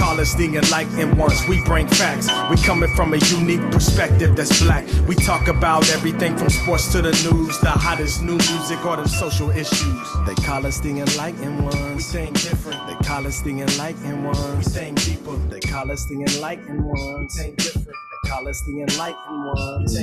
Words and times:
call 0.00 0.18
us 0.18 0.34
the 0.34 0.46
enlightened 0.56 1.18
ones. 1.18 1.46
We 1.46 1.62
bring 1.64 1.86
facts. 1.86 2.28
We 2.48 2.56
coming 2.64 2.92
from 2.96 3.12
a 3.12 3.18
unique 3.18 3.60
perspective 3.70 4.34
that's 4.34 4.62
black. 4.62 4.86
We 5.06 5.14
talk 5.14 5.48
about 5.48 5.88
everything 5.90 6.36
from 6.38 6.48
sports 6.48 6.90
to 6.92 7.02
the 7.02 7.12
news, 7.30 7.58
the 7.60 7.70
hottest 7.70 8.22
new 8.22 8.38
music 8.50 8.84
or 8.86 8.96
the 8.96 9.06
social 9.06 9.50
issues. 9.50 10.06
They 10.26 10.34
call 10.46 10.64
us 10.64 10.80
the 10.80 10.90
enlightened 10.90 11.62
ones. 11.62 11.96
We 11.96 12.02
think 12.02 12.40
different. 12.40 12.80
They 12.88 12.94
call 13.06 13.26
us 13.26 13.42
the 13.42 13.60
enlightened 13.60 14.24
ones. 14.24 14.56
We 14.56 14.62
think 14.64 15.04
deeper. 15.04 15.36
They 15.50 15.60
call 15.60 15.90
us 15.90 16.06
the 16.06 16.14
enlightened 16.22 16.82
ones. 16.82 17.38
We 17.38 17.50
different. 17.50 17.86
They 17.86 18.30
call 18.30 18.48
us 18.48 18.60
the 18.62 18.80
enlightened 18.80 19.44
ones. 19.54 19.94
We 19.94 20.00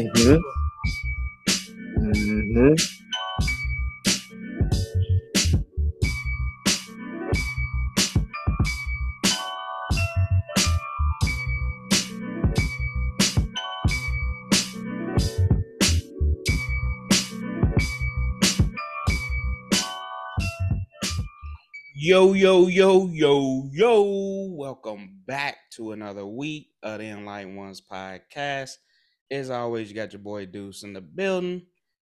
think 2.53 2.96
Yo, 22.07 22.31
yo, 22.31 22.67
yo, 22.67 23.09
yo, 23.09 23.69
yo. 23.73 24.47
Welcome 24.51 25.19
back 25.27 25.57
to 25.71 25.91
another 25.91 26.25
week 26.25 26.69
of 26.81 26.99
the 26.99 27.07
Enlightened 27.07 27.57
Ones 27.57 27.81
podcast. 27.81 28.77
As 29.29 29.49
always, 29.49 29.89
you 29.89 29.95
got 29.95 30.13
your 30.13 30.21
boy 30.21 30.45
Deuce 30.45 30.83
in 30.83 30.93
the 30.93 31.01
building. 31.01 31.63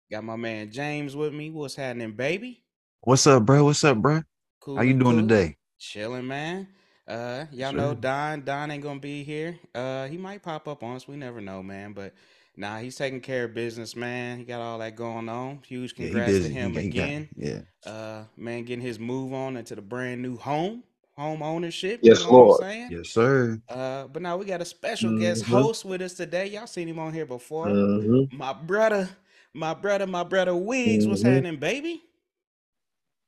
Got 0.10 0.24
my 0.24 0.38
man 0.38 0.72
James 0.72 1.16
with 1.16 1.36
me. 1.36 1.52
What's 1.52 1.76
happening, 1.76 2.14
baby? 2.14 2.64
What's 3.02 3.28
up, 3.28 3.46
bro? 3.46 3.64
What's 3.64 3.84
up, 3.84 3.98
bro? 3.98 4.24
Cool. 4.60 4.78
How 4.78 4.82
you 4.82 4.96
doing 4.96 5.18
today? 5.18 5.58
Chilling, 5.78 6.26
man. 6.26 6.68
Uh, 7.08 7.46
y'all 7.52 7.72
know 7.72 7.94
Don. 7.94 8.42
Don 8.42 8.72
ain't 8.72 8.82
gonna 8.82 9.00
be 9.00 9.24
here. 9.24 9.60
Uh, 9.76 10.08
he 10.08 10.18
might 10.18 10.42
pop 10.42 10.68
up 10.68 10.82
on 10.82 10.96
us. 10.96 11.08
We 11.08 11.16
never 11.16 11.42
know, 11.42 11.62
man. 11.62 11.94
But 11.94 12.16
nah, 12.62 12.78
he's 12.78 12.96
taking 12.96 13.22
care 13.22 13.46
of 13.46 13.56
business, 13.56 13.96
man. 13.96 14.38
He 14.38 14.46
got 14.46 14.62
all 14.62 14.78
that 14.80 14.96
going 14.96 15.28
on. 15.28 15.62
Huge 15.68 15.94
Yeah, 15.98 16.06
he 16.06 16.14
congrats 16.14 16.32
to 16.34 16.44
busy. 16.44 16.54
He 16.54 16.60
him 16.60 16.72
he 16.74 16.90
got- 16.90 17.04
again. 17.06 17.30
yeah. 17.36 17.60
Uh, 17.86 18.24
man, 18.38 18.64
getting 18.64 18.86
his 18.86 19.00
move 19.00 19.34
on 19.34 19.58
into 19.58 19.76
the 19.76 19.82
brand 19.82 20.22
new 20.22 20.38
home, 20.38 20.84
home 21.18 21.42
ownership. 21.42 22.00
Yes, 22.04 22.20
you 22.20 22.26
know 22.26 22.32
what 22.32 22.38
Lord. 22.38 22.64
I'm 22.64 22.70
saying? 22.70 22.92
Yes, 22.92 23.10
sir. 23.10 23.62
Uh, 23.68 24.08
but 24.08 24.22
now 24.22 24.38
we 24.38 24.46
got 24.46 24.62
a 24.62 24.66
special 24.66 25.18
guest 25.18 25.44
Mhm. 25.44 25.48
host 25.48 25.84
with 25.86 26.02
us 26.04 26.14
today. 26.14 26.46
Y'all 26.48 26.68
seen 26.68 26.88
him 26.88 27.00
on 27.00 27.14
here 27.14 27.26
before. 27.26 27.70
hmm 27.70 28.24
My 28.32 28.54
brother, 28.54 29.10
my 29.56 29.74
brother, 29.74 30.06
my 30.06 30.24
brother 30.24 30.54
Wigz. 30.54 31.08
What's 31.08 31.24
Mhm. 31.24 31.26
happening, 31.34 31.56
baby? 31.60 32.04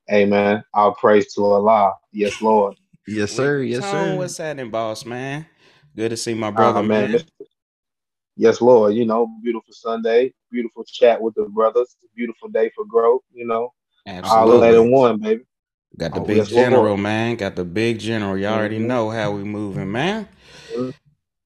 Hey 0.08 0.26
man, 0.26 0.64
all 0.74 0.94
praise 0.94 1.34
to 1.34 1.44
Allah. 1.44 1.94
Yes, 2.12 2.42
Lord. 2.42 2.76
Yes, 3.08 3.32
sir. 3.32 3.64
Yes, 3.64 3.82
Tone, 3.82 3.92
sir. 3.92 4.18
What's 4.18 4.38
happening, 4.38 4.70
boss 4.70 5.06
man? 5.06 5.46
Good 5.96 6.10
to 6.10 6.18
see 6.18 6.34
my 6.36 6.52
brother, 6.52 6.80
Ah, 6.80 6.84
man. 6.84 7.12
man. 7.12 7.26
Yes, 8.38 8.62
Lord. 8.62 8.96
You 8.96 9.06
know, 9.06 9.28
beautiful 9.44 9.74
Sunday, 9.74 10.34
beautiful 10.52 10.86
chat 10.86 11.22
with 11.22 11.36
the 11.36 11.46
brothers, 11.46 11.96
beautiful 12.16 12.50
day 12.50 12.72
for 12.76 12.86
growth. 12.86 13.24
You 13.34 13.48
know, 13.48 13.72
all 14.24 14.60
that 14.60 14.76
Absolutely. 14.76 14.76
in 14.76 14.92
one, 14.92 15.20
baby. 15.20 15.44
Got 15.98 16.16
the 16.16 16.22
Oh, 16.22 16.22
big 16.22 16.46
yes, 16.46 16.52
Lord. 16.52 16.66
general, 16.66 16.98
man. 16.98 17.38
Got 17.38 17.56
the 17.56 17.66
big 17.66 18.00
general. 18.00 18.38
Y'all 18.38 18.54
already 18.56 18.80
Mhm. 18.80 18.80
know 18.80 19.12
how 19.12 19.32
we 19.32 19.44
moving, 19.44 19.92
man. 19.92 20.28
Mhm. 20.76 20.94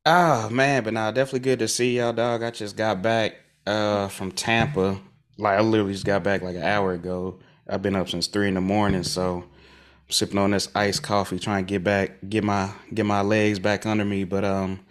Ah, 0.05 0.49
man, 0.51 0.83
but 0.83 0.93
now 0.93 1.11
definitely 1.11 1.39
good 1.41 1.59
to 1.59 1.67
see 1.69 1.97
y'all, 1.97 2.13
dog. 2.13 2.43
I 2.43 2.51
just 2.51 2.77
got 2.77 3.01
back 3.01 3.35
uh 3.67 4.09
from 4.09 4.31
Tampa. 4.33 4.99
Like 5.37 5.59
I 5.59 5.61
literally 5.61 5.93
just 5.93 6.05
got 6.05 6.23
back 6.23 6.41
like 6.43 6.57
an 6.57 6.63
hour 6.63 6.93
ago. 6.93 7.39
I've 7.69 7.81
been 7.81 7.95
up 7.95 8.09
since 8.09 8.27
three 8.27 8.49
in 8.49 8.55
the 8.55 8.61
morning, 8.61 9.03
so 9.03 9.45
I'm 9.45 10.11
sipping 10.11 10.39
on 10.39 10.51
this 10.51 10.69
iced 10.75 11.03
coffee, 11.03 11.39
trying 11.39 11.65
to 11.65 11.69
get 11.69 11.83
back, 11.83 12.17
get 12.29 12.43
my 12.43 12.71
get 12.93 13.05
my 13.07 13.21
legs 13.21 13.59
back 13.59 13.85
under 13.85 14.05
me. 14.05 14.25
But 14.25 14.45
um, 14.45 14.81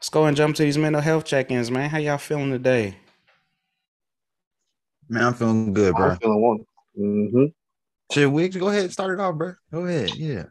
let's 0.00 0.08
go 0.08 0.24
and 0.24 0.34
jump 0.36 0.56
to 0.56 0.62
these 0.62 0.78
mental 0.78 1.02
health 1.02 1.26
check-ins, 1.26 1.70
man. 1.70 1.90
How 1.90 1.98
y'all 1.98 2.16
feeling 2.16 2.50
today? 2.50 2.96
Man, 5.10 5.24
I'm 5.24 5.34
feeling 5.34 5.74
good, 5.74 5.94
bro. 5.94 6.10
I'm 6.12 6.18
feeling 6.18 6.40
one. 6.40 6.58
Mm-hmm. 6.98 7.44
Shit, 8.10 8.30
Wigz, 8.32 8.56
go 8.58 8.68
ahead. 8.68 8.84
and 8.84 8.92
Start 8.92 9.18
it 9.18 9.22
off, 9.22 9.34
bro. 9.36 9.54
Go 9.70 9.84
ahead. 9.84 10.14
Yeah. 10.14 10.44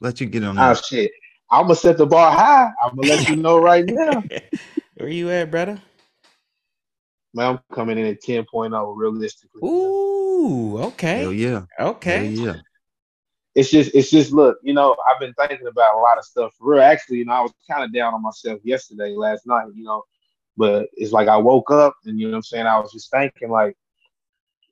Let 0.00 0.18
you 0.20 0.26
get 0.26 0.44
on 0.44 0.56
that. 0.56 0.82
shit. 0.82 1.10
I'm 1.50 1.64
gonna 1.64 1.76
set 1.76 1.98
the 1.98 2.06
bar 2.06 2.32
high. 2.32 2.70
I'm 2.82 2.96
gonna 2.96 3.08
let 3.08 3.28
you 3.28 3.36
know 3.36 3.58
right 3.58 3.84
now. 3.86 4.24
Where 4.96 5.08
you 5.08 5.30
at, 5.30 5.50
brother? 5.50 5.80
Man, 7.34 7.46
I'm 7.52 7.60
coming 7.76 7.98
in 7.98 8.06
at 8.06 8.22
10.0 8.22 8.96
realistically. 8.96 9.60
Ooh, 9.62 10.78
okay, 10.78 11.20
Hell 11.20 11.32
yeah. 11.32 11.62
okay. 11.78 12.24
Hell 12.34 12.46
yeah. 12.46 12.54
It's 13.56 13.70
just 13.70 13.90
it's 13.94 14.10
just 14.10 14.32
look, 14.32 14.58
you 14.62 14.74
know, 14.74 14.94
I've 15.08 15.18
been 15.18 15.32
thinking 15.32 15.66
about 15.66 15.96
a 15.96 15.98
lot 15.98 16.18
of 16.18 16.24
stuff 16.26 16.52
for 16.58 16.74
real. 16.74 16.82
Actually, 16.82 17.18
you 17.18 17.24
know, 17.24 17.32
I 17.32 17.40
was 17.40 17.54
kind 17.68 17.82
of 17.82 17.92
down 17.92 18.12
on 18.12 18.22
myself 18.22 18.60
yesterday, 18.62 19.14
last 19.16 19.46
night, 19.46 19.68
you 19.74 19.82
know, 19.82 20.04
but 20.58 20.90
it's 20.92 21.12
like 21.12 21.26
I 21.26 21.38
woke 21.38 21.70
up 21.70 21.96
and 22.04 22.20
you 22.20 22.26
know 22.26 22.32
what 22.32 22.36
I'm 22.36 22.42
saying, 22.42 22.66
I 22.66 22.78
was 22.78 22.92
just 22.92 23.10
thinking 23.10 23.50
like 23.50 23.74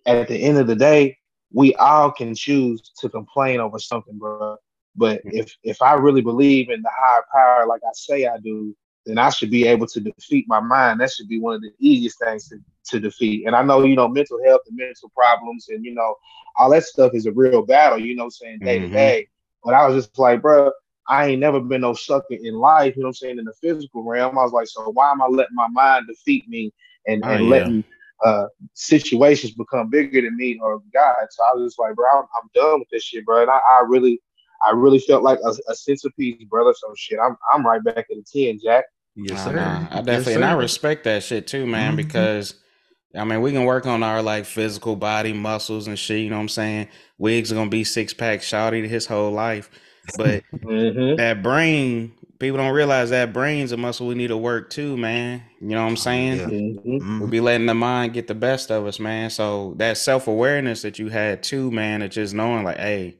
at 0.04 0.28
the 0.28 0.36
end 0.36 0.58
of 0.58 0.66
the 0.66 0.76
day, 0.76 1.16
we 1.50 1.74
all 1.76 2.12
can 2.12 2.34
choose 2.34 2.92
to 2.98 3.08
complain 3.08 3.58
over 3.58 3.78
something, 3.78 4.18
bro. 4.18 4.58
But 4.94 5.20
mm-hmm. 5.20 5.38
if 5.38 5.56
if 5.62 5.80
I 5.80 5.94
really 5.94 6.20
believe 6.20 6.68
in 6.68 6.82
the 6.82 6.90
higher 6.94 7.24
power 7.32 7.66
like 7.66 7.80
I 7.88 7.92
say 7.94 8.26
I 8.26 8.36
do, 8.36 8.76
then 9.06 9.18
I 9.18 9.30
should 9.30 9.50
be 9.50 9.66
able 9.66 9.86
to 9.88 10.00
defeat 10.00 10.46
my 10.48 10.60
mind. 10.60 11.00
That 11.00 11.10
should 11.10 11.28
be 11.28 11.40
one 11.40 11.54
of 11.54 11.62
the 11.62 11.72
easiest 11.78 12.18
things 12.18 12.48
to, 12.48 12.58
to 12.86 13.00
defeat. 13.00 13.46
And 13.46 13.54
I 13.54 13.62
know, 13.62 13.84
you 13.84 13.96
know, 13.96 14.08
mental 14.08 14.38
health 14.44 14.62
and 14.68 14.76
mental 14.76 15.10
problems 15.14 15.68
and, 15.68 15.84
you 15.84 15.94
know, 15.94 16.14
all 16.56 16.70
that 16.70 16.84
stuff 16.84 17.12
is 17.14 17.26
a 17.26 17.32
real 17.32 17.62
battle, 17.64 17.98
you 17.98 18.14
know 18.16 18.28
saying, 18.28 18.60
day 18.64 18.78
to 18.78 18.86
Mhm. 18.86 18.92
day. 18.92 19.28
But 19.64 19.74
I 19.74 19.86
was 19.86 20.04
just 20.04 20.18
like, 20.18 20.42
bro, 20.42 20.70
I 21.08 21.26
ain't 21.26 21.40
never 21.40 21.60
been 21.60 21.82
no 21.82 21.92
sucker 21.94 22.34
in 22.34 22.54
life, 22.54 22.96
you 22.96 23.02
know 23.02 23.08
what 23.08 23.10
I'm 23.10 23.14
saying, 23.14 23.38
in 23.38 23.44
the 23.44 23.52
physical 23.60 24.02
realm. 24.04 24.38
I 24.38 24.42
was 24.42 24.52
like, 24.52 24.68
so 24.68 24.90
why 24.90 25.10
am 25.10 25.20
I 25.22 25.26
letting 25.26 25.54
my 25.54 25.68
mind 25.68 26.06
defeat 26.06 26.48
me 26.48 26.72
and, 27.06 27.22
Oh, 27.24 27.30
and 27.30 27.44
yeah. 27.44 27.50
letting 27.50 27.84
uh 28.24 28.46
situations 28.74 29.52
become 29.54 29.90
bigger 29.90 30.22
than 30.22 30.36
me 30.36 30.58
or 30.62 30.80
God? 30.92 31.14
So 31.30 31.44
I 31.44 31.54
was 31.54 31.70
just 31.72 31.78
like, 31.78 31.94
bro, 31.94 32.06
I'm, 32.10 32.24
I'm 32.42 32.50
done 32.54 32.78
with 32.80 32.88
this 32.90 33.02
shit, 33.04 33.24
bro. 33.26 33.42
And 33.42 33.50
I, 33.50 33.58
I 33.58 33.82
really 33.86 34.20
I 34.66 34.70
really 34.70 34.98
felt 35.00 35.22
like 35.22 35.40
a, 35.44 35.52
a 35.68 35.74
sense 35.74 36.04
of 36.04 36.12
peace, 36.16 36.42
brother. 36.44 36.72
So 36.76 36.92
shit, 36.96 37.18
I'm 37.22 37.36
I'm 37.52 37.66
right 37.66 37.82
back 37.84 37.98
at 37.98 38.06
the 38.08 38.24
10, 38.32 38.60
Jack. 38.62 38.84
Yes, 39.16 39.44
sir. 39.44 39.52
nah, 39.52 39.86
I 39.90 39.96
Yes, 39.96 40.04
definitely 40.04 40.34
and 40.34 40.44
I 40.44 40.52
respect 40.54 41.04
that 41.04 41.22
shit 41.22 41.46
too, 41.46 41.66
man, 41.66 41.92
Mhm. 41.94 41.96
because 41.96 42.54
I 43.16 43.24
mean 43.24 43.40
we 43.42 43.52
can 43.52 43.64
work 43.64 43.86
on 43.86 44.02
our 44.02 44.22
like 44.22 44.44
physical 44.44 44.96
body 44.96 45.32
muscles 45.32 45.86
and 45.86 45.98
shit, 45.98 46.20
you 46.20 46.30
know 46.30 46.36
what 46.36 46.42
I'm 46.42 46.48
saying? 46.48 46.88
Wigz 47.20 47.52
are 47.52 47.54
gonna 47.54 47.70
be 47.70 47.84
six 47.84 48.12
pack 48.12 48.40
shawty 48.40 48.86
his 48.88 49.06
whole 49.06 49.30
life. 49.32 49.70
But 50.16 50.42
Mm-hmm. 50.64 51.16
that 51.16 51.42
brain, 51.42 52.12
people 52.40 52.56
don't 52.58 52.72
realize 52.74 53.10
that 53.10 53.32
brain's 53.32 53.72
a 53.72 53.76
muscle 53.76 54.06
we 54.06 54.14
need 54.14 54.28
to 54.28 54.36
work 54.36 54.70
too, 54.70 54.96
man. 54.96 55.42
You 55.60 55.68
know 55.68 55.82
what 55.82 55.90
I'm 55.90 55.96
saying? 55.96 56.38
Yeah. 56.38 56.46
Mm-hmm. 56.46 57.20
We 57.20 57.26
Mhm. 57.26 57.30
be 57.30 57.40
letting 57.40 57.66
the 57.66 57.74
mind 57.74 58.14
get 58.14 58.26
the 58.26 58.34
best 58.34 58.70
of 58.70 58.86
us, 58.86 58.98
man. 58.98 59.30
So 59.30 59.74
that 59.78 59.96
self 59.98 60.26
awareness 60.26 60.82
that 60.82 60.98
you 60.98 61.08
had 61.08 61.42
too, 61.42 61.70
man, 61.70 62.02
of 62.02 62.10
just 62.10 62.34
knowing 62.34 62.64
like, 62.64 62.78
hey, 62.78 63.18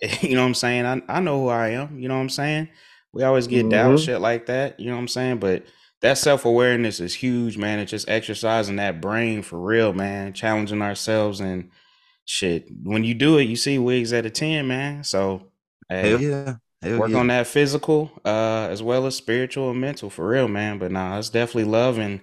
you 0.22 0.34
know 0.34 0.42
what 0.42 0.48
I'm 0.48 0.54
saying? 0.54 0.86
I, 0.86 1.02
I 1.08 1.20
know 1.20 1.40
who 1.40 1.48
I 1.48 1.70
am. 1.70 1.98
You 1.98 2.08
know 2.08 2.14
what 2.16 2.22
I'm 2.22 2.28
saying? 2.30 2.68
We 3.14 3.22
always 3.22 3.46
get 3.46 3.68
doubt 3.70 3.94
Mhm. 3.98 4.04
shit 4.04 4.20
like 4.20 4.46
that. 4.46 4.78
You 4.80 4.88
know 4.88 4.96
what 4.96 5.02
I'm 5.02 5.08
saying? 5.08 5.38
But 5.38 5.64
that 6.02 6.18
self 6.18 6.44
awareness 6.44 7.00
is 7.00 7.14
huge, 7.14 7.56
man. 7.56 7.78
It's 7.78 7.90
just 7.90 8.08
exercising 8.10 8.76
that 8.76 9.00
brain 9.00 9.42
for 9.42 9.58
real, 9.58 9.92
man. 9.94 10.32
Challenging 10.34 10.82
ourselves 10.82 11.40
and 11.40 11.70
shit. 12.26 12.66
When 12.82 13.04
you 13.04 13.14
do 13.14 13.38
it, 13.38 13.44
you 13.44 13.56
see 13.56 13.78
Wigz 13.78 14.12
at 14.12 14.26
a 14.26 14.30
10, 14.30 14.66
man. 14.66 15.04
So 15.04 15.52
hey, 15.88 16.16
yeah. 16.16 16.54
Hell 16.82 16.98
work 16.98 17.10
yeah. 17.12 17.18
on 17.18 17.28
that 17.28 17.46
physical, 17.46 18.10
uh, 18.26 18.68
as 18.70 18.82
well 18.82 19.06
as 19.06 19.14
spiritual 19.16 19.70
and 19.70 19.80
mental 19.80 20.10
for 20.10 20.28
real, 20.28 20.48
man. 20.48 20.78
But 20.78 20.92
nah, 20.92 21.18
it's 21.18 21.30
definitely 21.30 21.70
love 21.70 21.98
and 21.98 22.20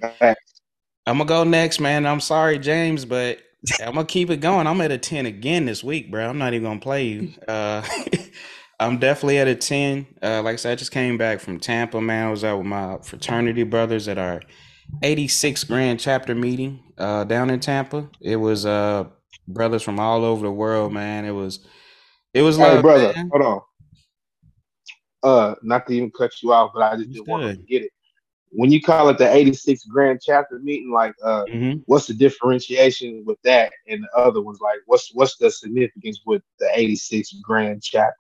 I'm 1.08 1.18
gonna 1.18 1.26
go 1.26 1.44
next, 1.44 1.80
man. 1.80 2.06
I'm 2.06 2.20
sorry, 2.20 2.60
James, 2.60 3.06
but 3.06 3.40
I'm 3.82 3.96
gonna 3.96 4.06
keep 4.06 4.30
it 4.30 4.38
going. 4.38 4.68
I'm 4.68 4.82
at 4.82 4.92
a 4.92 4.98
10 5.00 5.26
again 5.26 5.66
this 5.66 5.84
week, 5.84 6.12
bro. 6.12 6.30
I'm 6.30 6.38
not 6.38 6.54
even 6.54 6.66
gonna 6.68 6.80
play 6.80 7.08
you. 7.08 7.34
Uh, 7.48 7.82
I'm 8.82 8.98
definitely 8.98 9.38
at 9.38 9.48
a 9.48 9.54
10. 9.54 10.08
Uh, 10.24 10.42
like 10.42 10.54
I 10.54 10.56
said, 10.56 10.72
I 10.72 10.76
just 10.76 10.92
came 10.92 11.16
back 11.16 11.40
from 11.40 11.60
Tampa, 11.60 12.02
man. 12.02 12.28
I 12.28 12.32
was 12.32 12.44
out 12.44 12.58
with 12.58 12.66
my 12.66 12.98
fraternity 13.04 13.62
brothers 13.62 14.08
at 14.08 14.18
our 14.18 14.42
86 15.04 15.64
grand 15.66 16.00
chapter 16.00 16.34
meeting 16.34 16.82
uh, 16.98 17.24
down 17.26 17.52
in 17.52 17.60
Tampa. 17.60 18.10
It 18.22 18.38
was 18.38 18.66
uh, 18.66 19.06
brothers 19.48 19.84
from 19.84 20.00
all 20.00 20.26
over 20.26 20.48
the 20.48 20.52
world, 20.52 20.94
man. 20.94 21.26
It 21.26 21.32
was 21.32 21.60
it 22.34 22.42
was 22.42 22.58
Hey, 22.58 22.74
love, 22.74 22.82
brother, 22.82 23.14
man. 23.16 23.30
hold 23.32 23.44
on. 23.44 23.62
Uh, 25.22 25.56
not 25.62 25.86
to 25.86 25.94
even 25.94 26.10
cut 26.10 26.32
you 26.42 26.52
off, 26.52 26.72
but 26.74 26.82
I 26.82 26.96
just 26.98 27.12
didn't 27.12 27.28
want 27.28 27.44
to 27.44 27.62
forget 27.62 27.84
it. 27.84 27.92
When 28.50 28.72
you 28.72 28.82
call 28.82 29.10
it 29.10 29.20
the 29.20 29.32
86 29.32 29.86
grand 29.86 30.22
chapter 30.24 30.58
meeting, 30.58 30.92
like, 30.92 31.14
uh, 31.24 31.46
Mhm. 31.46 31.84
what's 31.86 32.08
the 32.08 32.16
differentiation 32.16 33.24
with 33.26 33.40
that 33.44 33.72
and 33.88 34.04
the 34.04 34.18
other 34.20 34.42
ones? 34.42 34.60
Like, 34.60 34.80
what's 34.88 35.14
what's 35.14 35.38
the 35.38 35.52
significance 35.52 36.22
with 36.26 36.42
the 36.60 36.68
86 36.74 37.32
grand 37.44 37.84
chapter? 37.84 38.16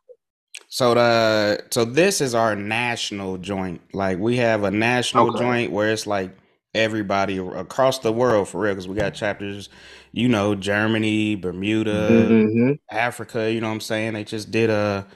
So 0.71 0.95
the 0.95 1.65
so 1.71 1.85
this 1.85 2.21
is 2.21 2.35
our 2.35 2.55
national 2.55 3.39
joint. 3.39 3.81
Like 3.93 4.19
we 4.19 4.37
have 4.37 4.63
a 4.65 4.71
national 4.71 5.31
Okay. 5.31 5.31
joint 5.31 5.71
where 5.73 5.91
it's 5.91 6.07
like 6.07 6.37
everybody 6.75 7.39
across 7.39 7.99
the 7.99 8.13
world 8.13 8.49
for 8.49 8.61
real 8.61 8.73
because 8.75 8.89
we 8.89 8.95
got 8.95 9.15
chapters, 9.15 9.69
you 10.13 10.29
know, 10.29 10.55
Germany, 10.55 11.35
Bermuda, 11.35 12.37
Mm-hmm. 12.37 12.73
Africa, 12.91 13.51
you 13.51 13.61
know 13.61 13.69
what 13.69 13.75
I'm 13.75 13.81
saying? 13.81 14.13
They 14.15 14.25
just 14.25 14.51
did 14.51 14.71
a 14.71 15.07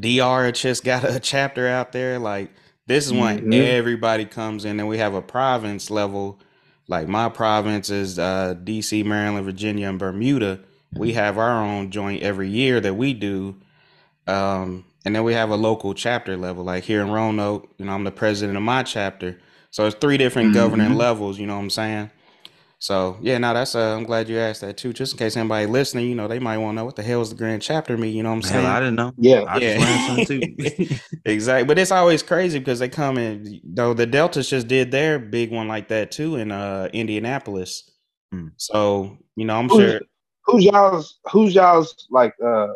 DR 0.00 0.52
just 0.52 0.84
got 0.84 1.04
a 1.04 1.20
chapter 1.20 1.68
out 1.68 1.92
there. 1.92 2.20
Like 2.20 2.52
this 2.86 3.06
is 3.06 3.14
when 3.14 3.44
Mhm. 3.44 3.52
everybody 3.52 4.26
comes 4.26 4.66
in, 4.66 4.80
and 4.80 4.88
we 4.88 4.98
have 4.98 5.14
a 5.14 5.22
province 5.22 5.90
level. 5.90 6.40
Like 6.88 7.08
my 7.08 7.30
province 7.30 7.90
is 7.90 8.18
uh, 8.18 8.54
D.C., 8.64 9.04
Maryland, 9.04 9.46
Virginia, 9.46 9.90
and 9.90 9.98
Bermuda. 10.00 10.60
We 10.94 11.14
have 11.14 11.38
our 11.38 11.62
own 11.64 11.90
joint 11.90 12.22
every 12.22 12.50
year 12.50 12.80
that 12.80 12.94
we 12.96 13.14
do, 13.14 13.56
um, 14.28 14.84
and 15.06 15.16
then 15.16 15.24
we 15.24 15.34
have 15.34 15.50
a 15.50 15.56
local 15.56 15.94
chapter 15.94 16.36
level. 16.36 16.64
Like 16.64 16.84
here 16.84 17.02
in 17.02 17.10
Roanoke, 17.10 17.68
you 17.78 17.86
know, 17.86 17.92
I'm 17.92 18.04
the 18.04 18.12
president 18.12 18.56
of 18.58 18.64
my 18.64 18.84
chapter, 18.84 19.38
so 19.70 19.86
it's 19.86 19.96
three 19.96 20.18
different 20.18 20.54
governing 20.54 20.90
Mhm. 20.92 20.96
levels. 20.98 21.38
You 21.38 21.46
know 21.48 21.56
what 21.56 21.62
I'm 21.62 21.70
saying? 21.70 22.10
So 22.80 23.18
yeah, 23.22 23.38
no, 23.38 23.54
that's 23.54 23.74
uh, 23.74 23.96
I'm 23.96 24.04
glad 24.04 24.28
you 24.28 24.38
asked 24.38 24.60
that 24.60 24.76
too. 24.76 24.92
Just 24.92 25.14
in 25.14 25.18
case 25.18 25.36
anybody 25.36 25.66
listening, 25.66 26.08
you 26.08 26.14
know, 26.14 26.28
they 26.28 26.38
might 26.38 26.58
want 26.58 26.74
to 26.74 26.76
know 26.76 26.84
what 26.84 26.96
the 26.96 27.02
hell 27.02 27.22
is 27.22 27.30
the 27.30 27.36
grand 27.36 27.62
chapter 27.62 27.96
mean. 27.96 28.14
You 28.14 28.22
know 28.22 28.30
what 28.30 28.36
I'm 28.36 28.42
saying? 28.42 28.64
Hell, 28.64 28.72
I 28.72 28.80
didn't 28.80 28.96
know. 28.96 29.14
Yeah. 29.18 29.44
I 29.48 29.58
just 29.60 30.28
too. 30.28 30.40
exactly. 31.24 31.66
But 31.66 31.78
it's 31.78 31.90
always 31.90 32.22
crazy 32.22 32.60
because 32.60 32.78
they 32.78 32.88
come 32.88 33.18
in. 33.18 33.60
Though 33.64 33.94
the 33.94 34.06
Deltas 34.06 34.50
just 34.50 34.68
did 34.68 34.92
their 34.92 35.18
big 35.18 35.50
one 35.52 35.68
like 35.68 35.88
that 35.88 36.12
too 36.12 36.36
in 36.36 36.52
uh 36.52 36.88
Indianapolis. 36.92 37.90
Hmm. 38.32 38.48
So 38.58 39.18
you 39.36 39.44
know, 39.46 39.56
I'm 39.58 39.68
Who's, 39.70 39.92
sure. 39.92 40.00
who's 40.44 40.64
y'all's 40.64 41.18
who's 41.32 41.54
y'all's 41.56 42.06
like 42.10 42.34
uh 42.46 42.68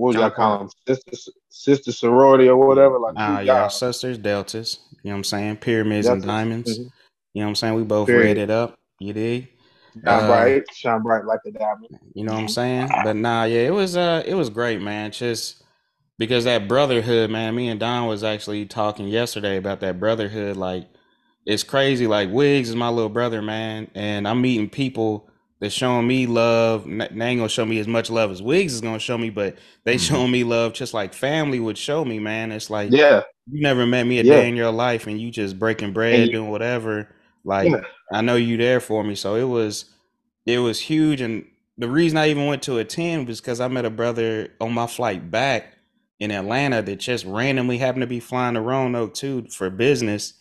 what 0.00 0.08
would 0.08 0.16
y'all 0.18 0.30
call 0.30 0.58
them? 0.58 0.68
Sister 0.86 1.32
sister 1.50 1.92
sorority 1.92 2.48
or 2.48 2.56
whatever? 2.56 2.98
Like 2.98 3.16
Ah, 3.16 3.40
yeah, 3.40 3.54
y'all? 3.54 3.68
sisters, 3.68 4.16
Deltas. 4.18 4.78
You 5.02 5.10
know 5.10 5.12
what 5.12 5.18
I'm 5.18 5.24
saying? 5.24 5.56
Pyramids 5.58 6.08
and 6.08 6.22
Deltas. 6.22 6.26
diamonds. 6.26 6.78
Mhm. 6.78 6.90
You 7.34 7.40
know 7.40 7.46
what 7.46 7.48
I'm 7.50 7.54
saying? 7.56 7.74
We 7.74 7.82
both 7.84 8.08
Period. 8.08 8.36
read 8.36 8.38
it 8.38 8.50
up. 8.50 8.78
You 8.98 9.12
dig? 9.12 9.48
Shine 10.04 10.22
Uh, 10.22 10.26
bright, 10.26 10.64
shine 10.74 11.02
bright 11.02 11.24
like 11.26 11.40
a 11.46 11.50
diamond. 11.50 11.88
You 12.14 12.24
know 12.24 12.32
what 12.32 12.38
I'm 12.40 12.48
saying? 12.48 13.02
But 13.04 13.16
nah, 13.16 13.44
yeah, 13.44 13.60
it 13.60 13.74
was 13.74 13.96
uh 13.96 14.22
it 14.26 14.34
was 14.34 14.48
great, 14.50 14.80
man. 14.80 15.12
Just 15.12 15.62
because 16.18 16.44
that 16.44 16.68
brotherhood, 16.68 17.30
man, 17.30 17.54
me 17.54 17.68
and 17.68 17.80
Don 17.80 18.06
was 18.08 18.24
actually 18.24 18.66
talking 18.66 19.08
yesterday 19.08 19.56
about 19.58 19.80
that 19.80 20.00
brotherhood. 20.00 20.56
Like 20.56 20.88
it's 21.46 21.62
crazy. 21.62 22.06
Like 22.06 22.30
Wigz 22.30 22.68
is 22.68 22.76
my 22.76 22.88
little 22.88 23.10
brother, 23.10 23.42
man, 23.42 23.90
and 23.94 24.26
I'm 24.26 24.40
meeting 24.40 24.70
people 24.70 25.29
that's 25.60 25.74
showing 25.74 26.06
me 26.06 26.26
love. 26.26 26.84
They 26.86 27.04
ain't 27.04 27.38
gonna 27.38 27.48
show 27.48 27.64
me 27.66 27.78
as 27.78 27.86
much 27.88 28.10
love 28.10 28.30
as 28.30 28.40
Wigz 28.42 28.72
is 28.72 28.80
gonna 28.80 28.98
show 28.98 29.18
me, 29.18 29.30
but 29.30 29.56
they 29.84 29.96
Mhm. 29.96 30.08
showing 30.08 30.30
me 30.30 30.44
love 30.44 30.72
just 30.72 30.94
like 30.94 31.12
family 31.14 31.60
would 31.60 31.76
show 31.78 32.04
me, 32.04 32.18
man. 32.18 32.50
It's 32.52 32.70
like 32.70 32.90
Yeah, 32.90 33.22
you 33.50 33.60
never 33.60 33.86
met 33.86 34.06
me 34.06 34.18
a 34.20 34.22
Yeah. 34.24 34.40
day 34.40 34.48
in 34.48 34.56
your 34.56 34.70
life 34.70 35.06
and 35.06 35.20
you 35.20 35.30
just 35.30 35.58
breaking 35.58 35.92
bread, 35.92 36.26
you- 36.26 36.32
doing 36.32 36.50
whatever. 36.50 37.08
Like 37.44 37.70
yeah. 37.70 37.82
I 38.12 38.20
know 38.22 38.36
you 38.36 38.56
there 38.56 38.80
for 38.80 39.04
me. 39.04 39.14
So 39.14 39.34
it 39.36 39.44
was 39.44 39.84
it 40.46 40.58
was 40.58 40.80
huge. 40.80 41.20
And 41.20 41.44
the 41.76 41.88
reason 41.88 42.16
I 42.18 42.30
even 42.30 42.46
went 42.46 42.62
to 42.62 42.78
attend 42.78 43.28
was 43.28 43.40
because 43.40 43.60
I 43.60 43.68
met 43.68 43.84
a 43.84 43.90
brother 43.90 44.48
on 44.60 44.72
my 44.72 44.86
flight 44.86 45.30
back 45.30 45.74
in 46.18 46.30
Atlanta 46.30 46.82
that 46.82 46.98
just 47.00 47.24
randomly 47.26 47.78
happened 47.78 48.02
to 48.02 48.06
be 48.06 48.20
flying 48.20 48.54
to 48.54 48.60
Roanoke 48.60 49.14
too 49.14 49.46
for 49.50 49.68
business. 49.70 50.34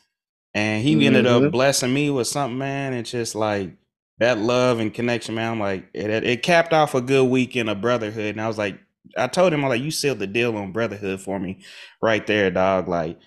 And 0.54 0.82
he 0.84 1.06
ended 1.06 1.26
up 1.28 1.44
Mhm. 1.44 1.52
blessing 1.52 1.94
me 1.94 2.10
with 2.10 2.28
something, 2.28 2.58
man. 2.58 2.94
And 2.94 3.06
just 3.06 3.36
like 3.36 3.72
that 4.20 4.38
love 4.38 4.80
and 4.80 4.94
connection, 4.94 5.36
man. 5.36 5.54
I'm 5.54 5.60
like, 5.60 5.90
it, 5.94 6.10
it 6.10 6.44
capped 6.44 6.74
off 6.74 6.94
a 6.94 7.02
good 7.02 7.26
weekend 7.26 7.70
of 7.70 7.82
brotherhood. 7.82 8.36
And 8.36 8.42
I 8.42 8.48
was 8.48 8.58
like, 8.58 8.80
I 9.18 9.28
told 9.28 9.54
him, 9.54 9.64
I'm 9.64 9.70
like, 9.70 9.82
you 9.82 9.92
sealed 9.92 10.20
the 10.20 10.28
deal 10.28 10.56
on 10.56 10.72
brotherhood 10.72 11.22
for 11.22 11.40
me 11.40 11.60
right 12.02 12.26
there, 12.28 12.52
dog. 12.52 12.88
Like, 12.88 13.18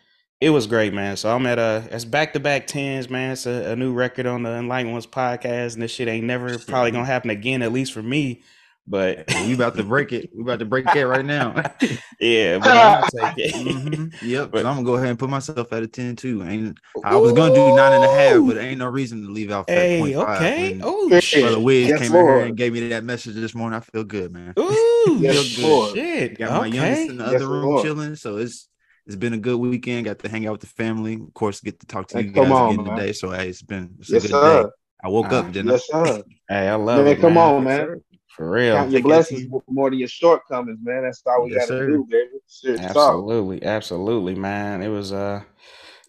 it 0.40 0.50
was 0.50 0.66
great, 0.66 0.92
man. 0.92 1.16
So 1.16 1.34
I'm 1.34 1.46
at 1.46 1.58
a 1.58 1.88
it's 1.90 2.04
back 2.04 2.32
to 2.32 2.40
back 2.40 2.66
tens, 2.66 3.08
man. 3.08 3.32
It's 3.32 3.46
a, 3.46 3.72
a 3.72 3.76
new 3.76 3.92
record 3.92 4.26
on 4.26 4.42
the 4.42 4.50
Enlightened 4.50 4.92
Ones 4.92 5.06
podcast, 5.06 5.74
and 5.74 5.82
this 5.82 5.92
shit 5.92 6.08
ain't 6.08 6.26
never 6.26 6.58
probably 6.58 6.90
gonna 6.90 7.04
mm-hmm. 7.04 7.12
happen 7.12 7.30
again, 7.30 7.62
at 7.62 7.72
least 7.72 7.92
for 7.92 8.02
me. 8.02 8.42
But 8.86 9.26
we 9.38 9.54
about 9.54 9.76
to 9.76 9.84
break 9.84 10.12
it. 10.12 10.30
We 10.34 10.42
about 10.42 10.58
to 10.58 10.64
break 10.64 10.94
it 10.94 11.06
right 11.06 11.24
now. 11.24 11.54
yeah, 12.20 12.58
but 12.58 12.76
I'll 12.76 13.04
take 13.04 13.36
it. 13.36 13.54
Mhm. 13.54 14.12
Yep. 14.22 14.50
But- 14.50 14.50
But 14.52 14.66
I'm 14.66 14.74
gonna 14.76 14.84
go 14.86 14.94
ahead 14.94 15.08
and 15.08 15.18
put 15.18 15.30
myself 15.30 15.72
at 15.72 15.82
a 15.82 15.86
10 15.86 16.16
too. 16.16 16.42
Ain't 16.42 16.78
I 17.04 17.16
was 17.16 17.32
gonna 17.32 17.54
do 17.54 17.72
nine 17.72 17.92
and 17.92 18.04
a 18.04 18.08
half, 18.08 18.36
Ooh. 18.36 18.46
but 18.46 18.58
ain't 18.58 18.78
no 18.78 18.86
reason 18.88 19.22
to 19.24 19.30
leave 19.30 19.50
out 19.50 19.66
that 19.68 19.74
Hey, 19.74 19.98
point 19.98 20.16
okay. 20.16 20.72
when 20.72 20.80
Oh 20.84 21.08
Brother 21.08 21.20
shit. 21.20 21.42
Brother 21.42 21.58
Wigz 21.58 21.88
Yes, 21.88 21.98
came 22.00 22.14
in 22.14 22.26
here 22.26 22.44
and 22.46 22.56
gave 22.56 22.72
me 22.72 22.88
that 22.88 23.04
message 23.04 23.34
this 23.34 23.54
morning. 23.54 23.76
I 23.76 23.80
feel 23.80 24.04
good, 24.04 24.32
man. 24.32 24.54
Ooh, 24.58 25.16
Yes, 25.20 25.52
feel 25.52 25.62
Lord. 25.68 25.94
good 25.94 25.98
shit. 25.98 26.38
Got 26.38 26.60
my 26.60 26.66
youngest 26.66 27.10
in 27.10 27.18
the 27.18 27.24
Yes, 27.24 27.34
other 27.36 27.48
room 27.48 27.64
Lord. 27.66 27.84
chilling, 27.84 28.16
so 28.16 28.36
it's 28.38 28.68
it's 29.06 29.16
been 29.16 29.32
a 29.32 29.38
good 29.38 29.58
weekend. 29.58 30.04
Got 30.04 30.20
to 30.20 30.28
hang 30.28 30.46
out 30.46 30.52
with 30.52 30.60
the 30.60 30.66
family. 30.68 31.14
Of 31.14 31.34
course, 31.34 31.60
get 31.60 31.80
to 31.80 31.86
talk 31.86 32.06
to 32.08 32.18
Hey, 32.18 32.24
you 32.24 32.32
guys 32.32 32.50
on, 32.52 32.70
again 32.72 32.84
man. 32.84 32.96
today. 32.96 33.12
So 33.12 33.30
hey, 33.30 33.48
it's 33.48 33.62
been 33.62 33.94
it's 33.98 34.10
Yes, 34.10 34.24
a 34.24 34.28
good 34.28 34.32
sir. 34.40 34.62
day. 34.64 34.68
I 35.04 35.08
woke 35.08 35.26
Ah, 35.32 35.38
up, 35.40 35.52
didn't 35.52 35.72
Yes, 35.72 35.86
sir. 35.88 36.22
Hey, 36.48 36.68
I 36.68 36.74
love 36.76 37.04
Man, 37.04 37.14
it, 37.16 37.20
come 37.20 37.36
on, 37.36 37.62
I? 37.62 37.64
man. 37.64 38.02
Yes, 38.38 38.44
sir. 38.44 38.46
For 38.46 38.50
real. 38.50 38.78
Count 38.78 38.92
your 38.92 39.02
blessings 39.02 39.46
more 39.68 39.90
than 39.90 39.98
your 40.00 40.08
shortcomings, 40.08 40.80
man. 40.82 41.04
That's 41.04 41.22
all 41.26 41.44
we 41.44 41.52
Yes, 41.52 41.58
gotta 41.58 41.74
sir. 41.74 41.86
do, 41.86 42.06
baby. 42.10 42.30
Serious 42.46 42.86
talk. 42.92 43.24
Absolutely, 43.28 43.62
absolutely, 43.64 44.34
man. 44.34 44.82
It 44.82 44.88
was 44.88 45.12
uh 45.12 45.42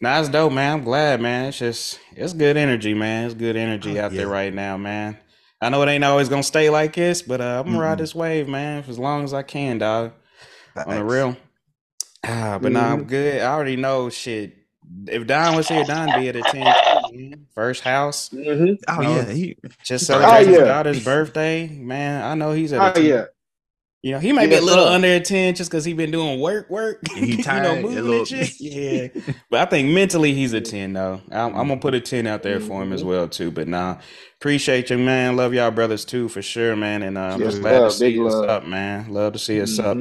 nah, 0.01 0.19
it's 0.19 0.29
dope, 0.29 0.53
man. 0.53 0.79
I'm 0.79 0.83
glad, 0.85 1.21
man. 1.21 1.47
It's 1.47 1.59
just 1.59 1.99
it's 2.15 2.33
good 2.33 2.57
energy, 2.57 2.93
man. 2.93 3.25
It's 3.25 3.35
good 3.35 3.57
energy 3.57 3.99
Oh, 3.99 4.01
out 4.01 4.15
there 4.15 4.29
right 4.29 4.53
now, 4.53 4.77
man. 4.77 5.17
I 5.61 5.69
know 5.69 5.81
it 5.83 5.89
ain't 5.89 6.03
always 6.05 6.29
gonna 6.29 6.43
stay 6.43 6.69
like 6.69 6.93
this, 6.95 7.21
but 7.21 7.41
uh, 7.41 7.61
I'm 7.65 7.71
gonna 7.71 7.79
ride 7.79 7.97
Mm-mm. 7.97 7.99
this 7.99 8.15
wave, 8.15 8.47
man, 8.49 8.83
for 8.83 8.91
as 8.91 8.99
long 8.99 9.23
as 9.25 9.33
I 9.33 9.43
can, 9.43 9.79
dog. 9.79 10.13
On 10.85 10.95
the 10.97 11.03
real. 11.05 11.37
Ah, 12.25 12.59
but 12.61 12.71
nah, 12.73 12.93
I'm 12.93 13.05
good. 13.05 13.41
I 13.41 13.53
already 13.53 13.77
know 13.77 14.09
shit. 14.09 14.57
If 15.07 15.27
Don 15.27 15.55
was 15.55 15.67
here, 15.67 15.83
Don 15.83 16.19
be 16.19 16.29
at 16.29 16.35
a 16.35 16.41
10. 16.41 17.45
First 17.55 17.83
house. 17.83 18.29
Mm-hmm. 18.29 18.73
Oh 18.87 19.01
No. 19.01 19.15
yeah, 19.15 19.25
he 19.31 19.57
Just 19.83 20.09
Oh, 20.09 20.19
celebrating 20.19 20.53
his 20.53 20.63
daughter's 20.63 21.03
birthday. 21.03 21.67
Man, 21.67 22.23
I 22.23 22.35
know 22.35 22.51
he's 22.53 22.73
at 22.73 22.81
a 22.81 22.89
Oh 22.91 22.93
10. 22.93 23.05
yeah. 23.05 23.25
You 24.05 24.11
know, 24.11 24.19
he 24.19 24.33
might 24.33 24.49
be 24.49 24.55
a 24.55 24.61
little 24.61 24.85
sir. 24.85 24.91
under 24.91 25.07
a 25.07 25.19
10 25.21 25.55
just 25.55 25.71
because 25.71 25.85
he 25.85 25.93
been 25.93 26.11
doing 26.11 26.41
work, 26.41 26.69
work. 26.69 26.99
he 27.15 27.25
you 27.31 27.37
know, 27.37 27.43
tired. 27.43 27.77
a 27.77 27.81
moving 27.81 28.03
little- 28.03 28.19
and 28.19 28.27
shit. 28.27 28.53
Yeah. 28.59 29.07
But 29.49 29.61
I 29.61 29.65
think 29.69 29.89
mentally 29.93 30.33
he's 30.33 30.51
a 30.51 30.59
10 30.59 30.91
though. 30.93 31.21
I'm, 31.31 31.55
I'm 31.55 31.67
gonna 31.69 31.77
put 31.77 31.93
a 31.93 32.01
10 32.01 32.27
out 32.27 32.43
there 32.43 32.59
for 32.59 32.83
him 32.83 32.91
as 32.91 33.03
well 33.03 33.29
too. 33.29 33.49
But 33.51 33.67
nah, 33.69 33.99
appreciate 34.41 34.89
you, 34.89 34.97
man. 34.97 35.37
Love 35.37 35.53
y'all 35.53 35.71
brothers 35.71 36.03
too 36.03 36.27
for 36.27 36.41
sure, 36.41 36.75
man. 36.75 37.01
And 37.01 37.17
uh, 37.17 37.21
I'm 37.33 37.39
just 37.39 37.61
glad 37.61 37.79
to 37.79 37.91
see 37.91 38.19
us 38.25 38.33
love. 38.33 38.49
up, 38.49 38.65
man. 38.67 39.09
Love 39.13 39.33
to 39.33 39.39
see 39.39 39.61
us 39.61 39.79
up. 39.79 39.97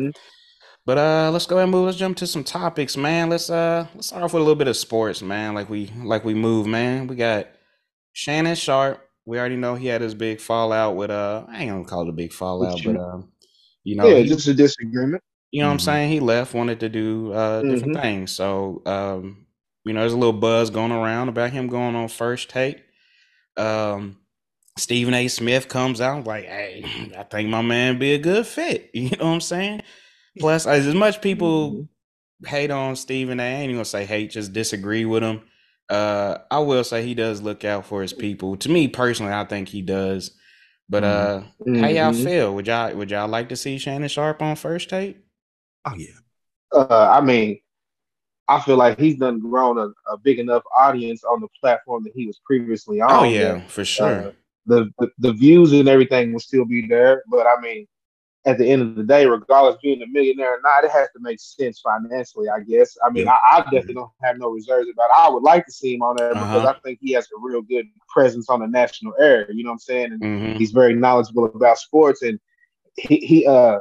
But 0.84 0.98
uh 0.98 1.30
let's 1.32 1.46
go 1.46 1.56
ahead 1.56 1.64
and 1.64 1.72
move. 1.72 1.86
Let's 1.86 1.98
jump 1.98 2.16
to 2.18 2.26
some 2.26 2.42
topics, 2.44 2.96
man. 2.96 3.30
Let's 3.30 3.50
uh 3.50 3.86
let's 3.94 4.08
start 4.08 4.22
off 4.24 4.32
with 4.32 4.40
a 4.40 4.44
little 4.44 4.56
bit 4.56 4.68
of 4.68 4.76
sports, 4.76 5.22
man. 5.22 5.54
Like 5.54 5.68
we 5.70 5.86
like 6.02 6.24
we 6.24 6.34
move, 6.34 6.66
man. 6.66 7.06
We 7.06 7.14
got 7.16 7.46
Shannon 8.12 8.56
Sharpe. 8.56 9.00
We 9.24 9.38
already 9.38 9.56
know 9.56 9.76
he 9.76 9.86
had 9.86 10.00
his 10.00 10.14
big 10.14 10.40
fallout 10.40 10.96
with 10.96 11.10
uh 11.10 11.44
I 11.48 11.62
ain't 11.62 11.70
gonna 11.70 11.84
call 11.84 12.02
it 12.02 12.08
a 12.08 12.12
big 12.12 12.32
fallout, 12.32 12.80
but 12.84 12.96
um 12.96 13.30
you 13.84 13.96
know, 13.96 14.08
Yeah, 14.08 14.18
he- 14.22 14.28
just 14.28 14.46
a 14.48 14.54
disagreement. 14.54 15.22
you 15.52 15.62
know 15.62 15.68
what 15.68 15.72
I'm 15.74 15.78
Mhm. 15.78 15.82
saying? 15.82 16.10
He 16.12 16.20
left, 16.20 16.54
wanted 16.54 16.80
to 16.80 16.88
do 16.88 17.32
uh, 17.32 17.62
different 17.62 18.00
things. 18.00 18.30
So, 18.30 18.80
um, 18.86 19.46
you 19.84 19.92
know, 19.92 20.00
there's 20.00 20.12
a 20.12 20.16
little 20.16 20.32
buzz 20.32 20.70
going 20.70 20.92
around 20.92 21.28
about 21.28 21.50
him 21.50 21.66
going 21.66 21.96
on 21.96 22.06
first 22.08 22.48
take. 22.48 22.82
Um, 23.56 24.18
Stephen 24.78 25.14
A. 25.14 25.26
Smith 25.28 25.68
comes 25.68 26.00
out 26.00 26.26
like, 26.26 26.44
"Hey, 26.46 27.12
I 27.18 27.24
think 27.24 27.48
my 27.48 27.60
man 27.62 27.98
be 27.98 28.14
a 28.14 28.18
good 28.18 28.46
fit." 28.46 28.90
You 28.94 29.10
know 29.10 29.26
what 29.26 29.34
I'm 29.34 29.40
saying? 29.40 29.82
Plus, 30.38 30.66
as, 30.66 30.86
as 30.86 30.94
much 30.94 31.20
people 31.20 31.86
hate 32.46 32.70
on 32.70 32.96
Stephen 32.96 33.38
A. 33.40 33.42
I 33.42 33.46
ain't 33.46 33.64
even 33.64 33.76
gonna 33.76 33.84
say 33.84 34.04
hate, 34.04 34.30
just 34.30 34.52
disagree 34.52 35.04
with 35.04 35.22
him. 35.22 35.42
Uh, 35.88 36.38
I 36.50 36.60
will 36.60 36.84
say 36.84 37.04
he 37.04 37.14
does 37.14 37.42
look 37.42 37.64
out 37.64 37.86
for 37.86 38.02
his 38.02 38.12
people. 38.12 38.56
To 38.56 38.68
me 38.70 38.88
personally, 38.88 39.32
I 39.32 39.44
think 39.44 39.68
he 39.68 39.82
does. 39.82 40.32
But 40.88 41.04
uh, 41.04 41.42
how 41.66 41.86
y'all 41.88 42.12
Mhm. 42.12 42.24
feel? 42.24 42.54
Would 42.54 42.66
y'all 42.66 42.94
would 42.94 43.10
y'all 43.10 43.28
like 43.28 43.48
to 43.50 43.56
see 43.56 43.78
Shannon 43.78 44.08
Sharpe 44.08 44.42
on 44.42 44.56
first 44.56 44.88
take? 44.90 45.18
Oh 45.84 45.94
yeah. 45.96 46.08
Uh, 46.72 47.10
I 47.10 47.20
mean, 47.20 47.60
I 48.48 48.60
feel 48.60 48.76
like 48.76 48.98
he's 48.98 49.18
done 49.18 49.40
grown 49.40 49.78
a, 49.78 49.88
a 50.10 50.18
big 50.18 50.38
enough 50.38 50.62
audience 50.76 51.24
on 51.24 51.40
the 51.40 51.48
platform 51.60 52.04
that 52.04 52.12
he 52.14 52.26
was 52.26 52.40
previously 52.44 53.00
on. 53.00 53.10
Oh 53.10 53.22
that, 53.22 53.30
yeah, 53.30 53.66
for 53.68 53.84
sure. 53.84 54.28
uh, 54.28 54.32
the, 54.66 54.90
the 54.98 55.10
the 55.18 55.32
views 55.32 55.72
and 55.72 55.88
everything 55.88 56.32
will 56.32 56.40
still 56.40 56.64
be 56.64 56.86
there. 56.86 57.22
But 57.30 57.46
I 57.46 57.60
mean, 57.60 57.86
at 58.46 58.58
the 58.58 58.66
end 58.68 58.82
of 58.82 58.96
the 58.96 59.04
day, 59.04 59.26
regardless 59.26 59.76
being 59.82 60.02
a 60.02 60.06
millionaire 60.06 60.46
or 60.48 60.60
not, 60.62 60.84
it 60.84 60.90
has 60.90 61.08
to 61.12 61.20
make 61.20 61.38
sense 61.40 61.80
financially. 61.80 62.48
I 62.48 62.60
guess. 62.60 62.96
I 63.06 63.10
mean, 63.10 63.24
Yeah. 63.24 63.28
I, 63.28 63.58
I 63.58 63.60
definitely 63.62 63.94
don't 63.94 64.10
have 64.22 64.38
no 64.38 64.50
reserves 64.50 64.88
about. 64.92 65.06
it. 65.10 65.16
I 65.16 65.30
would 65.30 65.42
like 65.42 65.66
to 65.66 65.72
see 65.72 65.94
him 65.94 66.02
on 66.02 66.16
there 66.16 66.34
because 66.36 66.64
Uh-huh. 66.64 66.64
I 66.64 66.74
think 66.84 66.98
he 67.00 67.12
has 67.12 67.26
a 67.26 67.40
real 67.40 67.62
good 67.62 67.86
presence 68.08 68.48
on 68.48 68.60
the 68.60 68.66
national 68.66 69.14
air. 69.20 69.50
You 69.52 69.64
know 69.64 69.70
what 69.70 69.74
I'm 69.74 69.78
saying? 69.80 70.12
And 70.12 70.22
hmm 70.22 70.56
he's 70.56 70.72
very 70.72 70.94
knowledgeable 70.94 71.46
about 71.46 71.78
sports 71.78 72.22
and 72.22 72.38
he 72.96 73.16
he 73.18 73.46
uh 73.46 73.78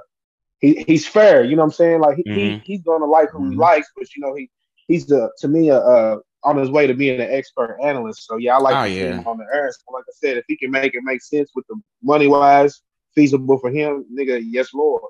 he 0.59 0.83
he's 0.87 1.07
fair. 1.07 1.43
You 1.43 1.55
know 1.55 1.61
what 1.61 1.67
I'm 1.67 1.71
saying? 1.71 2.01
Like 2.01 2.17
he, 2.17 2.27
he 2.33 2.57
Mhm. 2.57 2.63
he's 2.63 2.81
gonna 2.81 3.05
like 3.05 3.29
who 3.35 3.47
he 3.49 3.55
Mhm. 3.55 3.57
likes, 3.57 3.89
but 3.95 4.13
you 4.15 4.21
know 4.21 4.35
he 4.35 4.49
he's 4.87 5.05
the 5.07 5.31
to 5.39 5.47
me 5.47 5.69
a. 5.69 5.77
Uh, 5.77 6.17
on 6.43 6.57
his 6.57 6.71
way 6.71 6.87
to 6.87 6.93
being 6.95 7.21
an 7.21 7.29
expert 7.29 7.77
analyst, 7.83 8.25
so 8.25 8.37
yeah, 8.37 8.55
I 8.55 8.59
like 8.59 8.79
Oh, 8.79 8.81
to 8.81 8.87
see 8.89 9.07
him 9.09 9.27
on 9.27 9.37
the 9.37 9.45
air. 9.53 9.71
So 9.71 9.93
like 9.93 10.05
I 10.07 10.13
said, 10.13 10.37
if 10.37 10.45
he 10.47 10.57
can 10.57 10.71
make 10.71 10.95
it 10.95 11.01
make 11.03 11.21
sense 11.21 11.51
with 11.55 11.65
the 11.67 11.79
money 12.01 12.27
wise, 12.27 12.81
feasible 13.15 13.57
for 13.59 13.69
him, 13.71 14.05
nigga, 14.17 14.41
yes, 14.45 14.73
Lord. 14.73 15.01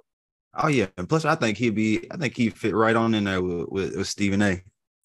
Oh 0.56 0.68
yeah. 0.68 0.88
And 0.98 1.08
plus, 1.08 1.24
I 1.26 1.36
think 1.36 1.58
he'd 1.58 1.76
be. 1.76 2.08
I 2.12 2.18
think 2.18 2.36
he'd 2.36 2.58
fit 2.58 2.76
right 2.76 2.96
on 2.96 3.14
in 3.16 3.24
there 3.24 3.42
with 3.42 3.70
with, 3.70 3.96
with 3.96 4.08
Stephen 4.08 4.42
A. 4.42 4.62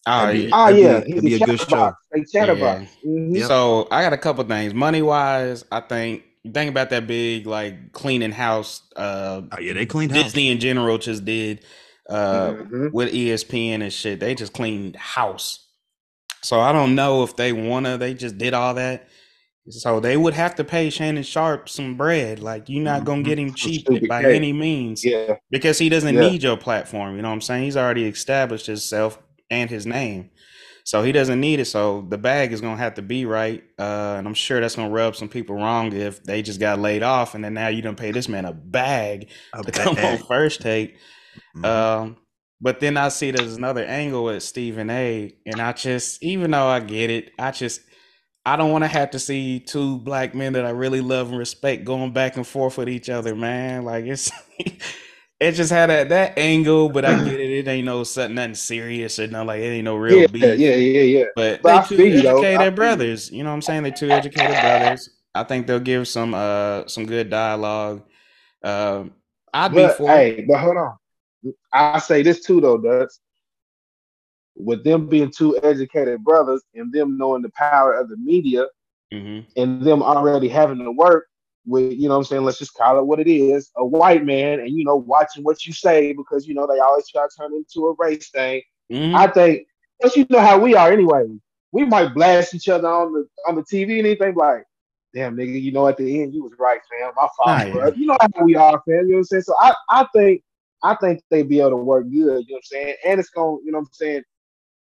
Oh 0.08 0.32
be- 0.32 0.38
yeah. 0.38 0.50
Oh 0.52 0.66
That'd 0.66 0.76
be- 0.76 0.82
yeah, 0.82 0.92
that'd 1.00 1.22
be 1.22 1.34
a, 1.34 1.36
a 1.36 1.46
good 1.46 1.58
chatterbox. 1.60 1.96
A 2.14 2.24
chatterbox. 2.24 2.90
Mhm. 3.06 3.36
Yep. 3.36 3.46
So 3.48 3.88
I 3.90 4.02
got 4.02 4.12
a 4.12 4.18
couple 4.18 4.42
things. 4.44 4.74
Money 4.74 5.02
wise, 5.02 5.64
I 5.70 5.80
think 5.80 6.24
think 6.52 6.70
about 6.70 6.90
that 6.90 7.06
big 7.06 7.46
like 7.46 7.92
cleaning 7.92 8.32
house. 8.32 8.82
Uh, 8.96 9.42
Oh 9.52 9.60
yeah, 9.60 9.72
they 9.72 9.86
cleaned 9.86 10.12
house. 10.12 10.24
Disney 10.24 10.48
in 10.50 10.58
general 10.58 10.98
just 10.98 11.24
did. 11.24 11.64
uh, 12.08 12.50
mm-hmm. 12.52 12.88
with 12.92 13.12
ESPN 13.12 13.82
and 13.82 13.92
shit. 13.92 14.20
They 14.20 14.34
just 14.36 14.52
cleaned 14.52 14.94
house. 14.96 15.66
So 16.42 16.60
I 16.60 16.70
don't 16.72 16.94
know 16.94 17.24
if 17.24 17.34
they 17.36 17.52
wanna. 17.52 17.98
They 17.98 18.14
just 18.14 18.38
did 18.38 18.54
all 18.54 18.74
that. 18.74 19.08
So 19.68 20.00
they 20.00 20.16
would 20.16 20.34
have 20.34 20.54
to 20.56 20.64
pay 20.64 20.90
Shannon 20.90 21.22
Sharpe 21.22 21.68
some 21.68 21.96
bread. 21.96 22.40
Like 22.40 22.68
you're 22.68 22.84
not 22.84 23.04
gonna 23.04 23.22
get 23.22 23.38
him 23.38 23.52
cheap 23.54 23.86
by 24.08 24.24
any 24.24 24.52
means. 24.52 25.04
Yeah. 25.04 25.36
Because 25.50 25.78
he 25.78 25.88
doesn't 25.88 26.14
yeah. 26.14 26.28
need 26.28 26.42
your 26.42 26.56
platform. 26.56 27.16
You 27.16 27.22
know 27.22 27.28
what 27.28 27.34
I'm 27.34 27.40
saying? 27.40 27.64
He's 27.64 27.76
already 27.76 28.04
established 28.04 28.66
himself 28.66 29.18
and 29.50 29.68
his 29.68 29.86
name. 29.86 30.30
So 30.84 31.02
he 31.02 31.10
doesn't 31.10 31.40
need 31.40 31.58
it. 31.58 31.64
So 31.64 32.06
the 32.08 32.18
bag 32.18 32.52
is 32.52 32.60
gonna 32.60 32.76
have 32.76 32.94
to 32.94 33.02
be 33.02 33.26
right. 33.26 33.64
Uh, 33.76 34.14
and 34.18 34.26
I'm 34.26 34.34
sure 34.34 34.60
that's 34.60 34.76
gonna 34.76 34.90
rub 34.90 35.16
some 35.16 35.28
people 35.28 35.56
wrong 35.56 35.92
if 35.92 36.22
they 36.22 36.42
just 36.42 36.60
got 36.60 36.78
laid 36.78 37.02
off 37.02 37.34
and 37.34 37.44
then 37.44 37.54
now 37.54 37.68
you 37.68 37.82
don't 37.82 37.98
pay 37.98 38.12
this 38.12 38.28
man 38.28 38.44
a 38.44 38.52
bag 38.52 39.30
a 39.52 39.62
to 39.62 39.72
bag. 39.72 39.74
come 39.74 39.96
on 39.98 40.18
first 40.18 40.60
take. 40.60 40.96
Mm-hmm. 41.56 41.64
Um, 41.64 42.16
but 42.60 42.80
then 42.80 42.96
I 42.96 43.08
see 43.08 43.32
there's 43.32 43.56
another 43.56 43.84
angle 43.84 44.24
with 44.24 44.42
Stephen 44.42 44.88
A. 44.90 45.34
And 45.44 45.60
I 45.60 45.72
just, 45.72 46.22
even 46.22 46.52
though 46.52 46.68
I 46.68 46.80
get 46.80 47.10
it, 47.10 47.32
I 47.38 47.50
just 47.50 47.80
I 48.46 48.54
don't 48.54 48.70
want 48.70 48.84
to 48.84 48.88
have 48.88 49.10
to 49.10 49.18
see 49.18 49.58
two 49.58 49.98
black 49.98 50.32
men 50.32 50.52
that 50.52 50.64
I 50.64 50.70
really 50.70 51.00
love 51.00 51.30
and 51.30 51.38
respect 51.38 51.84
going 51.84 52.12
back 52.12 52.36
and 52.36 52.46
forth 52.46 52.78
with 52.78 52.88
each 52.88 53.10
other, 53.10 53.34
man. 53.34 53.84
Like 53.84 54.04
it's 54.04 54.30
it 55.40 55.52
just 55.52 55.72
had 55.72 55.90
that 55.90 56.10
that 56.10 56.38
angle, 56.38 56.88
but 56.88 57.04
I 57.04 57.24
get 57.24 57.40
it. 57.40 57.50
It 57.50 57.66
ain't 57.66 57.86
no 57.86 58.04
something 58.04 58.36
nothing 58.36 58.54
serious 58.54 59.18
or 59.18 59.26
nothing 59.26 59.48
like 59.48 59.60
it 59.62 59.64
ain't 59.64 59.84
no 59.84 59.96
real 59.96 60.20
yeah, 60.20 60.26
beef. 60.28 60.42
Yeah, 60.42 60.76
yeah, 60.76 61.00
yeah. 61.02 61.24
But, 61.34 61.60
but 61.60 61.88
they 61.88 61.96
two 61.96 62.28
educated 62.28 62.76
brothers. 62.76 63.32
You 63.32 63.42
know 63.42 63.50
what 63.50 63.56
I'm 63.56 63.62
saying? 63.62 63.82
They're 63.82 63.90
two 63.90 64.10
educated 64.10 64.60
brothers. 64.60 65.10
I 65.34 65.42
think 65.42 65.66
they'll 65.66 65.80
give 65.80 66.06
some 66.06 66.32
uh 66.32 66.86
some 66.86 67.04
good 67.04 67.28
dialogue. 67.28 68.04
Uh, 68.62 69.06
I'd 69.52 69.74
but, 69.74 69.88
be 69.88 69.94
for. 69.94 70.08
Hey, 70.08 70.44
but 70.46 70.58
hold 70.60 70.76
on. 70.76 70.96
I 71.72 71.98
say 71.98 72.22
this 72.22 72.44
too 72.44 72.60
though, 72.60 72.78
Dutch. 72.78 73.10
With 74.56 74.84
them 74.84 75.06
being 75.06 75.30
two 75.30 75.58
educated 75.62 76.24
brothers 76.24 76.62
and 76.74 76.92
them 76.92 77.18
knowing 77.18 77.42
the 77.42 77.50
power 77.50 77.92
of 77.92 78.08
the 78.08 78.16
media 78.16 78.66
mm-hmm. 79.12 79.48
and 79.60 79.82
them 79.82 80.02
already 80.02 80.48
having 80.48 80.78
to 80.78 80.90
work, 80.90 81.26
with, 81.66 81.92
you 81.92 82.08
know 82.08 82.14
what 82.14 82.18
I'm 82.18 82.24
saying, 82.24 82.44
let's 82.44 82.58
just 82.58 82.74
call 82.74 82.98
it 82.98 83.06
what 83.06 83.20
it 83.20 83.28
is, 83.28 83.70
a 83.76 83.84
white 83.84 84.24
man, 84.24 84.60
and 84.60 84.70
you 84.70 84.84
know, 84.84 84.96
watching 84.96 85.42
what 85.42 85.66
you 85.66 85.72
say 85.72 86.12
because 86.12 86.46
you 86.46 86.54
know 86.54 86.66
they 86.66 86.78
always 86.78 87.08
try 87.08 87.22
to 87.22 87.36
turn 87.36 87.52
into 87.54 87.88
a 87.88 87.94
race 87.98 88.30
thing. 88.30 88.62
Mm-hmm. 88.90 89.16
I 89.16 89.26
think, 89.26 89.66
but 90.00 90.16
you 90.16 90.26
know 90.30 90.40
how 90.40 90.58
we 90.58 90.74
are 90.74 90.92
anyway. 90.92 91.26
We 91.72 91.84
might 91.84 92.14
blast 92.14 92.54
each 92.54 92.68
other 92.68 92.88
on 92.88 93.12
the 93.12 93.28
on 93.48 93.56
the 93.56 93.62
TV 93.62 93.98
and 93.98 94.06
anything 94.06 94.34
like, 94.36 94.64
damn 95.12 95.36
nigga, 95.36 95.60
you 95.60 95.72
know, 95.72 95.88
at 95.88 95.96
the 95.96 96.22
end 96.22 96.32
you 96.32 96.44
was 96.44 96.52
right, 96.58 96.80
fam. 96.88 97.12
My 97.16 97.28
fault, 97.36 97.72
bro. 97.72 97.92
You 97.92 98.06
know 98.06 98.18
how 98.20 98.44
we 98.44 98.54
are, 98.54 98.80
fam. 98.86 98.94
You 98.94 99.02
know 99.02 99.14
what 99.14 99.18
I'm 99.18 99.24
saying? 99.24 99.42
So 99.42 99.54
I, 99.60 99.74
I 99.90 100.06
think 100.14 100.42
I 100.82 100.94
think 100.94 101.22
they 101.30 101.42
be 101.42 101.60
able 101.60 101.70
to 101.70 101.76
work 101.76 102.04
good, 102.04 102.12
you 102.12 102.26
know 102.26 102.36
what 102.36 102.56
I'm 102.56 102.62
saying? 102.62 102.94
And 103.04 103.20
it's 103.20 103.30
gonna, 103.30 103.56
you 103.64 103.72
know 103.72 103.78
what 103.78 103.88
I'm 103.88 103.92
saying, 103.92 104.22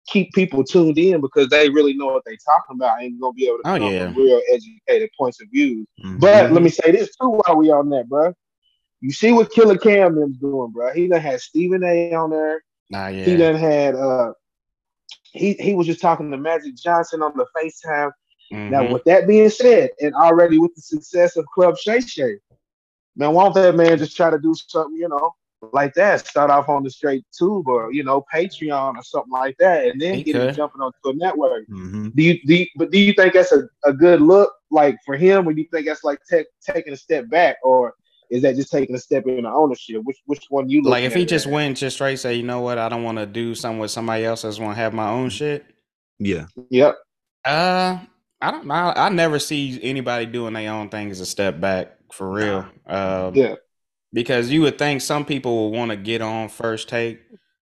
keep 0.08 0.34
people 0.34 0.64
tuned 0.64 0.98
in 0.98 1.22
because 1.22 1.48
they 1.50 1.70
really 1.70 1.94
know 1.94 2.08
what 2.08 2.24
they're 2.26 2.36
talking 2.46 2.76
about 2.76 3.02
and 3.02 3.20
gonna 3.20 3.34
be 3.34 3.48
able 3.48 3.58
to 3.64 3.70
oh, 3.70 3.78
come 3.78 3.92
yeah. 3.92 4.14
real 4.16 4.42
educated 4.52 5.10
points 5.18 5.42
of 5.42 5.48
view. 5.50 5.86
Mhm. 6.04 6.20
But 6.20 6.52
let 6.52 6.62
me 6.62 6.70
say 6.70 6.92
this 6.92 7.16
too 7.16 7.30
while 7.30 7.58
we 7.58 7.72
on 7.72 7.90
that, 7.90 8.10
bro. 8.10 8.34
You 9.02 9.12
see 9.12 9.32
what 9.32 9.52
Killa 9.52 9.78
Cam 9.78 10.18
is 10.20 10.38
doing, 10.38 10.72
bro. 10.72 10.94
He 10.94 11.08
done 11.08 11.22
had 11.22 11.42
Stephen 11.42 11.84
A 11.84 12.14
on 12.14 12.30
there. 12.30 12.64
Nah, 12.90 13.08
yeah. 13.08 13.26
He 13.26 13.36
done 13.38 13.56
had 13.56 13.96
uh 13.96 14.34
he 15.34 15.54
he 15.54 15.74
was 15.74 15.88
just 15.88 16.02
talking 16.02 16.32
to 16.32 16.38
Magic 16.38 16.76
Johnson 16.76 17.22
on 17.22 17.34
the 17.36 17.46
FaceTime. 17.58 18.12
Now, 18.52 18.84
Mhm. 18.84 18.92
with 18.94 19.04
that 19.06 19.28
being 19.28 19.50
said, 19.50 19.90
and 20.00 20.14
already 20.14 20.60
with 20.60 20.76
the 20.76 20.82
success 20.82 21.38
of 21.38 21.46
Club 21.48 21.76
Shay 21.78 22.02
Shay, 22.02 22.38
man, 23.16 23.34
won't 23.34 23.56
that 23.56 23.76
man 23.76 23.98
just 23.98 24.16
try 24.16 24.30
to 24.30 24.38
do 24.38 24.54
something, 24.54 24.96
you 24.96 25.10
know, 25.10 25.34
like 25.72 25.94
that? 25.94 26.28
Start 26.28 26.50
off 26.50 26.70
on 26.70 26.84
the 26.84 26.90
straight 26.90 27.24
tube 27.38 27.68
or 27.68 27.92
you 27.92 28.04
know, 28.04 28.26
Patreon 28.34 28.96
or 28.96 29.04
something 29.04 29.32
like 29.32 29.56
that, 29.60 29.88
and 29.88 30.02
then 30.02 30.16
He 30.16 30.24
get 30.24 30.36
him 30.36 30.54
jumping 30.54 30.82
onto 30.82 30.98
a 31.10 31.14
network. 31.14 31.68
Mhm. 31.70 32.14
Do 32.16 32.24
you, 32.24 32.40
do 32.46 32.56
you, 32.56 32.66
but 32.76 32.92
do 32.92 33.00
you 33.00 33.14
think 33.14 33.34
that's 33.34 33.52
a, 33.52 33.64
a 33.86 33.94
good 33.94 34.22
look 34.22 34.52
like 34.72 34.98
for 35.06 35.16
him, 35.16 35.48
or 35.48 35.54
do 35.54 35.62
you 35.62 35.68
think 35.72 35.86
that's 35.86 36.04
like 36.04 36.20
take, 36.30 36.48
taking 36.66 36.94
a 36.94 36.98
step 36.98 37.30
back, 37.30 37.58
or 37.64 37.94
is 38.30 38.42
that 38.42 38.56
just 38.56 38.72
taking 38.72 38.96
a 38.96 39.00
step 39.00 39.28
in 39.28 39.44
the 39.44 39.50
ownership? 39.50 40.02
Which 40.04 40.18
which 40.26 40.46
one 40.50 40.70
you 40.70 40.82
Like 40.82 41.04
if 41.04 41.14
he 41.14 41.22
at 41.24 41.28
just 41.28 41.46
it 41.46 41.52
went 41.52 41.78
just 41.78 41.98
straight 41.98 42.18
say, 42.18 42.34
you 42.34 42.44
know 42.44 42.62
what, 42.62 42.78
I 42.78 42.90
don't 42.90 43.04
want 43.04 43.20
to 43.20 43.26
do 43.26 43.56
something 43.56 43.80
with 43.80 43.92
somebody 43.92 44.26
else. 44.26 44.44
I 44.44 44.50
just 44.50 44.60
want 44.60 44.76
to 44.76 44.82
have 44.82 44.94
my 44.94 45.10
own 45.10 45.30
shit. 45.30 45.66
Yeah. 46.20 46.48
Yep. 46.70 46.98
Uh, 47.46 48.00
I 48.42 48.52
don't 48.52 48.66
know. 48.66 48.74
I 48.74 49.10
never 49.10 49.40
see 49.40 49.80
anybody 49.82 50.26
doing 50.26 50.54
their 50.54 50.72
own 50.72 50.90
thing 50.90 51.12
as 51.12 51.20
a 51.20 51.26
step 51.26 51.60
back 51.60 51.98
for 52.12 52.32
real. 52.32 52.66
Um, 52.88 53.36
Yeah. 53.36 53.56
Because 54.14 54.52
you 54.52 54.62
would 54.64 54.78
think 54.80 55.02
some 55.02 55.26
people 55.26 55.56
will 55.56 55.72
want 55.72 55.92
to 55.92 55.98
get 55.98 56.22
on 56.22 56.50
first 56.50 56.90
take 56.90 57.22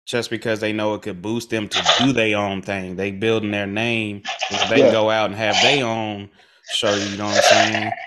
just 0.08 0.30
because 0.30 0.60
they 0.62 0.74
know 0.74 0.96
it 0.96 1.04
could 1.04 1.22
boost 1.22 1.50
them 1.52 1.70
to 1.70 1.82
do 1.82 2.14
their 2.14 2.38
own 2.38 2.62
thing. 2.62 2.96
They 2.98 3.12
building 3.12 3.52
their 3.52 3.68
name, 3.68 4.24
and 4.52 4.70
they 4.70 4.84
Yeah. 4.84 4.92
go 4.92 5.10
out 5.12 5.28
and 5.32 5.36
have 5.36 5.62
their 5.62 5.86
own 5.86 6.30
show. 6.68 6.96
You 6.96 7.18
know 7.18 7.26
what 7.26 7.36
I'm 7.36 7.42
saying? 7.42 7.98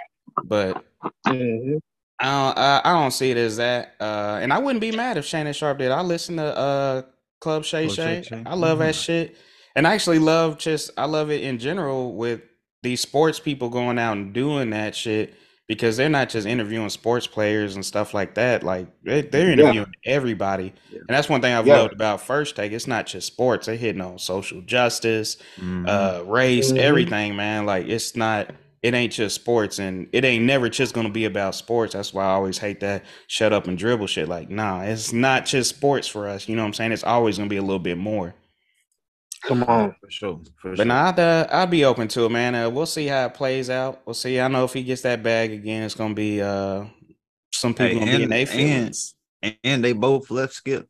But 0.45 0.85
Mhm. 1.26 1.80
I 2.21 2.25
don't, 2.26 2.59
I, 2.59 2.80
I 2.85 2.92
don't 3.02 3.11
see 3.12 3.30
it 3.30 3.37
as 3.37 3.59
that. 3.59 3.95
Uh, 4.00 4.38
and 4.42 4.52
I 4.52 4.59
wouldn't 4.59 4.80
be 4.80 4.92
mad 4.92 5.16
if 5.18 5.25
Shannon 5.26 5.52
Sharpe 5.52 5.78
did. 5.78 5.90
I 5.92 6.02
listen 6.02 6.37
to 6.37 6.45
uh 6.57 7.02
Club 7.40 7.64
Shay 7.64 7.87
Club 7.87 7.97
Shay. 7.97 8.23
Shay 8.23 8.28
Shay. 8.28 8.42
I 8.47 8.54
love 8.54 8.78
that 8.80 8.95
Mhm. 8.95 9.04
shit. 9.04 9.37
And 9.76 9.87
I 9.87 9.95
actually 9.95 10.18
love 10.21 10.59
just 10.59 10.90
I 10.99 11.07
love 11.07 11.30
it 11.30 11.42
in 11.42 11.59
general 11.59 12.14
with 12.14 12.42
these 12.83 13.00
sports 13.00 13.40
people 13.40 13.68
going 13.71 13.99
out 13.99 14.16
and 14.16 14.33
doing 14.33 14.71
that 14.71 14.95
shit 14.97 15.35
because 15.68 15.96
they're 15.98 16.08
not 16.08 16.30
just 16.30 16.46
interviewing 16.46 16.88
sports 16.88 17.26
players 17.26 17.75
and 17.76 17.84
stuff 17.84 18.14
like 18.14 18.34
that. 18.34 18.62
Like 18.64 18.87
they, 19.04 19.20
they're 19.20 19.48
Yeah. 19.48 19.52
interviewing 19.52 19.92
everybody. 20.04 20.72
Yeah. 20.90 20.98
And 21.06 21.08
that's 21.10 21.28
one 21.28 21.40
thing 21.40 21.54
I've 21.54 21.66
Yeah. 21.66 21.76
loved 21.80 21.92
about 21.92 22.22
First 22.22 22.56
Take. 22.56 22.72
It's 22.72 22.87
not 22.87 23.06
just 23.06 23.26
sports. 23.26 23.66
They're 23.66 23.76
hitting 23.76 24.00
on 24.00 24.18
social 24.18 24.62
justice, 24.62 25.37
Mhm. 25.60 25.87
uh 25.87 26.25
race, 26.25 26.72
Mhm. 26.72 26.78
everything, 26.78 27.37
man. 27.37 27.66
Like 27.66 27.87
it's 27.87 28.16
not 28.16 28.50
it 28.80 28.94
ain't 28.94 29.12
just 29.12 29.34
sports 29.34 29.80
and 29.80 30.06
it 30.12 30.25
ain't 30.25 30.44
never 30.44 30.68
just 30.68 30.94
gonna 30.94 31.10
be 31.10 31.25
about 31.25 31.54
sports. 31.56 31.94
That's 31.94 32.14
why 32.14 32.22
I 32.25 32.28
always 32.30 32.58
hate 32.58 32.78
that 32.80 33.04
shut 33.26 33.52
up 33.52 33.66
and 33.66 33.76
dribble 33.76 34.06
shit. 34.06 34.28
Like, 34.28 34.50
nah, 34.50 34.82
it's 34.82 35.12
not 35.12 35.46
just 35.46 35.68
sports 35.70 36.06
for 36.06 36.28
us. 36.28 36.48
You 36.48 36.54
know 36.54 36.62
what 36.62 36.68
I'm 36.68 36.75
saying? 36.75 36.92
It's 36.92 37.02
always 37.02 37.38
gonna 37.38 37.50
be 37.50 37.56
a 37.56 37.60
little 37.62 37.80
bit 37.80 37.98
more. 37.98 38.34
Come 39.45 39.62
on. 39.64 39.95
for 40.00 40.11
sure. 40.11 40.40
For 40.61 40.71
But 40.71 40.76
sure. 40.78 40.85
nah, 40.87 41.09
I'd, 41.11 41.18
uh, 41.18 41.47
I'd 41.50 41.71
be 41.71 41.85
open 41.85 42.09
to 42.09 42.25
it, 42.25 42.30
man. 42.30 42.54
Uh, 42.54 42.68
we'll 42.71 42.87
see 42.87 43.07
how 43.07 43.26
it 43.26 43.35
plays 43.35 43.71
out. 43.71 44.00
We'll 44.04 44.14
see. 44.14 44.40
I 44.40 44.49
know 44.49 44.64
if 44.64 44.73
he 44.73 44.83
gets 44.83 45.02
that 45.02 45.23
bag 45.23 45.52
again, 45.52 45.83
it's 45.85 45.95
gonna 45.95 46.14
be 46.14 46.42
uh 46.42 46.85
some 47.52 47.73
people 47.75 47.87
Hey, 47.87 47.95
gonna 47.99 48.07
be 48.07 48.14
in 48.16 48.23
and- 48.23 48.33
their 48.33 48.38
and- 48.40 48.49
feelings. 48.49 49.14
and 49.64 49.85
they 49.85 49.92
both 49.92 50.30
left 50.30 50.54
Skip. 50.54 50.88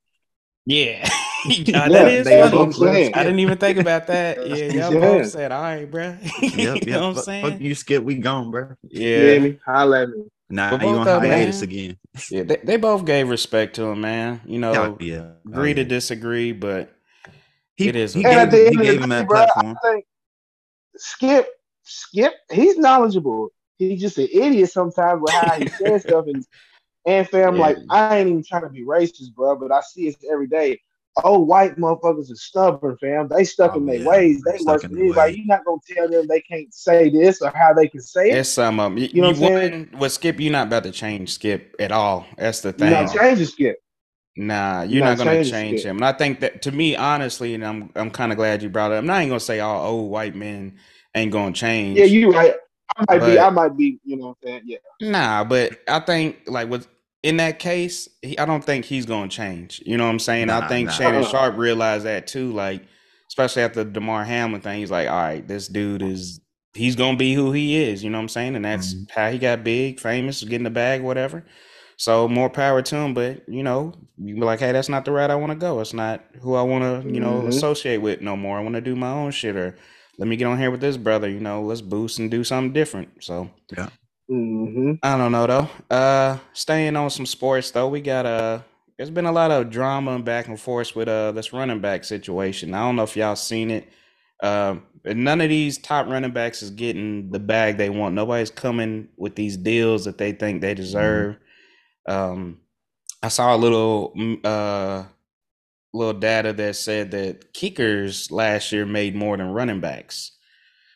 Yeah, 0.67 1.09
Yeah, 1.47 1.55
Yeah, 1.67 1.89
that 1.89 2.09
is 2.13 2.27
funny. 2.29 2.59
I'm 2.63 2.73
saying. 2.73 3.15
I 3.15 3.23
didn't 3.23 3.39
even 3.39 3.57
think 3.59 3.79
about 3.85 4.07
that. 4.09 4.47
Yeah, 4.47 4.57
y'all 4.73 4.93
Yeah. 4.95 5.01
both 5.01 5.27
said, 5.31 5.51
"All 5.53 5.63
right, 5.63 5.91
bro." 5.91 6.17
Yep, 6.43 6.53
you 6.53 6.65
yep. 6.67 6.87
know 6.87 7.09
what 7.09 7.17
I'm 7.19 7.23
saying? 7.23 7.45
fuck 7.53 7.61
you, 7.61 7.75
Skip. 7.75 8.03
We 8.03 8.17
gone, 8.17 8.51
bro. 8.51 8.71
You 8.83 9.09
Yeah, 9.09 9.39
me? 9.39 9.59
Holla 9.65 10.03
at 10.03 10.09
me. 10.11 10.25
Now 10.51 10.73
you 10.73 10.79
both 10.79 10.97
on 10.97 11.09
of 11.09 11.23
them, 11.23 11.31
hiatus 11.31 11.61
man. 11.61 11.71
again. 11.71 11.99
yeah. 12.31 12.43
They, 12.43 12.57
they 12.65 12.77
both 12.77 13.05
gave 13.05 13.29
respect 13.29 13.77
to 13.77 13.85
him, 13.85 14.01
man. 14.01 14.41
You 14.47 14.59
know, 14.59 14.73
Oh, 14.75 14.97
yeah. 15.01 15.33
Oh, 15.47 15.51
agree 15.53 15.75
to 15.75 15.85
disagree, 15.85 16.53
but 16.53 16.91
He, 17.79 17.89
it 17.89 17.97
is 17.97 18.15
He 18.15 18.23
what 18.25 18.33
And 18.33 18.41
at 18.41 18.51
gave, 18.51 18.53
the 18.53 18.59
he 18.59 18.77
end 18.77 18.81
of 18.81 18.87
gave 18.87 19.01
the 19.01 19.05
him 19.05 19.09
day, 19.09 19.09
that 19.11 19.29
bro, 19.29 19.39
I 19.39 19.45
platform. 19.47 19.79
think 19.85 20.05
Skip, 20.97 21.49
Skip, 21.85 22.35
he's 22.51 22.77
knowledgeable. 22.77 23.51
He's 23.79 24.01
just 24.01 24.19
an 24.19 24.29
idiot 24.33 24.71
sometimes 24.71 25.23
with 25.23 25.33
how 25.33 25.55
he 25.59 25.67
says 25.69 26.03
stuff. 26.03 26.27
And 26.27 26.45
and 27.07 27.29
fam, 27.29 27.55
Yeah. 27.55 27.61
like 27.61 27.79
I 27.89 28.19
ain't 28.19 28.29
even 28.29 28.45
trying 28.45 28.63
to 28.63 28.69
be 28.69 28.85
racist, 28.85 29.33
bro, 29.35 29.57
but 29.57 29.71
I 29.73 29.81
see 29.81 30.09
it 30.09 30.17
every 30.31 30.49
day. 30.49 30.81
Oh, 31.25 31.39
white 31.39 31.77
motherfuckers 31.77 32.31
are 32.31 32.37
stubborn, 32.37 32.97
fam. 32.99 33.29
They 33.29 33.45
stuck 33.45 33.75
Oh, 33.75 33.79
in 33.79 33.87
their 33.87 34.01
yeah. 34.01 34.09
ways. 34.09 34.43
They 34.43 34.53
They 34.53 34.59
stuck 34.59 34.75
worse 34.75 34.83
in 34.85 34.91
than 34.91 34.99
their 34.99 35.05
anybody. 35.07 35.31
ways. 35.31 35.37
You're 35.39 35.47
not 35.47 35.65
gonna 35.65 35.81
tell 35.89 36.09
them 36.09 36.27
they 36.27 36.41
can't 36.41 36.73
say 36.75 37.11
this 37.11 37.41
or 37.43 37.51
how 37.55 37.73
they 37.75 37.89
can 37.89 38.01
say 38.01 38.31
it. 38.31 38.39
it's 38.39 38.49
some 38.51 38.79
of 38.81 38.91
them. 38.93 38.99
You, 38.99 39.09
You 39.13 39.23
know 39.23 39.29
you 39.29 39.41
what 39.41 39.53
I'm 39.53 39.61
saying? 39.71 39.89
one 39.93 40.01
with 40.01 40.13
Skip, 40.13 40.41
you're 40.41 40.53
not 40.53 40.67
about 40.67 40.83
to 40.83 40.91
change 40.91 41.33
Skip 41.33 41.77
at 41.79 41.93
all. 41.93 42.27
That's 42.37 42.61
the 42.61 42.71
You're 42.71 42.77
thing. 42.79 42.91
not 42.91 43.13
changing 43.15 43.47
Skip. 43.47 43.79
Nah, 44.39 44.83
You're 44.83 44.91
you're 44.91 45.05
not, 45.05 45.19
not 45.19 45.25
gonna 45.25 45.45
change 45.51 45.81
Skip. 45.81 45.91
him. 45.91 45.97
And 45.99 46.07
I 46.07 46.13
think 46.13 46.41
that 46.41 46.63
to 46.63 46.73
me, 46.73 46.97
honestly, 46.97 47.55
and 47.55 47.67
I'm 47.67 47.91
I'm 47.97 48.11
kind 48.11 48.33
of 48.33 48.39
glad 48.39 48.63
you 48.63 48.71
brought 48.71 48.93
it. 48.93 48.97
up. 48.97 49.01
I'm 49.01 49.07
not 49.07 49.19
even 49.19 49.31
gonna 49.31 49.41
say 49.41 49.61
all 49.61 49.87
old 49.87 50.11
white 50.13 50.37
men 50.37 50.79
ain't 51.15 51.33
gonna 51.33 51.53
change. 51.53 51.99
Yeah, 51.99 52.07
you 52.07 52.33
right. 52.33 52.55
I 52.97 53.05
might 53.19 53.27
be. 53.27 53.39
I 53.41 53.51
might 53.51 53.77
be. 53.77 54.01
You 54.05 54.17
know 54.19 54.29
what 54.29 54.39
I'm 54.45 54.49
saying? 54.49 54.63
Yeah. 54.67 54.79
Nah, 55.03 55.45
but 55.45 55.81
I 55.89 56.01
think 56.01 56.39
like 56.47 56.71
with 56.71 56.89
in 57.23 57.39
that 57.39 57.59
case, 57.61 58.09
he, 58.23 58.39
I 58.39 58.47
don't 58.47 58.65
think 58.65 58.87
he's 58.87 59.07
gonna 59.07 59.29
change. 59.29 59.83
You 59.87 59.99
know 59.99 60.05
what 60.07 60.11
I'm 60.13 60.21
saying? 60.21 60.51
I 60.51 60.69
think 60.69 60.87
nah. 60.89 60.93
Shannon 60.95 61.23
Uh-uh. 61.23 61.29
Sharpe 61.29 61.59
realized 61.59 62.07
that 62.07 62.27
too. 62.29 62.53
Like, 62.53 62.85
especially 63.29 63.63
after 63.63 63.85
the 63.85 63.91
Damar 63.91 64.25
Hamlin 64.25 64.63
thing, 64.63 64.81
he's 64.81 64.91
like, 64.91 65.09
all 65.09 65.17
right, 65.17 65.47
this 65.47 65.69
dude 65.69 66.03
is 66.03 66.41
he's 66.75 66.97
gonna 66.97 67.17
be 67.19 67.35
who 67.35 67.53
he 67.53 67.77
is. 67.77 68.05
You 68.05 68.11
know 68.11 68.19
what 68.19 68.23
I'm 68.23 68.29
saying? 68.31 68.57
And 68.57 68.65
that's 68.65 68.95
Mhm. 68.95 69.11
how 69.11 69.31
he 69.31 69.39
got 69.39 69.65
big, 69.65 70.01
famous, 70.01 70.43
getting 70.45 70.65
the 70.65 70.71
bag, 70.71 71.03
whatever. 71.03 71.45
So 71.99 72.27
more 72.29 72.49
power 72.49 72.81
to 72.83 72.97
him. 72.97 73.13
But 73.15 73.47
you 73.49 73.63
know, 73.63 73.93
you 74.17 74.35
be 74.37 74.41
like, 74.41 74.61
hey, 74.61 74.73
that's 74.73 74.89
not 74.89 75.05
the 75.05 75.13
route 75.13 75.31
I 75.31 75.35
want 75.37 75.53
to 75.53 75.59
go. 75.59 75.81
It's 75.81 75.93
not 75.93 76.25
who 76.41 76.55
I 76.55 76.63
want 76.63 76.85
to, 77.05 77.13
you 77.13 77.21
know, 77.21 77.43
Mhm. 77.43 77.49
associate 77.49 77.99
with 77.99 78.23
no 78.23 78.37
more. 78.37 78.59
I 78.59 78.63
want 78.63 78.77
to 78.77 78.81
do 78.81 78.97
my 78.97 79.11
own 79.11 79.31
shit 79.33 79.57
or. 79.57 79.77
Let 80.21 80.27
me 80.27 80.35
get 80.35 80.47
on 80.47 80.59
here 80.59 80.73
with 80.73 80.81
this 80.81 80.97
brother, 80.97 81.29
you 81.31 81.39
know, 81.39 81.63
let's 81.63 81.81
boost 81.81 82.19
and 82.19 82.29
do 82.29 82.43
something 82.43 82.73
different. 82.73 83.09
So 83.23 83.51
Mm-hmm. 84.31 84.95
I 85.03 85.17
don't 85.17 85.33
know 85.33 85.47
though. 85.47 85.69
Uh, 85.97 86.39
staying 86.53 86.97
on 86.97 87.09
some 87.11 87.25
sports 87.27 87.71
though, 87.71 87.89
we 87.89 88.01
got 88.01 88.27
uh 88.27 88.61
there's 88.97 89.11
been 89.11 89.27
a 89.27 89.33
lot 89.33 89.51
of 89.53 89.71
drama 89.71 90.13
and 90.17 90.25
back 90.25 90.49
and 90.49 90.59
forth 90.61 90.97
with 90.97 91.09
uh 91.09 91.33
this 91.33 91.53
running 91.53 91.81
back 91.81 92.05
situation. 92.05 92.75
I 92.75 92.81
don't 92.81 92.97
know 92.97 93.05
if 93.05 93.17
y'all 93.17 93.37
seen 93.37 93.71
it. 93.71 93.89
Um, 94.43 94.83
none 95.05 95.41
of 95.41 95.49
these 95.49 95.79
top 95.79 96.09
running 96.09 96.33
backs 96.33 96.63
is 96.63 96.71
getting 96.71 97.31
the 97.31 97.39
bag 97.39 97.77
they 97.77 97.89
want. 97.91 98.15
Nobody's 98.15 98.51
coming 98.51 99.09
with 99.17 99.35
these 99.37 99.57
deals 99.57 100.05
that 100.05 100.19
they 100.19 100.33
think 100.33 100.61
they 100.61 100.75
deserve. 100.75 101.35
Mm-hmm. 101.37 101.43
Um, 102.09 102.61
I 103.23 103.29
saw 103.29 103.55
a 103.55 103.59
little 103.59 104.13
mm, 104.17 104.45
uh 104.45 105.05
little 105.93 106.19
data 106.19 106.53
that 106.53 106.77
said 106.77 107.11
that 107.13 107.53
kickers 107.53 108.31
last 108.31 108.73
year 108.73 108.85
made 108.85 109.15
more 109.15 109.37
than 109.37 109.51
running 109.51 109.81
backs, 109.81 110.33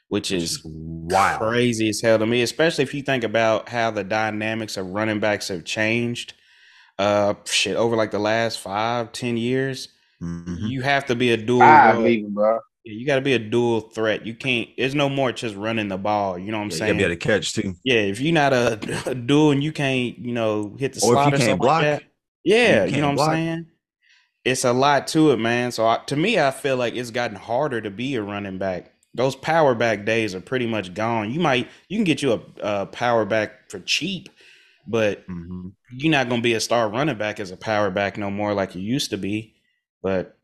which 0.09 0.31
is 0.31 0.61
wow. 0.64 1.38
crazy 1.38 1.88
as 1.88 2.00
hell 2.00 2.19
to 2.19 2.26
me, 2.26 2.42
especially 2.42 2.83
if 2.83 2.95
you 2.95 3.02
think 3.02 3.25
about 3.25 3.69
how 3.69 3.90
the 3.90 4.04
dynamics 4.04 4.76
of 4.76 4.87
running 4.88 5.21
backs 5.21 5.49
have 5.49 5.64
changed. 5.64 6.35
Uh, 6.99 7.35
shit, 7.47 7.76
over 7.76 7.97
like 7.97 8.11
the 8.11 8.19
last 8.19 8.59
five, 8.59 9.12
ten 9.12 9.37
years, 9.37 9.88
mm-hmm. 10.23 10.66
you 10.66 10.83
have 10.83 11.07
to 11.07 11.14
be 11.14 11.33
a 11.33 11.37
dual. 11.37 11.61
Five, 11.61 12.07
even, 12.07 12.35
bro. 12.35 12.59
You 12.84 13.06
got 13.06 13.16
to 13.16 13.20
be 13.20 13.34
a 13.34 13.38
dual 13.38 13.80
threat. 13.80 14.26
You 14.26 14.34
can't. 14.34 14.68
There's 14.76 14.94
no 14.94 15.08
more 15.08 15.30
just 15.30 15.54
running 15.54 15.88
the 15.88 15.96
ball. 15.96 16.36
You 16.38 16.50
know 16.50 16.58
what 16.58 16.64
I'm 16.64 16.70
yeah, 16.70 16.76
saying? 16.76 16.94
You 16.96 17.00
got 17.02 17.08
to 17.08 17.08
be 17.08 17.12
able 17.12 17.20
to 17.20 17.26
catch 17.28 17.52
too. 17.52 17.74
Yeah, 17.84 18.00
if 18.00 18.20
you're 18.20 18.34
not 18.34 18.52
a, 18.52 19.02
a 19.10 19.14
dual 19.14 19.52
and 19.52 19.62
you 19.62 19.72
can't, 19.72 20.18
you 20.18 20.32
know, 20.32 20.74
hit 20.78 20.94
the 20.94 20.98
or 20.98 21.12
slot 21.12 21.34
or 21.34 21.36
something 21.38 21.58
block, 21.58 21.82
like 21.82 22.00
that. 22.00 22.02
Yeah, 22.44 22.84
you, 22.84 22.96
you 22.96 23.00
know 23.00 23.08
what 23.08 23.16
block. 23.16 23.28
I'm 23.30 23.36
saying? 23.36 23.66
it's 24.44 24.64
a 24.64 24.72
lot 24.72 25.06
to 25.08 25.30
it, 25.30 25.38
man. 25.38 25.70
So 25.70 25.86
I, 25.86 25.98
to 26.06 26.16
me, 26.16 26.38
I 26.38 26.50
feel 26.50 26.76
like 26.76 26.94
it's 26.94 27.10
gotten 27.10 27.36
harder 27.36 27.80
to 27.80 27.90
be 27.90 28.14
a 28.16 28.22
running 28.22 28.58
back. 28.58 28.92
Those 29.14 29.36
power 29.36 29.74
back 29.74 30.04
days 30.04 30.34
are 30.34 30.40
pretty 30.40 30.66
much 30.66 30.94
gone. 30.94 31.30
You 31.30 31.40
might 31.40 31.68
you 31.88 31.98
can 31.98 32.04
get 32.04 32.22
you 32.22 32.32
a, 32.32 32.40
a 32.62 32.86
power 32.86 33.24
back 33.24 33.70
for 33.70 33.78
cheap, 33.80 34.30
but 34.86 35.28
mm-hmm. 35.28 35.68
you're 35.92 36.10
not 36.10 36.28
gonna 36.28 36.42
be 36.42 36.54
a 36.54 36.60
star 36.60 36.88
running 36.88 37.18
back 37.18 37.38
as 37.38 37.50
a 37.50 37.56
power 37.56 37.90
back 37.90 38.16
no 38.16 38.30
more 38.30 38.54
like 38.54 38.74
you 38.74 38.80
used 38.80 39.10
to 39.10 39.18
be. 39.18 39.54
But 40.02 40.38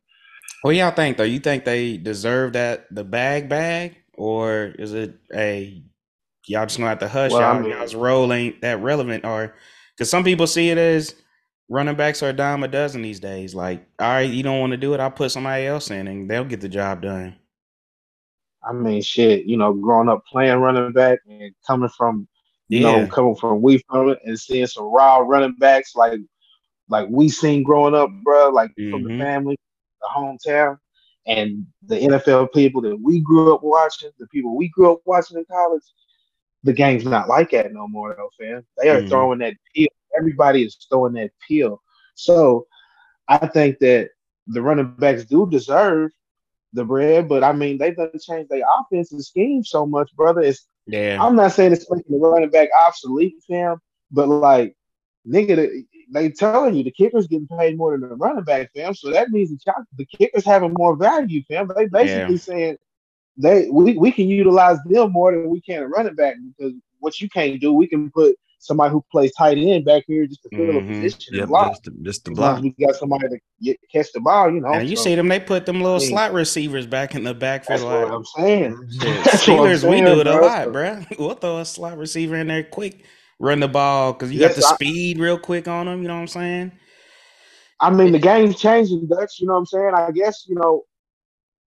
what 0.63 0.77
y'all 0.77 0.91
think 0.91 1.17
though? 1.17 1.25
You 1.25 1.39
think 1.39 1.65
they 1.65 1.97
deserve 1.97 2.53
that 2.55 2.87
the 2.95 3.05
bag 3.05 3.49
bag, 3.49 3.97
or 4.15 4.75
is 4.79 4.95
it 4.95 5.17
a 5.35 5.83
y'all 6.47 6.67
just 6.67 6.79
gonna 6.79 6.91
have 6.91 6.99
to 7.01 7.09
hush 7.09 7.33
well, 7.33 7.41
y'all, 7.41 7.57
I 7.57 7.61
mean, 7.61 7.71
y'all's 7.71 7.95
role 7.95 8.33
ain't 8.33 8.61
that 8.63 8.81
relevant, 8.81 9.25
or 9.25 9.55
because 9.97 10.11
some 10.11 10.25
people 10.25 10.47
see 10.47 10.71
it 10.71 10.79
as 10.79 11.15
running 11.69 11.97
backs 11.97 12.23
are 12.23 12.31
a 12.31 12.33
dime 12.33 12.63
a 12.63 12.69
dozen 12.69 13.03
these 13.03 13.21
days. 13.21 13.55
Like, 13.55 13.87
all 13.99 14.09
right, 14.09 14.31
you 14.31 14.43
don't 14.43 14.61
want 14.61 14.71
to 14.73 14.77
do 14.77 14.95
it, 14.95 15.01
I'll 15.01 15.11
put 15.11 15.31
somebody 15.31 15.67
else 15.67 15.91
in 15.91 16.09
and 16.09 16.31
they'll 16.31 16.45
get 16.45 16.61
the 16.61 16.69
job 16.69 17.03
done. 17.03 17.37
I 18.69 18.73
mean, 18.73 19.03
shit, 19.03 19.45
you 19.45 19.57
know, 19.57 19.73
growing 19.73 20.09
up 20.09 20.25
playing 20.27 20.59
running 20.59 20.93
back 20.93 21.21
and 21.29 21.55
coming 21.67 21.89
from, 21.91 22.27
you 22.69 22.81
yeah. 22.81 23.03
know, 23.03 23.07
coming 23.07 23.37
from 23.37 23.63
we 23.63 23.83
from 23.89 24.11
it 24.11 24.19
and 24.25 24.39
seeing 24.39 24.67
some 24.67 24.85
raw 24.85 25.19
running 25.19 25.57
backs 25.59 25.95
like, 25.95 26.21
like 26.89 27.07
we 27.11 27.29
seen 27.29 27.63
growing 27.63 27.95
up, 27.95 28.11
bro, 28.25 28.49
like 28.49 28.71
mm-hmm. 28.71 28.91
from 28.91 29.03
the 29.05 29.11
mm-hmm. 29.11 29.21
family, 29.21 29.59
the 30.01 30.09
hometown, 30.15 30.79
and 31.27 31.67
the 31.87 31.97
NFL 31.97 32.53
people 32.53 32.81
that 32.83 32.97
we 33.01 33.21
grew 33.21 33.55
up 33.55 33.63
watching, 33.63 34.11
the 34.19 34.27
people 34.29 34.57
we 34.57 34.69
grew 34.69 34.93
up 34.93 35.01
watching 35.05 35.39
in 35.39 35.45
college. 35.51 35.83
The 36.65 36.73
game's 36.73 37.05
not 37.05 37.29
like 37.29 37.53
that 37.53 37.73
no 37.73 37.87
more, 37.87 38.17
though, 38.17 38.31
fam. 38.39 38.67
They 38.77 38.89
are 38.91 38.99
mm-hmm. 38.99 39.09
throwing 39.09 39.39
that 39.39 39.55
peel 39.75 39.89
everybody 40.17 40.65
is 40.65 40.77
throwing 40.89 41.15
that 41.15 41.31
peel. 41.47 41.83
So 42.15 42.67
I 43.29 43.47
think 43.47 43.79
that 43.81 44.11
the 44.47 44.63
running 44.63 44.95
backs 44.99 45.25
do 45.25 45.49
deserve 45.49 46.11
the 46.73 46.85
bread, 46.85 47.29
but 47.29 47.45
I 47.45 47.53
mean 47.53 47.79
they've 47.79 47.97
done 47.97 48.11
change 48.21 48.49
their 48.49 48.65
offensive 48.81 49.21
scheme 49.21 49.65
so 49.65 49.87
much, 49.87 50.15
brother. 50.17 50.41
It's 50.41 50.67
yeah. 50.87 51.19
I'm 51.21 51.37
not 51.37 51.53
saying 51.53 51.73
it's 51.73 51.91
making 51.91 52.19
the 52.19 52.27
running 52.27 52.51
back 52.51 52.69
obsolete, 52.87 53.35
fam, 53.49 53.79
but 54.11 54.29
like 54.29 54.77
nigga, 55.27 55.85
they, 56.13 56.29
they 56.29 56.31
telling 56.31 56.75
you 56.75 56.85
the 56.85 56.91
kicker's 56.91 57.27
getting 57.27 57.49
paid 57.49 57.77
more 57.77 57.99
than 57.99 58.09
the 58.09 58.17
running 58.17 58.45
back, 58.45 58.71
fam. 58.75 58.95
So 58.95 59.11
that 59.11 59.31
means 59.31 59.51
the, 59.51 59.75
the 59.97 60.07
kicker's 60.07 60.45
having 60.45 60.75
more 60.77 60.97
value, 60.97 61.43
fam. 61.49 61.71
They 61.75 61.87
basically 61.87 62.35
yeah. 62.35 62.41
saying 62.41 62.77
they 63.37 63.69
we, 63.71 63.97
we 63.97 64.13
can 64.13 64.29
utilize 64.29 64.79
them 64.85 65.13
more 65.13 65.33
than 65.33 65.49
we 65.49 65.61
can 65.61 65.83
a 65.83 65.89
running 65.89 66.15
back 66.15 66.37
because 66.57 66.75
what 66.99 67.21
you 67.21 67.29
can't 67.29 67.61
do, 67.61 67.73
we 67.73 67.87
can 67.87 68.11
put 68.11 68.37
somebody 68.59 68.93
who 68.93 69.05
plays 69.11 69.33
tight 69.35 69.57
end 69.57 69.85
back 69.85 70.05
here 70.07 70.27
just 70.27 70.43
to 70.43 70.49
fill 70.51 70.67
mm-hmm. 70.67 70.93
a 70.93 71.03
position 71.03 71.35
yep, 71.35 71.43
and 71.43 71.49
block. 71.49 71.71
Just, 71.73 71.85
to, 71.85 71.93
just 72.03 72.25
to 72.25 72.31
block. 72.33 72.63
We 72.63 72.71
got 72.71 72.97
somebody 72.97 73.29
to 73.29 73.39
get, 73.63 73.79
catch 73.91 74.13
the 74.13 74.21
ball, 74.21 74.53
you 74.53 74.61
know. 74.61 74.73
And 74.73 74.89
you 74.89 74.97
so, 74.97 75.05
see 75.05 75.15
them, 75.15 75.29
they 75.29 75.41
put 75.41 75.67
them 75.67 75.81
little 75.81 76.01
slot 76.01 76.33
receivers 76.33 76.87
back 76.87 77.15
in 77.15 77.25
the 77.25 77.35
backfield. 77.35 77.81
for 77.81 77.87
like, 77.87 78.11
what 78.11 78.15
I'm 78.15 78.25
saying. 78.25 78.77
Steelers, 78.99 79.89
we 79.89 80.01
do 80.01 80.21
it 80.21 80.25
bro. 80.25 80.41
a 80.41 80.45
lot, 80.45 80.73
bro. 80.73 81.03
We'll 81.19 81.35
throw 81.35 81.59
a 81.59 81.65
slot 81.65 81.99
receiver 81.99 82.37
in 82.37 82.49
there 82.49 82.65
quick, 82.65 83.05
run 83.39 83.61
the 83.61 83.69
ball 83.69 84.13
because 84.13 84.33
you 84.33 84.41
yes, 84.41 84.55
got 84.55 84.61
the 84.61 84.67
I, 84.67 84.75
speed 84.75 85.19
real 85.19 85.39
quick 85.39 85.69
on 85.69 85.87
them. 85.87 86.03
You 86.03 86.09
know 86.09 86.15
what 86.15 86.21
I'm 86.23 86.29
saying? 86.29 86.73
I 87.81 87.91
mean, 87.91 88.13
the 88.13 88.19
game's 88.19 88.59
changing, 88.59 89.07
Dutch. 89.07 89.39
You 89.39 89.47
know 89.47 89.55
what 89.55 89.61
I'm 89.61 89.67
saying? 89.67 89.93
I 89.95 90.11
guess 90.11 90.47
you 90.49 90.57
know 90.57 90.85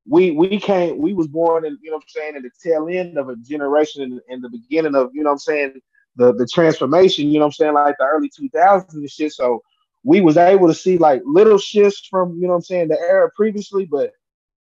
we 0.08 0.32
we 0.32 0.60
can't 0.60 0.98
we 0.98 1.14
was 1.14 1.28
born 1.28 1.66
in 1.66 1.78
you 1.82 1.92
know 1.92 1.98
what 1.98 2.04
I'm 2.04 2.10
saying 2.10 2.36
in 2.36 2.44
the 2.44 2.52
tail 2.64 2.88
end 2.90 3.18
of 3.18 3.30
a 3.30 3.36
generation 3.38 4.04
in, 4.04 4.20
in 4.30 4.42
the 4.42 4.50
beginning 4.50 4.96
of 4.96 5.12
you 5.14 5.24
know 5.24 5.30
what 5.30 5.34
I'm 5.34 5.40
saying 5.40 5.82
the 6.16 6.34
the 6.34 6.48
transformation, 6.48 7.28
you 7.28 7.40
know 7.40 7.46
what 7.46 7.48
I'm 7.48 7.52
saying, 7.54 7.74
like 7.74 7.96
the 7.98 8.06
early 8.06 8.30
2000s 8.30 8.94
and 8.94 9.10
shit. 9.10 9.34
So 9.34 9.62
we 10.04 10.22
was 10.22 10.38
able 10.38 10.68
to 10.68 10.74
see 10.74 10.98
like 10.98 11.22
little 11.26 11.58
shifts 11.58 12.08
from, 12.10 12.36
you 12.36 12.44
know 12.44 12.50
what 12.50 12.56
I'm 12.56 12.62
saying, 12.64 12.88
the 12.90 13.00
era 13.00 13.30
previously, 13.36 13.86
but 13.86 14.12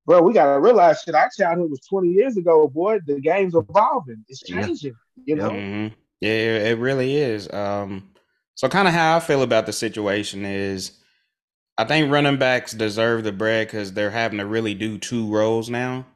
bro, 0.06 0.22
we 0.22 0.34
gotta 0.34 0.60
realize 0.60 1.02
shit, 1.02 1.16
our 1.16 1.30
childhood 1.36 1.70
was 1.70 1.82
20 1.90 2.10
years 2.10 2.38
ago, 2.38 2.68
boy. 2.68 3.00
The 3.06 3.20
game's 3.20 3.56
evolving, 3.56 4.24
it's 4.28 4.42
changing, 4.42 4.96
yeah. 5.16 5.24
you 5.26 5.36
know. 5.36 5.50
Mm-hmm. 5.50 5.94
Yeah, 6.22 6.32
it 6.32 6.80
really 6.80 7.16
is. 7.16 7.52
Um, 7.52 8.10
so 8.56 8.68
kind 8.70 8.88
of 8.88 8.94
how 8.94 9.18
I 9.18 9.20
feel 9.20 9.44
about 9.44 9.66
the 9.66 9.74
situation 9.74 10.46
is 10.46 11.00
I 11.78 11.84
think 11.84 12.12
running 12.12 12.38
backs 12.38 12.74
deserve 12.74 13.24
the 13.24 13.32
bread 13.32 13.68
because 13.68 13.94
they're 13.94 14.10
having 14.10 14.40
to 14.40 14.46
really 14.46 14.74
do 14.74 14.98
two 14.98 15.32
roles 15.32 15.70
now. 15.70 16.08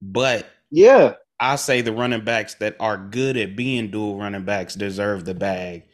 But 0.00 0.46
yeah, 0.70 1.14
I 1.38 1.56
say 1.56 1.82
the 1.82 1.92
running 1.92 2.24
backs 2.24 2.54
that 2.54 2.76
are 2.80 2.96
good 2.96 3.36
at 3.36 3.56
being 3.56 3.90
dual 3.90 4.18
running 4.18 4.44
backs 4.44 4.74
deserve 4.74 5.24
the 5.24 5.34
bag. 5.34 5.84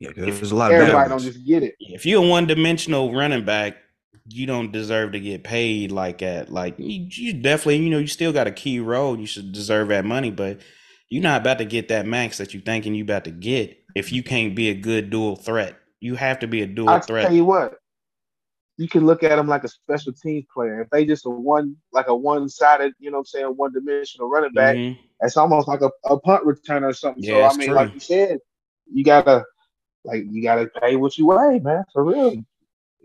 Yeah, 0.00 0.10
there's 0.16 0.50
a 0.50 0.56
lot 0.56 0.72
of 0.72 0.80
everybody 0.80 1.08
don't 1.08 1.22
just 1.22 1.44
get 1.44 1.62
it. 1.62 1.74
If 1.78 2.06
you're 2.06 2.24
a 2.24 2.26
one 2.26 2.46
dimensional 2.46 3.14
running 3.14 3.44
back, 3.44 3.76
you 4.26 4.46
don't 4.46 4.72
deserve 4.72 5.12
to 5.12 5.20
get 5.20 5.44
paid 5.44 5.92
like 5.92 6.18
that. 6.18 6.50
Like 6.50 6.74
you, 6.78 7.06
you, 7.10 7.32
definitely, 7.32 7.78
you 7.78 7.90
know, 7.90 7.98
you 7.98 8.06
still 8.06 8.32
got 8.32 8.46
a 8.46 8.52
key 8.52 8.80
role. 8.80 9.18
You 9.18 9.26
should 9.26 9.52
deserve 9.52 9.88
that 9.88 10.04
money, 10.04 10.30
but 10.30 10.60
you're 11.10 11.22
not 11.22 11.40
about 11.40 11.58
to 11.58 11.64
get 11.64 11.88
that 11.88 12.06
max 12.06 12.38
that 12.38 12.54
you 12.54 12.60
thinking 12.60 12.94
you 12.94 13.02
about 13.02 13.24
to 13.24 13.30
get 13.30 13.78
if 13.94 14.12
you 14.12 14.22
can't 14.22 14.54
be 14.54 14.68
a 14.68 14.74
good 14.74 15.10
dual 15.10 15.36
threat. 15.36 15.76
You 16.00 16.14
have 16.14 16.38
to 16.40 16.46
be 16.46 16.62
a 16.62 16.66
dual 16.66 16.90
I'll 16.90 17.00
threat. 17.00 17.26
Tell 17.26 17.34
you 17.34 17.44
what, 17.44 17.78
you 18.78 18.88
can 18.88 19.04
look 19.04 19.24
at 19.24 19.36
them 19.36 19.48
like 19.48 19.64
a 19.64 19.68
special 19.68 20.12
teams 20.12 20.44
player. 20.54 20.80
If 20.80 20.90
they 20.90 21.04
just 21.04 21.26
a 21.26 21.30
one 21.30 21.76
like 21.92 22.06
a 22.06 22.14
one 22.14 22.48
sided, 22.48 22.92
you 23.00 23.10
know 23.10 23.16
what 23.16 23.22
I'm 23.22 23.26
saying, 23.26 23.46
one 23.46 23.72
dimensional 23.72 24.30
running 24.30 24.52
back, 24.52 24.76
mm-hmm. 24.76 25.00
it's 25.20 25.36
almost 25.36 25.66
like 25.66 25.80
a, 25.80 25.90
a 26.04 26.18
punt 26.20 26.44
returner 26.44 26.90
or 26.90 26.92
something. 26.92 27.24
Yeah, 27.24 27.48
so 27.48 27.54
I 27.54 27.58
mean, 27.58 27.68
true. 27.68 27.76
like 27.76 27.94
you 27.94 28.00
said, 28.00 28.38
you 28.92 29.04
gotta 29.04 29.44
like 30.04 30.24
you 30.30 30.42
gotta 30.42 30.70
pay 30.80 30.94
what 30.94 31.18
you 31.18 31.26
weigh, 31.26 31.58
man, 31.58 31.84
for 31.92 32.04
real. 32.04 32.36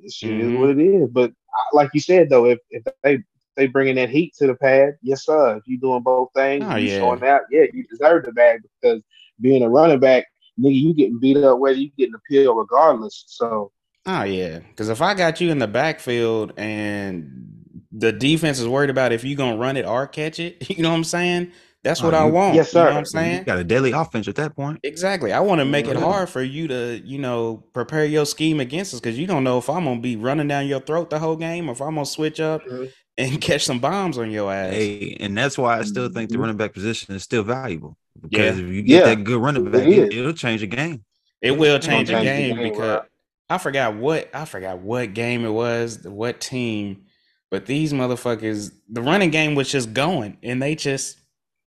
Shit 0.07 0.29
mm-hmm. 0.29 0.53
is 0.53 0.59
what 0.59 0.69
it 0.69 0.79
is. 0.79 1.09
But 1.09 1.31
like 1.73 1.89
you 1.93 1.99
said 1.99 2.29
though, 2.29 2.45
if 2.45 2.59
if 2.69 2.83
they 3.01 3.23
they 3.55 3.67
bringing 3.67 3.95
that 3.95 4.09
heat 4.09 4.33
to 4.37 4.47
the 4.47 4.55
pad, 4.55 4.95
yes 5.01 5.25
sir. 5.25 5.57
If 5.57 5.63
you 5.67 5.79
doing 5.79 6.03
both 6.03 6.29
things, 6.35 6.65
oh, 6.67 6.75
you 6.75 6.89
yeah. 6.89 6.97
showing 6.99 7.23
out, 7.23 7.41
yeah, 7.51 7.65
you 7.73 7.85
deserve 7.87 8.25
the 8.25 8.31
bag 8.31 8.61
because 8.81 9.01
being 9.41 9.63
a 9.63 9.69
running 9.69 9.99
back, 9.99 10.25
nigga, 10.59 10.75
you 10.75 10.93
getting 10.93 11.19
beat 11.19 11.37
up 11.37 11.59
whether 11.59 11.77
you 11.77 11.91
getting 11.97 12.15
a 12.15 12.31
pill 12.31 12.55
regardless. 12.55 13.25
So 13.27 13.71
Oh 14.05 14.23
yeah, 14.23 14.59
because 14.59 14.89
if 14.89 15.01
I 15.01 15.13
got 15.13 15.39
you 15.39 15.49
in 15.49 15.59
the 15.59 15.67
backfield 15.67 16.53
and 16.57 17.63
the 17.91 18.11
defense 18.11 18.59
is 18.59 18.67
worried 18.67 18.89
about 18.89 19.13
if 19.13 19.23
you're 19.23 19.37
gonna 19.37 19.57
run 19.57 19.77
it 19.77 19.85
or 19.85 20.07
catch 20.07 20.39
it, 20.39 20.69
you 20.75 20.83
know 20.83 20.89
what 20.89 20.97
I'm 20.97 21.03
saying? 21.03 21.51
That's 21.83 22.01
what 22.01 22.13
I 22.13 22.23
want. 22.23 22.55
Yes, 22.55 22.71
sir. 22.71 22.79
You 22.79 22.85
know 22.85 22.91
what 22.91 22.97
I'm 22.99 23.05
saying? 23.05 23.39
You 23.39 23.43
got 23.43 23.57
a 23.57 23.63
daily 23.65 23.91
offense 23.91 24.29
at 24.29 24.35
that 24.35 24.55
point. 24.55 24.79
Exactly. 24.83 25.33
I 25.33 25.41
want 25.41 25.59
to 25.59 25.65
make 25.65 25.85
it 25.85 25.97
hard 25.97 26.29
for 26.29 26.41
you 26.41 26.65
to, 26.69 27.01
you 27.03 27.17
know, 27.19 27.57
prepare 27.73 28.05
your 28.05 28.25
scheme 28.25 28.61
against 28.61 28.93
us 28.93 29.01
because 29.01 29.19
you 29.19 29.27
don't 29.27 29.43
know 29.43 29.57
if 29.57 29.69
I'm 29.69 29.83
gonna 29.83 29.99
be 29.99 30.15
running 30.15 30.47
down 30.47 30.65
your 30.65 30.79
throat 30.79 31.09
the 31.09 31.19
whole 31.19 31.35
game 31.35 31.67
or 31.67 31.73
if 31.73 31.81
I'm 31.81 31.95
gonna 31.95 32.05
switch 32.05 32.39
up 32.39 32.63
mm-hmm. 32.63 32.85
And 33.17 33.39
catch 33.41 33.65
some 33.65 33.79
bombs 33.79 34.17
on 34.17 34.31
your 34.31 34.51
ass. 34.51 34.73
Hey, 34.73 35.17
and 35.19 35.37
that's 35.37 35.57
why 35.57 35.79
I 35.79 35.83
still 35.83 36.09
think 36.09 36.29
the 36.29 36.35
mm-hmm. 36.35 36.41
running 36.41 36.57
back 36.57 36.73
position 36.73 37.15
is 37.15 37.23
still 37.23 37.43
valuable 37.43 37.97
because 38.21 38.57
yeah. 38.57 38.65
if 38.65 38.73
you 38.73 38.81
get 38.81 39.05
yeah. 39.05 39.15
that 39.15 39.23
good 39.23 39.41
running 39.41 39.69
back, 39.69 39.83
it, 39.83 40.23
will 40.23 40.33
change 40.33 40.61
the 40.61 40.67
game. 40.67 41.03
It 41.41 41.51
will 41.51 41.79
change, 41.79 42.09
the 42.09 42.21
game, 42.21 42.55
the 42.55 42.63
game 42.63 42.71
because 42.71 43.03
I 43.49 43.57
forgot 43.57 43.95
what 43.95 44.29
I 44.33 44.45
forgot 44.45 44.79
what 44.79 45.13
game 45.13 45.45
it 45.45 45.51
was, 45.51 46.03
what 46.03 46.39
team, 46.39 47.05
but 47.51 47.65
these 47.65 47.93
motherfuckers, 47.93 48.71
the 48.89 49.01
running 49.01 49.29
game 49.29 49.53
was 49.55 49.69
just 49.69 49.93
going, 49.93 50.37
and 50.41 50.61
they 50.61 50.75
just, 50.75 51.19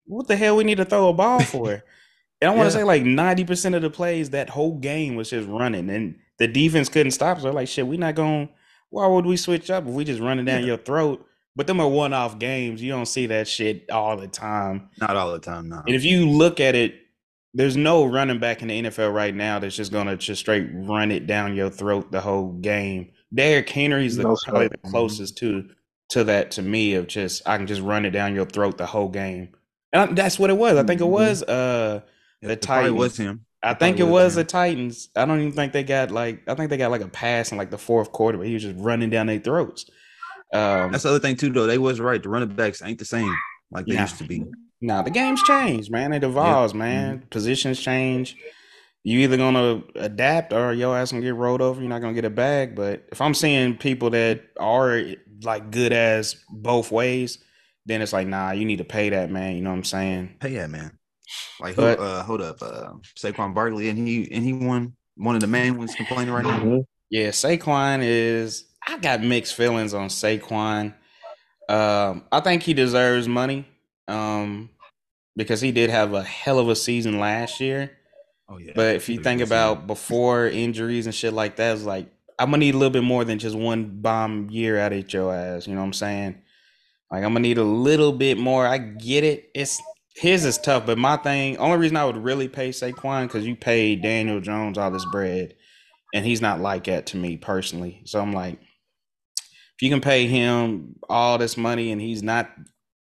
what 0.07 0.27
the 0.27 0.37
hell 0.37 0.57
we 0.57 0.65
need 0.65 0.79
to 0.79 0.85
throw 0.85 1.09
a 1.09 1.13
ball 1.13 1.41
for? 1.43 1.83
and 2.41 2.51
I 2.51 2.55
want 2.55 2.71
to 2.71 2.77
yeah. 2.77 2.81
say 2.81 2.85
like 2.85 3.05
ninety 3.05 3.45
percent 3.45 3.75
of 3.75 3.83
the 3.83 3.91
plays 3.91 4.31
that 4.31 4.51
whole 4.51 4.77
game 4.77 5.17
was 5.17 5.31
just 5.31 5.49
running, 5.49 5.89
and 5.91 6.19
the 6.39 6.49
defense 6.49 6.89
couldn't 6.89 7.13
stop. 7.13 7.41
So 7.41 7.51
like, 7.51 7.69
shit, 7.69 7.87
we 7.87 7.97
not 7.97 8.15
going. 8.15 8.49
Why 8.91 9.07
would 9.07 9.27
we 9.27 9.37
switch 9.37 9.71
up 9.71 9.87
if 9.87 9.91
we 9.91 10.05
just 10.05 10.21
running 10.21 10.45
down 10.45 10.61
yeah. 10.61 10.67
your 10.67 10.77
throat? 10.77 11.27
But 11.57 11.67
them 11.67 11.81
are 11.81 11.89
one-off 11.89 12.39
games. 12.39 12.83
You 12.83 12.93
don't 12.93 13.07
see 13.07 13.27
that 13.27 13.49
shit 13.49 13.91
all 13.91 14.17
the 14.17 14.29
time. 14.29 14.91
Not 15.01 15.17
all 15.17 15.33
the 15.33 15.39
time, 15.39 15.71
no. 15.71 15.83
And 15.87 15.97
if 15.97 16.05
you 16.05 16.29
look 16.29 16.61
at 16.61 16.75
it 16.75 16.95
there's 17.57 17.77
no 17.77 18.05
running 18.05 18.39
back 18.39 18.61
in 18.61 18.69
the 18.69 18.83
NFL 18.83 19.15
right 19.15 19.35
now 19.35 19.59
that's 19.59 19.75
just 19.75 19.91
gonna 19.91 20.15
just 20.15 20.41
straight 20.41 20.69
run 20.75 21.11
it 21.11 21.27
down 21.27 21.57
your 21.57 21.71
throat 21.71 22.13
the 22.13 22.21
whole 22.21 22.53
game. 22.53 23.11
Derrick 23.33 23.69
Henry's 23.71 24.17
the, 24.17 24.25
no, 24.25 24.37
probably 24.45 24.69
the 24.69 24.91
closest 24.91 25.39
to 25.39 25.67
to 26.11 26.25
that 26.25 26.51
to 26.53 26.63
me 26.63 26.95
of 26.95 27.07
just 27.07 27.49
I 27.49 27.57
can 27.57 27.67
just 27.67 27.81
run 27.81 28.05
it 28.05 28.11
down 28.11 28.35
your 28.35 28.45
throat 28.45 28.77
the 28.77 28.85
whole 28.85 29.09
game. 29.09 29.55
And 29.91 30.15
that's 30.15 30.39
what 30.39 30.51
it 30.51 30.59
was. 30.59 30.77
I 30.77 30.83
think 30.83 31.01
it 31.01 31.05
mm-hmm. 31.05 31.13
was 31.13 31.43
uh 31.45 32.03
the 32.43 32.53
it 32.53 32.63
Titans. 32.63 32.95
was 32.95 33.17
him. 33.17 33.47
I 33.63 33.73
think 33.73 33.99
it 34.01 34.05
was 34.05 34.35
the 34.35 34.45
Titans. 34.45 35.09
I 35.17 35.25
don't 35.25 35.41
even 35.41 35.53
think 35.53 35.73
they 35.73 35.83
got 35.83 36.11
like 36.11 36.47
I 36.47 36.55
think 36.55 36.69
they 36.69 36.77
got 36.77 36.91
like 36.91 37.01
a 37.01 37.09
pass 37.09 37.53
in 37.53 37.59
like 37.59 37.71
the 37.71 37.79
fourth 37.79 38.13
quarter, 38.13 38.37
but 38.37 38.47
he 38.47 38.53
was 38.53 38.65
just 38.65 38.77
running 38.79 39.09
down 39.09 39.29
their 39.29 39.41
throats. 39.41 39.87
Um, 40.53 40.93
That's 40.93 41.03
the 41.03 41.11
other 41.11 41.19
thing 41.19 41.37
too, 41.37 41.51
though. 41.51 41.67
They 41.67 41.79
was 41.79 42.01
right. 42.01 42.23
The 42.23 42.29
running 42.29 42.55
backs 42.55 42.83
ain't 42.83 42.99
the 42.99 43.05
same 43.05 43.35
like 43.71 43.87
they 43.87 43.95
nah, 43.95 44.03
used 44.03 44.19
to 44.19 44.25
be. 44.25 44.45
Nah, 44.81 45.03
the 45.03 45.11
game's 45.11 45.43
changed, 45.43 45.91
man. 45.91 46.13
It 46.13 46.25
evolves, 46.25 46.73
yep. 46.73 46.79
man. 46.79 47.19
Mm-hmm. 47.19 47.29
Positions 47.29 47.81
change. 47.81 48.37
You 49.03 49.21
either 49.21 49.37
gonna 49.37 49.83
adapt 49.95 50.53
or 50.53 50.73
your 50.73 50.97
ass 50.97 51.13
gonna 51.13 51.23
get 51.23 51.35
rolled 51.35 51.63
over. 51.63 51.81
You're 51.81 51.89
not 51.89 52.01
gonna 52.01 52.15
get 52.15 52.25
a 52.25 52.31
bag. 52.31 52.75
But 52.75 53.05
if 53.13 53.21
I'm 53.21 53.35
seeing 53.35 53.77
people 53.77 54.11
that 54.11 54.43
are 54.59 55.03
like 55.43 55.71
good 55.71 55.93
as 55.93 56.37
both 56.51 56.91
ways, 56.91 57.39
then 57.87 58.03
it's 58.03 58.13
like, 58.13 58.27
nah, 58.27 58.51
you 58.51 58.65
need 58.65 58.79
to 58.79 58.85
pay 58.85 59.11
that 59.11 59.31
man. 59.31 59.55
You 59.57 59.63
know 59.63 59.71
what 59.71 59.77
I'm 59.77 59.85
saying? 59.85 60.37
Pay 60.41 60.55
that 60.55 60.71
man. 60.71 60.99
Like, 61.61 61.77
but, 61.77 61.99
uh, 61.99 62.23
hold 62.23 62.41
up, 62.41 62.61
uh, 62.61 62.93
Saquon 63.17 63.55
Barkley, 63.55 63.89
and 63.89 63.99
he 63.99 64.31
and 64.31 64.45
he 64.45 64.53
won 64.53 64.95
one 65.17 65.35
of 65.35 65.41
the 65.41 65.47
main 65.47 65.79
ones 65.79 65.95
complaining 65.95 66.33
right 66.33 66.45
now. 66.45 66.85
Yeah, 67.11 67.29
Saquon 67.29 68.01
is. 68.03 68.65
I 68.87 68.99
got 68.99 69.23
mixed 69.23 69.55
feelings 69.55 69.95
on 69.95 70.09
Saquon. 70.09 70.95
Um, 71.69 72.25
I 72.31 72.41
think 72.41 72.63
he 72.63 72.75
deserves 72.75 73.27
money. 73.27 73.67
Um, 74.09 74.71
because 75.37 75.61
he 75.61 75.71
did 75.71 75.91
have 75.91 76.15
a 76.15 76.23
hell 76.23 76.59
of 76.59 76.69
a 76.69 76.75
season 76.75 77.21
last 77.21 77.61
year. 77.61 77.93
Oh 78.49 78.59
yeah. 78.59 78.73
But 78.75 78.97
if 78.97 79.09
you 79.09 79.23
think 79.23 79.41
about 79.41 79.87
before 79.87 80.47
injuries 80.47 81.07
and 81.07 81.15
shit 81.15 81.33
like 81.33 81.57
that, 81.57 81.75
it's 81.75 81.85
like 81.85 82.09
I'm 82.39 82.51
gonna 82.51 82.59
need 82.59 82.75
a 82.75 82.79
little 82.79 82.93
bit 82.93 83.05
more 83.05 83.25
than 83.25 83.39
just 83.39 83.57
one 83.57 84.01
bomb 84.01 84.51
year 84.51 84.79
out 84.79 84.93
of 84.93 85.13
your 85.13 85.35
ass. 85.35 85.67
You 85.67 85.75
know 85.75 85.81
what 85.81 85.87
I'm 85.87 85.93
saying? 85.93 86.43
Like 87.11 87.25
I'm 87.25 87.31
gonna 87.31 87.41
need 87.41 87.59
a 87.59 87.65
little 87.65 88.13
bit 88.13 88.39
more. 88.39 88.67
I 88.67 88.79
get 88.79 89.25
it. 89.25 89.51
It's 89.55 89.81
his 90.15 90.45
is 90.45 90.59
tough, 90.59 90.87
but 90.87 90.97
my 90.97 91.19
thing, 91.19 91.59
only 91.59 91.77
reason 91.77 91.97
I 91.97 92.07
would 92.07 92.17
really 92.17 92.49
pay 92.49 92.71
Saquon 92.71 93.25
because 93.25 93.47
you 93.47 93.55
paid 93.55 94.03
Daniel 94.03 94.41
Jones 94.41 94.79
all 94.79 94.91
this 94.91 95.05
bread, 95.13 95.55
and 96.15 96.25
he's 96.25 96.41
not 96.41 96.61
like 96.61 96.85
that 96.85 97.07
to 97.07 97.19
me 97.19 97.37
personally. 97.37 98.01
So 98.07 98.21
I'm 98.21 98.33
like, 98.33 98.59
if 99.77 99.83
you 99.83 99.91
can 99.91 100.01
pay 100.01 100.27
him 100.27 100.97
all 101.09 101.39
this 101.39 101.57
money 101.57 101.93
and 101.93 102.01
he's 102.01 102.23
not 102.23 102.51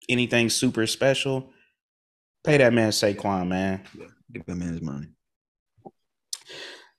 anything 0.08 0.50
super 0.50 0.88
special, 0.88 1.52
pay 2.44 2.58
that 2.58 2.74
man 2.74 2.92
Saquon, 2.92 3.48
man. 3.48 3.82
Yeah, 3.98 4.06
give 4.32 4.46
that 4.46 4.56
man 4.56 4.70
his 4.70 4.82
money. 4.82 5.08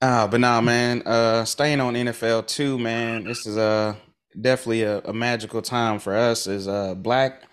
Uh, 0.01 0.27
but 0.27 0.39
nah, 0.39 0.61
man. 0.61 1.01
Uh, 1.05 1.45
staying 1.45 1.81
on 1.81 1.95
NFL 1.95 2.47
too, 2.47 2.77
man. 2.77 3.23
This 3.23 3.47
is 3.47 3.57
uh 3.57 3.95
definitely 4.39 4.83
a, 4.83 4.99
a 4.99 5.13
magical 5.13 5.61
time 5.61 5.99
for 5.99 6.15
us 6.15 6.45
as 6.45 6.67
uh 6.67 6.93
black 6.93 7.43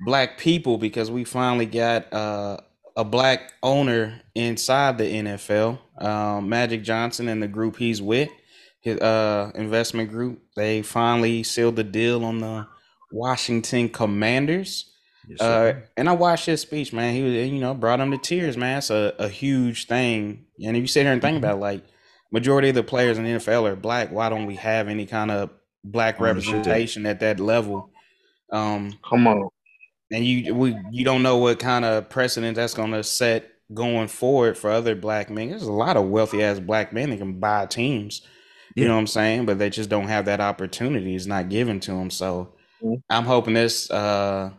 black 0.00 0.38
people 0.38 0.78
because 0.78 1.10
we 1.10 1.24
finally 1.24 1.66
got 1.66 2.10
uh 2.12 2.56
a 2.96 3.04
black 3.04 3.52
owner 3.62 4.20
inside 4.34 4.98
the 4.98 5.04
NFL. 5.04 5.78
Um, 6.02 6.48
Magic 6.48 6.82
Johnson 6.82 7.28
and 7.28 7.42
the 7.42 7.48
group 7.48 7.76
he's 7.76 8.02
with, 8.02 8.28
his 8.80 8.98
uh 9.00 9.52
investment 9.54 10.10
group, 10.10 10.42
they 10.56 10.82
finally 10.82 11.42
sealed 11.42 11.76
the 11.76 11.84
deal 11.84 12.24
on 12.24 12.38
the 12.38 12.66
Washington 13.12 13.88
Commanders. 13.88 14.86
Yes, 15.28 15.40
uh, 15.40 15.80
and 15.96 16.08
I 16.08 16.12
watched 16.12 16.46
his 16.46 16.60
speech, 16.60 16.92
man. 16.92 17.14
He 17.14 17.22
was, 17.22 17.32
you 17.32 17.60
know, 17.60 17.74
brought 17.74 18.00
him 18.00 18.10
to 18.10 18.18
tears, 18.18 18.56
man. 18.56 18.78
It's 18.78 18.90
a, 18.90 19.14
a 19.18 19.28
huge 19.28 19.86
thing. 19.86 20.46
And 20.64 20.76
if 20.76 20.80
you 20.80 20.86
sit 20.86 21.02
here 21.02 21.12
and 21.12 21.22
think 21.22 21.36
mm-hmm. 21.36 21.44
about 21.44 21.58
it, 21.58 21.60
like 21.60 21.84
majority 22.32 22.68
of 22.68 22.74
the 22.74 22.82
players 22.82 23.18
in 23.18 23.24
the 23.24 23.30
NFL 23.30 23.68
are 23.70 23.76
black. 23.76 24.10
Why 24.10 24.28
don't 24.28 24.46
we 24.46 24.56
have 24.56 24.88
any 24.88 25.06
kind 25.06 25.30
of 25.30 25.50
black 25.84 26.20
representation 26.20 27.06
at 27.06 27.20
that 27.20 27.40
level? 27.40 27.90
Um, 28.52 28.98
Come 29.08 29.26
on. 29.26 29.48
And 30.12 30.24
you 30.24 30.54
we 30.54 30.76
you 30.90 31.04
don't 31.04 31.22
know 31.22 31.36
what 31.36 31.60
kind 31.60 31.84
of 31.84 32.08
precedent 32.08 32.56
that's 32.56 32.74
going 32.74 32.90
to 32.92 33.04
set 33.04 33.48
going 33.72 34.08
forward 34.08 34.58
for 34.58 34.70
other 34.70 34.96
black 34.96 35.30
men. 35.30 35.50
There's 35.50 35.62
a 35.62 35.72
lot 35.72 35.96
of 35.96 36.08
wealthy 36.08 36.42
ass 36.42 36.58
black 36.58 36.92
men 36.92 37.10
that 37.10 37.18
can 37.18 37.38
buy 37.38 37.66
teams. 37.66 38.22
You 38.74 38.82
yeah. 38.82 38.88
know 38.88 38.94
what 38.94 39.00
I'm 39.00 39.06
saying? 39.06 39.46
But 39.46 39.58
they 39.58 39.70
just 39.70 39.90
don't 39.90 40.08
have 40.08 40.26
that 40.26 40.40
opportunity. 40.40 41.14
It's 41.14 41.26
not 41.26 41.48
given 41.48 41.80
to 41.80 41.92
them. 41.92 42.10
So 42.10 42.54
mm-hmm. 42.82 42.94
I'm 43.08 43.24
hoping 43.24 43.54
this 43.54 43.90
uh 43.90 44.50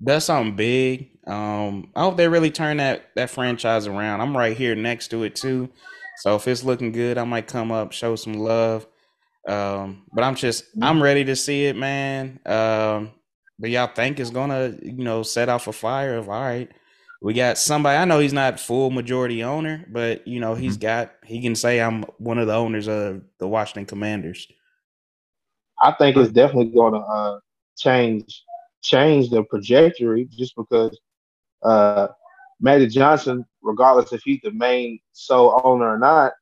that's 0.00 0.26
something 0.26 0.56
big. 0.56 1.10
Um, 1.26 1.90
I 1.94 2.02
hope 2.02 2.16
they 2.16 2.28
really 2.28 2.50
turn 2.50 2.78
that 2.78 3.10
that 3.16 3.30
franchise 3.30 3.86
around. 3.86 4.20
I'm 4.20 4.36
right 4.36 4.56
here 4.56 4.74
next 4.74 5.08
to 5.08 5.24
it 5.24 5.34
too, 5.34 5.68
so 6.18 6.36
if 6.36 6.48
it's 6.48 6.64
looking 6.64 6.92
good, 6.92 7.18
I 7.18 7.24
might 7.24 7.46
come 7.46 7.70
up, 7.70 7.92
show 7.92 8.16
some 8.16 8.34
love. 8.34 8.86
Um, 9.46 10.04
but 10.12 10.24
I'm 10.24 10.34
just 10.34 10.64
I'm 10.80 11.02
ready 11.02 11.24
to 11.24 11.36
see 11.36 11.66
it, 11.66 11.76
man. 11.76 12.40
Um, 12.46 13.12
but 13.58 13.70
y'all 13.70 13.90
think 13.92 14.20
it's 14.20 14.30
gonna 14.30 14.74
you 14.82 15.04
know 15.04 15.22
set 15.22 15.48
off 15.48 15.66
a 15.66 15.72
fire 15.72 16.16
of 16.16 16.28
all 16.28 16.40
right. 16.40 16.70
We 17.20 17.34
got 17.34 17.58
somebody. 17.58 17.98
I 17.98 18.04
know 18.04 18.20
he's 18.20 18.32
not 18.32 18.60
full 18.60 18.90
majority 18.90 19.42
owner, 19.42 19.84
but 19.90 20.26
you 20.26 20.38
know 20.40 20.54
he's 20.54 20.78
mm-hmm. 20.78 20.86
got 20.86 21.12
he 21.24 21.42
can 21.42 21.56
say 21.56 21.80
I'm 21.80 22.04
one 22.18 22.38
of 22.38 22.46
the 22.46 22.54
owners 22.54 22.88
of 22.88 23.22
the 23.38 23.48
Washington 23.48 23.86
Commanders. 23.86 24.46
I 25.80 25.92
think 25.92 26.16
it's 26.16 26.32
definitely 26.32 26.72
going 26.72 26.94
to 26.94 27.00
uh, 27.00 27.38
change 27.76 28.44
change 28.82 29.30
the 29.30 29.44
trajectory 29.44 30.28
just 30.30 30.54
because 30.56 30.98
uh, 31.62 32.08
Magic 32.60 32.90
Johnson, 32.90 33.44
regardless 33.62 34.12
if 34.12 34.22
he's 34.24 34.40
the 34.42 34.52
main 34.52 35.00
sole 35.12 35.60
owner 35.64 35.88
or 35.88 35.98
not, 35.98 36.32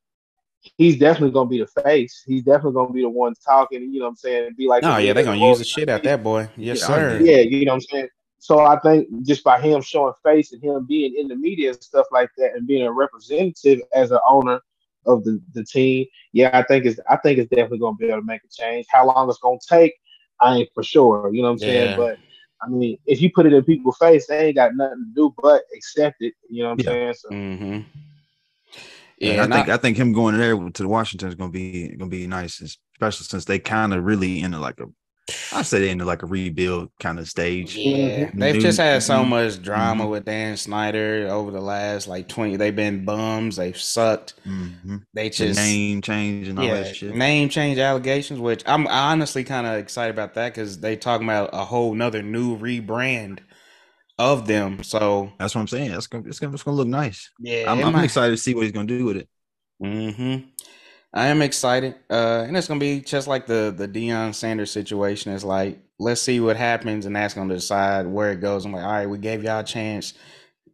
he's 0.77 0.97
definitely 0.97 1.31
gonna 1.31 1.49
be 1.49 1.59
the 1.59 1.81
face. 1.81 2.23
He's 2.25 2.43
definitely 2.43 2.73
gonna 2.73 2.93
be 2.93 3.01
the 3.01 3.09
one 3.09 3.33
talking. 3.43 3.81
You 3.93 3.99
know 3.99 4.05
what 4.05 4.11
I'm 4.11 4.15
saying? 4.17 4.51
Be 4.57 4.67
like, 4.67 4.83
oh 4.83 4.97
yeah, 4.97 5.13
they're 5.13 5.23
gonna 5.23 5.37
use 5.37 5.59
the 5.59 5.63
shit 5.63 5.89
out 5.89 6.03
that 6.03 6.23
boy. 6.23 6.49
Yes, 6.55 6.81
yeah, 6.81 6.87
sir. 6.87 7.19
Yeah, 7.21 7.37
you 7.37 7.65
know 7.65 7.73
what 7.73 7.75
I'm 7.75 7.81
saying. 7.81 8.09
So 8.39 8.59
I 8.59 8.79
think 8.79 9.07
just 9.23 9.43
by 9.43 9.59
him 9.59 9.81
showing 9.81 10.13
face 10.23 10.53
and 10.53 10.63
him 10.63 10.85
being 10.85 11.15
in 11.17 11.27
the 11.27 11.35
media 11.35 11.71
and 11.71 11.83
stuff 11.83 12.05
like 12.11 12.29
that, 12.37 12.53
and 12.55 12.67
being 12.67 12.85
a 12.85 12.91
representative 12.91 13.81
as 13.93 14.11
an 14.11 14.19
owner 14.29 14.61
of 15.05 15.23
the, 15.23 15.41
the 15.53 15.63
team, 15.63 16.05
yeah, 16.33 16.51
I 16.53 16.63
think 16.63 16.85
it's 16.85 16.99
I 17.09 17.17
think 17.17 17.39
it's 17.39 17.49
definitely 17.49 17.79
gonna 17.79 17.97
be 17.97 18.07
able 18.07 18.19
to 18.19 18.25
make 18.25 18.43
a 18.43 18.47
change. 18.49 18.85
How 18.89 19.07
long 19.07 19.29
it's 19.29 19.39
gonna 19.39 19.57
take, 19.67 19.93
I 20.39 20.57
ain't 20.57 20.69
for 20.73 20.83
sure. 20.83 21.31
You 21.33 21.41
know 21.41 21.47
what 21.47 21.53
I'm 21.53 21.59
saying? 21.59 21.89
Yeah. 21.91 21.97
But 21.97 22.17
I 22.61 22.69
mean, 22.69 22.97
if 23.05 23.21
you 23.21 23.31
put 23.31 23.45
it 23.45 23.53
in 23.53 23.63
people's 23.63 23.97
face, 23.97 24.27
they 24.27 24.47
ain't 24.47 24.55
got 24.55 24.75
nothing 24.75 25.05
to 25.05 25.15
do 25.15 25.33
but 25.41 25.63
accept 25.75 26.17
it. 26.21 26.33
You 26.49 26.63
know 26.63 26.69
what 26.69 26.73
I'm 26.73 26.85
yeah. 26.85 26.91
saying? 26.91 27.13
So. 27.13 27.29
Mm-hmm. 27.29 27.79
Yeah, 29.19 29.43
I 29.43 29.47
think 29.47 29.69
I, 29.69 29.73
I, 29.73 29.77
think 29.77 29.97
him 29.97 30.13
going 30.13 30.37
there 30.37 30.55
to 30.55 30.83
the 30.83 30.87
Washington 30.87 31.29
is 31.29 31.35
gonna 31.35 31.51
be 31.51 31.89
gonna 31.95 32.09
be 32.09 32.27
nice, 32.27 32.61
especially 32.61 33.25
since 33.25 33.45
they 33.45 33.57
kind 33.57 33.93
of 33.93 34.03
really 34.03 34.41
into 34.41 34.59
like 34.59 34.79
a 34.79 34.85
I 35.51 35.61
say 35.61 35.79
they 35.79 35.89
into 35.89 36.05
like 36.05 36.23
a 36.23 36.25
rebuild 36.25 36.89
kind 36.99 37.19
of 37.19 37.27
stage. 37.27 37.75
Yeah, 37.75 38.31
they've 38.33 38.55
New, 38.55 38.61
just 38.61 38.79
had 38.79 39.03
so 39.03 39.23
much 39.23 39.61
drama 39.61 40.03
mm-hmm. 40.03 40.11
with 40.11 40.25
Dan 40.25 40.55
Snyder 40.55 41.27
over 41.29 41.51
the 41.51 41.61
last 41.61 42.07
like 42.07 42.27
twenty. 42.27 42.55
They've 42.55 42.75
been 42.75 43.03
bums. 43.03 43.57
They've 43.57 43.77
sucked. 43.77 44.35
Mm-hmm. 44.45 44.97
They 45.13 45.29
just 45.29 45.59
the 45.59 45.65
name 45.65 46.01
change 46.01 46.47
and 46.47 46.57
all 46.57 46.65
yeah, 46.65 46.81
that 46.81 46.95
shit. 46.95 47.15
Name 47.15 47.49
change 47.49 47.77
allegations, 47.77 48.39
which 48.39 48.63
I'm 48.65 48.87
honestly 48.87 49.43
kind 49.43 49.67
of 49.67 49.75
excited 49.75 50.11
about 50.11 50.35
that 50.35 50.53
because 50.53 50.79
they 50.79 50.95
talking 50.95 51.27
about 51.27 51.49
a 51.53 51.65
whole 51.65 51.93
nother 51.93 52.21
new 52.21 52.57
rebrand 52.57 53.39
of 54.17 54.47
them. 54.47 54.83
So 54.83 55.31
that's 55.37 55.55
what 55.55 55.61
I'm 55.61 55.67
saying. 55.67 55.91
That's 55.91 56.07
gonna 56.07 56.27
it's 56.27 56.39
gonna, 56.39 56.53
it's 56.53 56.63
gonna 56.63 56.77
look 56.77 56.87
nice. 56.87 57.31
Yeah, 57.39 57.71
I'm, 57.71 57.83
I'm 57.83 58.03
excited 58.03 58.31
to 58.31 58.37
see 58.37 58.55
what 58.55 58.63
he's 58.63 58.71
gonna 58.71 58.87
do 58.87 59.05
with 59.05 59.17
it. 59.17 59.29
Hmm. 59.79 60.37
I 61.13 61.27
am 61.27 61.41
excited, 61.41 61.95
uh, 62.09 62.45
and 62.47 62.57
it's 62.57 62.67
gonna 62.67 62.79
be 62.79 62.99
just 62.99 63.27
like 63.27 63.47
the 63.47 63.73
the 63.75 63.87
Deion 63.87 64.35
Sanders 64.35 64.71
situation. 64.71 65.33
It's 65.33 65.43
like 65.43 65.79
let's 65.99 66.21
see 66.21 66.39
what 66.39 66.57
happens, 66.57 67.05
and 67.05 67.15
that's 67.15 67.33
gonna 67.33 67.53
decide 67.53 68.07
where 68.07 68.31
it 68.31 68.41
goes. 68.41 68.65
I'm 68.65 68.73
like, 68.73 68.83
all 68.83 68.91
right, 68.91 69.09
we 69.09 69.17
gave 69.17 69.43
y'all 69.43 69.61
a 69.61 69.63
chance. 69.63 70.13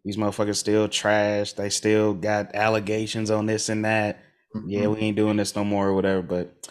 These 0.04 0.18
motherfuckers 0.18 0.58
still 0.58 0.88
trash. 0.90 1.54
They 1.54 1.70
still 1.70 2.14
got 2.14 2.56
allegations 2.56 3.32
on 3.32 3.46
this 3.46 3.70
and 3.70 3.86
that. 3.86 4.20
Mm-hmm. 4.56 4.70
Yeah, 4.70 4.88
we 4.88 5.00
ain't 5.00 5.18
doing 5.18 5.38
this 5.38 5.56
no 5.56 5.64
more 5.64 5.88
or 5.88 5.94
whatever. 5.94 6.22
But 6.22 6.70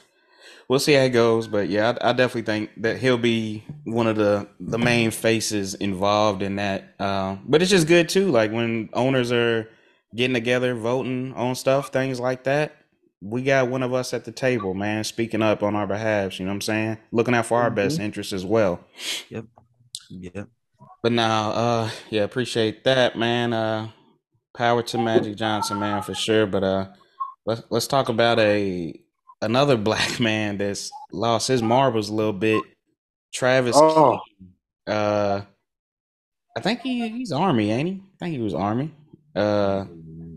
we'll 0.69 0.79
see 0.79 0.93
how 0.93 1.05
it 1.05 1.11
goes. 1.11 1.47
But 1.47 1.69
yeah, 1.71 1.97
I, 2.03 2.11
I, 2.11 2.13
definitely 2.13 2.43
think 2.43 2.71
that 2.83 2.99
he'll 2.99 3.17
be 3.17 3.65
one 3.85 4.07
of 4.07 4.17
the 4.17 4.49
the 4.61 4.79
main 4.79 5.13
faces 5.13 5.75
involved 5.75 6.43
in 6.43 6.57
that. 6.57 6.95
Uh, 6.99 7.37
but 7.47 7.63
it's 7.63 7.71
just 7.71 7.87
good 7.87 8.09
too. 8.09 8.29
Like 8.31 8.53
when 8.53 8.91
owners 8.93 9.33
are 9.33 9.71
getting 10.15 10.35
together, 10.35 10.75
voting 10.75 11.33
on 11.33 11.55
stuff, 11.55 11.89
things 11.89 12.21
like 12.21 12.45
that 12.45 12.82
we 13.23 13.43
got 13.43 13.69
one 13.69 13.85
of 13.85 13.95
us 13.95 14.13
at 14.13 14.25
the 14.25 14.33
table, 14.33 14.75
man, 14.75 15.05
speaking 15.05 15.43
up 15.43 15.63
on 15.63 15.77
our 15.77 15.87
behalf. 15.87 16.39
You 16.39 16.45
know 16.45 16.51
what 16.51 16.57
I'm 16.57 16.61
saying? 16.63 16.99
Looking 17.13 17.35
out 17.35 17.47
for 17.47 17.59
our 17.61 17.69
mm-hmm. 17.69 17.77
best 17.77 18.01
interests 18.01 18.33
as 18.33 18.45
well. 18.45 18.81
Yep. 19.29 19.47
Yep. 20.11 20.49
But 21.03 21.13
now, 21.13 21.51
uh, 21.51 21.91
yeah, 22.11 22.23
appreciate 22.23 22.85
that, 22.85 23.17
man. 23.17 23.53
Uh, 23.53 23.89
power 24.55 24.83
to 24.83 24.99
Magic 24.99 25.37
Johnson, 25.37 25.79
man, 25.79 26.03
for 26.03 26.15
sure. 26.15 26.47
But 26.47 26.65
uh, 26.65 26.89
let's 27.47 27.63
let's 27.71 27.87
talk 27.87 28.09
about 28.09 28.41
a 28.41 29.01
another 29.41 29.77
black 29.89 30.19
man 30.19 30.59
that's 30.59 30.91
lost 31.13 31.49
his 31.49 31.63
marbles 31.63 32.09
a 32.09 32.15
little 32.15 32.33
bit. 32.33 32.63
Travis. 33.33 33.77
Oh. 33.77 34.21
Uh, 34.87 35.43
I 36.57 36.61
think 36.61 36.81
he 36.81 37.09
he's 37.09 37.33
Army, 37.33 37.71
ain't 37.71 37.89
he? 37.89 37.95
I 37.95 38.25
think 38.25 38.37
he 38.37 38.43
was 38.43 38.55
Army. 38.55 38.93
Uh, 39.35 39.87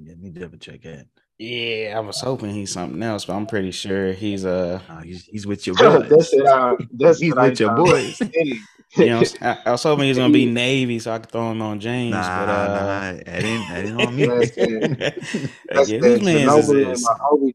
let 0.07 0.19
me 0.19 0.29
double 0.29 0.57
check 0.57 0.83
that. 0.83 1.07
Yeah, 1.37 1.95
I 1.97 1.99
was 1.99 2.21
hoping 2.21 2.51
he's 2.51 2.71
something 2.71 3.01
else, 3.03 3.25
but 3.25 3.33
I'm 3.33 3.45
pretty 3.45 3.71
sure 3.71 4.13
he's 4.13 4.45
uh 4.45 4.79
he's, 5.03 5.25
he's 5.25 5.45
with 5.45 5.67
your 5.67 5.75
boys. 5.77 6.09
that's 6.09 6.33
it. 6.33 6.45
Uh, 6.45 6.75
that's 6.93 7.19
he's 7.19 7.35
with 7.35 7.59
your 7.59 7.75
boys. 7.75 8.21
you 8.95 9.05
know, 9.05 9.21
I, 9.41 9.57
I, 9.65 9.71
was 9.71 9.83
hoping 9.83 10.05
he's 10.05 10.17
gonna 10.17 10.31
be 10.31 10.45
Navy 10.51 10.97
so 10.99 11.11
I 11.11 11.19
could 11.19 11.31
throw 11.31 11.51
him 11.51 11.61
on 11.61 11.81
James. 11.81 12.13
Nah, 12.13 12.45
but 12.45 12.49
uh, 12.49 12.67
nah, 12.67 13.23
that 13.25 13.43
ain't 13.43 13.69
that 13.69 13.85
ain't 13.85 14.01
on 14.01 14.15
me. 14.15 14.25
that's 14.25 14.51
it. 14.55 15.51
That's 15.67 15.89
yeah, 15.89 15.99
whose 15.99 16.21
man's 16.21 16.69
is 16.69 17.03
My 17.03 17.17
homie. 17.19 17.53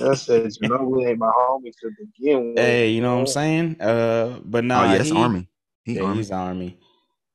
That's 0.00 0.28
it. 0.28 0.56
Ginobili 0.62 1.10
ain't 1.10 1.18
my 1.18 1.32
homie 1.36 1.72
to 1.80 1.90
begin 1.98 2.50
with. 2.50 2.58
Hey, 2.58 2.90
you 2.90 3.00
know 3.00 3.14
what 3.14 3.20
I'm 3.22 3.26
saying? 3.26 3.80
Uh, 3.80 4.38
but 4.44 4.62
no, 4.62 4.76
nah, 4.76 4.92
oh, 4.92 5.02
yeah, 5.02 5.14
Army. 5.14 5.48
He 5.84 5.94
yeah, 5.94 6.02
army. 6.02 6.16
he's 6.18 6.30
Army 6.30 6.78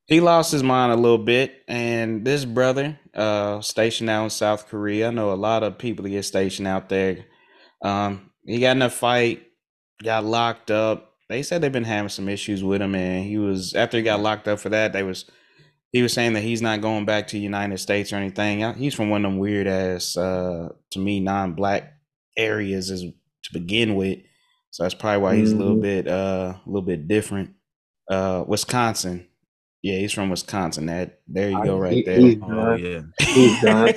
he 0.08 0.22
lost 0.22 0.52
his 0.52 0.64
mind 0.64 0.92
a 0.92 0.96
little 0.96 1.18
bit 1.18 1.64
and 1.68 2.26
this 2.26 2.46
brother 2.46 2.98
uh 3.18 3.62
stationed 3.62 4.10
out 4.10 4.26
in 4.26 4.30
south 4.30 4.68
korea. 4.68 5.08
I 5.08 5.12
know 5.12 5.34
a 5.34 5.36
lot 5.36 5.64
of 5.64 5.78
people 5.78 6.06
get 6.06 6.24
stationed 6.24 6.68
out 6.68 6.90
there. 6.90 7.26
Um 7.82 8.32
he 8.46 8.60
got 8.60 8.76
in 8.76 8.82
a 8.82 8.90
fight 8.90 9.44
got 10.04 10.24
locked 10.24 10.72
up. 10.72 11.14
They 11.30 11.44
said 11.44 11.62
they've 11.62 11.72
been 11.72 11.84
having 11.84 12.10
some 12.10 12.30
issues 12.30 12.64
with 12.64 12.82
him 12.82 12.96
and 12.96 13.26
he 13.26 13.38
was 13.38 13.74
after 13.74 13.98
he 13.98 14.04
got 14.04 14.22
locked 14.22 14.48
up 14.48 14.60
for 14.60 14.70
that 14.70 14.94
they 14.94 15.04
was 15.04 15.26
he 15.92 16.02
was 16.02 16.14
saying 16.14 16.34
that 16.34 16.44
he's 16.44 16.62
not 16.62 16.82
going 16.82 17.06
back 17.06 17.28
to 17.28 17.38
the 17.38 17.42
united 17.42 17.80
states 17.80 18.14
or 18.14 18.18
anything. 18.18 18.74
He's 18.76 18.94
from 18.94 19.10
one 19.10 19.26
of 19.26 19.32
them 19.32 19.40
weird 19.40 19.68
ass 19.68 20.16
uh 20.16 20.70
to 20.92 21.00
me 21.00 21.20
non-black 21.20 21.94
areas 22.38 22.90
is 22.92 23.02
to 23.02 23.54
begin 23.54 23.96
with. 23.96 24.20
So 24.72 24.84
that's 24.84 24.94
probably 24.94 25.22
why 25.22 25.36
he's 25.36 25.52
a 25.52 25.56
little 25.56 25.74
mm-hmm. 25.74 25.82
bit 25.82 26.08
uh 26.08 26.54
a 26.56 26.62
little 26.66 26.86
bit 26.86 27.08
different. 27.08 27.56
Uh 28.10 28.44
wisconsin 28.48 29.27
yeah, 29.88 30.00
he's 30.00 30.12
from 30.12 30.30
Wisconsin. 30.30 30.88
That 30.88 31.20
there 31.30 31.50
you 31.50 31.64
go, 31.64 31.78
right 31.78 31.94
he, 31.94 32.04
there. 32.04 32.20
He's 32.20 32.38
oh 32.44 32.76
yeah, 32.76 33.02
he's 33.22 33.62
done. 33.62 33.94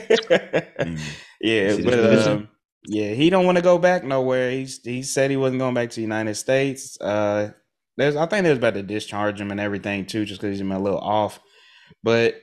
yeah, 1.40 1.76
but 1.82 2.28
um, 2.28 2.48
yeah, 2.86 3.12
he 3.12 3.28
don't 3.28 3.44
want 3.44 3.58
to 3.58 3.62
go 3.62 3.76
back 3.76 4.04
nowhere. 4.04 4.52
He's 4.52 4.80
he 4.84 5.02
said 5.02 5.32
he 5.32 5.36
wasn't 5.36 5.58
going 5.58 5.74
back 5.74 5.90
to 5.90 5.96
the 5.96 6.02
United 6.02 6.36
States. 6.36 6.96
Uh, 7.00 7.50
there's 7.96 8.14
I 8.14 8.26
think 8.26 8.44
they 8.44 8.50
was 8.50 8.58
about 8.58 8.74
to 8.74 8.84
discharge 8.84 9.40
him 9.40 9.50
and 9.50 9.58
everything 9.58 10.06
too, 10.06 10.24
just 10.24 10.40
because 10.40 10.56
he's 10.56 10.62
been 10.62 10.70
a 10.70 10.80
little 10.80 11.00
off. 11.00 11.40
But 12.04 12.40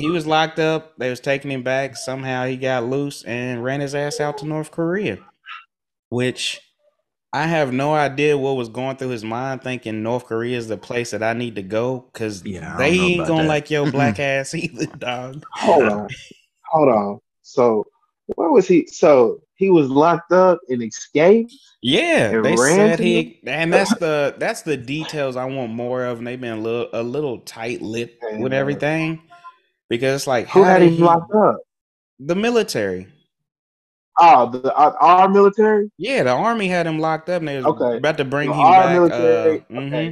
he 0.00 0.10
was 0.10 0.26
locked 0.26 0.58
up. 0.58 0.96
They 0.98 1.08
was 1.08 1.20
taking 1.20 1.52
him 1.52 1.62
back. 1.62 1.94
Somehow 1.96 2.46
he 2.46 2.56
got 2.56 2.84
loose 2.84 3.22
and 3.22 3.62
ran 3.62 3.80
his 3.80 3.94
ass 3.94 4.18
out 4.18 4.38
to 4.38 4.44
North 4.44 4.72
Korea, 4.72 5.18
which 6.08 6.60
I 7.34 7.46
have 7.46 7.72
no 7.72 7.94
idea 7.94 8.36
what 8.36 8.56
was 8.56 8.68
going 8.68 8.96
through 8.96 9.08
his 9.08 9.24
mind, 9.24 9.62
thinking 9.62 10.02
North 10.02 10.26
Korea 10.26 10.58
is 10.58 10.68
the 10.68 10.76
place 10.76 11.12
that 11.12 11.22
I 11.22 11.32
need 11.32 11.54
to 11.54 11.62
go 11.62 12.06
because 12.12 12.44
yeah, 12.44 12.76
they 12.76 12.90
ain't 12.90 13.26
gonna 13.26 13.44
that. 13.44 13.48
like 13.48 13.70
your 13.70 13.90
black 13.90 14.20
ass 14.20 14.54
either, 14.54 14.86
dog. 14.86 15.44
Hold 15.52 15.88
on, 15.88 16.08
hold 16.66 16.88
on. 16.88 17.20
So 17.42 17.86
where 18.36 18.50
was 18.50 18.68
he? 18.68 18.86
So 18.86 19.40
he 19.54 19.70
was 19.70 19.88
locked 19.88 20.32
up 20.32 20.60
and 20.68 20.82
escaped. 20.82 21.54
Yeah, 21.80 22.40
they 22.42 22.56
said 22.56 22.98
he, 22.98 23.40
and 23.46 23.72
that's 23.72 23.94
the 23.98 24.34
that's 24.36 24.62
the 24.62 24.76
details 24.76 25.36
I 25.36 25.46
want 25.46 25.72
more 25.72 26.04
of. 26.04 26.18
And 26.18 26.26
they've 26.26 26.40
been 26.40 26.58
a 26.58 26.60
little 26.60 26.88
a 26.92 27.02
little 27.02 27.38
tight 27.38 27.80
lipped 27.80 28.22
with 28.38 28.52
uh, 28.52 28.56
everything 28.56 29.22
because 29.88 30.20
it's 30.20 30.26
like 30.26 30.48
who 30.48 30.64
had 30.64 30.82
him 30.82 30.98
locked 30.98 31.34
up? 31.34 31.60
The 32.20 32.34
military. 32.34 33.08
Oh, 34.18 34.50
the 34.50 34.74
uh, 34.76 34.94
our 35.00 35.28
military. 35.28 35.90
Yeah, 35.96 36.24
the 36.24 36.30
army 36.30 36.68
had 36.68 36.86
him 36.86 36.98
locked 36.98 37.28
up, 37.28 37.40
and 37.40 37.48
they 37.48 37.56
was 37.56 37.64
okay. 37.64 37.96
about 37.96 38.18
to 38.18 38.24
bring 38.24 38.50
so 38.50 38.54
him 38.54 38.60
back. 38.60 38.92
Military, 38.92 39.58
uh, 39.58 39.62
mm-hmm. 39.62 39.78
okay. 39.78 40.06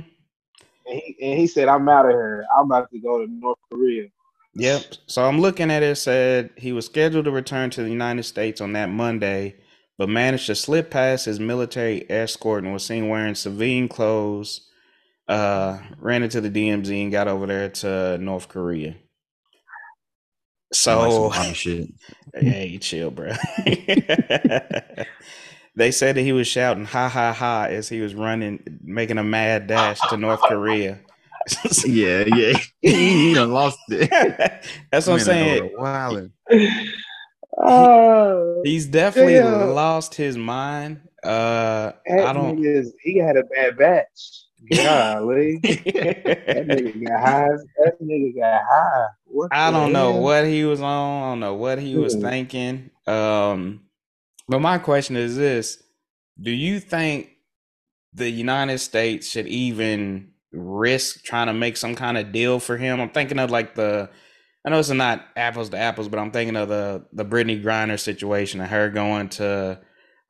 and, 0.87 1.01
he, 1.01 1.17
and 1.21 1.39
he 1.39 1.47
said, 1.47 1.69
"I'm 1.69 1.89
out 1.89 2.07
of 2.07 2.13
here. 2.13 2.47
I'm 2.59 2.65
about 2.65 2.91
to 2.91 2.99
go 2.99 3.25
to 3.25 3.31
North 3.31 3.59
Korea." 3.71 4.09
Yep. 4.55 4.95
So 5.07 5.25
I'm 5.25 5.41
looking 5.41 5.71
at 5.71 5.83
it. 5.83 5.97
Said 5.97 6.51
he 6.57 6.73
was 6.73 6.87
scheduled 6.87 7.27
to 7.27 7.31
return 7.31 7.71
to 7.71 7.83
the 7.83 7.91
United 7.91 8.23
States 8.23 8.61
on 8.61 8.73
that 8.73 8.89
Monday, 8.89 9.57
but 9.99 10.09
managed 10.09 10.47
to 10.47 10.55
slip 10.55 10.91
past 10.91 11.27
his 11.27 11.39
military 11.39 12.11
escort 12.11 12.65
and 12.65 12.73
was 12.73 12.85
seen 12.85 13.09
wearing 13.09 13.35
civilian 13.35 13.89
clothes. 13.89 14.67
Uh, 15.29 15.79
ran 15.99 16.25
into 16.25 16.41
the 16.41 16.51
DMZ 16.51 17.03
and 17.03 17.13
got 17.13 17.29
over 17.29 17.47
there 17.47 17.69
to 17.69 18.19
North 18.19 18.49
Korea. 18.49 18.97
So 20.73 21.27
like 21.29 21.57
shit. 21.57 21.89
hey, 22.35 22.79
chill, 22.79 23.11
bro. 23.11 23.33
they 25.75 25.91
said 25.91 26.17
that 26.17 26.23
he 26.23 26.33
was 26.33 26.47
shouting 26.47 26.85
"ha 26.85 27.09
ha 27.09 27.33
ha" 27.33 27.65
as 27.65 27.89
he 27.89 28.01
was 28.01 28.15
running, 28.15 28.79
making 28.83 29.19
a 29.19 29.25
mad 29.25 29.67
dash 29.67 30.01
to 30.09 30.17
North 30.17 30.41
Korea. 30.43 31.01
yeah, 31.85 32.25
yeah, 32.27 32.53
he 32.83 33.35
done 33.35 33.53
lost 33.53 33.79
it. 33.89 34.11
That's 34.93 35.07
what 35.07 35.15
I'm 35.15 35.21
saying. 35.21 35.73
Wilding. 35.77 36.33
Uh, 37.59 38.45
he's 38.65 38.87
definitely 38.87 39.35
damn. 39.35 39.71
lost 39.71 40.15
his 40.15 40.39
mind. 40.39 41.01
Uh, 41.25 41.93
I 42.09 42.33
don't. 42.33 42.65
Is, 42.65 42.95
he 43.03 43.19
had 43.19 43.37
a 43.37 43.43
bad 43.45 43.77
batch. 43.77 44.45
Golly, 44.69 45.59
that 45.63 46.67
nigga 46.69 47.07
got 47.09 47.21
high. 47.21 47.49
That 47.79 48.03
nigga 48.03 48.37
got 48.37 48.63
high. 48.69 49.07
What 49.25 49.51
I 49.53 49.71
don't 49.71 49.93
know 49.93 50.17
what 50.17 50.47
he 50.47 50.65
was 50.65 50.81
on. 50.81 51.23
I 51.23 51.31
don't 51.31 51.41
know 51.41 51.55
what 51.55 51.79
he 51.79 51.97
was 51.97 52.15
thinking. 52.17 52.91
Um, 53.07 53.83
but 54.49 54.61
my 54.61 54.79
question 54.79 55.17
is 55.17 55.37
this: 55.37 55.83
Do 56.41 56.51
you 56.51 56.81
think 56.81 57.31
the 58.15 58.29
United 58.31 58.79
States 58.79 59.29
should 59.29 59.47
even 59.47 60.33
risk 60.53 61.25
trying 61.25 61.47
to 61.47 61.55
make 61.55 61.77
some 61.77 61.95
kind 61.95 62.19
of 62.19 62.33
deal 62.33 62.61
for 62.61 62.77
him? 62.77 63.01
I'm 63.01 63.11
thinking 63.11 63.39
of 63.39 63.51
like 63.51 63.75
the. 63.75 64.11
I 64.67 64.71
know 64.71 64.79
it's 64.79 64.91
not 64.91 65.25
apples 65.37 65.71
to 65.71 65.79
apples, 65.79 66.09
but 66.09 66.19
I'm 66.19 66.33
thinking 66.33 66.57
of 66.57 66.69
the 66.69 67.07
the 67.13 67.25
Brittney 67.25 67.63
Griner 67.63 67.99
situation 67.99 68.61
and 68.61 68.71
her 68.71 68.91
going 68.91 69.31
to 69.31 69.81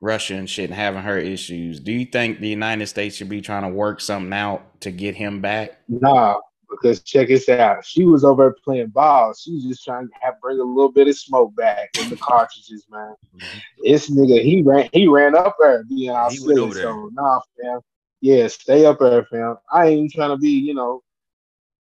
Russia 0.01 0.33
and 0.35 0.49
shit 0.49 0.69
and 0.69 0.77
having 0.77 1.03
her 1.03 1.17
issues. 1.17 1.79
Do 1.79 1.91
you 1.91 2.05
think 2.05 2.39
the 2.39 2.49
United 2.49 2.87
States 2.87 3.15
should 3.15 3.29
be 3.29 3.41
trying 3.41 3.63
to 3.63 3.69
work 3.69 4.01
something 4.01 4.33
out 4.33 4.81
to 4.81 4.91
get 4.91 5.15
him 5.15 5.41
back? 5.41 5.77
Nah, 5.87 6.37
because 6.69 7.01
check 7.03 7.27
this 7.27 7.47
out. 7.47 7.85
She 7.85 8.03
was 8.03 8.23
over 8.23 8.55
playing 8.63 8.87
ball. 8.87 9.33
She 9.33 9.53
was 9.53 9.63
just 9.63 9.85
trying 9.85 10.07
to 10.07 10.13
have 10.21 10.41
bring 10.41 10.59
a 10.59 10.63
little 10.63 10.91
bit 10.91 11.07
of 11.07 11.15
smoke 11.15 11.55
back 11.55 11.89
in 12.01 12.09
the 12.09 12.17
cartridges, 12.17 12.87
man. 12.89 13.15
Mm-hmm. 13.35 13.59
This 13.83 14.09
nigga, 14.09 14.41
he 14.41 14.63
ran, 14.63 14.89
he 14.91 15.07
ran 15.07 15.35
up 15.35 15.55
there 15.59 15.83
being 15.83 16.09
all 16.09 16.31
silly. 16.31 16.71
So 16.73 17.09
nah, 17.13 17.39
fam. 17.61 17.79
Yeah, 18.21 18.47
stay 18.47 18.85
up 18.85 18.99
there, 18.99 19.25
fam. 19.25 19.57
I 19.71 19.87
ain't 19.87 20.11
trying 20.11 20.29
to 20.29 20.37
be, 20.37 20.49
you 20.49 20.73
know, 20.73 21.03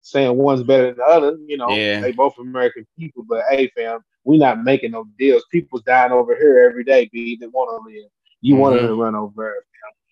saying 0.02 0.36
one's 0.36 0.62
better 0.62 0.86
than 0.86 0.96
the 0.96 1.04
other. 1.04 1.36
You 1.46 1.56
know, 1.56 1.70
yeah. 1.70 2.00
they 2.00 2.12
both 2.12 2.38
American 2.38 2.86
people, 2.98 3.24
but 3.28 3.44
hey, 3.50 3.70
fam, 3.76 4.00
we 4.28 4.36
not 4.36 4.62
making 4.62 4.90
no 4.90 5.06
deals. 5.18 5.42
People's 5.50 5.82
dying 5.84 6.12
over 6.12 6.36
here 6.36 6.68
every 6.68 6.84
day, 6.84 7.08
B. 7.10 7.38
They 7.40 7.46
want 7.46 7.70
to 7.70 7.90
live. 7.90 8.10
You 8.42 8.54
mm-hmm. 8.54 8.60
want 8.60 8.78
to 8.78 8.94
run 8.94 9.14
over. 9.14 9.64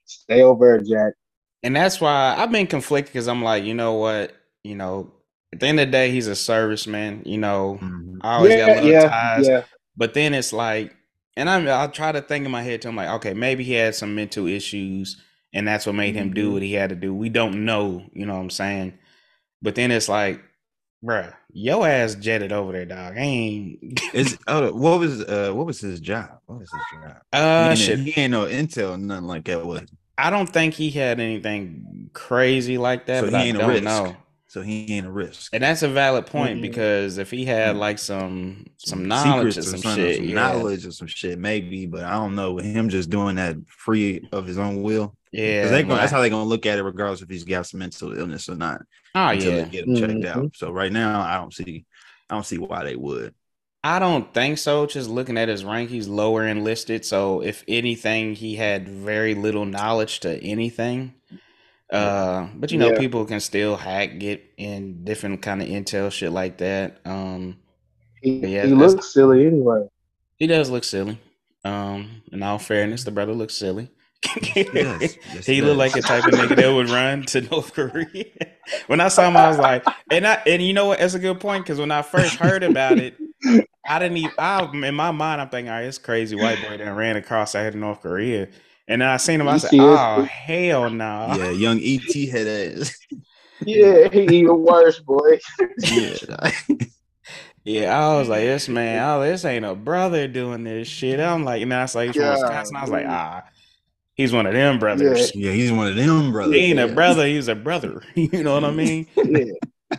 Stay 0.07 0.41
over, 0.41 0.79
Jack. 0.79 1.13
And 1.63 1.77
that's 1.77 2.01
why 2.01 2.35
I've 2.39 2.51
been 2.51 2.67
conflicted 2.67 3.13
because 3.13 3.29
I'm 3.29 3.43
like, 3.43 3.65
you 3.65 3.75
know 3.75 3.95
what, 3.95 4.33
you 4.65 4.75
know, 4.75 5.13
at 5.53 5.61
the 5.61 5.67
end 5.67 5.81
of 5.81 5.89
the 5.89 5.93
day, 5.93 6.11
he's 6.11 6.29
a 6.29 6.33
serviceman. 6.33 7.27
You 7.27 7.37
know, 7.37 7.79
mm-hmm. 7.83 8.17
I 8.23 8.37
always 8.37 8.53
yeah, 8.53 8.67
got 8.67 8.77
little 8.77 8.91
yeah, 8.91 9.09
ties. 9.09 9.49
Yeah. 9.49 9.63
But 9.99 10.15
then 10.15 10.33
it's 10.33 10.53
like, 10.53 10.97
and 11.37 11.51
I'm 11.51 11.69
I 11.69 11.87
try 11.89 12.11
to 12.11 12.23
think 12.23 12.47
in 12.47 12.51
my 12.51 12.63
head 12.63 12.81
to 12.83 12.89
him 12.89 12.97
like, 12.97 13.11
okay, 13.17 13.35
maybe 13.35 13.65
he 13.65 13.75
had 13.75 13.95
some 13.95 14.15
mental 14.15 14.47
issues, 14.47 15.21
and 15.53 15.69
that's 15.69 15.85
what 15.85 15.95
made 15.95 16.15
him 16.15 16.33
do 16.33 16.45
mm-hmm. 16.45 16.53
what 16.55 16.63
he 16.63 16.73
had 16.73 16.89
to 16.89 16.97
do. 16.97 17.13
We 17.13 17.29
don't 17.29 17.67
know, 17.67 18.03
you 18.15 18.25
know 18.25 18.35
what 18.35 18.41
I'm 18.41 18.51
saying? 18.51 18.99
But 19.61 19.75
then 19.75 19.91
it's 19.91 20.09
like, 20.09 20.41
bruh, 21.05 21.33
your 21.53 21.87
ass 21.87 22.15
jetted 22.15 22.53
over 22.53 22.73
there, 22.73 22.87
dog. 22.87 23.17
I 23.17 23.21
ain't. 23.21 24.01
Is 24.15 24.39
oh, 24.47 24.73
what 24.73 25.01
was 25.01 25.23
uh 25.23 25.53
what 25.53 25.67
was 25.67 25.81
his 25.81 26.01
job? 26.01 26.39
What 26.47 26.61
was 26.61 26.71
his 26.71 27.03
job? 27.03 27.23
Uh, 27.33 27.75
he, 27.75 27.93
ain't, 27.93 28.01
he 28.01 28.21
ain't 28.21 28.31
no 28.33 28.47
intel, 28.47 29.01
nothing 29.01 29.27
like 29.27 29.45
that. 29.45 29.65
Was 29.65 29.83
I 30.19 30.31
don't 30.31 30.49
think 30.49 30.75
he 30.75 30.91
had 30.91 31.21
anything 31.21 32.11
crazy 32.13 32.79
like 32.79 33.07
that. 33.07 33.25
So 33.25 33.31
but 33.31 33.41
he 33.41 33.49
ain't 33.49 33.59
I 33.59 33.61
don't 33.61 33.71
a 33.71 33.73
risk. 33.75 33.85
know. 33.85 34.17
So 34.49 34.63
he 34.63 34.91
ain't 34.95 35.07
a 35.07 35.11
risk, 35.11 35.53
and 35.53 35.63
that's 35.63 35.83
a 35.83 35.89
valid 35.89 36.27
point 36.27 36.53
mm-hmm. 36.53 36.63
because 36.63 37.19
if 37.19 37.31
he 37.31 37.45
had 37.45 37.71
mm-hmm. 37.71 37.81
like 37.81 37.99
some 37.99 38.65
some 38.79 39.07
knowledge 39.07 39.59
or 39.59 39.63
some, 39.63 39.81
some 39.81 39.97
shit, 39.97 40.17
some 40.17 40.25
yeah. 40.25 40.35
knowledge 40.35 40.87
or 40.87 40.93
some 40.93 41.09
shit, 41.09 41.39
maybe. 41.39 41.85
But 41.85 42.05
I 42.05 42.13
don't 42.13 42.35
know. 42.37 42.53
With 42.53 42.65
him 42.65 42.89
just 42.89 43.11
doing 43.11 43.37
that 43.37 43.57
free 43.67 44.27
of 44.33 44.47
his 44.47 44.57
own 44.57 44.83
will, 44.83 45.15
yeah, 45.37 45.69
they 45.69 45.83
gonna, 45.83 45.97
that's 45.97 46.13
how 46.13 46.21
they're 46.21 46.31
gonna 46.31 46.45
look 46.45 46.67
at 46.67 46.79
it, 46.79 46.83
regardless 46.83 47.23
if 47.23 47.29
he's 47.29 47.45
got 47.45 47.67
some 47.67 47.81
mental 47.81 48.17
illness 48.17 48.49
or 48.49 48.57
not. 48.57 48.83
Oh 49.15 49.31
yeah, 49.31 49.65
they 49.65 49.71
get 49.71 49.87
him 49.87 49.97
checked 49.97 50.13
mm-hmm. 50.13 50.41
out. 50.41 50.57
So 50.57 50.71
right 50.71 50.93
now, 50.93 51.21
I 51.21 51.37
don't 51.37 51.53
see, 51.53 51.85
I 52.31 52.35
don't 52.35 52.47
see 52.47 52.59
why 52.59 52.85
they 52.85 52.97
would. 52.97 53.35
I 53.85 53.99
don't 53.99 54.33
think 54.33 54.59
so. 54.59 54.87
Just 54.87 55.11
looking 55.11 55.37
at 55.39 55.49
his 55.49 55.65
rank, 55.65 55.91
he's 55.91 56.09
lower 56.09 56.47
enlisted. 56.47 57.05
So 57.05 57.43
if 57.43 57.65
anything, 57.69 58.35
he 58.35 58.57
had 58.57 58.89
very 58.89 59.35
little 59.35 59.65
knowledge 59.65 60.21
to 60.21 60.43
anything. 60.43 61.15
Uh, 61.93 62.49
but 62.57 62.73
you 62.73 62.79
know, 62.79 62.93
yeah. 62.93 62.99
people 62.99 63.25
can 63.27 63.39
still 63.39 63.77
hack, 63.77 64.19
get 64.19 64.43
in 64.57 65.05
different 65.05 65.41
kind 65.43 65.63
of 65.63 65.69
intel 65.69 66.11
shit 66.11 66.33
like 66.33 66.59
that. 66.59 66.99
Um, 67.05 67.59
he, 68.23 68.39
yeah, 68.39 68.67
he 68.67 68.75
looks 68.75 69.13
silly 69.13 69.47
anyway. 69.47 69.87
He 70.37 70.47
does 70.47 70.69
look 70.69 70.83
silly. 70.83 71.21
Um, 71.65 72.23
in 72.33 72.43
all 72.43 72.59
fairness, 72.59 73.05
the 73.05 73.11
brother 73.11 73.35
looks 73.35 73.55
silly. 73.55 73.91
Yes, 74.55 75.17
yes, 75.35 75.47
he 75.47 75.61
looked 75.61 75.79
like 75.79 75.97
a 75.97 76.03
type 76.03 76.25
of 76.25 76.33
nigga 76.33 76.57
that 76.57 76.73
would 76.73 76.91
run 76.91 77.23
to 77.27 77.41
North 77.43 77.73
Korea. 77.73 78.25
when 78.87 79.01
I 79.01 79.09
saw 79.09 79.29
him, 79.29 79.37
I 79.37 79.49
was 79.49 79.59
like, 79.59 79.85
and 80.11 80.27
I 80.27 80.43
and 80.47 80.63
you 80.63 80.73
know 80.73 80.87
what? 80.87 80.99
That's 80.99 81.15
a 81.15 81.19
good 81.19 81.41
point 81.41 81.65
because 81.65 81.79
when 81.79 81.91
I 81.91 82.03
first 82.03 82.37
heard 82.37 82.63
about 82.63 82.99
it, 82.99 83.17
I 83.87 83.99
didn't 83.99 84.19
even. 84.19 84.33
I 84.39 84.65
in 84.65 84.95
my 84.95 85.11
mind, 85.11 85.41
I'm 85.41 85.49
thinking, 85.49 85.71
all 85.71 85.77
right, 85.77 85.87
it's 85.87 85.99
crazy 85.99 86.37
white 86.37 86.61
boy 86.63 86.77
that 86.79 86.91
ran 86.91 87.17
across 87.17 87.55
out 87.55 87.67
of 87.67 87.75
North 87.75 88.03
Korea, 88.03 88.49
and 88.89 89.03
then 89.03 89.09
I 89.09 89.17
seen 89.17 89.41
him. 89.41 89.49
I 89.49 89.59
said, 89.59 89.71
oh 89.75 90.23
hell 90.23 90.91
no. 90.91 91.27
Nah. 91.29 91.37
Yeah, 91.37 91.51
young 91.51 91.81
ET 91.83 92.13
head 92.31 92.79
ass. 92.79 92.97
yeah, 93.65 94.09
he 94.09 94.23
even 94.39 94.63
worse, 94.63 95.01
boy. 95.01 95.39
yeah. 95.79 96.51
Yeah, 97.67 97.99
I 97.99 98.17
was 98.17 98.29
like, 98.29 98.43
this 98.43 98.69
man, 98.69 99.03
oh, 99.03 99.23
this 99.23 99.45
ain't 99.45 99.65
a 99.65 99.75
brother 99.75 100.29
doing 100.29 100.63
this 100.63 100.87
shit. 100.87 101.19
I'm 101.19 101.43
like, 101.43 101.63
and 101.63 101.75
I 101.75 101.83
was 101.83 101.97
like, 101.97 102.15
yeah, 102.15 102.35
Wisconsin. 102.35 102.77
I 102.77 102.81
was 102.81 102.91
like, 102.91 103.07
ah, 103.09 103.43
he's 104.17 104.33
one 104.33 104.47
of 104.47 104.55
them 104.55 104.79
brothers. 104.79 105.35
Yeah, 105.35 105.51
yeah 105.51 105.57
he's 105.57 105.73
one 105.73 105.89
of 105.89 105.97
them 105.97 106.33
brothers. 106.33 106.55
He 106.55 106.63
ain't 106.63 106.79
yeah. 106.79 106.87
a 106.87 106.95
brother, 106.95 107.27
he's 107.27 107.49
a 107.49 107.55
brother. 107.55 108.03
you 108.15 108.43
know 108.43 108.55
what 108.55 108.65
I 108.65 108.73
mean? 108.73 109.07
Yeah. 109.17 109.53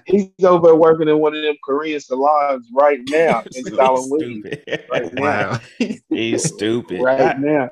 He's 0.05 0.43
over 0.43 0.75
working 0.75 1.07
in 1.07 1.19
one 1.19 1.33
of 1.33 1.41
them 1.41 1.55
Korean 1.63 2.01
salons 2.01 2.67
right 2.73 2.99
now, 3.09 3.41
installing 3.55 4.09
weed. 4.43 4.61
Right 4.91 5.13
now. 5.13 5.61
he's 6.09 6.43
stupid. 6.43 7.01
right 7.01 7.37
I, 7.37 7.39
now. 7.39 7.69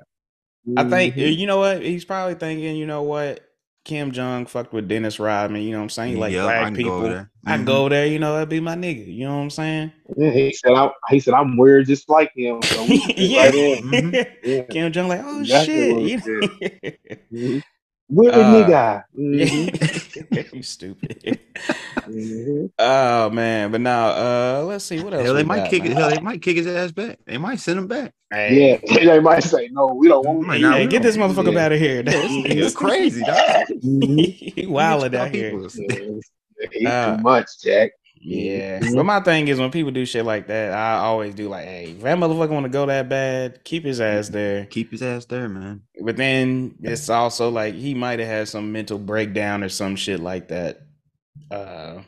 I 0.78 0.90
think 0.90 1.16
mm-hmm. 1.16 1.38
you 1.38 1.46
know 1.46 1.58
what 1.58 1.82
he's 1.82 2.06
probably 2.06 2.36
thinking. 2.36 2.78
You 2.78 2.86
know 2.86 3.04
what 3.04 3.46
Kim 3.86 4.12
Jong 4.12 4.48
fucked 4.48 4.74
with 4.74 4.88
Dennis 4.88 5.20
Rodman, 5.20 5.62
you 5.62 5.72
know 5.72 5.78
what 5.78 5.84
I'm 5.84 5.90
saying? 5.92 6.20
Like 6.20 6.34
yep, 6.34 6.46
black 6.46 6.66
I 6.66 6.76
people. 6.76 7.02
Mm-hmm. 7.02 7.50
I 7.50 7.58
go 7.60 7.88
there, 7.88 8.08
you 8.08 8.18
know, 8.18 8.34
that'd 8.34 8.50
be 8.50 8.60
my 8.60 8.76
nigga. 8.76 9.06
You 9.06 9.28
know 9.28 9.38
what 9.38 9.44
I'm 9.44 9.50
saying? 9.52 9.92
Yeah, 10.18 10.32
he 10.32 10.54
said 10.54 10.74
I 10.74 10.90
he 11.10 11.20
said 11.20 11.36
I'm 11.36 11.56
weird 11.56 11.86
just 11.86 12.10
like 12.10 12.32
him. 12.36 12.64
So 12.64 12.84
yeah. 13.16 13.46
Right 13.46 13.54
mm-hmm. 13.54 14.34
yeah. 14.50 14.64
Kim 14.64 14.92
Jong 14.92 15.08
like, 15.08 15.22
oh 15.24 15.44
shit. 15.44 16.02
You 16.02 16.18
know? 16.18 16.48
mm-hmm. 17.32 17.60
Weird 18.10 18.34
uh, 18.34 18.54
nigga. 18.54 19.04
Mm-hmm. 19.16 20.56
you 20.56 20.64
stupid. 20.64 21.40
mm-hmm. 21.98 22.66
Oh 22.80 23.30
man, 23.30 23.72
but 23.72 23.82
now 23.82 24.08
uh 24.08 24.64
let's 24.66 24.86
see 24.86 25.00
what 25.04 25.14
else. 25.14 25.24
Hell, 25.24 25.36
they 25.36 25.44
might 25.44 25.58
got, 25.58 25.70
kick 25.70 25.86
it. 25.86 25.92
Hell, 25.92 26.10
they 26.10 26.22
might 26.22 26.42
kick 26.42 26.58
his 26.58 26.66
ass 26.66 26.92
back. 26.92 27.20
They 27.26 27.38
might 27.38 27.60
send 27.60 27.78
him 27.78 27.88
back. 27.88 28.14
Hey. 28.36 28.82
Yeah, 28.84 28.96
they 29.06 29.20
might 29.22 29.44
say 29.44 29.70
no. 29.72 29.88
We 29.88 30.10
don't 30.10 30.28
want. 30.28 30.52
Hey, 30.52 30.62
hey, 30.62 30.88
get 30.88 31.02
this 31.02 31.16
motherfucker 31.16 31.54
yeah. 31.54 31.66
out 31.66 31.72
of 31.72 31.80
here. 31.80 32.04
It's 32.06 32.76
crazy, 32.76 33.22
dog. 33.22 33.68
he 33.82 34.66
wilding 34.68 35.16
out 35.16 35.34
here. 35.34 35.58
He's 35.58 35.80
uh, 36.86 37.16
too 37.16 37.24
much, 37.24 37.48
Jack. 37.64 37.92
Yeah. 38.20 38.80
Mm-hmm. 38.80 38.96
But 38.96 39.06
my 39.06 39.20
thing 39.22 39.48
is 39.48 39.58
when 39.58 39.72
people 39.72 39.92
do 39.92 40.06
shit 40.06 40.26
like 40.26 40.48
that, 40.48 40.74
I 40.74 40.96
always 40.98 41.34
do 41.34 41.48
like, 41.48 41.64
hey, 41.64 41.92
if 41.92 42.02
that 42.02 42.18
motherfucker 42.18 42.50
want 42.50 42.66
to 42.66 42.70
go 42.70 42.86
that 42.88 43.08
bad, 43.08 43.64
keep 43.64 43.86
his 43.86 44.02
ass 44.02 44.30
there. 44.30 44.66
Keep 44.66 44.92
his 44.92 45.04
ass 45.04 45.26
there, 45.26 45.48
man. 45.48 45.84
But 46.02 46.18
then 46.18 46.76
it's 46.82 47.10
also 47.10 47.50
like 47.50 47.76
he 47.76 47.94
might 47.94 48.20
have 48.20 48.28
had 48.28 48.48
some 48.50 48.72
mental 48.72 48.98
breakdown 48.98 49.64
or 49.64 49.70
some 49.70 49.96
shit 49.96 50.20
like 50.20 50.50
that. 50.50 50.82
Uh 51.52 52.02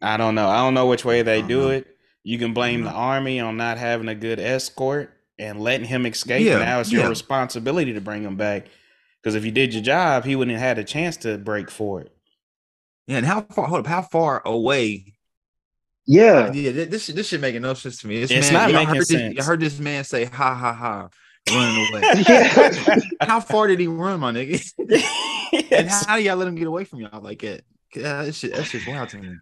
I 0.00 0.18
don't 0.18 0.34
know. 0.34 0.48
I 0.48 0.58
don't 0.58 0.74
know 0.74 0.86
which 0.86 1.04
way 1.04 1.22
they 1.22 1.42
do 1.42 1.62
know. 1.62 1.68
it. 1.70 1.86
You 2.22 2.38
can 2.38 2.52
blame 2.52 2.82
the 2.82 2.90
army 2.90 3.40
on 3.40 3.56
not 3.56 3.78
having 3.78 4.08
a 4.08 4.14
good 4.14 4.38
escort 4.38 5.15
and 5.38 5.60
letting 5.60 5.86
him 5.86 6.06
escape. 6.06 6.46
Yeah, 6.46 6.58
now 6.58 6.80
it's 6.80 6.92
yeah. 6.92 7.00
your 7.00 7.08
responsibility 7.08 7.92
to 7.94 8.00
bring 8.00 8.22
him 8.22 8.36
back. 8.36 8.66
Because 9.22 9.34
if 9.34 9.44
you 9.44 9.50
did 9.50 9.74
your 9.74 9.82
job, 9.82 10.24
he 10.24 10.36
wouldn't 10.36 10.56
have 10.56 10.66
had 10.66 10.78
a 10.78 10.84
chance 10.84 11.16
to 11.18 11.36
break 11.38 11.70
for 11.70 12.00
it. 12.00 12.12
Yeah, 13.06 13.18
and 13.18 13.26
how 13.26 13.42
far? 13.42 13.66
Hold 13.66 13.80
up, 13.80 13.86
how 13.86 14.02
far 14.02 14.42
away? 14.44 15.14
Yeah, 16.06 16.52
yeah. 16.52 16.84
This 16.84 17.08
this 17.08 17.28
should 17.28 17.40
make 17.40 17.60
no 17.60 17.74
sense 17.74 18.00
to 18.02 18.06
me. 18.06 18.20
This 18.20 18.30
it's 18.30 18.52
man, 18.52 18.72
not 18.72 18.86
making 18.86 19.02
sense. 19.02 19.36
This, 19.36 19.44
I 19.44 19.46
heard 19.48 19.60
this 19.60 19.78
man 19.78 20.04
say, 20.04 20.24
"Ha 20.24 20.54
ha 20.54 20.72
ha." 20.72 21.08
Running 21.48 21.88
away. 21.92 23.00
how 23.20 23.40
far 23.40 23.68
did 23.68 23.78
he 23.78 23.86
run, 23.86 24.20
my 24.20 24.32
nigga? 24.32 24.72
yes. 24.88 25.32
And 25.70 25.88
how 25.88 26.16
do 26.16 26.22
y'all 26.22 26.36
let 26.36 26.48
him 26.48 26.56
get 26.56 26.66
away 26.66 26.84
from 26.84 27.00
y'all 27.00 27.22
like 27.22 27.40
that? 27.42 27.60
Uh, 27.96 28.24
that 28.24 28.34
shit, 28.34 28.52
that's 28.52 28.70
just 28.70 28.86
wild 28.86 29.08
to 29.10 29.18
me. 29.18 29.36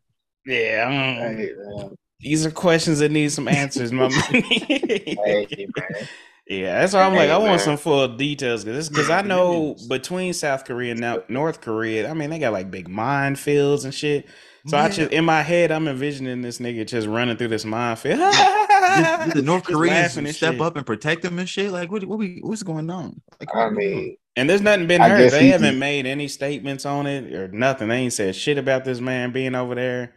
Yeah, 0.47 1.49
um, 1.81 1.95
these 2.20 2.46
are 2.46 2.50
questions 2.50 3.00
that 3.00 3.11
need 3.11 3.33
some 3.33 3.48
answers, 3.48 3.92
my 3.92 4.09
man. 4.33 4.42
hey, 4.42 5.68
man. 5.77 6.09
Yeah, 6.46 6.81
that's 6.81 6.92
why 6.92 7.03
I'm 7.03 7.14
like, 7.14 7.31
I 7.31 7.38
want 7.38 7.62
some 7.62 7.79
full 7.79 8.07
details 8.07 8.64
because 8.64 8.90
because 8.90 9.09
I 9.09 9.22
know 9.22 9.77
between 9.88 10.35
South 10.35 10.66
Korea 10.66 10.92
and 10.92 11.22
North 11.29 11.62
Korea, 11.62 12.11
I 12.11 12.12
mean, 12.12 12.29
they 12.29 12.38
got 12.38 12.53
like 12.53 12.70
big 12.70 12.88
minefields 12.88 13.85
and 13.85 13.94
shit. 13.94 14.27
So 14.66 14.79
I 14.79 14.88
just 14.88 15.11
in 15.12 15.24
my 15.24 15.42
head, 15.42 15.70
I'm 15.70 15.88
envisioning 15.88 16.42
this 16.42 16.59
nigga 16.59 16.87
just 16.87 17.07
running 17.07 17.37
through 17.37 17.48
this 17.48 17.64
minefield. 17.64 18.18
did, 18.18 19.24
did 19.24 19.35
the 19.35 19.42
North 19.42 19.64
Koreans 19.66 20.37
step 20.37 20.61
up 20.61 20.77
and 20.77 20.87
protect 20.87 21.24
him 21.24 21.38
and 21.38 21.48
shit? 21.48 21.70
Like, 21.70 21.90
what, 21.90 22.05
what 22.05 22.18
we, 22.18 22.40
what's 22.42 22.62
going 22.62 22.88
on? 22.88 23.20
Like, 23.40 23.55
I 23.55 23.68
mean, 23.70 24.16
and 24.37 24.48
there's 24.48 24.62
nothing 24.62 24.87
been 24.87 25.03
heard. 25.03 25.31
They 25.31 25.48
haven't 25.48 25.79
made 25.79 26.07
any 26.07 26.29
statements 26.29 26.87
on 26.87 27.07
it 27.07 27.33
or 27.33 27.48
nothing. 27.48 27.88
They 27.88 27.98
ain't 27.98 28.12
said 28.12 28.35
shit 28.35 28.59
about 28.59 28.85
this 28.85 29.00
man 29.00 29.33
being 29.33 29.55
over 29.55 29.74
there. 29.74 30.14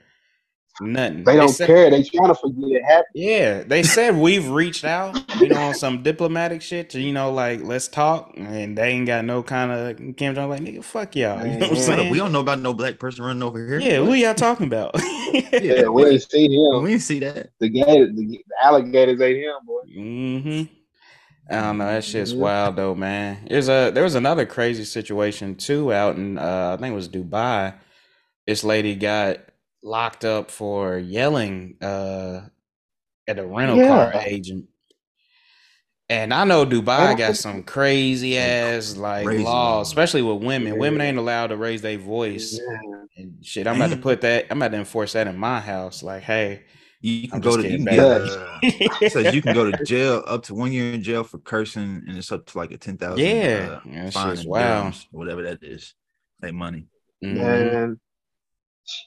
Nothing. 0.79 1.23
They 1.23 1.35
don't 1.35 1.47
they 1.47 1.53
said, 1.53 1.67
care. 1.67 1.89
They 1.89 2.03
trying 2.03 2.27
to 2.27 2.35
forget 2.35 2.69
it 2.69 2.83
happened. 2.83 3.05
Yeah, 3.15 3.63
they 3.63 3.81
said 3.81 4.15
we've 4.15 4.47
reached 4.47 4.85
out, 4.85 5.17
you 5.41 5.49
know, 5.49 5.59
on 5.59 5.73
some 5.73 6.03
diplomatic 6.03 6.61
shit 6.61 6.91
to, 6.91 7.01
you 7.01 7.11
know, 7.11 7.31
like 7.31 7.63
let's 7.63 7.87
talk, 7.87 8.33
and 8.37 8.77
they 8.77 8.89
ain't 8.89 9.07
got 9.07 9.25
no 9.25 9.41
kind 9.41 9.71
of 9.71 10.15
Kim 10.17 10.35
Jong 10.35 10.49
like 10.49 10.61
nigga, 10.61 10.83
fuck 10.83 11.15
y'all. 11.15 11.45
You 11.45 11.57
know 11.57 11.67
what 11.67 11.77
I'm 11.77 11.83
saying? 11.83 12.11
We 12.11 12.17
don't 12.17 12.31
know 12.31 12.41
about 12.41 12.59
no 12.59 12.73
black 12.73 12.99
person 12.99 13.25
running 13.25 13.43
over 13.43 13.65
here. 13.65 13.79
Yeah, 13.79 14.05
who 14.05 14.13
y'all 14.13 14.35
talking 14.35 14.67
about? 14.67 14.91
yeah, 15.51 15.87
we 15.87 16.05
ain't 16.05 16.23
see 16.23 16.45
him. 16.45 16.83
We 16.83 16.91
didn't 16.91 17.01
see 17.01 17.19
that. 17.19 17.49
The 17.59 17.69
gator, 17.69 18.07
the, 18.07 18.13
the 18.13 18.43
alligators 18.63 19.19
ate 19.19 19.37
him, 19.37 19.55
boy. 19.65 19.81
Mm-hmm. 19.97 20.73
I 21.49 21.61
don't 21.61 21.77
know. 21.77 21.85
That 21.85 22.03
shit's 22.03 22.33
mm-hmm. 22.33 22.41
wild 22.41 22.75
though, 22.75 22.93
man. 22.93 23.47
There's 23.49 23.69
a 23.69 23.91
there 23.91 24.03
was 24.03 24.15
another 24.15 24.45
crazy 24.45 24.83
situation 24.83 25.55
too 25.55 25.93
out 25.93 26.17
in 26.17 26.37
uh, 26.37 26.75
I 26.77 26.81
think 26.81 26.91
it 26.91 26.95
was 26.95 27.09
Dubai. 27.09 27.73
This 28.45 28.63
lady 28.63 28.95
got 28.95 29.39
locked 29.83 30.25
up 30.25 30.51
for 30.51 30.97
yelling 30.97 31.75
uh, 31.81 32.41
at 33.27 33.39
a 33.39 33.45
rental 33.45 33.77
yeah. 33.77 34.11
car 34.11 34.21
agent. 34.25 34.67
And 36.09 36.33
I 36.33 36.45
know 36.45 36.65
Dubai 36.65 37.17
got 37.17 37.35
some 37.35 37.63
crazy 37.63 38.37
ass 38.37 38.95
like 38.95 39.25
crazy 39.25 39.43
laws, 39.43 39.87
especially 39.87 40.21
with 40.21 40.41
women. 40.41 40.73
Yeah. 40.73 40.79
Women 40.79 41.01
ain't 41.01 41.17
allowed 41.17 41.47
to 41.47 41.57
raise 41.57 41.81
their 41.81 41.97
voice. 41.97 42.57
Yeah. 42.57 43.01
And 43.17 43.45
shit, 43.45 43.67
I'm 43.67 43.75
about 43.75 43.89
to 43.89 43.97
put 43.97 44.21
that. 44.21 44.45
I'm 44.49 44.57
about 44.61 44.71
to 44.71 44.77
enforce 44.77 45.13
that 45.13 45.27
in 45.27 45.37
my 45.37 45.59
house. 45.59 46.03
Like, 46.03 46.23
hey, 46.23 46.63
you 47.01 47.27
can 47.27 47.35
I'm 47.35 47.41
go 47.41 47.57
to 47.57 47.69
you 47.69 47.83
can 47.83 47.85
get, 47.85 47.99
uh, 47.99 49.09
says 49.09 49.35
you 49.35 49.41
can 49.41 49.53
go 49.53 49.69
to 49.69 49.83
jail 49.85 50.23
up 50.25 50.43
to 50.43 50.55
one 50.55 50.71
year 50.71 50.93
in 50.93 51.03
jail 51.03 51.23
for 51.23 51.39
cursing, 51.39 52.03
and 52.07 52.17
it's 52.17 52.31
up 52.31 52.45
to 52.47 52.57
like 52.57 52.71
a 52.71 52.77
ten 52.77 52.97
thousand. 52.97 53.19
Yeah, 53.19 53.79
uh, 53.85 53.89
yeah 53.89 54.09
fine 54.09 54.37
wow, 54.45 54.91
whatever 55.11 55.43
that 55.43 55.61
is, 55.61 55.93
like 56.41 56.53
money. 56.53 56.87
Mm-hmm. 57.23 57.37
Man, 57.37 57.99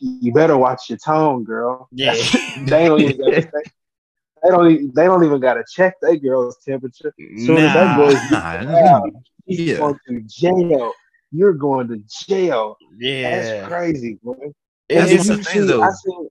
you 0.01 0.33
better 0.33 0.57
watch 0.57 0.89
your 0.89 0.99
tone, 0.99 1.45
girl. 1.45 1.89
Yeah, 1.93 2.15
they 2.61 2.87
don't 2.87 3.01
even 3.01 3.19
gotta, 3.19 3.41
they, 4.43 4.49
don't 4.49 4.71
even, 4.71 4.93
they 4.95 5.05
don't 5.05 5.25
even 5.25 5.41
gotta 5.41 5.65
check 5.71 5.95
that 6.03 6.19
girl's 6.19 6.57
temperature. 6.65 7.15
Soon 7.19 7.57
nah, 7.57 7.67
as 7.67 8.31
that 8.31 8.65
nah, 8.65 9.03
yeah. 9.47 9.79
going 9.79 9.99
to 10.09 10.21
jail. 10.23 10.93
You're 11.33 11.53
going 11.53 11.89
to 11.89 12.03
jail. 12.27 12.77
Yeah, 12.99 13.31
that's 13.31 13.69
crazy, 13.69 14.19
boy. 14.23 14.53
That's 14.89 15.29
the 15.29 15.37
things, 15.37 15.69
though. 15.69 15.89
Seen, 16.05 16.29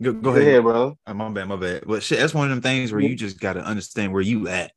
Go, 0.00 0.12
go 0.12 0.30
ahead, 0.30 0.46
yeah, 0.46 0.60
bro. 0.60 0.96
Oh, 1.06 1.14
my 1.14 1.28
bad, 1.30 1.48
my 1.48 1.56
bad. 1.56 1.84
But 1.86 2.02
shit, 2.04 2.20
that's 2.20 2.34
one 2.34 2.44
of 2.44 2.50
them 2.50 2.62
things 2.62 2.92
where 2.92 3.00
you 3.00 3.16
just 3.16 3.40
got 3.40 3.54
to 3.54 3.60
understand 3.60 4.12
where 4.12 4.22
you 4.22 4.46
at. 4.46 4.72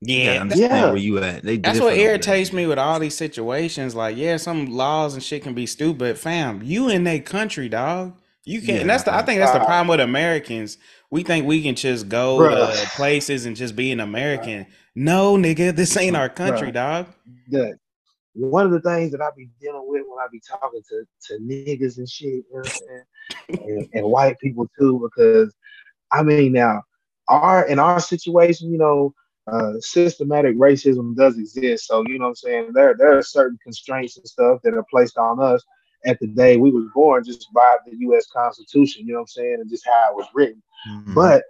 Yeah, 0.00 0.44
yeah. 0.54 0.86
where 0.86 0.96
you 0.96 1.18
at. 1.18 1.42
They 1.42 1.56
That's 1.56 1.80
what 1.80 1.96
irritates 1.96 2.52
me 2.52 2.66
with 2.66 2.78
all 2.78 3.00
these 3.00 3.16
situations. 3.16 3.94
Like, 3.94 4.16
yeah, 4.16 4.36
some 4.36 4.66
laws 4.66 5.14
and 5.14 5.22
shit 5.22 5.42
can 5.42 5.54
be 5.54 5.66
stupid, 5.66 6.18
fam. 6.18 6.62
You 6.62 6.88
in 6.88 7.04
that 7.04 7.26
country, 7.26 7.68
dog. 7.68 8.16
You 8.44 8.60
can't. 8.60 8.76
Yeah, 8.76 8.80
and 8.82 8.90
that's 8.90 9.02
the. 9.02 9.14
I 9.14 9.22
think 9.22 9.40
that's 9.40 9.52
the 9.52 9.64
problem 9.64 9.88
with 9.88 10.00
Americans. 10.00 10.78
We 11.10 11.24
think 11.24 11.46
we 11.46 11.62
can 11.62 11.74
just 11.74 12.08
go 12.08 12.38
Bruh. 12.38 12.80
to 12.80 12.88
places 12.90 13.44
and 13.44 13.56
just 13.56 13.74
be 13.74 13.90
an 13.90 14.00
American. 14.00 14.66
No, 14.94 15.36
nigga, 15.36 15.74
this 15.74 15.96
ain't 15.96 16.16
our 16.16 16.28
country, 16.28 16.68
Bruh. 16.68 16.74
dog. 16.74 17.06
Good. 17.50 17.76
One 18.34 18.66
of 18.66 18.72
the 18.72 18.80
things 18.80 19.10
that 19.12 19.20
I 19.20 19.30
be 19.36 19.50
dealing 19.60 19.84
with 19.84 20.02
when 20.08 20.18
I 20.18 20.28
be 20.30 20.40
talking 20.40 20.80
to 20.88 21.04
to 21.26 21.42
niggas 21.42 21.98
and 21.98 22.08
shit, 22.08 22.28
you 22.28 22.44
know 22.52 22.62
and, 23.48 23.88
and 23.92 24.06
white 24.06 24.38
people 24.38 24.68
too, 24.78 25.00
because 25.02 25.54
I 26.12 26.22
mean 26.22 26.52
now 26.52 26.82
our 27.28 27.66
in 27.66 27.78
our 27.78 28.00
situation, 28.00 28.70
you 28.70 28.78
know, 28.78 29.14
uh, 29.50 29.72
systematic 29.80 30.56
racism 30.56 31.14
does 31.16 31.38
exist. 31.38 31.86
So, 31.86 32.04
you 32.06 32.18
know 32.18 32.26
what 32.26 32.30
I'm 32.30 32.34
saying? 32.36 32.70
There, 32.74 32.94
there 32.98 33.16
are 33.16 33.22
certain 33.22 33.58
constraints 33.62 34.16
and 34.16 34.26
stuff 34.26 34.60
that 34.62 34.74
are 34.74 34.84
placed 34.90 35.18
on 35.18 35.40
us 35.40 35.62
at 36.04 36.18
the 36.20 36.26
day 36.26 36.56
we 36.56 36.70
was 36.70 36.86
born 36.94 37.24
just 37.24 37.52
by 37.52 37.76
the 37.86 37.96
U.S. 37.98 38.26
Constitution, 38.32 39.06
you 39.06 39.12
know 39.12 39.20
what 39.20 39.22
I'm 39.22 39.26
saying, 39.28 39.56
and 39.60 39.70
just 39.70 39.86
how 39.86 40.10
it 40.10 40.16
was 40.16 40.28
written. 40.34 40.62
Mm-hmm. 40.88 41.14
But 41.14 41.42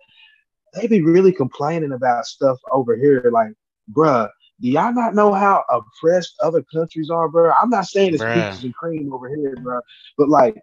they 0.74 0.86
be 0.86 1.02
really 1.02 1.32
complaining 1.32 1.92
about 1.92 2.26
stuff 2.26 2.58
over 2.70 2.96
here, 2.96 3.30
like, 3.32 3.52
bruh, 3.92 4.28
do 4.60 4.68
y'all 4.68 4.92
not 4.92 5.14
know 5.14 5.32
how 5.32 5.64
oppressed 5.70 6.34
other 6.42 6.64
countries 6.72 7.10
are, 7.10 7.28
bro? 7.28 7.52
I'm 7.52 7.70
not 7.70 7.86
saying 7.86 8.14
it's 8.14 8.22
peaches 8.22 8.64
and 8.64 8.74
cream 8.74 9.12
over 9.12 9.28
here, 9.28 9.54
bro, 9.62 9.80
but 10.16 10.28
like, 10.28 10.56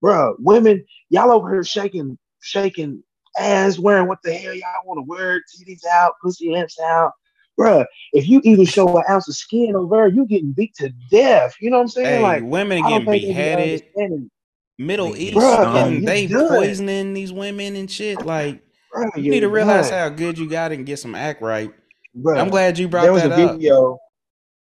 bro, 0.00 0.36
women, 0.38 0.84
y'all 1.08 1.32
over 1.32 1.50
here 1.50 1.64
shaking, 1.64 2.16
shaking 2.40 3.02
ass 3.40 3.78
wearing 3.78 4.08
what 4.08 4.22
the 4.22 4.32
hell 4.32 4.54
y'all 4.54 4.68
want 4.84 4.98
to 4.98 5.08
wear, 5.08 5.40
titties 5.40 5.84
out, 5.90 6.14
pussy 6.22 6.50
lips 6.50 6.78
out. 6.80 7.12
Bruh, 7.58 7.84
if 8.12 8.28
you 8.28 8.40
even 8.44 8.64
show 8.64 8.96
an 8.96 9.04
ounce 9.08 9.28
of 9.28 9.34
skin 9.34 9.74
over 9.76 9.96
there, 9.96 10.08
you 10.08 10.24
getting 10.26 10.52
beat 10.52 10.74
to 10.76 10.90
death. 11.10 11.54
You 11.60 11.70
know 11.70 11.76
what 11.78 11.82
I'm 11.82 11.88
saying? 11.88 12.06
Hey, 12.06 12.22
like 12.22 12.42
women 12.42 12.82
getting 12.82 13.10
beheaded. 13.10 14.30
Middle 14.78 15.14
East 15.14 15.36
Bruh, 15.36 15.76
and 15.76 16.08
they 16.08 16.26
poisoning 16.26 17.12
these 17.12 17.34
women 17.34 17.76
and 17.76 17.90
shit. 17.90 18.24
Like 18.24 18.62
Bruh, 18.94 19.22
you 19.22 19.30
need 19.30 19.40
to 19.40 19.50
realize 19.50 19.90
how 19.90 20.08
good 20.08 20.38
you 20.38 20.48
got 20.48 20.72
and 20.72 20.86
get 20.86 20.98
some 20.98 21.14
act 21.14 21.42
right. 21.42 21.70
Bruh, 22.16 22.40
I'm 22.40 22.48
glad 22.48 22.78
you 22.78 22.88
brought 22.88 23.02
there 23.02 23.12
was 23.12 23.22
that 23.22 23.32
a 23.32 23.52
video. 23.52 23.94
Up. 23.94 23.98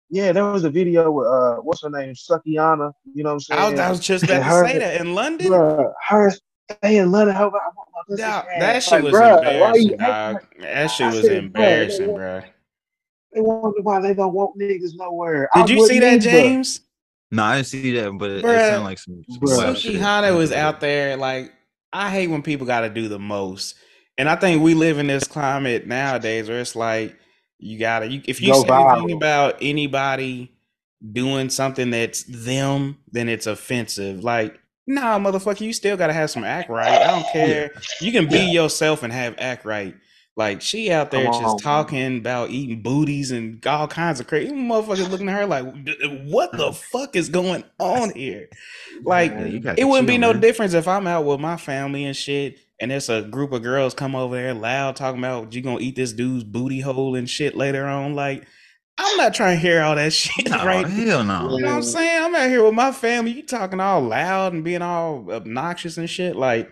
Yeah, 0.10 0.32
there 0.32 0.46
was 0.46 0.64
a 0.64 0.70
video 0.70 1.12
with 1.12 1.28
uh, 1.28 1.56
what's 1.56 1.82
her 1.84 1.90
name, 1.90 2.14
Sukihana. 2.14 2.94
You 3.14 3.24
know 3.24 3.32
what 3.32 3.34
I'm 3.34 3.40
saying? 3.42 3.62
I 3.62 3.70
was, 3.70 3.80
I 3.80 3.90
was 3.90 4.00
just 4.00 4.24
about 4.24 4.38
to 4.38 4.44
her, 4.44 4.66
say 4.66 4.78
that 4.78 5.02
in 5.02 5.16
London. 5.16 5.52
Bruh, 5.52 5.92
her 6.08 6.32
stay 6.72 6.97
in 6.97 7.11
London. 7.11 7.36
How, 7.36 7.47
about 7.47 7.61
that 8.18 8.84
shit 8.84 9.03
was 9.03 9.13
bruh, 9.13 9.38
embarrassing, 9.38 9.97
dog. 9.97 10.45
That 10.59 10.88
shit 10.88 11.13
was 11.13 11.26
embarrassing, 11.28 12.13
bro. 12.13 12.41
They 13.34 13.41
wonder 13.41 13.82
why 13.82 13.99
they 13.99 14.13
don't 14.13 14.34
want 14.34 14.57
niggas 14.57 14.95
nowhere. 14.95 15.49
Did 15.55 15.70
I 15.70 15.74
you 15.74 15.88
see 15.88 15.99
that, 15.99 16.22
James? 16.22 16.82
No, 17.32 17.43
I 17.43 17.55
didn't 17.57 17.68
see 17.68 17.91
that, 17.91 18.11
but 18.18 18.30
it, 18.30 18.45
it 18.45 18.59
sounded 18.59 18.86
like 18.86 18.97
some. 18.97 19.24
some 19.28 19.76
Sukihana 19.76 20.38
was 20.38 20.51
out 20.51 20.80
there. 20.80 21.18
Like, 21.18 21.51
I 21.91 22.09
hate 22.09 22.30
when 22.30 22.41
people 22.41 22.66
got 22.66 22.82
to 22.82 22.89
do 22.89 23.09
the 23.09 23.20
most, 23.20 23.76
and 24.18 24.30
I 24.30 24.36
think 24.36 24.61
we 24.61 24.74
live 24.74 24.99
in 24.99 25.07
this 25.07 25.28
climate 25.28 25.86
nowadays 25.86 26.47
where 26.47 26.61
it's 26.61 26.76
like 26.76 27.18
you 27.57 27.78
gotta. 27.80 28.09
You, 28.09 28.22
if 28.26 28.41
you 28.41 28.53
Go 28.53 28.61
say 28.61 28.70
viral. 28.70 28.97
anything 28.97 29.18
about 29.18 29.57
anybody 29.59 30.55
doing 31.11 31.49
something 31.49 31.89
that's 31.89 32.24
them, 32.24 32.99
then 33.11 33.28
it's 33.28 33.47
offensive. 33.47 34.24
Like, 34.24 34.59
nah, 34.88 35.20
motherfucker, 35.20 35.62
you 35.62 35.74
still 35.74 35.98
gotta 35.98 36.14
have 36.14 36.30
some 36.30 36.44
act 36.44 36.70
right. 36.70 37.02
I 37.02 37.12
don't 37.12 37.32
care. 37.32 37.72
You 38.02 38.12
can 38.12 38.28
be 38.28 38.52
yourself 38.52 39.04
and 39.04 39.12
have 39.12 39.36
act 39.38 39.66
right. 39.66 39.96
Like 40.38 40.62
she 40.62 40.92
out 40.92 41.12
there 41.12 41.28
just 41.28 41.42
on, 41.42 41.58
talking 41.60 42.00
man. 42.00 42.18
about 42.18 42.50
eating 42.50 42.82
booties 42.82 43.32
and 43.32 43.66
all 43.66 43.88
kinds 43.88 44.20
of 44.20 44.28
crazy 44.28 44.52
motherfuckers 44.52 45.10
looking 45.10 45.30
at 45.30 45.40
her 45.40 45.46
like, 45.46 45.66
what 46.26 46.52
the 46.52 46.74
fuck 46.74 47.16
is 47.16 47.30
going 47.30 47.64
on 47.80 48.12
here? 48.12 48.50
Like 49.02 49.32
yeah, 49.32 49.76
it 49.78 49.86
wouldn't 49.86 50.10
be 50.10 50.18
no 50.18 50.34
man. 50.34 50.42
difference 50.42 50.74
if 50.74 50.90
I'm 50.90 51.08
out 51.08 51.24
with 51.26 51.40
my 51.40 51.56
family 51.56 52.04
and 52.04 52.16
shit, 52.16 52.60
and 52.82 52.92
there's 52.92 53.08
a 53.08 53.22
group 53.22 53.54
of 53.54 53.64
girls 53.64 53.94
come 53.94 54.14
over 54.14 54.36
there 54.36 54.54
loud 54.54 54.98
talking 54.98 55.20
about 55.20 55.54
you 55.54 55.62
gonna 55.62 55.80
eat 55.80 55.96
this 55.96 56.12
dude's 56.12 56.44
booty 56.44 56.82
hole 56.82 57.16
and 57.16 57.30
shit 57.30 57.56
later 57.56 57.86
on. 57.88 58.14
Like 58.14 58.46
I'm 58.98 59.18
not 59.18 59.34
trying 59.34 59.58
to 59.58 59.62
hear 59.62 59.82
all 59.82 59.96
that 59.96 60.14
shit, 60.14 60.50
no, 60.50 60.66
right? 60.66 60.88
Hell 60.88 61.24
no. 61.24 61.58
You 61.58 61.64
know 61.64 61.70
what 61.70 61.76
I'm 61.78 61.84
saying? 61.84 62.24
I'm 62.24 62.36
out 62.36 62.50
here 62.50 62.64
with 62.64 62.74
my 62.74 62.91
family. 62.91 63.32
You 63.32 63.43
talking 63.43 63.80
all 63.80 64.02
loud 64.02 64.54
and 64.54 64.64
being 64.64 64.82
all 64.82 65.30
obnoxious 65.32 65.98
and 65.98 66.10
shit. 66.10 66.36
Like 66.36 66.72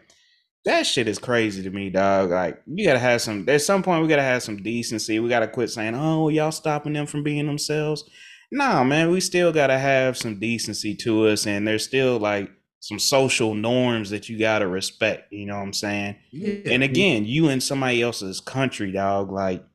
that 0.65 0.85
shit 0.85 1.07
is 1.07 1.19
crazy 1.19 1.63
to 1.63 1.69
me, 1.69 1.89
dog. 1.89 2.29
Like 2.29 2.61
you 2.65 2.85
gotta 2.85 2.99
have 2.99 3.21
some. 3.21 3.47
At 3.49 3.61
some 3.61 3.83
point, 3.83 4.01
we 4.01 4.07
gotta 4.07 4.21
have 4.21 4.43
some 4.43 4.63
decency. 4.63 5.19
We 5.19 5.29
gotta 5.29 5.47
quit 5.47 5.69
saying, 5.69 5.95
"Oh, 5.95 6.29
y'all 6.29 6.51
stopping 6.51 6.93
them 6.93 7.05
from 7.05 7.23
being 7.23 7.45
themselves." 7.45 8.09
Nah, 8.51 8.83
man, 8.83 9.09
we 9.09 9.19
still 9.19 9.51
gotta 9.51 9.77
have 9.77 10.17
some 10.17 10.39
decency 10.39 10.95
to 10.97 11.27
us, 11.27 11.45
and 11.45 11.67
there's 11.67 11.83
still 11.83 12.19
like 12.19 12.49
some 12.79 12.99
social 12.99 13.55
norms 13.55 14.09
that 14.11 14.29
you 14.29 14.37
gotta 14.39 14.67
respect. 14.67 15.33
You 15.33 15.45
know 15.47 15.55
what 15.55 15.63
I'm 15.63 15.73
saying? 15.73 16.15
Yeah. 16.31 16.73
And 16.73 16.83
again, 16.83 17.25
you 17.25 17.49
in 17.49 17.59
somebody 17.59 18.01
else's 18.01 18.39
country, 18.39 18.91
dog. 18.91 19.31
Like 19.31 19.65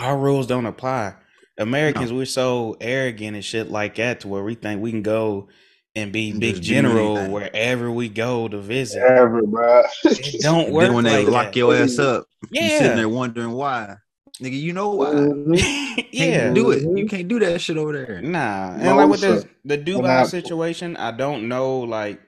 our 0.00 0.18
rules 0.18 0.46
don't 0.46 0.66
apply. 0.66 1.14
Americans, 1.58 2.10
no. 2.10 2.16
we're 2.16 2.24
so 2.26 2.76
arrogant 2.80 3.36
and 3.36 3.44
shit 3.44 3.70
like 3.70 3.96
that 3.96 4.20
to 4.20 4.28
where 4.28 4.42
we 4.42 4.54
think 4.54 4.82
we 4.82 4.90
can 4.90 5.02
go 5.02 5.48
and 5.94 6.12
be 6.12 6.32
big 6.32 6.60
general 6.60 7.28
wherever 7.30 7.90
we 7.90 8.08
go 8.08 8.48
to 8.48 8.58
visit. 8.58 9.02
Ever, 9.02 9.42
bro. 9.42 9.84
it 10.04 10.42
don't 10.42 10.72
work. 10.72 10.86
Then 10.86 10.94
when 10.94 11.04
they 11.04 11.24
like 11.24 11.32
lock 11.32 11.46
that. 11.46 11.56
your 11.56 11.74
ass 11.74 11.98
up, 11.98 12.26
yeah. 12.50 12.62
you 12.62 12.78
sitting 12.78 12.96
there 12.96 13.08
wondering 13.08 13.52
why. 13.52 13.96
Nigga, 14.42 14.60
you 14.60 14.72
know 14.72 14.90
why? 14.90 15.10
Mm-hmm. 15.10 16.00
yeah, 16.12 16.52
do 16.52 16.72
it. 16.72 16.82
You 16.82 17.06
can't 17.06 17.28
do 17.28 17.38
that 17.38 17.60
shit 17.60 17.76
over 17.76 17.92
there. 17.92 18.20
Nah, 18.20 18.72
and 18.72 18.82
no, 18.82 18.96
like 18.96 19.08
with 19.08 19.20
this, 19.20 19.46
the 19.64 19.78
Dubai 19.78 20.26
situation, 20.26 20.96
I 20.96 21.12
don't 21.12 21.48
know. 21.48 21.80
Like 21.80 22.20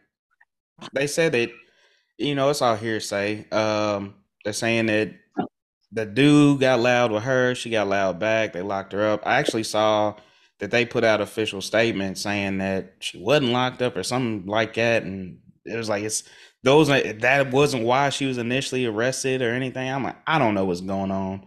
they 0.93 1.09
said 1.09 1.33
that, 1.33 1.51
you 2.17 2.37
know, 2.37 2.51
it's 2.51 2.63
all 2.63 2.77
hearsay. 2.77 3.49
Um, 3.51 4.15
they're 4.45 4.53
saying 4.53 4.87
that 4.87 5.15
the 5.97 6.05
dude 6.05 6.61
got 6.61 6.79
loud 6.79 7.11
with 7.11 7.23
her, 7.23 7.55
she 7.55 7.71
got 7.71 7.89
loud 7.89 8.19
back. 8.21 8.53
They 8.53 8.61
locked 8.61 8.93
her 8.93 9.03
up. 9.03 9.23
I 9.27 9.37
actually 9.37 9.63
saw 9.63 10.15
that 10.59 10.71
they 10.71 10.85
put 10.85 11.05
out 11.05 11.23
official 11.23 11.63
statement 11.63 12.19
saying 12.19 12.59
that 12.59 12.97
she 13.01 13.19
wasn't 13.19 13.53
locked 13.53 13.81
up 13.81 13.97
or 13.97 14.03
something 14.03 14.47
like 14.47 14.75
that, 14.75 15.05
and 15.05 15.39
it 15.65 15.75
was 15.75 15.89
like 15.89 16.05
it's 16.05 16.25
those 16.63 16.89
that 16.89 17.51
wasn't 17.51 17.85
why 17.85 18.11
she 18.11 18.27
was 18.27 18.37
initially 18.37 18.85
arrested 18.85 19.41
or 19.41 19.53
anything. 19.53 19.89
I'm 19.91 20.05
like, 20.05 20.17
I 20.27 20.39
don't 20.39 20.55
know 20.55 20.67
what's 20.67 20.83
going 20.83 21.11
on. 21.11 21.47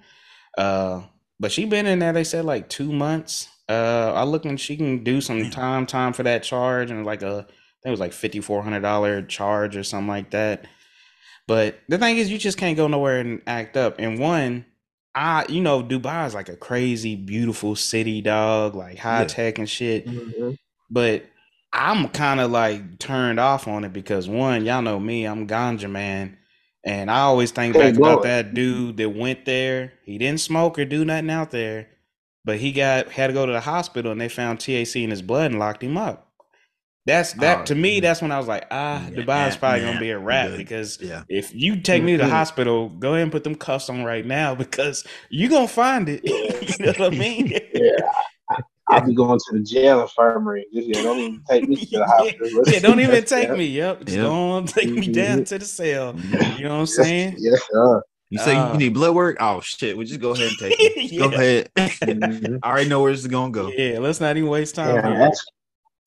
Uh, 0.58 1.04
but 1.39 1.52
she 1.52 1.66
been 1.66 1.86
in 1.86 2.00
there. 2.00 2.12
They 2.14 2.24
said 2.24 2.43
like 2.43 2.70
two 2.70 2.91
months. 2.91 3.50
Uh, 3.68 4.14
I 4.16 4.24
look 4.24 4.45
and 4.45 4.60
she 4.60 4.76
can 4.78 5.04
do 5.04 5.22
some 5.22 5.52
time 5.52 5.86
time 5.86 6.14
for 6.14 6.24
that 6.24 6.41
charge 6.41 6.89
and 6.89 7.06
like 7.06 7.22
a 7.22 7.45
I 7.47 7.82
think 7.84 7.86
it 7.86 7.91
was 7.91 8.00
like 8.00 8.14
fifty 8.14 8.41
four 8.41 8.64
hundred 8.64 8.82
dollar 8.82 9.22
charge 9.22 9.78
or 9.78 9.84
something 9.84 10.08
like 10.08 10.32
that. 10.32 10.66
But 11.50 11.80
the 11.88 11.97
thing 11.97 12.18
is, 12.18 12.30
you 12.30 12.38
just 12.38 12.60
can't 12.60 12.78
go 12.78 12.88
nowhere 12.88 13.20
and 13.22 13.41
act 13.47 13.76
up. 13.76 13.95
And 13.97 14.20
one, 14.20 14.68
I 15.16 15.47
you 15.50 15.62
know 15.62 15.82
Dubai 15.82 16.28
is 16.28 16.36
like 16.36 16.47
a 16.47 16.56
crazy 16.56 17.16
beautiful 17.16 17.76
city, 17.76 18.22
dog, 18.22 18.76
like 18.76 19.00
high 19.00 19.22
yeah. 19.22 19.28
tech 19.28 19.58
and 19.58 19.68
shit. 19.68 20.06
Mm-hmm. 20.06 20.52
But 20.91 21.26
I'm 21.74 22.08
kind 22.10 22.39
of 22.39 22.52
like 22.52 23.00
turned 23.00 23.39
off 23.39 23.68
on 23.68 23.84
it 23.84 23.93
because 23.93 24.30
one, 24.30 24.64
y'all 24.64 24.84
know 24.84 25.00
me, 25.00 25.26
I'm 25.26 25.47
ganja 25.47 25.89
man, 25.89 26.38
and 26.84 27.10
I 27.10 27.22
always 27.22 27.50
think 27.50 27.74
back 27.74 27.95
about 27.95 28.22
that 28.22 28.54
dude 28.54 28.97
that 28.97 29.10
went 29.10 29.45
there. 29.45 29.93
He 30.04 30.20
didn't 30.20 30.41
smoke 30.41 30.78
or 30.78 30.86
do 30.86 31.04
nothing 31.04 31.32
out 31.32 31.50
there, 31.50 31.88
but 32.45 32.58
he 32.60 32.72
got 32.72 33.10
had 33.10 33.26
to 33.26 33.34
go 33.34 33.47
to 33.47 33.52
the 33.52 33.62
hospital 33.62 34.12
and 34.12 34.22
they 34.22 34.30
found 34.30 34.60
THC 34.60 35.04
in 35.04 35.10
his 35.10 35.24
blood 35.24 35.50
and 35.50 35.60
locked 35.60 35.82
him 35.82 35.97
up. 35.97 36.29
That's 37.10 37.34
that 37.34 37.62
oh, 37.62 37.66
to 37.66 37.76
me. 37.76 37.99
That's 37.99 38.22
when 38.22 38.32
I 38.32 38.38
was 38.38 38.47
like, 38.47 38.68
ah, 38.70 39.03
yeah, 39.03 39.10
Dubai 39.10 39.49
is 39.49 39.57
probably 39.57 39.82
gonna 39.82 39.99
be 39.99 40.12
a 40.12 40.20
wrap 40.20 40.55
because 40.55 40.99
yeah. 41.01 41.24
if 41.28 41.53
you 41.55 41.82
take 41.82 42.03
me 42.03 42.12
to 42.12 42.18
the 42.20 42.24
mm-hmm. 42.26 42.32
hospital, 42.32 42.89
go 42.89 43.14
ahead 43.14 43.24
and 43.24 43.32
put 43.32 43.43
them 43.43 43.55
cuffs 43.55 43.89
on 43.89 44.03
right 44.03 44.26
now 44.26 44.53
because 44.64 45.03
you're 45.30 45.49
gonna 45.49 45.68
find 45.68 46.07
it. 46.07 46.22
you 46.24 46.86
know 46.86 46.93
what 46.97 47.01
I 47.01 47.10
mean? 47.18 47.51
yeah. 47.74 47.91
I'll 48.91 49.05
be 49.05 49.14
going 49.14 49.39
to 49.39 49.57
the 49.57 49.64
jail 49.64 50.01
infirmary. 50.01 50.66
Just, 50.74 50.88
yeah, 50.88 51.03
don't 51.03 51.20
even 51.20 51.43
take 51.47 51.70
me 51.70 51.76
to 51.76 51.97
the 51.97 52.05
hospital. 52.05 52.64
yeah, 52.66 52.80
don't 52.80 52.99
even 52.99 53.24
take 53.24 53.51
me. 53.51 53.66
Yep, 53.66 53.99
just 54.05 54.18
yep. 54.18 54.26
don't 54.26 54.68
take 54.68 54.89
me 54.89 55.07
down 55.12 55.38
mm-hmm. 55.38 55.43
to 55.43 55.60
the 55.60 55.66
cell. 55.66 56.16
You 56.57 56.64
know 56.64 56.70
what 56.70 56.80
I'm 56.80 56.86
saying? 56.88 57.36
Yes, 57.38 57.62
sir. 57.72 58.01
You 58.32 58.39
say 58.39 58.55
uh, 58.55 58.74
you 58.74 58.78
need 58.78 58.93
blood 58.93 59.16
work? 59.16 59.38
Oh 59.39 59.60
shit! 59.62 59.97
We 59.97 60.05
just 60.05 60.20
go 60.20 60.32
ahead 60.32 60.49
and 60.49 60.57
take 60.57 60.76
it. 60.80 61.12
yeah. 61.12 61.20
Go 61.20 61.28
ahead. 61.28 61.72
Mm-hmm. 61.76 62.57
I 62.62 62.70
already 62.70 62.89
know 62.89 63.01
where 63.01 63.12
this 63.12 63.22
is 63.22 63.28
gonna 63.28 63.51
go. 63.51 63.70
Yeah, 63.70 63.97
let's 63.99 64.22
not 64.22 64.38
even 64.38 64.49
waste 64.49 64.76
time. 64.76 64.95
Yeah, 64.95 65.32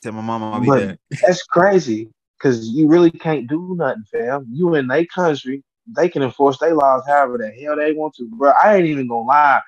Tell 0.03 0.13
my 0.13 0.21
mama 0.21 0.53
I'll 0.53 0.61
be 0.61 0.67
but 0.67 0.81
there. 0.81 0.99
That's 1.23 1.45
crazy 1.45 2.11
because 2.39 2.69
you 2.69 2.89
really 2.89 3.11
can't 3.11 3.49
do 3.49 3.75
nothing, 3.77 4.05
fam. 4.11 4.47
You 4.51 4.75
in 4.75 4.89
their 4.89 5.07
country, 5.07 5.63
they 5.87 6.09
can 6.09 6.23
enforce 6.23 6.59
their 6.59 6.75
laws 6.75 7.03
however 7.07 7.39
the 7.39 7.51
hell 7.51 7.77
they 7.77 7.93
want 7.93 8.15
to, 8.17 8.29
bro. 8.33 8.53
I 8.63 8.77
ain't 8.77 8.87
even 8.87 9.07
gonna 9.09 9.27
lie. 9.27 9.63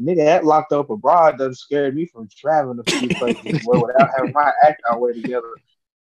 Nigga, 0.00 0.24
that 0.24 0.44
locked 0.44 0.72
up 0.72 0.90
abroad 0.90 1.38
doesn't 1.38 1.56
scare 1.56 1.92
me 1.92 2.06
from 2.06 2.28
traveling 2.34 2.78
a 2.78 2.84
few 2.84 3.10
places 3.16 3.64
boy, 3.64 3.80
without 3.80 4.08
having 4.14 4.32
my 4.32 4.52
act 4.66 4.82
our 4.90 4.98
way 4.98 5.12
together. 5.12 5.58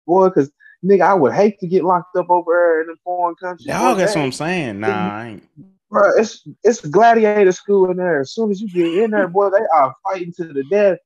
Boy, 0.06 0.28
because 0.28 0.50
nigga, 0.84 1.02
I 1.02 1.14
would 1.14 1.32
hate 1.32 1.58
to 1.60 1.66
get 1.66 1.84
locked 1.84 2.16
up 2.16 2.30
over 2.30 2.52
there 2.52 2.82
in 2.82 2.90
a 2.90 2.96
foreign 3.04 3.36
country. 3.36 3.66
Y'all, 3.66 3.94
that's 3.94 4.14
what 4.14 4.22
I'm 4.22 4.32
saying. 4.32 4.80
Nah, 4.80 5.16
I 5.16 5.26
ain't. 5.28 5.48
Bro, 5.90 6.10
it's 6.16 6.46
it's 6.64 6.80
gladiator 6.80 7.52
school 7.52 7.90
in 7.90 7.96
there. 7.96 8.20
As 8.20 8.32
soon 8.32 8.50
as 8.50 8.60
you 8.60 8.68
get 8.68 9.04
in 9.04 9.10
there, 9.10 9.28
boy, 9.28 9.50
they 9.50 9.64
are 9.74 9.94
fighting 10.04 10.32
to 10.34 10.52
the 10.52 10.64
death. 10.64 10.98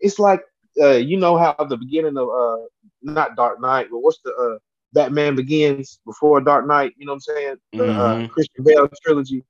It's 0.00 0.18
like 0.18 0.42
uh, 0.80 0.92
you 0.92 1.16
know 1.16 1.36
how 1.36 1.54
the 1.68 1.76
beginning 1.76 2.16
of 2.16 2.28
uh, 2.28 2.64
not 3.02 3.36
Dark 3.36 3.60
Knight, 3.60 3.88
but 3.90 3.98
what's 3.98 4.18
the 4.24 4.32
uh, 4.32 4.58
Batman 4.92 5.36
Begins 5.36 6.00
before 6.04 6.40
Dark 6.40 6.66
Knight? 6.66 6.94
You 6.96 7.06
know 7.06 7.12
what 7.12 7.16
I'm 7.28 7.36
saying? 7.36 7.56
The 7.72 7.84
uh, 7.84 7.86
mm-hmm. 7.86 8.24
uh, 8.24 8.28
Christian 8.28 8.64
Bale 8.64 8.88
trilogy, 9.04 9.44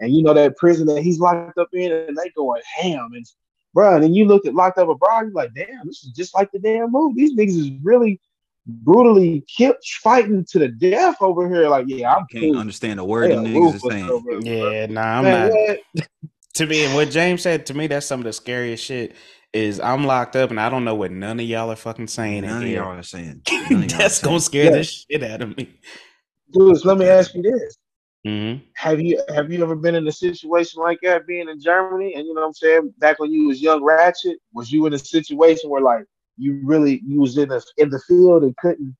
and 0.00 0.14
you 0.14 0.22
know 0.22 0.34
that 0.34 0.56
prison 0.56 0.86
that 0.88 1.02
he's 1.02 1.18
locked 1.18 1.58
up 1.58 1.68
in, 1.72 1.92
and 1.92 2.16
they 2.16 2.30
going 2.30 2.62
ham 2.76 3.10
and 3.14 3.26
bro. 3.74 3.96
And 3.96 4.14
you 4.14 4.26
look 4.26 4.46
at 4.46 4.54
locked 4.54 4.78
up 4.78 4.88
abroad, 4.88 5.26
you're 5.26 5.32
like, 5.32 5.54
damn, 5.54 5.86
this 5.86 6.04
is 6.04 6.12
just 6.12 6.34
like 6.34 6.50
the 6.52 6.58
damn 6.58 6.92
movie. 6.92 7.26
These 7.26 7.36
niggas 7.36 7.60
is 7.60 7.70
really 7.82 8.20
brutally 8.66 9.44
kept 9.56 9.88
fighting 10.02 10.44
to 10.50 10.58
the 10.58 10.68
death 10.68 11.16
over 11.20 11.48
here. 11.48 11.68
Like, 11.68 11.86
yeah, 11.88 12.12
I 12.12 12.22
can't 12.30 12.52
cool. 12.52 12.58
understand 12.58 12.98
the 12.98 13.04
word 13.04 13.30
them 13.30 13.44
niggas 13.44 13.74
is 13.74 13.82
saying. 13.82 14.42
Yeah, 14.42 14.86
nah, 14.86 15.18
I'm 15.18 15.24
Man, 15.24 15.78
not. 15.94 16.06
to 16.54 16.66
me, 16.66 16.84
and 16.84 16.94
what 16.94 17.10
James 17.10 17.42
said 17.42 17.66
to 17.66 17.74
me, 17.74 17.86
that's 17.86 18.06
some 18.06 18.20
of 18.20 18.24
the 18.24 18.32
scariest 18.32 18.84
shit 18.84 19.14
is 19.52 19.80
I'm 19.80 20.04
locked 20.04 20.36
up 20.36 20.50
and 20.50 20.60
I 20.60 20.68
don't 20.68 20.84
know 20.84 20.94
what 20.94 21.10
none 21.10 21.40
of 21.40 21.46
y'all 21.46 21.70
are 21.70 21.76
fucking 21.76 22.08
saying. 22.08 22.42
None 22.46 22.62
of 22.62 22.68
y'all 22.68 22.98
are 22.98 23.02
saying. 23.02 23.42
That's 23.70 24.20
gonna 24.20 24.40
scare 24.40 24.70
the 24.70 24.84
shit 24.84 25.22
out 25.22 25.42
of 25.42 25.56
me. 25.56 25.78
Dude, 26.52 26.84
let 26.84 26.98
me 26.98 27.06
ask 27.06 27.34
you 27.34 27.42
this. 27.42 27.76
Mm-hmm. 28.26 28.64
Have 28.74 29.00
you 29.00 29.22
have 29.34 29.50
you 29.50 29.62
ever 29.62 29.76
been 29.76 29.94
in 29.94 30.06
a 30.06 30.12
situation 30.12 30.82
like 30.82 30.98
that 31.02 31.26
being 31.26 31.48
in 31.48 31.60
Germany? 31.60 32.14
And 32.14 32.26
you 32.26 32.34
know 32.34 32.42
what 32.42 32.48
I'm 32.48 32.54
saying? 32.54 32.94
Back 32.98 33.18
when 33.20 33.32
you 33.32 33.48
was 33.48 33.62
young 33.62 33.82
ratchet, 33.82 34.38
was 34.52 34.72
you 34.72 34.86
in 34.86 34.92
a 34.92 34.98
situation 34.98 35.70
where 35.70 35.82
like 35.82 36.04
you 36.36 36.60
really 36.64 37.00
you 37.06 37.20
was 37.20 37.38
in 37.38 37.48
the 37.48 37.64
in 37.76 37.90
the 37.90 38.00
field 38.00 38.42
and 38.42 38.56
couldn't 38.56 38.96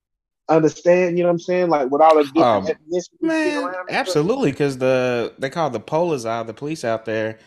understand, 0.49 1.19
you 1.19 1.25
know 1.25 1.29
what 1.29 1.35
I'm 1.35 1.41
saying? 1.41 1.69
Like 1.69 1.91
with 1.91 2.01
all 2.01 2.17
the 2.17 2.25
different 2.25 2.71
um, 2.71 2.77
man, 3.21 3.73
absolutely, 3.91 4.51
because 4.51 4.79
the 4.79 5.35
they 5.39 5.51
call 5.51 5.71
the 5.71 5.81
Polizei, 5.81 6.47
the 6.47 6.55
police 6.55 6.85
out 6.85 7.05
there, 7.05 7.39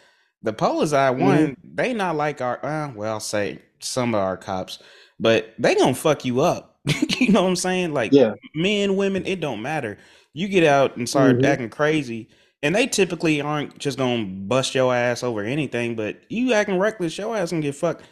the 0.43 0.53
Polizei 0.53 1.17
one, 1.17 1.37
mm-hmm. 1.37 1.75
they 1.75 1.93
not 1.93 2.15
like 2.15 2.41
our 2.41 2.63
uh, 2.65 2.91
well, 2.95 3.13
I'll 3.13 3.19
say 3.19 3.59
some 3.79 4.13
of 4.15 4.21
our 4.21 4.37
cops, 4.37 4.79
but 5.19 5.53
they 5.59 5.75
gonna 5.75 5.93
fuck 5.93 6.25
you 6.25 6.41
up. 6.41 6.79
you 7.19 7.31
know 7.31 7.43
what 7.43 7.49
I'm 7.49 7.55
saying? 7.55 7.93
Like 7.93 8.11
Yeah. 8.11 8.33
men, 8.55 8.95
women, 8.95 9.25
it 9.25 9.39
don't 9.39 9.61
matter. 9.61 9.97
You 10.33 10.47
get 10.47 10.63
out 10.63 10.97
and 10.97 11.07
start 11.07 11.37
Mhm. 11.37 11.45
acting 11.45 11.69
crazy, 11.69 12.29
and 12.63 12.75
they 12.75 12.87
typically 12.87 13.41
aren't 13.41 13.77
just 13.77 13.97
gonna 13.97 14.25
bust 14.25 14.73
your 14.73 14.93
ass 14.95 15.23
over 15.23 15.41
anything, 15.43 15.95
but 15.95 16.17
you 16.29 16.53
acting 16.53 16.77
reckless, 16.77 17.17
your 17.17 17.35
ass 17.35 17.51
gonna 17.51 17.61
get 17.61 17.75
fucked. 17.75 18.03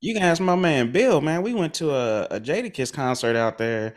You 0.00 0.14
can 0.14 0.22
ask 0.22 0.40
my 0.40 0.56
man 0.56 0.92
Bill, 0.92 1.20
man. 1.20 1.42
We 1.42 1.54
went 1.54 1.74
to 1.74 1.92
a, 1.92 2.24
a 2.24 2.40
Jadakiss 2.40 2.92
concert 2.92 3.36
out 3.36 3.56
there. 3.58 3.94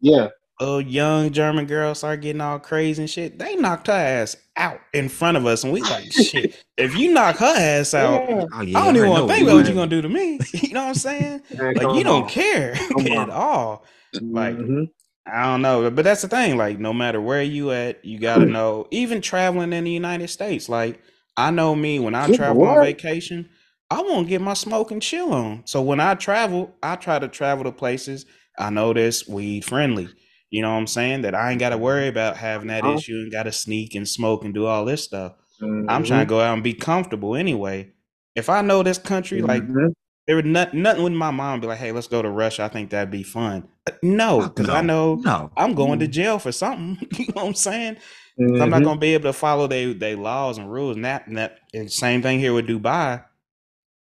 Yeah. 0.00 0.28
A 0.60 0.82
young 0.82 1.32
German 1.32 1.66
girl 1.66 1.94
started 1.96 2.22
getting 2.22 2.40
all 2.40 2.60
crazy 2.60 3.02
and 3.02 3.10
shit. 3.10 3.38
They 3.38 3.56
knocked 3.56 3.88
her 3.88 3.92
ass 3.92 4.36
out 4.56 4.78
in 4.92 5.08
front 5.08 5.36
of 5.36 5.46
us, 5.46 5.64
and 5.64 5.72
we 5.72 5.80
like, 5.82 6.12
shit. 6.12 6.54
If 6.76 6.96
you 6.96 7.12
knock 7.12 7.36
her 7.38 7.54
ass 7.56 7.92
out, 7.92 8.28
Yeah. 8.28 8.46
Oh, 8.52 8.62
yeah, 8.62 8.78
I 8.78 8.84
don't 8.84 8.96
even 8.96 9.10
want 9.10 9.28
to 9.28 9.34
think 9.34 9.48
about 9.48 9.56
what 9.56 9.66
you're 9.66 9.74
gonna 9.74 9.90
do 9.90 10.02
to 10.02 10.08
me. 10.08 10.38
You 10.52 10.74
know 10.74 10.82
what 10.82 10.88
I'm 10.90 10.94
saying? 10.94 11.42
Man, 11.58 11.74
Like 11.74 11.82
come 11.86 11.96
you 11.98 12.04
don't 12.04 12.22
on. 12.24 12.28
care 12.28 12.72
at 12.74 13.30
all. 13.30 13.84
Like 14.20 14.56
Mhm. 14.56 14.90
I 15.26 15.42
don't 15.44 15.62
know, 15.62 15.90
but 15.90 16.04
that's 16.04 16.22
the 16.22 16.28
thing. 16.28 16.56
Like 16.56 16.78
no 16.78 16.92
matter 16.92 17.20
where 17.20 17.42
you 17.42 17.72
at, 17.72 18.04
you 18.04 18.18
gotta 18.20 18.46
know. 18.46 18.86
Even 18.92 19.20
traveling 19.20 19.72
in 19.72 19.84
the 19.84 19.90
United 19.90 20.28
States, 20.28 20.68
like 20.68 21.00
I 21.36 21.50
know 21.50 21.74
me 21.74 21.98
when 21.98 22.14
I 22.14 22.28
Good 22.28 22.36
travel 22.36 22.64
on 22.64 22.84
vacation, 22.84 23.48
I 23.90 24.02
won't 24.02 24.28
get 24.28 24.40
my 24.40 24.54
smoke 24.54 24.90
and 24.92 25.02
chill 25.02 25.32
on. 25.32 25.62
So 25.66 25.82
when 25.82 25.98
I 25.98 26.14
travel, 26.14 26.74
I 26.82 26.94
try 26.96 27.18
to 27.18 27.26
travel 27.26 27.64
to 27.64 27.72
places 27.72 28.24
I 28.56 28.70
know 28.70 28.92
that's 28.92 29.26
weed 29.26 29.64
friendly. 29.64 30.08
You 30.54 30.62
know 30.62 30.70
what 30.70 30.78
I'm 30.78 30.86
saying? 30.86 31.22
That 31.22 31.34
I 31.34 31.50
ain't 31.50 31.58
got 31.58 31.70
to 31.70 31.78
worry 31.78 32.06
about 32.06 32.36
having 32.36 32.68
that 32.68 32.84
Uh-huh. 32.84 32.94
issue 32.94 33.14
and 33.14 33.32
got 33.32 33.42
to 33.42 33.50
sneak 33.50 33.96
and 33.96 34.06
smoke 34.08 34.44
and 34.44 34.54
do 34.54 34.66
all 34.66 34.84
this 34.84 35.02
stuff. 35.02 35.32
I'm 35.60 36.04
Mhm. 36.04 36.06
trying 36.06 36.26
to 36.26 36.28
go 36.28 36.40
out 36.40 36.54
and 36.54 36.62
be 36.62 36.74
comfortable 36.74 37.34
anyway. 37.34 37.90
If 38.36 38.48
I 38.48 38.60
know 38.62 38.84
this 38.84 38.98
country, 38.98 39.42
like 39.42 39.64
Mhm. 39.66 39.92
there 40.28 40.36
would 40.36 40.46
not, 40.46 40.72
nothing 40.72 41.02
with 41.02 41.12
my 41.12 41.32
mom 41.32 41.58
be 41.60 41.66
like, 41.66 41.78
hey, 41.78 41.90
let's 41.90 42.06
go 42.06 42.22
to 42.22 42.30
Russia. 42.30 42.62
I 42.62 42.68
think 42.68 42.90
that'd 42.90 43.10
be 43.10 43.24
fun. 43.24 43.66
Uh, 43.88 43.92
No, 44.04 44.42
because 44.48 44.68
I 44.68 44.80
know 44.80 45.16
No. 45.16 45.50
I'm 45.56 45.74
going 45.74 45.98
to 45.98 46.06
Mhm. 46.06 46.12
jail 46.12 46.38
for 46.38 46.52
something. 46.52 46.98
you 47.18 47.26
know 47.34 47.42
what 47.42 47.46
I'm 47.48 47.54
saying? 47.54 47.96
'Cause 47.96 48.60
I'm 48.60 48.70
not 48.70 48.84
gonna 48.84 49.00
be 49.00 49.14
able 49.14 49.24
to 49.24 49.32
follow 49.32 49.66
their 49.66 49.92
they 49.92 50.14
laws 50.14 50.56
and 50.58 50.70
rules. 50.70 50.94
And 50.94 51.04
that, 51.04 51.26
and 51.26 51.36
that 51.36 51.58
and 51.74 51.90
same 51.90 52.22
thing 52.22 52.38
here 52.38 52.54
with 52.54 52.68
Dubai. 52.68 53.24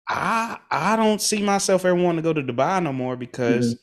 I 0.08 0.56
I 0.70 0.96
don't 0.96 1.20
see 1.20 1.42
myself 1.42 1.84
ever 1.84 1.94
wanting 1.94 2.22
to 2.22 2.22
go 2.22 2.32
to 2.32 2.42
Dubai 2.42 2.82
no 2.82 2.92
more 2.94 3.16
because 3.16 3.76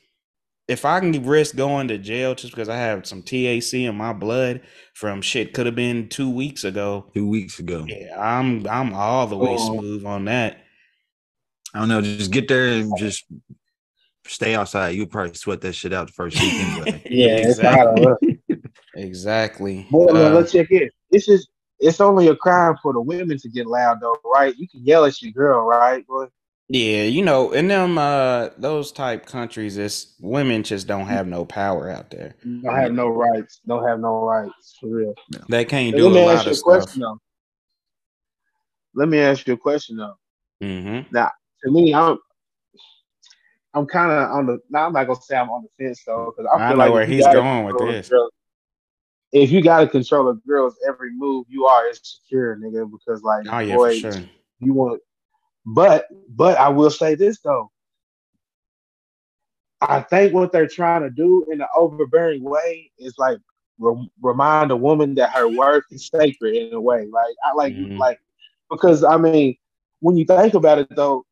if 0.68 0.84
I 0.86 1.00
can 1.00 1.12
risk 1.26 1.56
going 1.56 1.88
to 1.88 1.98
jail 1.98 2.36
just 2.36 2.54
because 2.54 2.70
I 2.70 2.76
have 2.78 3.06
some 3.08 3.24
THC 3.24 3.88
in 3.88 3.96
my 3.96 4.12
blood 4.14 4.62
from 4.94 5.22
shit 5.22 5.54
could 5.54 5.66
have 5.66 5.76
been 5.76 6.10
two 6.10 6.30
weeks 6.30 6.64
ago. 6.66 7.10
Two 7.14 7.28
weeks 7.28 7.60
ago. 7.60 7.86
Yeah, 7.88 8.20
I'm 8.20 8.68
I'm 8.68 8.94
all 8.94 9.28
the 9.28 9.38
way 9.38 9.56
Oh. 9.58 9.78
smooth 9.80 10.06
on 10.06 10.26
that. 10.26 10.58
I 11.74 11.80
don't 11.80 11.90
know. 11.90 12.02
Just 12.02 12.32
get 12.32 12.48
there 12.48 12.68
and 12.68 12.92
just 12.98 13.26
stay 14.26 14.56
outside. 14.56 14.90
You'll 14.90 15.06
probably 15.08 15.34
sweat 15.36 15.62
that 15.62 15.74
shit 15.74 15.94
out 15.94 16.08
the 16.08 16.14
first 16.14 16.40
week 16.42 16.54
anyway. 16.54 17.02
Yeah, 17.10 17.38
exactly. 17.38 18.40
Exactly. 18.96 19.88
Boy, 19.92 20.08
Uh, 20.08 20.32
let's 20.32 20.52
check 20.52 20.68
it. 20.72 20.92
This 21.12 21.30
is 21.30 21.48
it's 21.80 22.02
only 22.02 22.28
a 22.28 22.36
crime 22.36 22.76
for 22.82 22.92
the 22.92 23.00
women 23.02 23.38
to 23.38 23.50
get 23.50 23.68
loud 23.68 24.00
though, 24.02 24.18
right? 24.34 24.56
You 24.58 24.68
can 24.68 24.84
yell 24.84 25.06
at 25.06 25.22
your 25.22 25.32
girl, 25.32 25.66
right? 25.66 26.06
Boy? 26.08 26.26
Yeah, 26.70 27.04
you 27.04 27.24
know, 27.24 27.54
in 27.54 27.70
them 27.70 27.98
uh 27.98 28.50
those 28.58 28.92
type 28.92 29.26
countries, 29.26 29.78
it's 29.78 30.16
women 30.20 30.64
just 30.64 30.86
don't 30.86 31.08
have 31.08 31.26
no 31.26 31.46
power 31.46 31.90
out 31.90 32.10
there. 32.12 32.36
Don't 32.44 32.76
have 32.76 32.92
no 32.92 33.08
rights. 33.08 33.62
Don't 33.66 33.88
have 33.88 34.00
no 34.02 34.20
rights 34.26 34.78
for 34.80 34.88
real. 34.90 35.14
They 35.48 35.64
can't 35.64 35.94
But 35.94 36.00
do 36.00 36.10
let 36.10 36.12
a 36.12 36.16
me 36.16 36.26
lot 36.26 36.36
ask 36.36 36.46
you 36.46 36.52
of 36.52 36.54
a 36.54 36.56
stuff. 36.56 36.64
question 36.66 37.02
though. 37.02 37.22
Let 38.96 39.08
me 39.08 39.20
ask 39.20 39.48
you 39.48 39.54
a 39.54 39.58
question 39.58 39.96
though. 39.98 40.18
Mm-hmm. 40.62 41.14
To 41.16 41.72
me, 41.72 41.94
I'm 41.94 42.18
I'm 43.74 43.86
kind 43.86 44.12
of 44.12 44.30
on 44.32 44.46
the. 44.48 44.60
Now 44.70 44.88
I'm 44.88 44.94
not 44.94 45.06
gonna 45.08 45.22
say 45.22 45.38
I'm 45.38 45.50
on 45.50 45.64
the 45.64 45.86
fence 45.86 46.04
though, 46.06 46.34
because 46.36 46.52
I 46.54 46.58
I 46.66 46.68
feel 46.70 46.78
know 46.78 46.84
like 46.84 46.94
where 46.94 47.04
if 47.04 47.10
you 47.10 47.16
he's 47.16 47.26
gotta 47.26 47.40
going 47.40 47.66
with 47.66 47.78
this. 47.80 48.10
girl- 48.10 48.30
if 49.34 49.52
you 49.52 49.62
got 49.62 49.82
to 49.82 49.88
control 49.88 50.30
a 50.30 50.36
girl's 50.48 50.78
every 50.88 51.12
move, 51.14 51.46
you 51.50 51.66
are 51.66 51.86
insecure, 51.90 52.56
nigga. 52.56 52.90
Because 52.90 53.22
like, 53.24 53.46
Oh 53.52 53.60
yeah, 53.60 53.76
boy, 53.76 53.94
sure. 54.00 54.14
you 54.60 54.74
want. 54.74 55.02
But 55.68 56.08
but 56.30 56.58
I 56.58 56.70
will 56.70 56.90
say 56.90 57.16
this 57.16 57.40
though. 57.42 57.72
I 59.82 60.02
think 60.02 60.34
what 60.34 60.52
they're 60.52 60.68
trying 60.68 61.02
to 61.04 61.10
do 61.10 61.46
in 61.52 61.62
an 61.62 61.68
overbearing 61.76 62.44
way 62.44 62.92
is 62.98 63.16
like 63.18 63.38
re- 63.78 64.10
remind 64.22 64.72
a 64.72 64.76
woman 64.76 65.14
that 65.16 65.32
her 65.32 65.48
worth 65.50 65.84
is 65.92 66.08
sacred 66.08 66.56
in 66.56 66.74
a 66.74 66.82
way. 66.82 67.06
Like 67.12 67.36
I 67.46 67.54
like 67.54 67.74
Mhm. 67.74 67.98
like 68.00 68.20
because 68.72 69.04
I 69.04 69.18
mean 69.18 69.56
when 70.00 70.16
you 70.18 70.26
think 70.26 70.54
about 70.54 70.80
it 70.80 70.88
though, 70.96 71.26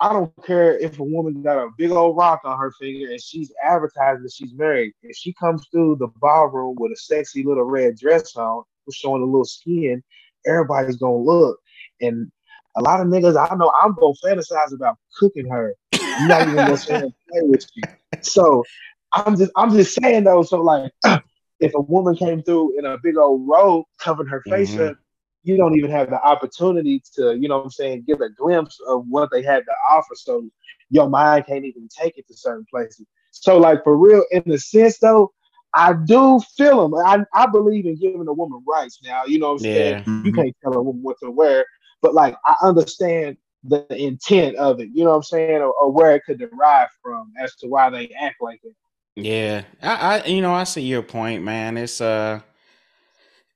I 0.00 0.12
don't 0.12 0.32
care 0.44 0.78
if 0.78 0.98
a 1.00 1.04
woman 1.04 1.42
got 1.42 1.58
a 1.58 1.70
big 1.76 1.90
old 1.90 2.16
rock 2.16 2.42
on 2.44 2.58
her 2.58 2.70
finger 2.80 3.10
and 3.10 3.20
she's 3.20 3.52
advertising 3.64 4.22
that 4.22 4.32
she's 4.32 4.54
married. 4.54 4.92
If 5.02 5.16
she 5.16 5.32
comes 5.34 5.66
through 5.72 5.96
the 5.96 6.08
ballroom 6.20 6.76
with 6.78 6.92
a 6.92 6.96
sexy 6.96 7.42
little 7.42 7.64
red 7.64 7.96
dress 7.96 8.36
on, 8.36 8.62
showing 8.92 9.22
a 9.22 9.26
little 9.26 9.44
skin, 9.44 10.02
everybody's 10.46 10.96
gonna 10.96 11.16
look. 11.16 11.58
And 12.00 12.30
a 12.78 12.82
lot 12.82 13.00
of 13.00 13.08
niggas 13.08 13.36
I 13.36 13.54
know 13.56 13.72
I'm 13.82 13.94
gonna 13.94 14.14
fantasize 14.24 14.74
about 14.74 14.96
cooking 15.18 15.48
her. 15.48 15.74
I'm 16.16 16.26
not 16.26 16.42
even 16.48 16.64
gonna 16.64 16.76
sit 16.78 16.96
here 16.96 17.04
and 17.04 17.14
play 17.30 17.40
with 17.42 17.66
you. 17.74 17.84
So 18.22 18.64
I'm 19.12 19.36
just 19.36 19.52
I'm 19.56 19.70
just 19.70 19.98
saying 20.00 20.24
though, 20.24 20.42
so 20.42 20.62
like 20.62 20.92
if 21.60 21.74
a 21.74 21.80
woman 21.80 22.16
came 22.16 22.42
through 22.42 22.78
in 22.78 22.86
a 22.86 22.98
big 23.02 23.16
old 23.16 23.46
robe 23.48 23.84
covering 23.98 24.28
her 24.28 24.42
face 24.48 24.76
Mhm. 24.76 24.90
up, 24.90 24.96
you 25.44 25.56
don't 25.56 25.76
even 25.76 25.90
have 25.90 26.10
the 26.10 26.20
opportunity 26.22 27.02
to, 27.14 27.36
you 27.38 27.48
know 27.48 27.56
what 27.58 27.64
I'm 27.64 27.70
saying, 27.70 28.04
get 28.06 28.20
a 28.20 28.28
glimpse 28.30 28.78
of 28.88 29.04
what 29.08 29.30
they 29.30 29.42
had 29.42 29.64
to 29.64 29.72
offer. 29.90 30.14
So 30.14 30.48
your 30.90 31.08
mind 31.08 31.46
can't 31.46 31.64
even 31.64 31.88
take 31.88 32.18
it 32.18 32.26
to 32.28 32.34
certain 32.36 32.66
places. 32.70 33.06
So 33.32 33.58
like 33.58 33.82
for 33.84 33.96
real, 33.96 34.24
in 34.30 34.50
a 34.50 34.58
sense 34.58 34.98
though, 34.98 35.32
I 35.74 35.92
do 35.94 36.40
feel 36.56 36.88
them. 36.88 36.94
I, 37.04 37.24
I 37.34 37.46
believe 37.46 37.86
in 37.86 37.96
giving 37.98 38.26
a 38.26 38.32
woman 38.32 38.62
rights 38.66 39.00
now. 39.04 39.24
You 39.26 39.38
know 39.38 39.46
what 39.48 39.52
I'm 39.54 39.58
saying? 39.60 39.94
Yeah. 39.94 40.02
You 40.22 40.32
Mhm. 40.32 40.34
can't 40.34 40.56
tell 40.62 40.74
a 40.76 40.82
woman 40.82 41.02
what 41.02 41.16
to 41.22 41.30
wear, 41.30 41.64
but 42.02 42.14
like 42.14 42.36
I 42.46 42.56
understand 42.62 43.36
the 43.64 43.86
intent 43.90 44.56
of 44.56 44.80
it. 44.80 44.90
You 44.92 45.04
know 45.04 45.10
what 45.10 45.16
I'm 45.16 45.22
saying, 45.24 45.56
or, 45.62 45.72
or 45.72 45.92
where 45.92 46.14
it 46.14 46.22
could 46.24 46.38
derive 46.38 46.88
from 47.02 47.32
as 47.42 47.54
to 47.56 47.68
why 47.68 47.90
they 47.90 48.10
act 48.10 48.36
like 48.40 48.60
it. 48.64 48.74
Yeah, 49.16 49.64
I, 49.82 50.20
I, 50.20 50.26
you 50.26 50.40
know, 50.40 50.54
I 50.54 50.64
see 50.64 50.82
your 50.82 51.02
point, 51.02 51.42
man. 51.44 51.76
It's 51.76 52.00
uh, 52.00 52.40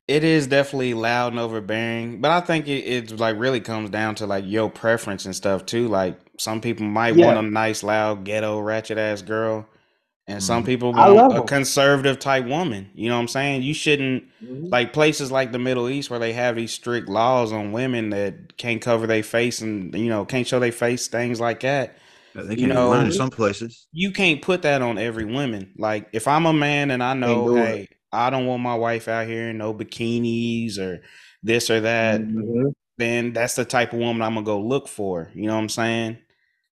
it 0.08 0.24
is 0.24 0.46
definitely 0.48 0.94
loud 0.94 1.32
and 1.32 1.40
overbearing, 1.40 2.20
but 2.20 2.30
I 2.30 2.40
think 2.40 2.68
it, 2.68 2.84
it 3.12 3.20
like 3.20 3.38
really 3.38 3.60
comes 3.60 3.90
down 3.90 4.16
to 4.16 4.26
like 4.26 4.44
your 4.46 4.70
preference 4.70 5.24
and 5.24 5.34
stuff 5.34 5.64
too. 5.66 5.88
Like 5.88 6.18
some 6.38 6.60
people 6.60 6.86
might 6.86 7.12
Yeah. 7.12 7.18
want 7.18 7.38
a 7.38 7.42
nice, 7.42 7.82
loud, 7.82 8.24
ghetto, 8.24 8.60
ratchet 8.60 8.98
ass 8.98 9.22
girl, 9.22 9.66
and 10.32 10.42
some 10.42 10.62
Mhm. 10.62 10.66
people 10.66 10.94
I 10.96 11.08
want 11.10 11.16
love 11.16 11.32
a 11.32 11.40
'em. 11.42 11.46
conservative 11.46 12.18
type 12.18 12.46
woman. 12.46 12.88
You 12.94 13.08
know 13.08 13.14
what 13.16 13.22
I'm 13.22 13.28
saying? 13.28 13.62
You 13.62 13.74
shouldn't 13.74 14.24
like 14.70 14.92
places 14.92 15.30
like 15.30 15.52
the 15.52 15.58
Middle 15.58 15.88
East 15.88 16.10
where 16.10 16.18
they 16.18 16.32
have 16.32 16.56
these 16.56 16.72
strict 16.72 17.08
laws 17.08 17.52
on 17.52 17.72
women 17.72 18.10
that 18.10 18.56
can't 18.56 18.80
cover 18.80 19.06
their 19.06 19.22
face 19.22 19.60
and 19.60 19.94
you 19.94 20.08
know 20.08 20.24
can't 20.24 20.46
show 20.46 20.58
their 20.58 20.72
face, 20.72 21.06
things 21.08 21.40
like 21.40 21.60
that. 21.60 21.96
They 22.34 22.42
You 22.54 22.56
can't 22.66 22.72
know- 22.74 22.90
learn 22.90 23.06
in 23.06 23.12
some 23.12 23.30
places. 23.30 23.86
you 23.92 24.10
can't 24.10 24.40
put 24.40 24.62
that 24.62 24.80
on 24.82 24.96
every 24.98 25.24
woman. 25.26 25.70
Like 25.76 26.06
if 26.12 26.26
I'm 26.26 26.46
a 26.46 26.52
man 26.52 26.90
and 26.90 27.02
I 27.02 27.12
know, 27.14 27.48
do 27.48 27.56
it. 27.58 27.66
hey, 27.66 27.88
I 28.12 28.30
don't 28.30 28.46
want 28.46 28.62
my 28.62 28.74
wife 28.74 29.06
out 29.08 29.26
here 29.26 29.50
in 29.50 29.58
no 29.58 29.72
bikinis 29.74 30.78
or 30.78 31.02
this 31.42 31.70
or 31.70 31.80
that, 31.80 32.20
Mhm. 32.22 32.72
then 32.98 33.32
that's 33.32 33.54
the 33.54 33.64
type 33.64 33.92
of 33.92 33.98
woman 33.98 34.22
I'm 34.22 34.34
gonna 34.34 34.44
go 34.46 34.60
look 34.60 34.88
for. 34.88 35.30
You 35.34 35.46
know 35.46 35.54
what 35.54 35.60
I'm 35.62 35.68
saying? 35.68 36.16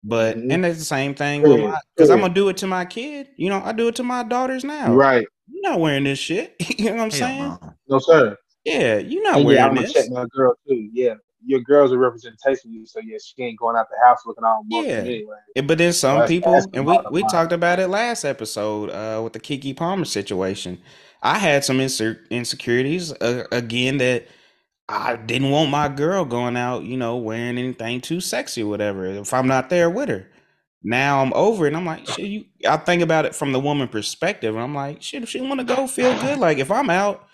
But 0.04 0.38
Mhm. 0.38 0.54
and 0.54 0.66
it's 0.66 0.80
the 0.80 0.86
same 0.86 1.14
thing 1.14 1.42
with 1.42 1.58
Period. 1.58 1.76
because 1.96 2.10
I'm 2.10 2.22
gonna 2.22 2.34
do 2.34 2.48
it 2.50 2.58
to 2.58 2.68
my 2.68 2.86
kid. 2.86 3.28
You 3.38 3.50
know, 3.50 3.62
I 3.64 3.74
do 3.74 3.88
it 3.90 3.96
to 3.96 4.04
my 4.04 4.24
daughters 4.24 4.64
now. 4.64 4.94
Right. 4.94 5.28
You're 5.52 5.72
not 5.72 5.80
wearing 5.80 6.06
this 6.06 6.20
shit. 6.20 6.56
you 6.80 6.86
know 6.86 6.92
what 6.92 7.02
I'm 7.02 7.10
Hell 7.12 7.12
saying? 7.12 7.42
no. 7.62 7.74
No, 7.90 8.00
sir. 8.00 8.38
Yeah, 8.64 8.98
you're 9.00 9.24
not 9.24 9.36
And 9.38 9.42
yeah, 9.42 9.48
wearing 9.48 9.64
I'm 9.64 9.76
gonna 9.76 9.82
this. 9.88 9.94
check 9.94 10.10
my 10.12 10.26
girl 10.34 10.54
too. 10.68 10.90
Yeah, 10.94 11.16
your 11.46 11.60
girl's 11.62 11.92
a 11.92 11.98
representation 11.98 12.70
of 12.70 12.76
you, 12.76 12.86
so 12.86 13.00
yeah, 13.04 13.18
she 13.24 13.42
ain't 13.44 13.60
going 13.60 13.76
out 13.76 13.88
the 13.90 13.98
house 14.08 14.20
looking 14.26 14.44
all 14.46 14.64
monkey 14.70 14.88
Yeah. 14.90 14.96
anyway. 15.00 15.36
But 15.66 15.78
then 15.78 15.92
some 15.92 16.16
that's- 16.20 16.30
people, 16.30 16.54
and 16.74 16.86
we 16.86 16.98
we 17.12 17.22
line. 17.22 17.30
talked 17.30 17.52
about 17.52 17.80
it 17.80 17.88
last 17.90 18.24
episode 18.24 18.90
uh, 18.92 19.22
with 19.22 19.34
the 19.34 19.40
Keke 19.40 19.76
Palmer 19.76 20.06
situation. 20.06 20.78
I 21.22 21.38
had 21.40 21.66
some 21.66 21.80
insecur- 21.80 22.20
insecurities 22.30 23.12
uh, 23.14 23.44
again 23.52 23.98
that 23.98 24.28
I 24.90 25.18
didn't 25.18 25.52
want 25.52 25.70
my 25.70 25.88
girl 25.88 26.26
going 26.26 26.58
out, 26.58 26.84
you 26.84 26.98
know, 26.98 27.16
wearing 27.18 27.60
anything 27.60 28.02
too 28.02 28.20
sexy 28.20 28.64
or 28.64 28.68
whatever. 28.68 29.06
If 29.06 29.34
I'm 29.36 29.48
not 29.48 29.70
there 29.70 29.88
with 29.90 30.10
her, 30.10 30.28
now 30.84 31.22
I'm 31.22 31.32
over 31.34 31.66
it. 31.66 31.70
And 31.70 31.78
I'm 31.78 31.86
like, 31.86 32.08
shit. 32.08 32.26
You, 32.26 32.46
I 32.68 32.78
think 32.78 33.04
about 33.04 33.26
it 33.26 33.36
from 33.36 33.52
the 33.52 33.60
woman 33.60 33.88
perspective. 33.88 34.56
And 34.56 34.64
I'm 34.64 34.74
like, 34.74 35.04
shit. 35.04 35.22
If 35.22 35.30
she 35.30 35.42
want 35.42 35.60
to 35.60 35.64
go, 35.64 35.86
feel 35.86 36.20
good. 36.20 36.40
Like 36.40 36.58
if 36.58 36.72
I'm 36.72 36.90
out, 36.90 37.28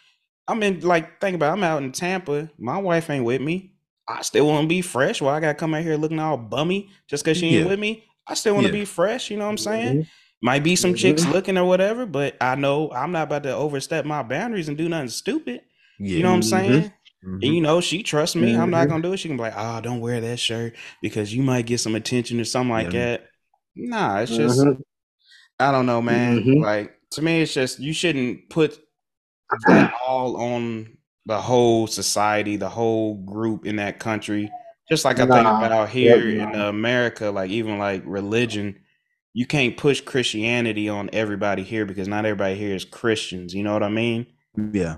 I'm 0.50 0.62
in. 0.64 0.82
Like 0.82 1.22
think 1.22 1.36
about, 1.36 1.52
it, 1.52 1.54
I'm 1.54 1.64
out 1.64 1.82
in 1.82 1.94
Tampa. 1.94 2.50
My 2.58 2.78
wife 2.78 3.10
ain't 3.10 3.24
with 3.24 3.42
me. 3.42 3.72
I 4.08 4.22
still 4.22 4.48
want 4.48 4.64
to 4.66 4.68
be 4.68 4.82
fresh. 4.82 5.22
Well, 5.22 5.34
I 5.34 5.40
gotta 5.40 5.56
come 5.56 5.74
out 5.74 5.82
here 5.84 5.96
looking 5.96 6.20
all 6.20 6.38
bummy 6.38 6.90
just 7.08 7.24
because 7.24 7.38
she 7.38 7.48
ain't 7.48 7.64
Yeah. 7.64 7.70
with 7.70 7.80
me. 7.80 8.04
I 8.28 8.34
still 8.34 8.54
want 8.54 8.68
to 8.68 8.74
Yeah. 8.74 8.80
be 8.82 8.86
fresh. 8.86 9.32
You 9.32 9.38
know 9.38 9.46
what 9.46 9.52
I'm 9.52 9.58
saying? 9.58 9.98
Mhm. 10.00 10.08
Might 10.42 10.64
be 10.64 10.76
some 10.76 10.94
chicks 10.94 11.24
Mhm. 11.24 11.32
looking 11.32 11.58
or 11.58 11.66
whatever, 11.66 12.06
but 12.06 12.36
I 12.42 12.56
know 12.56 12.92
I'm 12.92 13.14
not 13.14 13.24
about 13.24 13.44
to 13.44 13.56
overstep 13.56 14.04
my 14.06 14.22
boundaries 14.24 14.68
and 14.68 14.78
do 14.78 14.90
nothing 14.90 15.08
stupid. 15.08 15.62
Yeah. 16.00 16.18
You 16.18 16.24
know 16.24 16.30
what 16.32 16.36
I'm 16.36 16.42
Mhm. 16.42 16.44
saying? 16.50 16.94
Mhm. 17.26 17.44
And 17.44 17.56
you 17.56 17.62
know, 17.62 17.82
she 17.82 18.04
trusts 18.04 18.36
me. 18.36 18.56
I'm 18.56 18.70
not 18.70 18.88
Mhm. 18.88 18.90
gonna 18.90 19.04
do 19.04 19.14
it. 19.14 19.18
She 19.18 19.28
can 19.28 19.38
be 19.38 19.44
like, 19.44 19.56
"Oh, 19.58 19.82
don't 19.82 20.00
wear 20.00 20.22
that 20.22 20.40
shirt 20.40 20.76
because 21.02 21.34
you 21.34 21.42
might 21.44 21.66
get 21.66 21.80
some 21.80 21.96
attention 21.96 22.40
or 22.40 22.46
something 22.46 22.72
like 22.72 22.92
that." 22.92 23.28
Nah, 23.76 24.20
it's 24.20 24.36
just 24.36 24.60
Mhm. 24.60 24.82
I 25.60 25.72
don't 25.72 25.86
know, 25.86 26.02
man. 26.02 26.40
Mm-hmm. 26.40 26.64
Like 26.64 26.94
to 27.12 27.22
me, 27.22 27.42
it's 27.42 27.54
just 27.54 27.80
you 27.80 27.94
shouldn't 27.94 28.50
put 28.50 28.78
that 29.68 29.94
all 30.06 30.38
on 30.38 30.98
the 31.26 31.42
whole 31.42 31.88
society, 31.88 32.56
the 32.58 32.70
whole 32.70 33.16
group 33.24 33.66
in 33.66 33.78
that 33.78 34.00
country. 34.00 34.52
Just 34.90 35.06
like 35.06 35.20
I 35.20 35.26
nah, 35.26 35.36
think 35.36 35.48
about 35.48 35.90
here 35.90 36.28
yeah, 36.28 36.44
in 36.44 36.56
America, 36.56 37.32
like 37.32 37.50
even 37.50 37.80
like 37.80 38.04
religion, 38.06 38.76
you 39.34 39.48
can't 39.48 39.76
push 39.76 40.02
Christianity 40.02 40.90
on 40.90 41.10
everybody 41.12 41.64
here 41.64 41.86
because 41.86 42.08
not 42.08 42.26
everybody 42.26 42.56
here 42.56 42.76
is 42.76 42.86
Christians. 42.86 43.54
You 43.56 43.64
know 43.64 43.74
what 43.74 43.84
I 43.84 43.90
mean? 43.90 44.28
Yeah. 44.56 44.98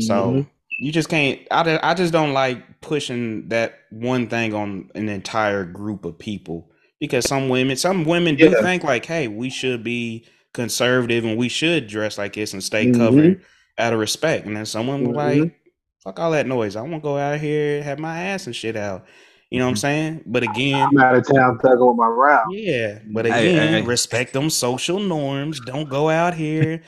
So 0.00 0.30
mm-hmm. 0.30 0.40
You 0.82 0.90
just 0.90 1.08
can't. 1.08 1.40
I, 1.52 1.78
I 1.80 1.94
just 1.94 2.12
don't 2.12 2.32
like 2.32 2.80
pushing 2.80 3.48
that 3.50 3.78
one 3.90 4.26
thing 4.26 4.52
on 4.52 4.90
an 4.96 5.08
entire 5.08 5.64
group 5.64 6.04
of 6.04 6.18
people 6.18 6.72
because 6.98 7.24
some 7.24 7.48
women, 7.48 7.76
some 7.76 8.04
women 8.04 8.34
do 8.34 8.50
yeah. 8.50 8.60
think 8.62 8.82
like, 8.82 9.06
hey, 9.06 9.28
we 9.28 9.48
should 9.48 9.84
be 9.84 10.26
conservative 10.52 11.24
and 11.24 11.38
we 11.38 11.48
should 11.48 11.86
dress 11.86 12.18
like 12.18 12.32
this 12.32 12.52
and 12.52 12.64
stay 12.64 12.86
mm-hmm. 12.86 13.00
covered 13.00 13.44
out 13.78 13.92
of 13.92 14.00
respect. 14.00 14.44
And 14.44 14.56
then 14.56 14.66
someone 14.66 15.04
mm-hmm. 15.04 15.14
like, 15.14 15.60
fuck 16.02 16.18
all 16.18 16.32
that 16.32 16.48
noise. 16.48 16.74
I 16.74 16.80
want 16.80 16.94
to 16.94 17.00
go 17.00 17.16
out 17.16 17.38
here 17.38 17.80
have 17.84 18.00
my 18.00 18.20
ass 18.20 18.46
and 18.46 18.56
shit 18.56 18.74
out. 18.74 19.06
You 19.50 19.60
know 19.60 19.66
what 19.66 19.68
I'm 19.68 19.74
mm-hmm. 19.74 19.80
saying? 19.82 20.24
But 20.26 20.42
again, 20.42 20.82
I'm 20.82 20.98
out 20.98 21.14
of 21.14 21.28
town 21.28 21.58
thugging 21.58 21.86
with 21.86 21.96
my 21.96 22.08
round. 22.08 22.58
Yeah, 22.58 22.98
but 23.06 23.26
again, 23.26 23.68
hey, 23.68 23.80
hey. 23.80 23.82
respect 23.82 24.32
them 24.32 24.50
social 24.50 24.98
norms. 24.98 25.60
Don't 25.60 25.88
go 25.88 26.10
out 26.10 26.34
here. 26.34 26.82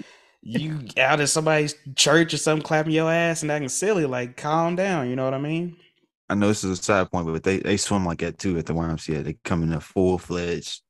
You 0.45 0.81
out 0.99 1.21
at 1.21 1.29
somebody's 1.31 1.75
church 1.97 2.35
or 2.35 2.37
something, 2.37 2.65
clapping 2.65 2.93
your 2.93 3.11
ass 3.11 3.43
and 3.43 3.51
acting 3.51 3.69
silly. 3.71 4.05
Like, 4.05 4.37
calm 4.37 4.77
down. 4.77 5.09
You 5.09 5.17
know 5.17 5.25
what 5.25 5.35
I 5.35 5.39
mean? 5.39 5.77
I 6.29 6.35
know 6.35 6.49
this 6.49 6.65
is 6.65 6.79
a 6.79 6.83
side 6.83 7.11
point, 7.11 7.27
but 7.27 7.43
they, 7.43 7.59
they 7.59 7.77
swim 7.77 8.05
like 8.05 8.19
that 8.19 8.39
too 8.39 8.59
at 8.59 8.67
the 8.67 8.75
YMCA. 8.75 9.25
They 9.25 9.35
come 9.45 9.63
in 9.63 9.73
a 9.73 9.81
full 9.81 10.19
fledged 10.19 10.83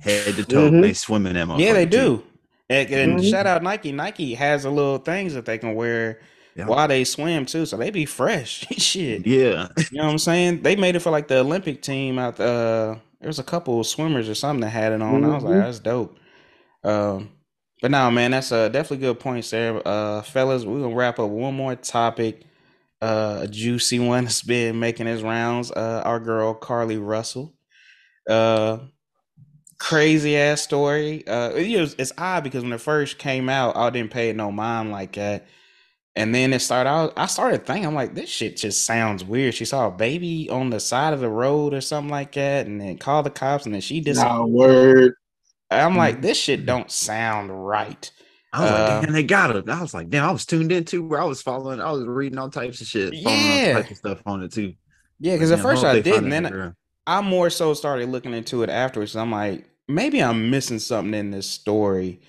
head 0.00 0.34
to 0.36 0.44
toe. 0.44 0.70
Mm-hmm. 0.70 0.80
They 0.80 0.94
swim 0.94 1.26
in 1.26 1.34
that. 1.34 1.58
Yeah, 1.58 1.74
they 1.74 1.86
do. 1.86 2.24
And, 2.70 2.90
and 2.90 3.12
mm-hmm. 3.18 3.30
shout 3.30 3.46
out 3.46 3.62
Nike. 3.62 3.92
Nike 3.92 4.34
has 4.34 4.64
a 4.64 4.70
little 4.70 4.98
things 4.98 5.34
that 5.34 5.44
they 5.44 5.58
can 5.58 5.74
wear 5.74 6.20
yeah. 6.56 6.66
while 6.66 6.88
they 6.88 7.04
swim 7.04 7.44
too, 7.44 7.66
so 7.66 7.76
they 7.76 7.90
be 7.90 8.06
fresh. 8.06 8.66
Shit. 8.78 9.26
Yeah. 9.26 9.68
you 9.76 9.98
know 9.98 10.04
what 10.04 10.12
I'm 10.12 10.18
saying? 10.18 10.62
They 10.62 10.76
made 10.76 10.96
it 10.96 11.00
for 11.00 11.10
like 11.10 11.28
the 11.28 11.38
Olympic 11.38 11.82
team 11.82 12.18
out. 12.18 12.40
Uh, 12.40 12.96
there 13.20 13.28
was 13.28 13.38
a 13.38 13.44
couple 13.44 13.80
of 13.80 13.86
swimmers 13.86 14.28
or 14.28 14.34
something 14.34 14.60
that 14.62 14.70
had 14.70 14.92
it 14.92 15.02
on. 15.02 15.22
Mm-hmm. 15.22 15.30
I 15.30 15.34
was 15.34 15.44
like, 15.44 15.52
mm-hmm. 15.52 15.60
that's 15.60 15.78
dope. 15.80 16.18
Um, 16.82 17.30
but 17.82 17.90
now, 17.90 18.10
man, 18.10 18.30
that's 18.30 18.52
a 18.52 18.70
definitely 18.70 19.06
good 19.06 19.20
point, 19.20 19.44
Sarah. 19.44 19.78
Uh, 19.78 20.22
fellas, 20.22 20.64
we're 20.64 20.80
gonna 20.80 20.94
wrap 20.94 21.18
up 21.18 21.30
one 21.30 21.54
more 21.54 21.74
topic. 21.76 22.42
Uh, 23.02 23.40
a 23.42 23.48
juicy 23.48 23.98
one 23.98 24.24
that's 24.24 24.42
been 24.42 24.78
making 24.78 25.06
its 25.06 25.22
rounds. 25.22 25.70
Uh, 25.70 26.02
our 26.04 26.20
girl 26.20 26.54
Carlee 26.54 27.04
Russell. 27.04 27.54
Uh, 28.28 28.78
crazy 29.78 30.36
ass 30.36 30.62
story. 30.62 31.26
Uh, 31.26 31.50
it 31.50 31.78
was, 31.78 31.94
it's 31.98 32.12
odd 32.16 32.44
because 32.44 32.62
when 32.62 32.72
it 32.72 32.80
first 32.80 33.18
came 33.18 33.48
out, 33.48 33.76
I 33.76 33.90
didn't 33.90 34.12
pay 34.12 34.32
no 34.32 34.50
mind 34.50 34.90
like 34.90 35.12
that. 35.12 35.46
And 36.16 36.34
then 36.34 36.52
it 36.52 36.60
started 36.60 36.88
out, 36.88 37.12
I 37.16 37.26
started 37.26 37.66
thinking, 37.66 37.86
I'm 37.86 37.94
like, 37.94 38.14
this 38.14 38.30
shit 38.30 38.56
just 38.56 38.86
sounds 38.86 39.24
weird. 39.24 39.54
She 39.54 39.64
saw 39.64 39.88
a 39.88 39.90
baby 39.90 40.48
on 40.48 40.70
the 40.70 40.78
side 40.78 41.12
of 41.12 41.20
the 41.20 41.28
road 41.28 41.74
or 41.74 41.80
something 41.80 42.10
like 42.10 42.32
that, 42.32 42.66
and 42.66 42.80
then 42.80 42.98
called 42.98 43.26
the 43.26 43.30
cops, 43.30 43.66
and 43.66 43.74
then 43.74 43.80
she 43.80 44.00
just 44.00 44.22
nah, 44.22 44.46
word. 44.46 45.14
I'm 45.70 45.96
like, 45.96 46.20
this 46.20 46.38
shit 46.38 46.66
don't 46.66 46.90
sound 46.90 47.66
right. 47.66 48.10
I 48.52 48.60
was 48.60 48.70
uh, 48.70 48.74
like, 48.74 49.04
damn, 49.04 49.12
they 49.12 49.22
got 49.24 49.56
it. 49.56 49.68
I 49.68 49.80
was 49.80 49.94
like, 49.94 50.10
damn, 50.10 50.28
I 50.28 50.32
was 50.32 50.46
tuned 50.46 50.70
in 50.70 50.84
too, 50.84 51.04
where 51.04 51.20
I 51.20 51.24
was 51.24 51.42
following, 51.42 51.80
I 51.80 51.90
was 51.90 52.04
reading 52.04 52.38
all 52.38 52.50
types 52.50 52.80
of 52.80 52.86
shit, 52.86 53.14
yeah, 53.14 53.74
types 53.74 53.90
of 53.90 53.96
stuff 53.96 54.22
on 54.26 54.42
it 54.42 54.52
too. 54.52 54.74
Yeah, 55.18 55.34
because 55.34 55.50
at 55.50 55.60
first 55.60 55.84
I 55.84 56.00
didn't, 56.00 56.28
then 56.28 56.74
I 57.06 57.20
more 57.20 57.50
so 57.50 57.74
started 57.74 58.08
looking 58.08 58.32
into 58.32 58.62
it 58.62 58.70
afterwards. 58.70 59.16
I'm 59.16 59.32
like, 59.32 59.64
maybe 59.88 60.22
I'm 60.22 60.50
missing 60.50 60.78
something 60.78 61.14
in 61.14 61.30
this 61.30 61.48
story, 61.48 62.20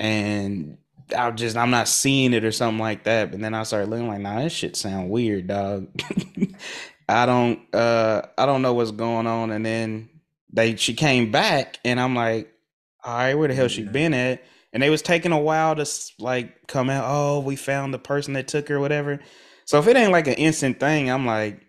and 0.00 0.76
I'm 1.16 1.36
just 1.36 1.56
I'm 1.56 1.70
not 1.70 1.88
seeing 1.88 2.32
it 2.32 2.44
or 2.44 2.52
something 2.52 2.80
like 2.80 3.04
that. 3.04 3.30
But 3.30 3.40
then 3.40 3.54
I 3.54 3.62
started 3.62 3.90
looking 3.90 4.08
like, 4.08 4.20
nah, 4.20 4.42
this 4.42 4.52
shit 4.52 4.76
sound 4.76 5.10
weird, 5.10 5.46
dog. 5.46 5.88
I 7.08 7.26
don't 7.26 7.74
uh 7.74 8.22
I 8.38 8.46
don't 8.46 8.62
know 8.62 8.74
what's 8.74 8.92
going 8.92 9.26
on. 9.26 9.50
And 9.50 9.64
then 9.64 10.08
they 10.52 10.76
she 10.76 10.94
came 10.94 11.30
back 11.30 11.78
and 11.84 12.00
I'm 12.00 12.14
like, 12.14 12.52
all 13.04 13.16
right, 13.16 13.34
where 13.34 13.48
the 13.48 13.54
hell 13.54 13.68
she 13.68 13.84
been 13.84 14.14
at? 14.14 14.42
And 14.72 14.82
they 14.82 14.90
was 14.90 15.02
taking 15.02 15.32
a 15.32 15.38
while 15.38 15.74
to 15.74 15.86
like 16.18 16.66
come 16.68 16.90
out. 16.90 17.04
Oh, 17.06 17.40
we 17.40 17.56
found 17.56 17.92
the 17.92 17.98
person 17.98 18.34
that 18.34 18.48
took 18.48 18.68
her, 18.68 18.78
whatever. 18.78 19.20
So 19.64 19.78
if 19.78 19.86
it 19.86 19.96
ain't 19.96 20.12
like 20.12 20.26
an 20.26 20.34
instant 20.34 20.80
thing, 20.80 21.10
I'm 21.10 21.26
like, 21.26 21.60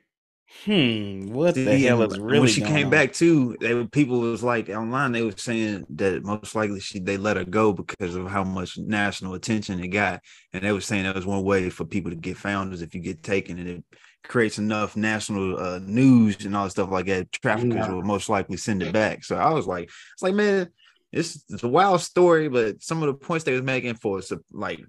hmm, 0.65 1.31
what 1.33 1.55
the 1.55 1.77
hell 1.79 2.01
is 2.03 2.19
really? 2.19 2.39
When 2.39 2.49
she 2.49 2.61
came 2.61 2.85
on? 2.85 2.91
back 2.91 3.13
too, 3.13 3.55
they 3.59 3.85
people 3.85 4.19
was 4.19 4.43
like 4.43 4.69
online. 4.69 5.11
They 5.11 5.23
were 5.23 5.33
saying 5.35 5.85
that 5.95 6.23
most 6.23 6.55
likely 6.55 6.79
she 6.79 6.99
they 6.99 7.17
let 7.17 7.37
her 7.37 7.45
go 7.45 7.73
because 7.73 8.15
of 8.15 8.27
how 8.27 8.43
much 8.43 8.77
national 8.77 9.33
attention 9.33 9.83
it 9.83 9.87
got, 9.87 10.21
and 10.53 10.63
they 10.63 10.71
were 10.71 10.81
saying 10.81 11.03
that 11.03 11.15
was 11.15 11.25
one 11.25 11.43
way 11.43 11.69
for 11.69 11.85
people 11.85 12.11
to 12.11 12.17
get 12.17 12.37
found 12.37 12.73
is 12.73 12.81
if 12.81 12.93
you 12.93 13.01
get 13.01 13.23
taken, 13.23 13.57
and 13.59 13.67
it 13.67 13.83
creates 14.23 14.57
enough 14.59 14.95
national 14.95 15.59
uh, 15.59 15.79
news 15.79 16.45
and 16.45 16.55
all 16.55 16.69
stuff 16.69 16.91
like 16.91 17.07
that. 17.07 17.31
Traffickers 17.31 17.75
yeah. 17.75 17.91
will 17.91 18.03
most 18.03 18.29
likely 18.29 18.57
send 18.57 18.83
it 18.83 18.93
back. 18.93 19.23
So 19.23 19.35
I 19.35 19.51
was 19.51 19.67
like, 19.67 19.85
it's 19.85 20.21
like 20.21 20.35
man, 20.35 20.69
it's, 21.11 21.43
it's 21.49 21.63
a 21.63 21.67
wild 21.67 22.01
story, 22.01 22.47
but 22.47 22.81
some 22.81 23.03
of 23.03 23.07
the 23.07 23.13
points 23.13 23.43
they 23.43 23.53
was 23.53 23.61
making 23.61 23.95
for 23.95 24.17
us, 24.17 24.31
like 24.51 24.81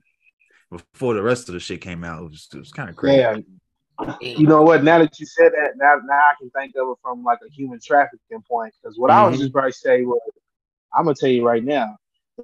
before 0.70 1.14
the 1.14 1.22
rest 1.22 1.48
of 1.48 1.54
the 1.54 1.60
shit 1.60 1.80
came 1.80 2.04
out, 2.04 2.22
it 2.22 2.30
was, 2.30 2.48
was 2.54 2.72
kind 2.72 2.88
of 2.88 2.96
crazy. 2.96 3.18
Yeah 3.18 3.36
you 4.20 4.46
know 4.46 4.62
what? 4.62 4.84
Now 4.84 4.98
that 4.98 5.18
you 5.18 5.26
said 5.26 5.52
that, 5.52 5.76
now 5.76 5.96
now 6.04 6.14
I 6.14 6.34
can 6.38 6.50
think 6.50 6.74
of 6.76 6.88
it 6.88 6.98
from 7.02 7.22
like 7.22 7.38
a 7.46 7.50
human 7.52 7.80
trafficking 7.80 8.42
point. 8.48 8.74
Because 8.82 8.98
what 8.98 9.10
mm-hmm. 9.10 9.18
I 9.18 9.26
was 9.26 9.34
mm-hmm. 9.34 9.42
just 9.42 9.50
about 9.50 9.66
to 9.66 9.72
say 9.72 10.02
was, 10.02 10.20
I'm 10.94 11.04
gonna 11.04 11.14
tell 11.14 11.28
you 11.28 11.46
right 11.46 11.64
now, 11.64 11.96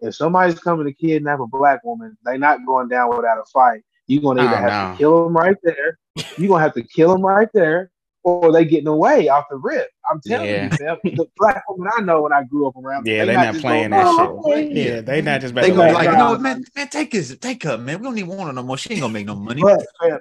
if 0.02 0.14
somebody's 0.14 0.58
coming 0.58 0.86
to 0.86 0.92
kidnap 0.92 1.40
a 1.40 1.46
black 1.46 1.84
woman, 1.84 2.16
they're 2.22 2.38
not 2.38 2.64
going 2.66 2.88
down 2.88 3.10
without 3.10 3.38
a 3.38 3.44
fight. 3.52 3.82
You're 4.06 4.22
gonna 4.22 4.42
either 4.42 4.56
oh, 4.56 4.70
have 4.70 4.90
no. 4.90 4.92
to 4.92 4.98
kill 4.98 5.24
them 5.24 5.36
right 5.36 5.56
there. 5.62 5.98
You're 6.36 6.48
gonna 6.48 6.62
have 6.62 6.74
to 6.74 6.82
kill 6.82 7.12
them 7.12 7.22
right 7.22 7.48
there, 7.52 7.90
or 8.28 8.52
they 8.52 8.64
getting 8.64 8.86
away 8.86 9.28
off 9.28 9.46
the 9.50 9.56
rip. 9.56 9.88
I'm 10.10 10.20
telling 10.26 10.48
yeah. 10.48 10.64
you, 10.78 10.84
man, 10.84 10.98
the 11.16 11.26
black 11.36 11.62
woman 11.68 11.90
I 11.96 12.00
know 12.02 12.22
when 12.22 12.32
I 12.32 12.44
grew 12.44 12.66
up 12.66 12.76
around. 12.76 13.06
Yeah, 13.06 13.24
they're 13.24 13.36
not, 13.36 13.54
not 13.54 13.60
playing 13.60 13.90
that 13.90 14.04
oh, 14.06 14.42
shit. 14.46 14.72
Yeah, 14.72 15.00
they 15.00 15.22
not 15.22 15.40
just. 15.40 15.54
They 15.54 15.70
gonna 15.70 15.92
like, 15.92 16.16
no, 16.16 16.38
man, 16.38 16.64
man, 16.76 16.88
take 16.88 17.12
his, 17.12 17.36
take 17.38 17.62
her, 17.64 17.78
man. 17.78 17.98
We 17.98 18.04
don't 18.04 18.18
even 18.18 18.36
want 18.36 18.48
her 18.48 18.52
no 18.52 18.62
more. 18.62 18.78
She 18.78 18.92
ain't 18.92 19.00
gonna 19.00 19.12
make 19.12 19.26
no 19.26 19.34
money. 19.34 19.62
But, 19.62 19.84
man, 20.02 20.18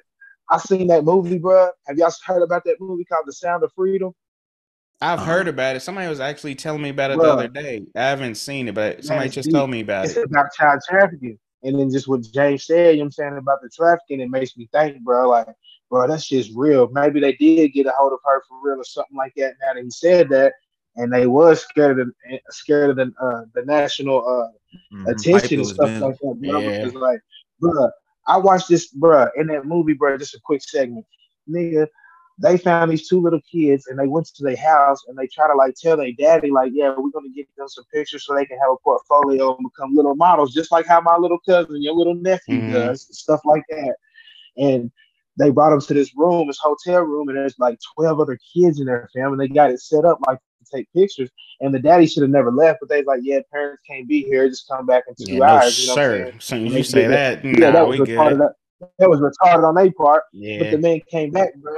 I 0.49 0.58
seen 0.58 0.88
that 0.88 1.03
movie, 1.03 1.38
bro. 1.38 1.70
Have 1.88 1.97
y'all 1.97 2.12
heard 2.26 2.41
about 2.41 2.64
that 2.66 2.80
movie 2.80 3.05
called 3.05 3.24
The 3.26 3.34
Sound 3.34 3.64
of 3.64 3.72
Freedom? 3.74 4.14
I've 4.99 5.20
uh-huh. 5.20 5.32
heard 5.32 5.47
about 5.47 5.76
it. 5.76 5.82
Somebody 5.82 6.08
was 6.08 6.20
actually 6.20 6.55
telling 6.55 6.82
me 6.82 6.89
about 6.89 7.12
it 7.12 7.20
the 7.20 7.24
other 7.24 7.47
day. 7.47 7.86
I 7.95 8.05
haven't 8.05 8.36
seen 8.36 8.68
it, 8.68 8.76
but 8.76 9.03
somebody 9.03 9.30
just 9.30 9.51
told 9.51 9.70
me 9.70 9.82
about 9.82 10.05
it's 10.05 10.16
it. 10.16 10.22
It's 10.22 10.32
about 10.32 10.53
child 10.53 10.82
trafficking. 10.88 11.38
And 11.64 11.78
then 11.78 11.89
just 11.89 12.08
what 12.08 12.22
James 12.22 12.66
said, 12.66 12.91
you 12.91 12.97
know 12.97 13.01
what 13.01 13.05
I'm 13.05 13.12
saying, 13.12 13.38
about 13.38 13.62
the 13.62 13.70
trafficking, 13.70 14.22
it 14.22 14.30
makes 14.30 14.55
me 14.55 14.70
think, 14.72 15.01
bro, 15.01 15.30
like, 15.30 15.47
bro, 15.89 16.07
that's 16.07 16.27
just 16.27 16.51
real. 16.55 16.89
Maybe 16.91 17.19
they 17.19 17.33
did 17.33 17.69
get 17.69 17.85
a 17.85 17.91
hold 17.97 18.13
of 18.13 18.19
her 18.25 18.43
for 18.47 18.59
real 18.61 18.79
or 18.79 18.83
something 18.83 19.17
like 19.17 19.33
that 19.38 19.53
now 19.61 19.73
that 19.73 19.83
he 19.83 19.89
said 19.89 20.29
that. 20.29 20.53
And 20.95 21.13
they 21.13 21.27
was 21.27 21.61
scared 21.61 21.99
of 21.99 22.07
the 22.07 22.39
scared 22.49 22.89
of 22.89 22.95
the 22.95 23.13
uh, 23.21 23.45
the 23.53 23.63
national 23.65 24.17
uh, 24.17 24.95
mm-hmm. 24.95 25.07
attention 25.07 25.59
and 25.59 25.67
stuff 25.67 26.01
like 26.01 26.17
that. 26.17 26.41
Bro. 26.41 26.59
Yeah. 26.59 26.85
Because 26.85 26.93
like, 26.95 27.19
bro, 27.59 27.91
I 28.25 28.38
watched 28.38 28.69
this, 28.69 28.88
bro, 28.88 29.27
in 29.35 29.47
that 29.47 29.65
movie, 29.65 29.93
bro. 29.93 30.17
Just 30.17 30.33
a 30.33 30.39
quick 30.43 30.63
segment, 30.63 31.05
nigga. 31.47 31.88
They 32.39 32.57
found 32.57 32.91
these 32.91 33.07
two 33.07 33.19
little 33.19 33.41
kids 33.51 33.88
and 33.88 33.97
they 33.97 34.07
went 34.07 34.27
to 34.27 34.43
their 34.43 34.57
house 34.57 35.03
and 35.07 35.17
they 35.17 35.27
try 35.27 35.47
to 35.47 35.55
like 35.55 35.73
tell 35.73 35.97
their 35.97 36.11
daddy, 36.19 36.51
like, 36.51 36.71
yeah, 36.73 36.89
we're 36.89 37.09
gonna 37.09 37.29
get 37.35 37.47
them 37.57 37.67
some 37.67 37.83
pictures 37.91 38.25
so 38.25 38.35
they 38.35 38.45
can 38.45 38.59
have 38.59 38.71
a 38.71 38.77
portfolio 38.83 39.55
and 39.55 39.67
become 39.71 39.95
little 39.95 40.15
models, 40.15 40.53
just 40.53 40.71
like 40.71 40.85
how 40.85 41.01
my 41.01 41.17
little 41.17 41.39
cousin, 41.39 41.81
your 41.81 41.95
little 41.95 42.13
nephew 42.13 42.59
mm-hmm. 42.59 42.73
does, 42.73 43.07
stuff 43.17 43.41
like 43.43 43.63
that. 43.69 43.95
And 44.55 44.91
they 45.38 45.51
brought 45.51 45.69
them 45.69 45.81
to 45.81 45.93
this 45.93 46.15
room, 46.15 46.47
this 46.47 46.59
hotel 46.59 47.01
room, 47.01 47.29
and 47.29 47.38
there's 47.38 47.57
like 47.59 47.77
12 47.95 48.19
other 48.19 48.39
kids 48.53 48.79
in 48.79 48.85
their 48.85 49.09
family. 49.13 49.47
They 49.47 49.53
got 49.53 49.71
it 49.71 49.79
set 49.79 50.05
up 50.05 50.19
like 50.27 50.39
to 50.39 50.77
take 50.77 50.91
pictures. 50.93 51.29
And 51.61 51.73
the 51.73 51.79
daddy 51.79 52.07
should 52.07 52.23
have 52.23 52.29
never 52.29 52.51
left, 52.51 52.79
but 52.81 52.89
they 52.89 53.03
like, 53.03 53.21
yeah, 53.23 53.39
parents 53.51 53.81
can't 53.88 54.07
be 54.07 54.23
here. 54.23 54.47
Just 54.47 54.67
come 54.67 54.85
back 54.85 55.03
in 55.07 55.15
two 55.25 55.35
yeah, 55.35 55.43
hours. 55.43 55.77
No, 55.77 55.81
you 55.81 55.88
know 55.88 55.95
sir, 55.95 56.33
soon 56.39 56.67
as 56.67 56.73
you 56.73 56.83
say 56.83 57.07
that, 57.07 57.41
that, 57.41 57.59
yeah, 57.59 57.67
nah, 57.67 57.71
that 57.71 57.88
was 57.88 57.99
retarded. 57.99 58.38
That, 58.39 58.89
that, 58.99 59.09
was 59.09 59.19
retarded 59.19 59.67
on 59.67 59.75
their 59.75 59.91
part. 59.91 60.23
Yeah. 60.33 60.59
But 60.59 60.71
the 60.71 60.77
man 60.77 61.01
came 61.09 61.31
back, 61.31 61.55
bro. 61.55 61.73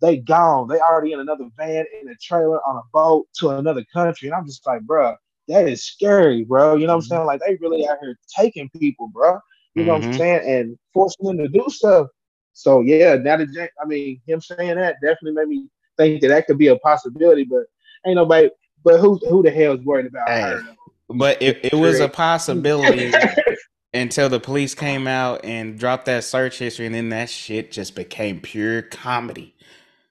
They 0.00 0.18
gone. 0.18 0.68
They 0.68 0.78
already 0.78 1.12
in 1.12 1.20
another 1.20 1.48
van, 1.56 1.84
in 2.00 2.08
a 2.08 2.14
trailer, 2.20 2.58
on 2.66 2.76
a 2.76 2.82
boat 2.92 3.26
to 3.40 3.50
another 3.50 3.84
country. 3.92 4.28
And 4.28 4.34
I'm 4.34 4.46
just 4.46 4.66
like, 4.66 4.82
bro, 4.82 5.14
that 5.48 5.68
is 5.68 5.84
scary, 5.84 6.44
bro. 6.44 6.74
You 6.74 6.86
know 6.86 6.96
what 6.96 7.04
mm-hmm. 7.04 7.12
I'm 7.12 7.18
saying? 7.18 7.26
Like 7.26 7.40
they 7.46 7.56
really 7.60 7.88
out 7.88 7.98
here 8.00 8.16
taking 8.36 8.68
people, 8.70 9.08
bro. 9.08 9.38
You 9.74 9.84
know 9.84 9.94
mm-hmm. 9.94 10.00
what 10.00 10.04
I'm 10.04 10.10
mm-hmm. 10.10 10.18
saying? 10.18 10.58
And 10.60 10.78
forcing 10.92 11.26
them 11.26 11.38
to 11.38 11.48
do 11.48 11.64
stuff. 11.68 12.08
So 12.54 12.80
yeah, 12.80 13.16
now 13.16 13.36
that 13.36 13.70
I 13.80 13.84
mean 13.84 14.20
him 14.26 14.40
saying 14.40 14.76
that 14.76 14.96
definitely 15.02 15.32
made 15.32 15.48
me 15.48 15.68
think 15.96 16.22
that 16.22 16.28
that 16.28 16.46
could 16.46 16.56
be 16.56 16.68
a 16.68 16.76
possibility. 16.76 17.44
But 17.44 17.64
ain't 18.06 18.16
nobody. 18.16 18.48
But 18.84 19.00
who 19.00 19.16
who 19.28 19.42
the 19.42 19.50
hell 19.50 19.74
is 19.74 19.80
worried 19.80 20.06
about 20.06 20.28
hey, 20.28 20.40
her? 20.40 20.62
But 21.08 21.42
it, 21.42 21.64
it 21.64 21.74
was 21.74 22.00
a 22.00 22.08
possibility 22.08 23.12
until 23.94 24.28
the 24.28 24.40
police 24.40 24.74
came 24.74 25.06
out 25.06 25.44
and 25.44 25.78
dropped 25.78 26.06
that 26.06 26.24
search 26.24 26.58
history, 26.58 26.86
and 26.86 26.94
then 26.94 27.10
that 27.10 27.28
shit 27.28 27.72
just 27.72 27.94
became 27.94 28.40
pure 28.40 28.82
comedy. 28.82 29.53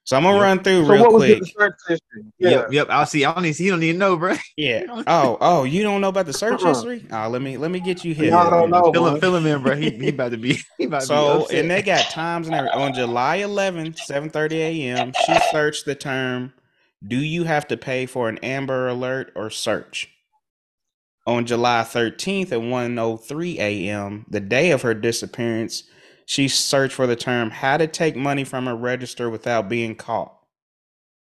So 0.04 0.16
I'm 0.16 0.22
gonna 0.22 0.38
Yep. 0.38 0.42
run 0.42 0.62
through 0.62 0.84
So 0.84 0.94
real 0.94 1.02
what 1.02 1.12
was 1.12 1.26
quick. 1.26 1.38
your 1.38 1.46
search 1.46 1.74
history? 1.88 2.22
Yeah. 2.38 2.50
Yep, 2.50 2.72
yep. 2.72 2.86
I'll 2.90 3.06
see. 3.06 3.24
I 3.24 3.32
don't 3.34 3.42
need. 3.42 3.58
You 3.58 3.70
don't 3.70 3.80
need 3.80 3.92
to 3.92 3.98
know, 3.98 4.16
bro. 4.16 4.36
Yeah. 4.56 4.84
Oh, 5.06 5.38
oh, 5.40 5.64
you 5.64 5.82
don't 5.82 6.00
know 6.00 6.08
about 6.08 6.26
the 6.26 6.32
search 6.32 6.62
Uh-uh. 6.62 6.62
history? 6.62 7.04
Oh, 7.10 7.28
let 7.28 7.42
me 7.42 7.56
let 7.56 7.70
me 7.70 7.80
get 7.80 8.04
you 8.04 8.14
here. 8.14 8.30
Y'all 8.30 8.50
don't 8.50 8.70
know, 8.70 8.92
Fill 8.92 9.06
him, 9.08 9.14
boy. 9.14 9.20
fill 9.20 9.36
him 9.36 9.46
in, 9.46 9.62
bro. 9.62 9.76
He, 9.76 9.90
he 9.90 10.08
about 10.10 10.32
to 10.32 10.38
be. 10.38 10.58
He 10.78 10.84
about 10.84 11.02
to 11.02 11.06
be 11.08 11.16
So 11.16 11.48
and 11.48 11.70
they 11.70 11.82
got 11.82 12.10
times 12.10 12.46
and 12.48 12.56
everything. 12.56 12.78
On 12.78 12.92
July 12.92 13.38
11th, 13.38 13.96
7:30 13.98 14.52
a.m., 14.52 15.12
she 15.12 15.38
searched 15.38 15.84
the 15.86 15.94
term 15.94 16.52
"Do 17.06 17.16
you 17.16 17.44
have 17.44 17.66
to 17.68 17.76
pay 17.76 18.06
for 18.06 18.28
an 18.28 18.38
Amber 18.38 18.88
Alert 18.88 19.32
or 19.34 19.50
search?" 19.50 20.10
On 21.26 21.46
July 21.46 21.82
13th 21.82 22.52
at 22.52 22.60
1:03 22.60 23.58
a.m., 23.58 24.26
the 24.28 24.40
day 24.40 24.70
of 24.70 24.82
her 24.82 24.94
disappearance, 24.94 25.84
she 26.26 26.48
searched 26.48 26.94
for 26.94 27.06
the 27.06 27.16
term 27.16 27.50
"How 27.50 27.76
to 27.76 27.86
take 27.86 28.16
money 28.16 28.44
from 28.44 28.68
a 28.68 28.74
register 28.74 29.30
without 29.30 29.68
being 29.68 29.94
caught." 29.94 30.36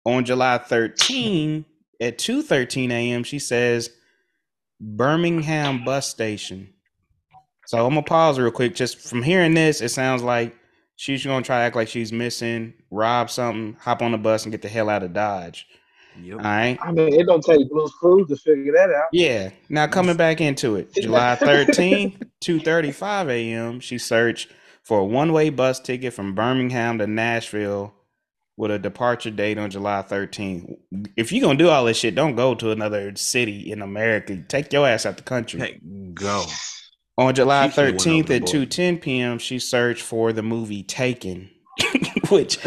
On 0.05 0.23
July 0.23 0.57
13 0.57 1.65
at 1.99 2.17
2:13 2.17 2.91
a.m., 2.91 3.23
she 3.23 3.39
says 3.39 3.89
Birmingham 4.79 5.83
bus 5.83 6.07
station. 6.07 6.73
So 7.65 7.85
I'm 7.85 7.93
gonna 7.93 8.03
pause 8.03 8.39
real 8.39 8.51
quick. 8.51 8.75
Just 8.75 8.99
from 8.99 9.21
hearing 9.21 9.53
this, 9.53 9.81
it 9.81 9.89
sounds 9.89 10.23
like 10.23 10.55
she's 10.95 11.25
gonna 11.25 11.43
try 11.43 11.59
to 11.59 11.63
act 11.63 11.75
like 11.75 11.89
she's 11.89 12.13
missing, 12.13 12.73
rob 12.91 13.29
something, 13.29 13.75
hop 13.81 14.01
on 14.01 14.13
the 14.13 14.17
bus, 14.17 14.43
and 14.43 14.51
get 14.51 14.61
the 14.61 14.69
hell 14.69 14.89
out 14.89 15.03
of 15.03 15.13
Dodge. 15.13 15.67
Yep. 16.21 16.37
All 16.37 16.43
right. 16.43 16.77
I 16.81 16.91
mean, 16.91 17.13
it 17.13 17.25
don't 17.25 17.43
take 17.43 17.69
Blue's 17.69 17.91
Clues 17.99 18.27
to 18.29 18.37
figure 18.37 18.73
that 18.73 18.89
out. 18.89 19.07
Yeah. 19.11 19.49
Now 19.69 19.87
coming 19.87 20.17
back 20.17 20.39
into 20.41 20.75
it, 20.75 20.93
July 20.93 21.35
13th, 21.35 22.21
2:35 22.41 23.29
a.m. 23.29 23.79
She 23.79 23.97
searched 23.97 24.49
for 24.87 24.99
a 24.99 25.05
one-way 25.05 25.49
bus 25.49 25.81
ticket 25.81 26.13
from 26.13 26.33
Birmingham 26.33 26.97
to 26.99 27.07
Nashville 27.07 27.93
with 28.55 28.71
a 28.71 28.79
departure 28.79 29.29
date 29.29 29.57
on 29.57 29.69
July 29.69 30.01
13th. 30.01 30.77
If 31.17 31.33
you're 31.33 31.41
gonna 31.41 31.57
do 31.57 31.67
all 31.67 31.83
this 31.83 31.97
shit, 31.97 32.15
don't 32.15 32.37
go 32.37 32.55
to 32.55 32.71
another 32.71 33.13
city 33.17 33.69
in 33.69 33.81
America. 33.81 34.41
Take 34.47 34.71
your 34.71 34.87
ass 34.87 35.05
out 35.05 35.17
the 35.17 35.23
country. 35.23 35.59
Hey, 35.59 35.81
go. 36.13 36.45
On 37.17 37.35
July 37.35 37.67
She 37.67 37.81
13th 37.81 38.29
at 38.29 38.43
border. 38.43 38.65
2:10 38.65 39.01
p.m., 39.01 39.39
she 39.39 39.59
searched 39.59 40.01
for 40.01 40.31
the 40.31 40.41
movie 40.41 40.83
Taken, 40.83 41.49
which 42.29 42.57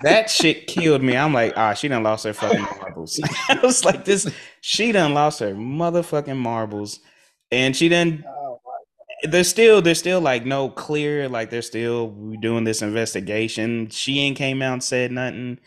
that 0.00 0.30
shit 0.30 0.66
killed 0.68 1.02
me. 1.02 1.14
I'm 1.14 1.34
like, 1.34 1.52
ah, 1.56 1.74
she 1.74 1.88
done 1.88 2.04
lost 2.04 2.24
her 2.24 2.32
fucking 2.32 2.66
marbles. 2.80 3.20
I 3.50 3.60
was 3.62 3.84
like, 3.84 4.06
this, 4.06 4.30
she 4.62 4.92
done 4.92 5.12
lost 5.12 5.40
her 5.40 5.54
motherfucking 5.54 6.38
marbles, 6.38 7.00
and 7.50 7.76
she 7.76 7.90
done. 7.90 8.24
There's 9.26 9.48
still, 9.48 9.82
there's 9.82 9.98
still 9.98 10.20
like 10.20 10.46
no 10.46 10.68
clear, 10.68 11.28
like 11.28 11.50
they're 11.50 11.62
still 11.62 12.08
doing 12.40 12.64
this 12.64 12.82
investigation. 12.82 13.88
She 13.90 14.20
ain't 14.20 14.36
came 14.36 14.62
out 14.62 14.74
and 14.74 14.84
said 14.84 15.12
nothing. 15.12 15.58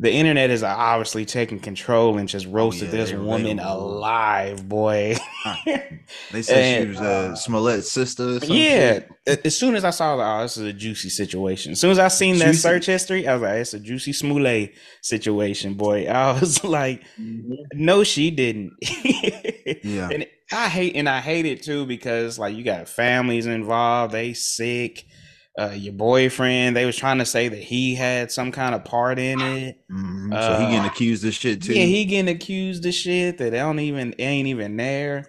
The 0.00 0.12
internet 0.12 0.50
is 0.50 0.62
obviously 0.62 1.24
taking 1.24 1.58
control 1.58 2.18
and 2.18 2.28
just 2.28 2.46
roasted 2.46 2.92
yeah, 2.92 3.00
this 3.04 3.12
woman 3.12 3.58
alive, 3.58 4.68
boy. 4.68 5.16
They 6.32 6.42
said 6.42 6.82
she 6.82 6.88
was 6.88 7.00
uh, 7.00 7.34
Smollett's 7.34 7.90
sister. 7.90 8.36
Or 8.36 8.38
Yeah. 8.44 9.00
shit. 9.26 9.44
As 9.44 9.56
soon 9.58 9.74
as 9.74 9.84
I 9.84 9.90
saw 9.90 10.16
that, 10.16 10.38
oh, 10.38 10.42
this 10.42 10.56
is 10.56 10.64
a 10.64 10.72
juicy 10.72 11.10
situation. 11.10 11.72
As 11.72 11.80
soon 11.80 11.90
as 11.90 11.98
I 11.98 12.08
seen 12.08 12.38
that 12.38 12.54
search 12.54 12.86
history, 12.86 13.26
I 13.28 13.34
was 13.34 13.42
like, 13.42 13.54
it's 13.56 13.74
a 13.74 13.80
juicy 13.80 14.12
Smollett 14.12 14.72
situation, 15.02 15.74
boy. 15.74 16.06
I 16.08 16.38
was 16.38 16.64
like, 16.64 17.02
no, 17.18 18.04
she 18.04 18.30
didn't. 18.30 18.72
Yeah. 19.84 20.08
And 20.10 20.26
I 20.50 20.68
hate 20.70 20.96
and 20.96 21.08
I 21.10 21.20
hate 21.20 21.44
it 21.44 21.62
too 21.62 21.84
because 21.84 22.38
like 22.38 22.56
you 22.56 22.64
got 22.64 22.88
families 22.88 23.44
involved, 23.46 24.14
they 24.14 24.32
sick. 24.32 25.04
Uh, 25.58 25.72
your 25.74 25.92
boyfriend, 25.94 26.76
they 26.76 26.86
was 26.86 26.96
trying 26.96 27.18
to 27.18 27.26
say 27.26 27.48
that 27.48 27.58
he 27.58 27.94
had 27.96 28.30
some 28.30 28.52
kind 28.52 28.74
of 28.74 28.84
part 28.84 29.18
in 29.18 29.40
it. 29.40 29.80
Mhm. 29.90 30.40
so 30.42 30.54
he 30.54 30.66
getting 30.66 30.84
Uh, 30.84 30.86
accused 30.86 31.24
of 31.26 31.34
shit 31.34 31.62
too. 31.62 31.74
Yeah, 31.74 31.84
he 31.86 32.04
getting 32.04 32.28
accused 32.34 32.86
of 32.86 32.94
shit 32.94 33.38
that 33.38 33.50
they 33.50 33.58
don't 33.58 33.80
even 33.80 34.14
ain't 34.18 34.48
even 34.48 34.76
there. 34.76 35.26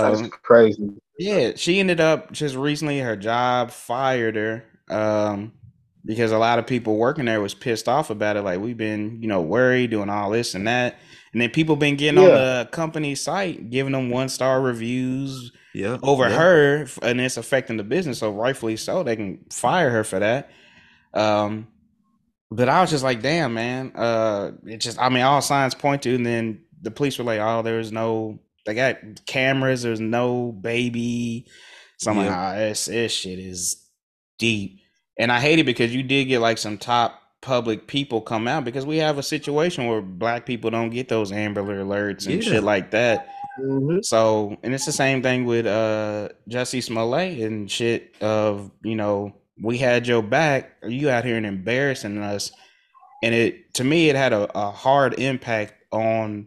That's 0.00 0.22
Um, 0.22 0.30
crazy. 0.42 0.90
yeah, 1.18 1.52
she 1.56 1.80
ended 1.80 2.00
up 2.00 2.32
just 2.32 2.56
recently 2.56 3.00
her 3.00 3.16
job 3.16 3.70
fired 3.70 4.36
her 4.36 4.64
um 4.90 5.52
because 6.04 6.32
a 6.32 6.38
lot 6.38 6.58
of 6.58 6.66
people 6.66 6.96
working 6.96 7.26
there 7.26 7.40
was 7.40 7.54
pissed 7.54 7.88
off 7.88 8.10
about 8.10 8.36
it 8.36 8.42
like 8.42 8.60
we've 8.60 8.76
been, 8.78 9.20
you 9.20 9.28
know, 9.28 9.42
worried 9.42 9.90
doing 9.90 10.08
all 10.10 10.30
this 10.30 10.54
and 10.54 10.66
that. 10.66 10.96
And 11.38 11.42
then 11.44 11.50
people 11.50 11.76
been 11.76 11.94
getting 11.94 12.18
on 12.18 12.24
the 12.24 12.68
company 12.72 13.14
site 13.14 13.70
giving 13.70 13.92
them 13.92 14.10
one 14.10 14.28
star 14.28 14.60
reviews 14.60 15.52
yeah. 15.72 15.96
over 16.02 16.28
yeah. 16.28 16.36
her 16.36 16.86
and 17.00 17.20
it's 17.20 17.36
affecting 17.36 17.76
the 17.76 17.84
business 17.84 18.18
so 18.18 18.32
rightfully 18.32 18.76
so 18.76 19.04
they 19.04 19.14
can 19.14 19.44
fire 19.52 19.88
her 19.88 20.02
for 20.02 20.18
that. 20.18 20.50
Um 21.14 21.68
but 22.50 22.68
I 22.68 22.80
was 22.80 22.90
just 22.90 23.04
like, 23.04 23.22
damn, 23.22 23.54
man. 23.54 23.92
Uh 23.94 24.50
it 24.66 24.78
just 24.78 24.98
I 24.98 25.10
mean 25.10 25.22
all 25.22 25.40
signs 25.40 25.76
point 25.76 26.02
to 26.02 26.14
and 26.16 26.26
then 26.26 26.62
the 26.82 26.90
police 26.90 27.16
were 27.18 27.24
like, 27.24 27.38
oh, 27.38 27.62
there's 27.62 27.92
no 27.92 28.40
they 28.66 28.74
got 28.74 28.96
cameras, 29.24 29.82
there's 29.82 30.00
no 30.00 30.50
baby. 30.50 31.46
So 31.98 32.10
I'm 32.10 32.16
like, 32.16 32.26
Yeah. 32.26 32.36
ah, 32.36 32.54
this, 32.56 32.86
this 32.86 33.12
shit 33.12 33.38
is 33.38 33.76
deep. 34.40 34.80
And 35.16 35.30
I 35.30 35.38
hate 35.38 35.60
it 35.60 35.66
because 35.66 35.94
you 35.94 36.02
did 36.02 36.24
get 36.24 36.40
like 36.40 36.58
some 36.58 36.78
top 36.78 37.22
public 37.40 37.86
people 37.86 38.20
come 38.20 38.48
out 38.48 38.64
because 38.64 38.84
we 38.84 38.96
have 38.98 39.16
a 39.18 39.22
situation 39.22 39.86
where 39.86 40.00
black 40.00 40.44
people 40.44 40.70
don't 40.70 40.90
get 40.90 41.08
those 41.08 41.30
Amber 41.30 41.62
alerts 41.62 42.26
and 42.26 42.42
Yeah. 42.42 42.50
shit 42.52 42.62
like 42.64 42.90
that. 42.90 43.28
Mhm. 43.60 44.04
So, 44.04 44.56
and 44.62 44.74
it's 44.74 44.86
the 44.86 44.92
same 44.92 45.22
thing 45.22 45.44
with 45.44 45.66
uh 45.66 46.30
Jussie 46.50 46.82
Smollett 46.82 47.38
and 47.40 47.70
shit 47.70 48.14
of, 48.20 48.70
you 48.82 48.96
know, 48.96 49.32
we 49.62 49.78
had 49.78 50.06
your 50.06 50.22
back, 50.22 50.72
Are 50.82 50.90
you 50.90 51.10
out 51.10 51.24
here 51.24 51.36
and 51.36 51.46
embarrassing 51.46 52.18
us. 52.18 52.52
And 53.22 53.34
it 53.34 53.74
to 53.74 53.84
me 53.84 54.08
it 54.10 54.16
had 54.16 54.32
a, 54.32 54.48
a 54.58 54.70
hard 54.70 55.14
impact 55.18 55.74
on 55.92 56.46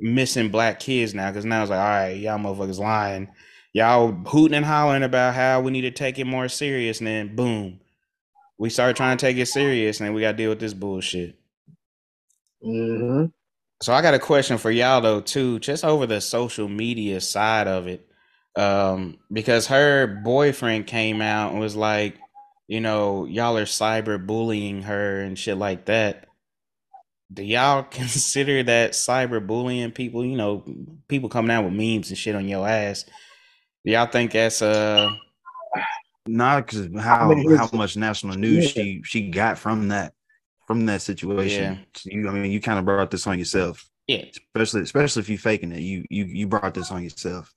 missing 0.00 0.48
black 0.50 0.78
kids 0.78 1.14
now, 1.14 1.30
because 1.30 1.44
now 1.44 1.62
it's 1.62 1.70
like, 1.70 1.80
all 1.80 1.86
right, 1.88 2.10
y'all 2.16 2.38
motherfuckers 2.38 2.78
lying. 2.78 3.28
Y'all 3.72 4.12
hooting 4.12 4.56
and 4.56 4.64
hollering 4.64 5.02
about 5.02 5.34
how 5.34 5.60
we 5.60 5.70
need 5.70 5.82
to 5.82 5.90
take 5.90 6.18
it 6.18 6.24
more 6.24 6.48
serious, 6.48 6.98
and 7.00 7.06
then 7.06 7.34
boom. 7.36 7.80
We 8.58 8.70
started 8.70 8.96
trying 8.96 9.16
to 9.16 9.24
take 9.26 9.36
it 9.36 9.46
serious, 9.46 10.00
and 10.00 10.06
then 10.06 10.14
we 10.14 10.20
gotta 10.22 10.36
deal 10.36 10.50
with 10.50 10.60
this 10.60 10.74
bullshit. 10.74 11.38
Mhm. 12.64 13.32
So 13.82 13.92
I 13.92 14.02
got 14.02 14.14
a 14.14 14.18
question 14.18 14.58
for 14.58 14.70
y'all 14.70 15.00
though 15.00 15.20
too, 15.20 15.60
just 15.60 15.84
over 15.84 16.06
the 16.06 16.20
social 16.20 16.68
media 16.68 17.20
side 17.20 17.68
of 17.68 17.86
it. 17.86 18.06
Um, 18.56 19.18
because 19.32 19.68
her 19.68 20.06
boyfriend 20.24 20.86
came 20.88 21.22
out 21.22 21.52
and 21.52 21.60
was 21.60 21.76
like, 21.76 22.16
you 22.66 22.80
know, 22.80 23.24
y'all 23.26 23.56
are 23.56 23.64
cyber 23.64 24.24
bullying 24.24 24.82
her 24.82 25.20
and 25.20 25.38
shit 25.38 25.56
like 25.56 25.86
that. 25.86 26.26
Do 27.32 27.44
y'all 27.44 27.82
consider 27.90 28.62
that 28.64 28.92
cyber 28.92 29.46
bullying 29.46 29.92
people, 29.92 30.24
you 30.24 30.36
know, 30.36 30.64
people 31.08 31.28
coming 31.28 31.50
out 31.52 31.64
with 31.64 31.74
memes 31.74 32.08
and 32.10 32.18
shit 32.18 32.34
on 32.34 32.48
your 32.48 32.66
ass? 32.68 33.04
Do 33.84 33.92
y'all 33.92 34.06
think 34.06 34.32
that's 34.32 34.60
uh 34.62 35.10
Not 36.28 36.66
because 36.66 36.88
how 37.00 37.32
mean, 37.34 37.54
how 37.56 37.68
much 37.72 37.96
national 37.96 38.36
news 38.36 38.64
Yeah. 38.76 38.82
she 38.82 39.02
she 39.04 39.30
got 39.30 39.58
from 39.58 39.88
that 39.88 40.12
from 40.66 40.86
that 40.86 41.02
situation. 41.02 41.80
Yeah. 42.04 42.12
You, 42.12 42.28
I 42.28 42.32
mean, 42.32 42.50
you 42.52 42.60
kind 42.60 42.78
of 42.78 42.84
brought 42.84 43.10
this 43.10 43.26
on 43.26 43.38
yourself, 43.38 43.88
yeah. 44.06 44.24
especially 44.54 44.82
especially 44.82 45.20
if 45.20 45.28
you 45.28 45.38
faking 45.38 45.72
it. 45.72 45.80
You 45.80 46.04
you 46.10 46.24
you 46.26 46.46
brought 46.46 46.74
this 46.74 46.90
on 46.90 47.02
yourself. 47.02 47.52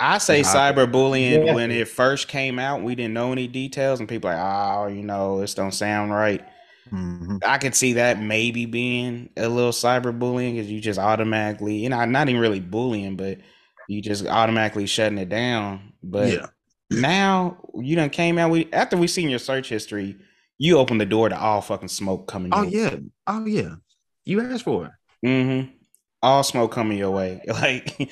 I 0.00 0.18
say 0.18 0.40
Yeah, 0.40 0.48
I- 0.52 0.72
cyberbullying 0.72 1.46
Yeah. 1.46 1.54
when 1.54 1.70
it 1.70 1.86
first 1.88 2.26
came 2.28 2.58
out, 2.58 2.82
we 2.82 2.94
didn't 2.96 3.14
know 3.14 3.30
any 3.32 3.46
details, 3.46 4.00
and 4.00 4.08
people 4.08 4.28
like, 4.28 4.40
oh, 4.40 4.88
you 4.88 5.02
know, 5.04 5.40
this 5.40 5.54
don't 5.54 5.72
sound 5.72 6.12
right. 6.12 6.44
Mhm. 6.92 7.42
I 7.46 7.58
could 7.58 7.74
see 7.74 7.94
that 7.94 8.20
maybe 8.20 8.66
being 8.66 9.30
a 9.36 9.48
little 9.48 9.70
cyberbullying 9.72 10.54
because 10.56 10.70
you 10.70 10.80
just 10.80 10.98
automatically, 10.98 11.76
you 11.76 11.88
know, 11.88 12.04
not 12.04 12.28
even 12.28 12.40
really 12.40 12.60
bullying, 12.60 13.16
but 13.16 13.38
you 13.88 14.02
just 14.02 14.26
automatically 14.26 14.86
shutting 14.86 15.18
it 15.18 15.28
down. 15.28 15.92
But 16.02 16.32
yeah, 16.32 16.46
now 17.00 17.58
you 17.74 17.96
done 17.96 18.10
came 18.10 18.38
out. 18.38 18.50
We 18.50 18.68
after 18.72 18.96
we 18.96 19.06
seen 19.06 19.30
your 19.30 19.38
search 19.38 19.68
history, 19.68 20.16
you 20.58 20.78
opened 20.78 21.00
the 21.00 21.06
door 21.06 21.28
to 21.28 21.38
all 21.38 21.60
fucking 21.60 21.88
smoke 21.88 22.26
coming. 22.28 22.52
oh 22.54 22.62
your 22.62 22.70
yeah, 22.70 22.96
oh 23.26 23.46
yeah. 23.46 23.74
You 24.24 24.40
asked 24.40 24.64
for 24.64 24.86
it. 24.86 25.26
Mm-hmm. 25.26 25.70
All 26.22 26.42
smoke 26.42 26.72
coming 26.72 26.98
your 26.98 27.10
way. 27.10 27.40
Like 27.48 28.10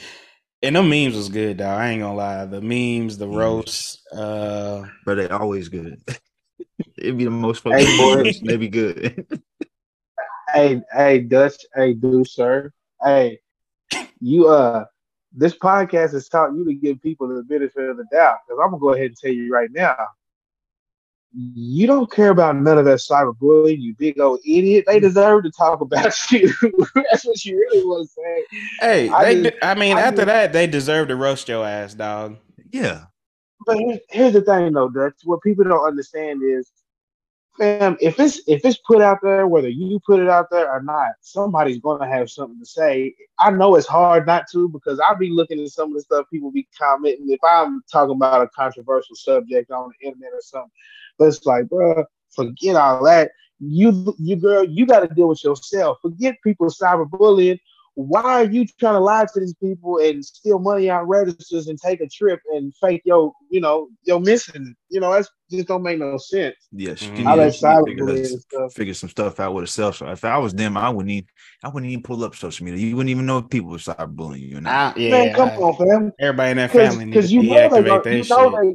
and 0.65 0.77
them 0.77 0.89
memes 0.89 1.17
was 1.17 1.29
good, 1.29 1.57
dog. 1.57 1.81
I 1.81 1.91
ain't 1.91 2.03
gonna 2.03 2.15
lie. 2.15 2.45
The 2.45 2.61
memes, 2.61 3.19
the 3.19 3.27
Memes. 3.27 3.37
roasts, 3.37 4.07
uh 4.13 4.85
but 5.05 5.17
they 5.17 5.29
always 5.29 5.69
good. 5.69 6.01
It'd 6.99 7.19
be 7.19 7.25
the 7.25 7.31
most 7.31 7.65
Hey, 7.65 7.85
fucking 7.85 7.97
boy. 7.99 8.23
memes, 8.25 8.41
They 8.41 8.57
be 8.57 8.69
good. 8.69 9.27
Hey, 10.53 10.83
hey, 10.93 11.19
Dutch, 11.21 11.57
hey, 11.75 11.95
do 11.95 12.25
sir. 12.25 12.71
Hey, 13.03 13.41
you 14.21 14.49
uh 14.49 14.85
this 15.35 15.55
podcast 15.55 16.13
has 16.13 16.29
taught 16.29 16.53
you 16.55 16.65
to 16.65 16.75
give 16.75 17.01
people 17.03 17.29
the 17.29 17.43
benefit 17.43 17.89
of 17.89 17.97
the 17.97 18.05
doubt. 18.13 18.39
Because 18.47 18.61
I'm 18.63 18.71
gonna 18.71 18.81
go 18.81 18.93
ahead 18.95 19.07
and 19.07 19.17
tell 19.17 19.33
you 19.33 19.53
right 19.53 19.71
now. 19.73 19.97
You 21.35 21.87
don't 21.87 22.11
care 22.13 22.29
about 22.29 22.57
none 22.57 22.77
of 22.77 22.85
that 22.85 22.99
cyberbullying, 22.99 23.81
you 23.81 23.95
big 23.99 24.21
old 24.21 24.41
idiot. 24.45 24.85
They 24.87 25.01
deserve 25.01 25.45
to 25.45 25.51
talk 25.51 25.81
about 25.81 26.13
you. 26.31 26.53
That's 26.95 27.25
what 27.25 27.43
you 27.47 27.57
really 27.57 27.83
want 27.87 28.07
to 28.07 28.13
say. 28.13 28.59
Hey, 28.81 29.09
I 29.09 29.25
they 29.35 29.43
just- 29.43 29.55
de- 29.61 29.67
I 29.67 29.75
mean, 29.75 29.97
I 29.97 30.03
after 30.03 30.17
just- 30.17 30.27
that, 30.27 30.53
they 30.53 30.67
deserve 30.67 31.09
to 31.09 31.17
roast 31.17 31.49
your 31.49 31.67
ass, 31.67 31.95
dog. 31.95 32.37
yeah, 32.71 33.05
But 33.67 33.79
here's, 33.79 33.99
here's 34.11 34.33
the 34.35 34.43
thing, 34.43 34.73
though, 34.75 34.91
Dutch. 34.91 35.15
What 35.25 35.41
people 35.43 35.65
don't 35.65 35.87
understand 35.87 36.43
is 36.45 36.71
fam, 37.57 37.97
if 38.01 38.19
it's 38.19 38.41
if 38.47 38.65
it's 38.65 38.79
put 38.87 39.03
out 39.03 39.19
there, 39.23 39.47
whether 39.47 39.69
you 39.69 40.01
put 40.07 40.21
it 40.21 40.29
out 40.29 40.49
there 40.51 40.71
or 40.71 40.83
not, 40.83 41.13
somebody's 41.21 41.79
gonna 41.79 42.09
have 42.09 42.31
something 42.31 42.59
to 42.59 42.67
say. 42.67 43.15
I 43.39 43.51
know 43.51 43.75
it's 43.77 43.87
hard 43.87 44.27
not 44.27 44.45
to 44.53 44.69
because 44.69 45.01
I'll 45.01 45.17
be 45.17 45.31
looking 45.31 45.61
at 45.61 45.69
some 45.69 45.91
of 45.91 45.95
the 45.95 46.01
stuff 46.03 46.27
people 46.31 46.51
be 46.51 46.69
commenting. 46.79 47.31
If 47.31 47.41
I'm 47.45 47.83
talking 47.91 48.17
about 48.17 48.43
a 48.43 48.49
controversial 48.49 49.17
subject 49.17 49.71
on 49.71 49.91
the 49.91 50.07
internet 50.07 50.33
or 50.33 50.41
something, 50.41 50.71
but 51.19 51.29
it's 51.29 51.45
like, 51.47 51.69
bro, 51.69 52.05
forget 52.31 52.77
all 52.77 53.05
that. 53.05 53.33
You, 53.65 54.15
you 54.19 54.35
girl, 54.37 54.65
you 54.65 54.87
got 54.87 55.09
to 55.09 55.15
deal 55.15 55.29
with 55.29 55.45
yourself. 55.45 55.99
Forget 56.03 56.35
people 56.43 56.69
cyberbullying 56.69 57.61
why 57.95 58.23
are 58.23 58.45
you 58.45 58.65
trying 58.81 58.95
to 58.95 59.01
lie 59.01 59.27
to 59.35 59.41
these 59.41 59.55
people 59.55 59.99
and 59.99 60.25
steal 60.25 60.59
money 60.59 60.89
out 60.89 61.07
registers 61.07 61.69
and 61.69 61.79
take 61.79 62.01
a 62.01 62.09
trip 62.09 62.41
and 62.55 62.75
fake 62.77 63.03
your, 63.05 63.33
you 63.51 63.61
know, 63.61 63.89
your 64.05 64.19
missing? 64.19 64.75
You 64.89 65.01
know, 65.01 65.13
that's 65.13 65.29
just 65.51 65.69
don't 65.69 65.83
make 65.83 65.99
no 65.99 66.17
sense. 66.17 66.57
Yeah, 66.73 66.95
she 66.95 67.07
Mhm. 67.11 67.17
can 67.17 67.27
I 67.27 67.35
let 67.35 67.55
figure, 67.55 67.69
cyberbullying 67.69 68.07
that- 68.23 68.31
and 68.31 68.41
stuff. 68.41 68.73
figure 68.73 68.95
some 68.95 69.11
stuff 69.11 69.39
out 69.41 69.53
with 69.53 69.63
herself. 69.65 69.97
So 69.97 70.09
if 70.09 70.25
I 70.25 70.39
was 70.39 70.55
them, 70.55 70.79
I 70.79 70.89
wouldn't 70.89 71.11
even 71.13 71.27
I 71.63 71.69
wouldn't 71.69 71.91
even 71.93 72.03
pull 72.03 72.25
up 72.25 72.35
social 72.35 72.65
media. 72.65 72.87
You 72.87 72.97
wouldn't 72.97 73.11
even 73.11 73.27
know 73.27 73.39
if 73.39 73.51
people 73.51 73.69
would 73.71 73.81
start 73.83 74.17
bullying 74.17 74.49
you 74.49 74.57
or 74.57 74.61
not. 74.63 74.97
I, 74.97 74.99
yeah, 74.99 75.11
Man, 75.11 75.35
come 75.35 75.49
I- 75.51 75.57
on, 75.57 75.77
fam. 75.77 76.13
everybody 76.19 76.51
in 76.53 76.57
that 76.57 76.71
family 76.71 77.05
because 77.05 77.31
you 77.31 77.43
know 77.43 77.55
they, 77.55 77.61
deactivate 77.61 77.85
gonna- 77.89 78.03
that 78.05 78.17
you 78.17 78.25
know 78.31 78.59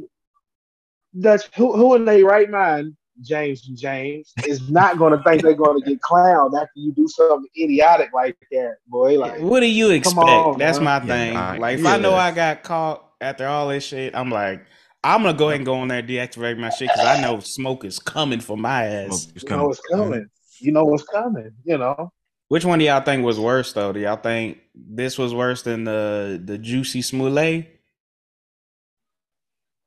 that's 1.14 1.48
who, 1.56 1.76
who 1.76 1.94
in 1.96 2.04
their 2.04 2.24
right 2.24 2.48
mind, 2.48 2.96
James 3.22 3.66
and 3.68 3.76
James, 3.76 4.32
is 4.46 4.70
not 4.70 4.98
going 4.98 5.16
to 5.16 5.22
think 5.24 5.42
they're 5.42 5.54
going 5.54 5.80
to 5.80 5.88
get 5.88 6.00
clowned 6.00 6.54
after 6.60 6.72
you 6.76 6.92
do 6.92 7.08
something 7.08 7.48
idiotic 7.58 8.12
like 8.12 8.36
that, 8.52 8.76
boy. 8.86 9.18
Like, 9.18 9.40
what 9.40 9.60
do 9.60 9.66
you 9.66 9.90
expect? 9.90 10.18
on, 10.18 10.58
That's 10.58 10.78
man. 10.78 10.84
my 10.84 11.06
Yeah, 11.06 11.06
thing. 11.06 11.36
I- 11.36 11.58
like 11.58 11.78
if 11.78 11.86
I 11.86 11.98
know. 11.98 12.14
I 12.14 12.30
got 12.30 12.62
caught 12.62 13.04
after 13.20 13.46
all 13.46 13.68
this 13.68 13.84
shit, 13.84 14.14
I'm 14.14 14.30
like, 14.30 14.64
I'm 15.04 15.22
gonna 15.22 15.36
go 15.36 15.48
ahead 15.48 15.60
and 15.60 15.66
go 15.66 15.74
on 15.74 15.88
there 15.88 16.00
and 16.00 16.08
deactivate 16.08 16.58
my 16.58 16.70
shit 16.70 16.90
because 16.90 17.04
I 17.04 17.20
know 17.20 17.40
smoke 17.40 17.84
is 17.84 17.98
coming 17.98 18.40
for 18.40 18.56
my 18.56 18.84
ass. 18.84 19.22
Smoke 19.22 19.36
is 19.36 19.42
you 19.42 19.48
know 19.50 19.66
what's 19.66 19.80
coming. 19.80 20.28
You 20.60 20.72
know 20.72 20.84
what's 20.84 21.04
coming. 21.04 21.52
You 21.64 21.78
know. 21.78 22.12
Which 22.48 22.64
one 22.64 22.78
do 22.78 22.84
y'all 22.84 23.02
think 23.02 23.24
was 23.24 23.38
worse 23.38 23.72
though? 23.72 23.92
Do 23.92 24.00
y'all 24.00 24.16
think 24.16 24.58
this 24.74 25.18
was 25.18 25.34
worse 25.34 25.62
than 25.62 25.84
the 25.84 26.40
the 26.44 26.58
juicy 26.58 27.02
Smollett? 27.02 27.80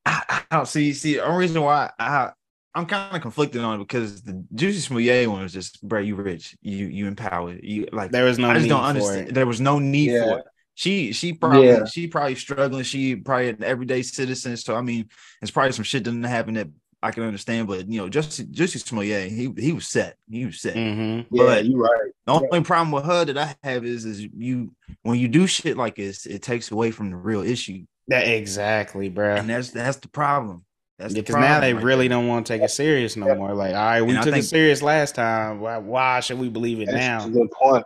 I, 0.06 0.44
I 0.52 0.56
don't 0.56 0.68
see. 0.68 0.94
See, 0.94 1.16
the 1.16 1.26
only 1.26 1.40
reason 1.40 1.62
why 1.62 1.92
I 2.00 2.32
I'm 2.74 2.86
kind 2.86 3.16
of 3.16 3.22
conflicted 3.22 3.62
on 3.62 3.76
it 3.76 3.84
because 3.84 4.22
the 4.24 4.44
Juicy 4.56 4.80
Smollett 4.80 5.30
one 5.30 5.44
was 5.44 5.52
just, 5.54 5.86
bro, 5.86 6.00
you 6.00 6.16
rich, 6.16 6.56
you 6.62 6.88
you 6.88 7.08
empowered, 7.08 7.60
you 7.64 7.88
like. 7.92 8.12
There 8.12 8.24
was 8.26 8.38
no 8.40 8.50
I 8.50 8.54
just 8.54 8.64
need 8.64 8.70
don't 8.70 8.84
understand. 8.84 9.28
it. 9.30 9.34
There 9.34 9.46
was 9.46 9.60
no 9.60 9.78
need 9.80 10.12
Yeah. 10.12 10.24
for 10.24 10.38
it. 10.40 10.46
She 10.76 11.12
she 11.12 11.34
probably 11.34 11.68
Yeah. 11.68 11.86
she 11.86 12.08
probably 12.08 12.36
struggling. 12.36 12.84
She 12.84 13.16
probably 13.18 13.50
an 13.50 13.64
everyday 13.64 14.02
citizen. 14.04 14.56
So 14.58 14.76
I 14.76 14.82
mean, 14.82 15.10
it's 15.42 15.52
probably 15.52 15.74
some 15.74 15.84
shit 15.84 16.04
didn't 16.04 16.24
happen 16.24 16.54
that 16.54 16.70
I 17.04 17.12
can 17.12 17.24
understand. 17.24 17.68
But 17.68 17.90
you 17.92 18.00
know, 18.00 18.08
Juicy 18.08 18.46
Juicy 18.46 18.80
Smollett, 18.80 19.30
he 19.32 19.52
he 19.58 19.74
was 19.74 19.88
set. 19.90 20.16
He 20.30 20.46
was 20.46 20.62
set. 20.62 20.76
Mm-hmm. 20.76 21.36
Yeah, 21.36 21.44
But- 21.44 21.66
you 21.66 21.78
right. 21.84 22.12
The 22.26 22.32
only 22.34 22.62
problem 22.62 22.92
with 22.92 23.04
her 23.04 23.26
that 23.26 23.38
I 23.38 23.56
have 23.68 23.84
is 23.84 24.06
is 24.06 24.22
you 24.22 24.74
when 25.04 25.20
you 25.20 25.28
do 25.28 25.46
shit 25.46 25.76
like 25.76 25.96
this, 25.98 26.26
it 26.26 26.42
takes 26.42 26.72
away 26.72 26.92
from 26.92 27.10
the 27.10 27.18
real 27.18 27.42
issue, 27.42 27.84
That 28.08 28.28
exactly, 28.28 29.10
bro. 29.10 29.36
and 29.36 29.50
that's 29.50 29.72
that's 29.72 29.98
the 29.98 30.08
problem. 30.08 30.64
That's 31.02 31.14
the 31.14 31.22
Because 31.22 31.36
now 31.36 31.60
they 31.60 31.74
right 31.74 31.84
really 31.84 32.08
there. 32.08 32.18
don't 32.18 32.28
want 32.28 32.46
to 32.46 32.54
take 32.54 32.62
it 32.62 32.70
serious 32.72 33.16
no 33.18 33.34
more. 33.36 33.54
Like, 33.54 33.74
all 33.76 33.82
right, 33.82 34.02
we 34.02 34.10
And 34.12 34.20
I 34.20 34.24
took 34.24 34.36
it 34.36 34.44
serious 34.44 34.82
last 34.82 35.16
time. 35.16 35.60
Why, 35.60 35.78
why 35.78 36.20
should 36.20 36.40
we 36.40 36.50
believe 36.50 36.80
it 36.80 36.86
That's 36.86 36.98
now? 36.98 37.20
That's 37.20 37.30
a 37.30 37.40
good 37.40 37.52
point. 37.52 37.86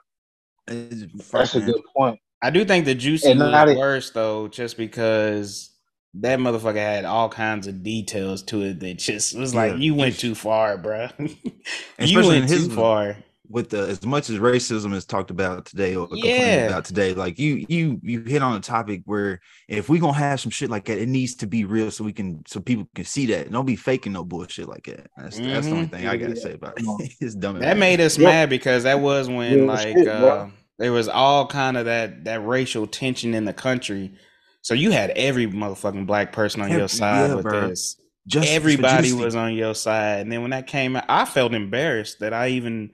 It's- 0.68 1.30
That's 1.32 1.56
a 1.56 1.62
good 1.62 1.82
point. 1.96 2.20
I 2.42 2.50
do 2.50 2.66
think 2.66 2.86
the 2.86 2.96
juicy 2.96 3.32
And 3.32 3.40
was 3.40 3.52
not 3.52 3.70
it- 3.70 3.78
worse 3.78 4.12
though, 4.12 4.48
just 4.48 4.78
because 4.78 5.72
that 6.16 6.40
motherfucker 6.40 6.76
had 6.76 7.06
all 7.06 7.30
kinds 7.30 7.68
of 7.68 7.84
details 7.84 8.42
to 8.44 8.62
it 8.64 8.80
that 8.82 8.98
just 8.98 9.38
was 9.38 9.54
like 9.56 9.72
Yeah, 9.74 9.78
you 9.78 9.96
went 9.96 10.18
too 10.20 10.36
far, 10.36 10.78
bro. 10.78 11.08
you 11.20 11.30
Especially 12.00 12.38
in 12.38 12.42
went 12.44 12.50
his 12.50 12.68
too 12.68 12.74
far. 12.76 13.18
With 13.50 13.70
the 13.70 13.80
as 13.88 14.06
much 14.06 14.30
as 14.30 14.38
racism 14.40 14.94
is 14.94 15.06
talked 15.06 15.30
about 15.32 15.66
today 15.66 15.96
or 15.96 16.08
complained 16.08 16.36
Yeah. 16.38 16.68
about 16.68 16.86
today, 16.86 17.14
like 17.14 17.38
you 17.40 17.66
you 17.70 18.00
you 18.04 18.22
hit 18.22 18.42
on 18.42 18.56
a 18.56 18.60
topic 18.60 19.02
where 19.06 19.40
if 19.68 19.90
we 19.90 20.00
gonna 20.00 20.14
have 20.14 20.40
some 20.40 20.52
shit 20.52 20.70
like 20.70 20.86
that, 20.86 20.98
it 20.98 21.08
needs 21.08 21.36
to 21.36 21.48
be 21.48 21.66
real 21.66 21.92
so 21.92 22.04
we 22.04 22.14
can 22.14 22.44
so 22.48 22.60
people 22.60 22.88
can 22.96 23.06
see 23.06 23.26
that. 23.28 23.52
Don't 23.52 23.66
be 23.66 23.76
faking 23.76 24.14
no 24.14 24.24
bullshit 24.24 24.68
like 24.68 24.86
that. 24.86 25.08
That's 25.18 25.40
that's 25.40 25.68
the 25.68 25.72
only 25.74 25.88
Mhm. 25.88 25.92
thing 25.92 26.08
I 26.08 26.18
gotta 26.18 26.36
Yeah. 26.36 26.42
say 26.42 26.54
about 26.54 26.74
it. 26.78 26.86
it's 27.22 27.36
dumb. 27.36 27.60
That 27.60 27.78
made 27.78 28.02
us 28.02 28.18
Yep. 28.18 28.26
mad 28.28 28.50
because 28.50 28.84
that 28.84 29.00
was 29.00 29.28
when 29.30 29.54
Real 29.60 29.66
like 29.66 29.98
shit, 29.98 30.08
uh, 30.08 30.48
there 30.78 30.92
was 30.92 31.08
all 31.08 31.48
kind 31.48 31.78
of 31.78 31.86
that 31.86 32.26
that 32.26 32.46
racial 32.46 32.88
tension 32.88 33.34
in 33.34 33.46
the 33.46 33.54
country. 33.54 34.14
So 34.62 34.74
you 34.74 34.92
had 34.92 35.12
every 35.12 35.46
motherfucking 35.48 36.08
black 36.08 36.32
person 36.34 36.62
on 36.62 36.72
your 36.72 36.88
side 36.88 37.30
yeah, 37.30 37.36
with 37.36 37.44
bro. 37.44 37.70
this. 37.70 37.98
Justice 38.28 38.50
for 38.50 38.56
everybody 38.56 39.14
was 39.14 39.36
on 39.36 39.54
your 39.54 39.76
side 39.76 40.22
and 40.22 40.32
then 40.32 40.42
when 40.42 40.50
that 40.50 40.66
came 40.66 40.96
out 40.96 41.04
i 41.08 41.26
felt 41.26 41.54
embarrassed 41.54 42.22
that 42.22 42.34
i 42.34 42.48
even 42.48 42.90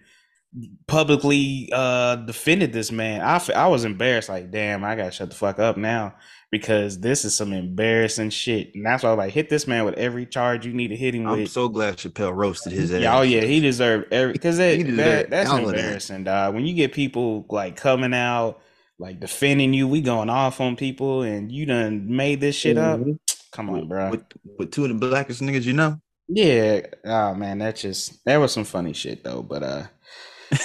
publicly 0.88 1.70
uh 1.74 2.18
defended 2.18 2.74
this 2.74 2.92
man 2.92 3.22
i, 3.22 3.42
I 3.56 3.68
was 3.68 3.86
embarrassed 3.86 4.28
like 4.28 4.52
damn 4.52 4.84
i 4.84 4.96
gotta 4.96 5.12
shut 5.12 5.30
the 5.30 5.36
fuck 5.36 5.60
up 5.60 5.78
now 5.78 6.14
because 6.52 7.00
this 7.00 7.24
is 7.24 7.34
some 7.36 7.54
embarrassing 7.54 8.32
shit 8.32 8.76
and 8.76 8.86
that's 8.86 9.04
why 9.04 9.10
i 9.10 9.14
was 9.14 9.18
like 9.20 9.34
hit 9.34 9.50
this 9.50 9.66
man 9.66 9.86
with 9.86 9.94
every 9.96 10.26
charge 10.26 10.66
you 10.66 10.74
need 10.74 10.90
to 10.90 10.98
hit 10.98 11.16
him 11.16 11.26
I'm 11.26 11.40
with 11.44 11.52
so 11.52 11.70
glad 11.70 11.96
Chappelle 11.96 12.36
roasted 12.36 12.74
his 12.74 12.92
ass. 12.92 13.02
yeah, 13.02 13.18
oh 13.18 13.22
yeah, 13.22 13.42
he 13.42 13.62
deserved 13.62 14.12
every 14.12 14.34
because 14.34 14.58
that, 14.58 14.78
that 14.98 15.30
that's 15.30 15.50
of 15.50 15.60
that. 15.68 15.68
embarrassing, 15.76 16.26
dog. 16.26 16.54
When 16.54 16.66
you 16.66 16.74
get 16.74 16.92
people 16.92 17.46
like 17.50 17.78
coming 17.78 18.14
out, 18.14 18.60
like 19.00 19.22
defending 19.22 19.74
you, 19.74 19.88
we 19.88 20.02
going 20.02 20.30
off 20.30 20.60
on 20.60 20.76
people, 20.76 21.22
and 21.22 21.50
you 21.50 21.66
done 21.66 22.14
made 22.14 22.42
this 22.42 22.56
shit 22.58 22.78
up. 22.78 23.00
Mhm. 23.00 23.18
Come 23.54 23.70
on, 23.70 23.88
bro. 23.88 24.12
with 24.12 24.24
with 24.60 24.72
two 24.72 24.84
of 24.84 24.90
the 24.90 24.96
blackest 24.96 25.42
niggas 25.42 25.64
you 25.64 25.74
know. 25.74 26.02
Yeah. 26.28 26.82
Oh 27.06 27.34
man, 27.34 27.60
that 27.60 27.78
just 27.78 28.24
that 28.26 28.38
was 28.38 28.52
some 28.52 28.66
funny 28.66 28.92
shit 28.94 29.24
though. 29.24 29.42
But 29.42 29.64
uh 29.64 29.84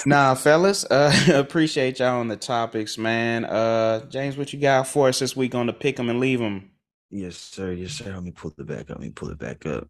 nah, 0.06 0.34
fellas, 0.34 0.84
uh 0.90 1.12
appreciate 1.34 1.98
y'all 1.98 2.20
on 2.20 2.28
the 2.28 2.36
topics, 2.36 2.98
man. 2.98 3.44
Uh 3.44 4.04
James, 4.06 4.36
what 4.36 4.52
you 4.52 4.58
got 4.60 4.86
for 4.86 5.08
us 5.08 5.18
this 5.18 5.36
week 5.36 5.54
on 5.54 5.66
the 5.66 5.72
pick 5.72 5.98
'em 5.98 6.08
and 6.08 6.20
leave 6.20 6.40
'em? 6.40 6.70
Yes, 7.10 7.36
sir. 7.36 7.72
Yes, 7.72 7.92
sir. 7.92 8.12
Let 8.12 8.22
me 8.24 8.32
pull 8.32 8.52
it 8.58 8.66
back 8.66 8.82
up. 8.82 8.88
Let 8.90 9.00
me 9.00 9.10
pull 9.10 9.30
it 9.30 9.38
back 9.38 9.64
up. 9.66 9.88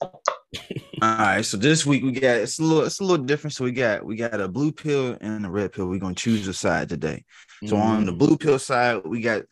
All 0.02 1.18
right, 1.18 1.44
so 1.44 1.56
this 1.56 1.86
week 1.86 2.02
we 2.02 2.12
got 2.12 2.36
it's 2.36 2.58
a 2.58 2.62
little 2.62 2.84
it's 2.84 3.00
a 3.00 3.04
little 3.04 3.24
different. 3.24 3.54
So 3.54 3.64
we 3.64 3.72
got 3.72 4.04
we 4.04 4.16
got 4.16 4.40
a 4.40 4.48
blue 4.48 4.72
pill 4.72 5.16
and 5.20 5.46
a 5.46 5.50
red 5.50 5.72
pill. 5.72 5.86
We're 5.86 5.98
gonna 5.98 6.14
choose 6.14 6.46
a 6.48 6.52
side 6.54 6.88
today. 6.88 7.24
So 7.66 7.76
on 7.76 8.04
the 8.04 8.12
blue 8.12 8.36
pill 8.36 8.58
side, 8.58 9.02
we 9.04 9.20
got 9.20 9.42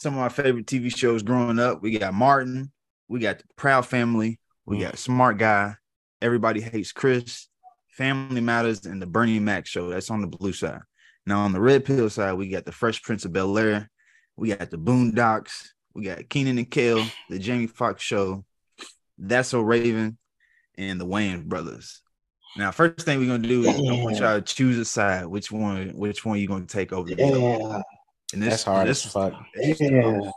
some 0.00 0.14
of 0.14 0.20
my 0.20 0.28
favorite 0.28 0.66
TV 0.66 0.94
shows 0.94 1.22
growing 1.22 1.58
up. 1.58 1.82
We 1.82 1.98
got 1.98 2.14
Martin, 2.14 2.72
we 3.08 3.20
got 3.20 3.38
the 3.38 3.44
Proud 3.56 3.86
Family, 3.86 4.40
we 4.66 4.78
Mm. 4.78 4.80
got 4.80 4.98
Smart 4.98 5.38
Guy, 5.38 5.76
Everybody 6.22 6.60
Hates 6.60 6.92
Chris, 6.92 7.48
Family 7.88 8.40
Matters, 8.40 8.86
and 8.86 9.00
the 9.00 9.06
Bernie 9.06 9.38
Mac 9.40 9.66
Show. 9.66 9.90
That's 9.90 10.10
on 10.10 10.20
the 10.20 10.26
blue 10.26 10.52
side. 10.52 10.80
Now 11.26 11.40
on 11.40 11.52
the 11.52 11.60
red 11.60 11.84
pill 11.84 12.10
side, 12.10 12.34
we 12.34 12.48
got 12.48 12.64
the 12.64 12.72
Fresh 12.72 13.02
Prince 13.02 13.24
of 13.24 13.32
Bel 13.32 13.56
Air, 13.58 13.90
we 14.36 14.54
got 14.54 14.70
the 14.70 14.76
Boondocks, 14.78 15.68
we 15.94 16.04
got 16.04 16.28
Kenan 16.28 16.58
and 16.58 16.70
Kel, 16.70 17.04
the 17.30 17.38
Jamie 17.38 17.66
Foxx 17.66 18.02
Show, 18.02 18.44
That's 19.18 19.48
So 19.50 19.60
Raven, 19.60 20.18
and 20.76 21.00
the 21.00 21.06
Wayans 21.06 21.44
Brothers. 21.44 22.02
Now, 22.56 22.70
first 22.70 23.00
thing 23.04 23.18
we're 23.18 23.26
gonna 23.26 23.46
do 23.48 23.62
is 23.64 23.68
I 23.68 23.80
want 24.02 24.16
y'all 24.18 24.40
to 24.40 24.42
choose 24.42 24.78
a 24.78 24.84
side. 24.84 25.26
Which 25.26 25.50
one? 25.50 25.88
Which 25.90 26.24
one 26.24 26.38
you 26.38 26.46
gonna 26.46 26.66
take 26.66 26.92
over? 26.92 27.08
the 27.12 27.22
other? 27.24 27.38
Yeah, 27.38 27.82
And 28.32 28.42
That's 28.42 28.62
hard 28.64 28.86
This, 28.86 29.06
as 29.06 29.12
fuck. 29.12 29.32
this, 29.54 29.80
Yeah. 29.80 30.02
tough. 30.02 30.32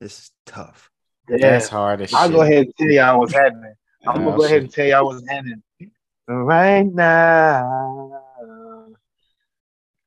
this 0.00 0.18
is 0.18 0.30
tough. 0.46 0.90
yeah. 1.28 1.36
That's 1.38 1.68
hard 1.68 2.00
as 2.02 2.12
I'll 2.12 2.26
shit. 2.28 2.34
go 2.36 2.42
ahead 2.42 2.64
and 2.66 2.74
tell 2.76 2.88
y'all 2.90 3.18
what's 3.18 3.32
happening. 3.32 3.74
I'm 4.06 4.24
gonna 4.24 4.36
go 4.36 4.44
ahead 4.44 4.62
and 4.62 4.72
tell 4.72 4.86
y'all 4.86 5.06
what's 5.06 5.28
happening 5.28 5.62
right 6.28 6.86
now. 6.86 8.20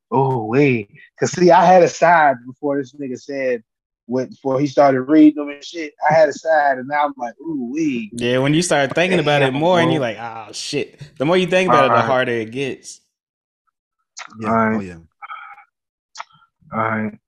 Oh 0.10 0.46
wait, 0.46 0.90
cause 1.20 1.32
see, 1.32 1.52
I 1.52 1.66
had 1.66 1.84
a 1.84 1.90
side 1.90 2.38
before 2.46 2.78
this 2.78 2.94
nigga 2.94 3.20
said 3.20 3.64
what 4.08 4.30
before 4.30 4.60
he 4.60 4.68
started 4.68 5.02
reading 5.02 5.36
them 5.36 5.50
and 5.50 5.64
shit. 5.64 5.94
I 6.10 6.14
had 6.14 6.30
a 6.30 6.34
side, 6.34 6.78
and 6.78 6.88
now 6.88 7.06
I'm 7.06 7.14
like, 7.18 7.36
ooh 7.42 7.70
wee. 7.74 8.10
Yeah, 8.14 8.40
when 8.40 8.54
you 8.54 8.62
start 8.62 8.96
thinking 8.96 9.20
about 9.20 9.42
it 9.42 9.52
more 9.52 9.80
and 9.80 9.92
you're 9.92 10.02
like, 10.02 10.18
oh 10.18 10.52
shit. 10.54 11.00
The 11.18 11.26
more 11.26 11.38
you 11.38 11.48
think 11.48 11.68
about 11.70 11.86
it, 11.86 11.90
the 11.90 11.94
Alright. 11.94 12.06
harder 12.06 12.32
it 12.32 12.52
gets. 12.52 13.02
Yeah. 14.40 14.50
All 14.50 14.56
right. 14.56 14.76
Oh 14.76 14.80
yeah. 14.80 14.98
All 16.74 16.80
right. 16.80 17.20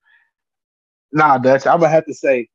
Nah, 1.12 1.38
Dutch, 1.38 1.68
I'm 1.68 1.80
gonna 1.80 1.92
have 1.92 2.06
to 2.06 2.14
say, 2.14 2.44
so, 2.44 2.50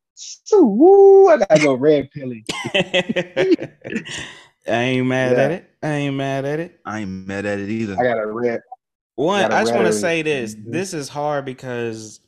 woo, 0.53 1.29
I 1.29 1.37
gotta 1.39 1.61
go 1.61 1.75
red 1.75 2.11
pilly. 2.11 2.45
I 2.75 3.69
ain't 4.67 5.07
mad 5.07 5.37
Yeah. 5.37 5.45
at 5.45 5.51
it. 5.51 5.71
I 5.83 5.89
ain't 5.89 6.17
mad 6.17 6.45
at 6.45 6.61
it. 6.61 6.81
I 6.85 7.01
ain't 7.01 7.11
mad 7.11 7.45
at 7.47 7.59
it 7.59 7.69
either. 7.69 7.97
I 7.99 8.03
got 8.05 8.19
a 8.19 8.27
red. 8.27 8.61
One, 9.17 9.43
Gotta 9.43 9.55
I 9.55 9.63
just 9.63 9.75
want 9.75 9.87
to 9.87 9.93
say 9.93 10.23
this. 10.23 10.55
Mhm. 10.55 10.73
This 10.73 10.95
is 10.95 11.09
hard 11.09 11.45
because 11.45 12.21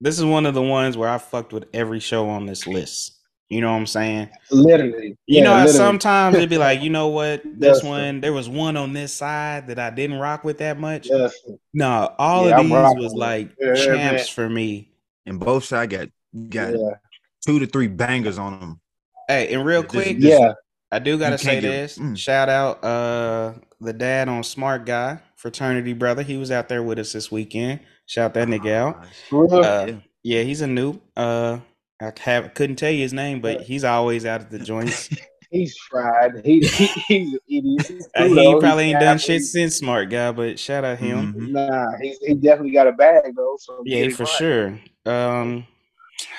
this 0.00 0.18
is 0.18 0.24
one 0.24 0.46
of 0.46 0.54
the 0.54 0.62
ones 0.62 0.96
where 0.96 1.08
I 1.08 1.18
fucked 1.18 1.52
with 1.52 1.66
every 1.72 2.00
show 2.00 2.28
on 2.28 2.46
this 2.46 2.66
list. 2.66 3.18
You 3.48 3.60
know 3.60 3.70
what 3.70 3.78
I'm 3.78 3.86
saying? 3.86 4.28
Literally. 4.50 5.16
You 5.28 5.40
Yeah, 5.40 5.42
know, 5.42 5.56
literally. 5.64 5.78
sometimes 5.78 6.36
it'd 6.36 6.50
be 6.50 6.58
like, 6.58 6.80
you 6.82 6.90
know 6.90 7.08
what? 7.08 7.42
This 7.44 7.78
Yes, 7.78 7.82
sir. 7.82 7.88
one, 7.88 8.20
there 8.20 8.32
was 8.32 8.48
one 8.48 8.76
on 8.76 8.92
this 8.92 9.12
side 9.12 9.68
that 9.68 9.78
I 9.78 9.90
didn't 9.90 10.18
rock 10.18 10.44
with 10.44 10.58
that 10.58 10.78
much. 10.78 11.08
Yes. 11.08 11.34
No, 11.72 12.14
all 12.18 12.46
Yeah, 12.46 12.52
of 12.52 12.56
I'm 12.58 12.70
these 12.70 12.94
was 12.94 13.14
like 13.14 13.50
Yeah, 13.60 13.74
champs 13.74 14.26
man. 14.26 14.26
for 14.28 14.48
me. 14.48 14.90
and 15.26 15.40
both 15.40 15.64
sides 15.64 15.92
got 15.94 16.08
got 16.48 16.74
Yeah. 16.74 16.90
Two 17.46 17.58
to 17.60 17.66
three 17.66 17.88
bangers 17.88 18.38
on 18.38 18.58
them. 18.60 18.80
Hey, 19.28 19.52
and 19.54 19.64
real 19.64 19.82
Just- 19.82 19.92
quick, 19.94 20.18
just- 20.18 20.40
Yeah. 20.40 20.52
I 20.92 20.98
do 21.00 21.18
gotta 21.18 21.36
say 21.38 21.60
get- 21.60 21.68
this. 21.70 21.98
mm. 21.98 22.16
Shout 22.16 22.48
out 22.48 22.82
uh 22.84 23.54
the 23.80 23.92
dad 23.92 24.28
on 24.28 24.42
Smart 24.44 24.86
Guy, 24.86 25.18
fraternity 25.36 25.92
brother. 25.92 26.22
He 26.22 26.36
was 26.36 26.50
out 26.50 26.68
there 26.68 26.82
with 26.82 26.98
us 26.98 27.12
this 27.12 27.30
weekend. 27.30 27.80
Shout 28.06 28.34
that 28.34 28.46
nigga 28.48 28.72
out. 28.72 29.04
For? 29.28 29.52
Uh, 29.52 29.86
Yeah. 29.86 29.94
yeah, 30.22 30.42
he's 30.42 30.62
a 30.62 30.66
noob. 30.66 31.00
Uh, 31.16 31.58
I 32.00 32.12
have 32.20 32.54
couldn't 32.54 32.76
tell 32.76 32.90
you 32.90 33.00
his 33.02 33.12
name, 33.12 33.40
but 33.40 33.62
he's 33.62 33.82
always 33.84 34.24
out 34.24 34.42
at 34.42 34.50
the 34.50 34.58
joints. 34.60 35.08
he's 35.50 35.76
fried. 35.90 36.42
He, 36.44 36.60
he 36.60 36.86
he's 36.86 37.32
an 37.32 37.38
idiot. 37.48 37.86
He's 37.88 38.08
Uh, 38.14 38.24
he 38.28 38.34
though. 38.34 38.60
probably 38.60 38.84
He's 38.86 38.94
ain't 38.94 39.00
done 39.00 39.18
shit 39.18 39.42
since 39.42 39.74
Smart 39.76 40.08
Guy, 40.08 40.30
but 40.32 40.58
shout 40.58 40.84
out 40.84 40.98
him. 40.98 41.34
Mhm. 41.34 41.50
Nah, 41.50 41.98
he's 42.00 42.18
he 42.18 42.34
definitely 42.34 42.72
got 42.72 42.86
a 42.86 42.92
bag 42.92 43.32
though. 43.34 43.56
So 43.58 43.82
Yeah, 43.84 44.08
for 44.10 44.22
right. 44.22 44.32
sure. 44.38 44.78
Um, 45.04 45.66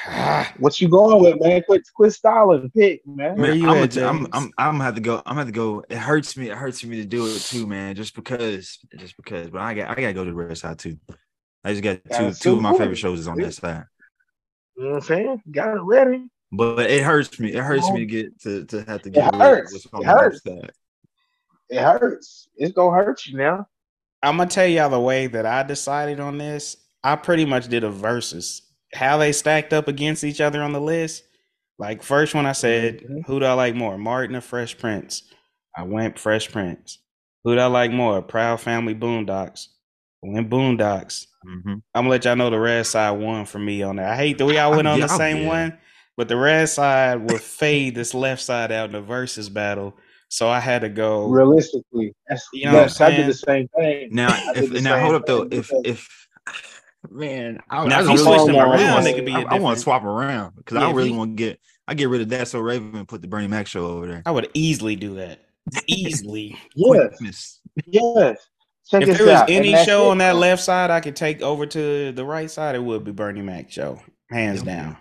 What 0.60 0.80
you 0.82 0.90
going 0.90 1.22
with, 1.22 1.42
man? 1.42 1.62
Quit 1.64 1.88
quit 1.94 2.14
stalling. 2.14 2.70
Pick, 2.72 3.06
man. 3.06 3.40
Man, 3.40 3.60
you 3.60 3.70
I'm, 3.70 3.84
at, 3.84 3.94
gonna- 3.94 4.08
I'm, 4.08 4.28
I'm, 4.34 4.52
I'm 4.58 4.74
gonna 4.74 4.84
have 4.84 4.96
to 4.96 5.02
go. 5.02 5.18
I'm 5.18 5.36
gonna 5.36 5.40
have 5.42 5.48
to 5.48 5.54
go. 5.54 5.84
It 5.90 5.98
hurts 5.98 6.36
me. 6.38 6.50
It 6.50 6.58
hurts 6.58 6.84
me 6.84 6.98
to 6.98 7.06
do 7.06 7.28
it 7.28 7.40
too, 7.40 7.68
man. 7.68 7.96
Just 7.96 8.16
because, 8.16 8.80
just 8.98 9.16
because. 9.18 9.50
But 9.50 9.62
I 9.62 9.74
got, 9.74 9.90
I 9.90 10.02
gotta 10.02 10.14
go 10.14 10.24
to 10.24 10.32
the 10.32 10.36
red 10.36 10.58
side 10.58 10.80
too. 10.80 10.98
I 11.64 11.72
just 11.72 11.84
got 11.84 12.04
Gotta 12.10 12.32
two, 12.32 12.34
two 12.34 12.54
of 12.56 12.62
my 12.62 12.78
favorite 12.78 12.98
shows 12.98 13.20
is 13.20 13.28
on 13.28 13.38
that 13.38 13.54
side. 13.54 13.84
You 14.78 14.84
know 14.84 14.90
what 14.92 14.96
I'm 14.96 15.02
saying? 15.02 15.42
Got 15.52 15.76
it 15.76 15.82
ready. 15.82 16.28
But 16.52 16.90
it 16.90 17.04
hurts 17.04 17.40
me. 17.40 17.54
It 17.54 17.64
hurts 17.64 17.90
me 17.92 18.06
to 18.06 18.20
oh. 18.20 18.22
get 18.22 18.42
to 18.42 18.66
to 18.66 18.84
have 18.90 19.02
to 19.02 19.10
get 19.10 19.26
rid 19.26 19.34
of 19.34 19.42
hurts. 19.42 19.74
what's 19.74 19.86
It 19.86 20.06
hurts. 20.06 20.42
It 21.70 21.82
hurts. 21.82 22.50
It's 22.56 22.74
gonna 22.74 22.96
hurt 22.96 23.26
you 23.26 23.38
now. 23.38 23.68
I'm 24.24 24.38
gonna 24.38 24.50
tell 24.50 24.66
y'all 24.66 24.90
the 24.90 25.00
way 25.00 25.28
that 25.28 25.46
I 25.46 25.64
decided 25.64 26.20
on 26.20 26.38
this. 26.38 26.78
I 27.04 27.16
pretty 27.16 27.46
much 27.46 27.68
did 27.68 27.84
a 27.84 27.90
versus. 27.90 28.62
How 28.94 29.18
they 29.18 29.32
stacked 29.32 29.74
up 29.74 29.88
against 29.88 30.24
each 30.24 30.42
other 30.42 30.62
on 30.62 30.74
the 30.74 30.82
list. 30.82 31.24
Like 31.80 32.02
first 32.02 32.34
one, 32.34 32.46
I 32.46 32.54
said, 32.54 33.02
Mhm. 33.02 33.26
"Who 33.28 33.40
do 33.40 33.46
I 33.46 33.54
like 33.54 33.76
more, 33.76 33.98
Martin 33.98 34.36
or 34.36 34.42
Fresh 34.42 34.78
Prince?" 34.78 35.24
I 35.78 35.84
went 35.84 36.18
Fresh 36.18 36.52
Prince. 36.52 37.00
Who 37.44 37.54
do 37.56 37.62
I 37.62 37.68
like 37.68 37.92
more, 37.92 38.22
Proud 38.22 38.60
Family 38.62 38.96
Boondocks? 38.96 39.68
I 40.26 40.30
went 40.30 40.50
Boondocks. 40.50 41.28
Mhm. 41.46 41.74
I'm 41.74 41.82
gonna 41.94 42.10
let 42.10 42.26
y'all 42.26 42.36
know 42.36 42.50
the 42.50 42.60
red 42.60 42.86
side 42.88 43.12
won 43.12 43.46
for 43.46 43.60
me 43.60 43.84
on 43.84 43.98
that. 43.98 44.10
I 44.12 44.16
hate 44.16 44.38
that 44.40 44.46
we 44.46 44.58
all 44.58 44.72
went 44.72 44.88
on 44.88 45.00
Yeah, 45.00 45.06
the 45.08 45.18
same 45.18 45.44
yeah. 45.44 45.48
one, 45.48 45.78
but 46.18 46.28
the 46.28 46.36
red 46.38 46.68
side 46.68 47.30
will 47.30 47.38
fade 47.38 47.94
this 47.94 48.14
left 48.16 48.42
side 48.42 48.72
out 48.72 48.88
in 48.88 48.94
the 48.94 49.02
versus 49.02 49.48
battle. 49.50 49.96
So 50.30 50.50
I 50.50 50.60
had 50.60 50.82
to 50.82 50.90
go. 50.90 51.28
Realistically, 51.28 52.14
that's, 52.28 52.46
You 52.54 52.66
know 52.66 52.72
what 52.74 52.78
I'm 52.80 52.88
that's 52.88 53.02
I 53.02 53.12
did 53.12 53.28
the 53.28 53.34
same 53.34 53.68
thing. 53.78 54.10
Now, 54.12 54.30
if 54.56 54.72
now 54.84 55.00
hold 55.00 55.16
up 55.16 55.26
though. 55.28 55.48
If 55.52 55.72
if 55.86 56.27
man, 57.12 57.60
I, 57.70 57.86
Now, 57.88 57.98
I 57.98 58.02
if 58.02 58.06
you 58.06 58.14
really, 58.14 58.24
switched 58.24 58.46
them 58.48 58.56
I 58.56 58.60
around, 58.64 58.72
really 58.72 58.84
it 58.86 58.92
want, 58.94 59.16
could 59.16 59.26
be 59.26 59.34
I, 59.34 59.42
a 59.42 59.46
I 59.46 59.60
want 59.60 59.78
to 59.78 59.84
swap 59.84 60.04
around 60.04 60.56
because 60.56 60.76
Yeah, 60.76 60.88
I 60.88 60.90
if 60.90 60.96
really 60.96 61.12
want 61.12 61.38
to 61.38 61.44
get. 61.44 61.60
I 61.88 61.94
get 61.94 62.10
rid 62.10 62.22
of 62.22 62.30
that 62.30 62.48
so 62.50 62.60
Raven 62.60 62.94
and 62.96 63.08
put 63.08 63.22
the 63.22 63.28
Bernie 63.30 63.48
Mac 63.48 63.66
show 63.68 63.86
over 63.86 64.08
there. 64.08 64.22
I 64.26 64.32
would 64.32 64.50
easily 64.54 64.96
do 64.98 65.16
that. 65.16 65.40
Easily. 65.88 66.58
yes, 66.76 67.60
yes. 67.86 68.38
Check 68.90 69.04
if 69.04 69.18
there 69.18 69.28
was 69.28 69.36
out. 69.36 69.50
any 69.50 69.74
show 69.86 70.08
it. 70.08 70.12
on 70.12 70.18
that 70.20 70.36
left 70.38 70.64
side 70.64 70.92
I 70.92 71.00
could 71.02 71.16
take 71.16 71.42
over 71.42 71.66
to 71.66 72.12
the 72.12 72.24
right 72.26 72.50
side, 72.50 72.76
it 72.76 72.84
would 72.84 73.04
be 73.04 73.12
Bernie 73.12 73.42
Mac 73.42 73.70
show. 73.72 74.02
Hands 74.30 74.60
Yeah. 74.64 74.66
down. 74.66 74.98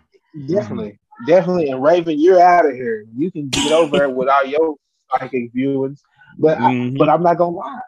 Definitely, 0.49 0.99
definitely. 1.27 1.71
And 1.71 1.83
Raven, 1.83 2.21
you're 2.21 2.41
out 2.41 2.67
of 2.67 2.75
here. 2.75 3.05
You 3.17 3.31
can 3.31 3.49
get 3.49 3.73
over 3.73 4.05
it 4.05 4.13
without 4.15 4.49
your 4.49 4.75
psychic 5.13 5.53
viewings. 5.55 6.01
But 6.39 6.59
I, 6.59 6.73
Mhm. 6.73 6.99
but 6.99 7.09
I'm 7.09 7.23
not 7.23 7.39
gonna 7.39 7.57
lie. 7.57 7.81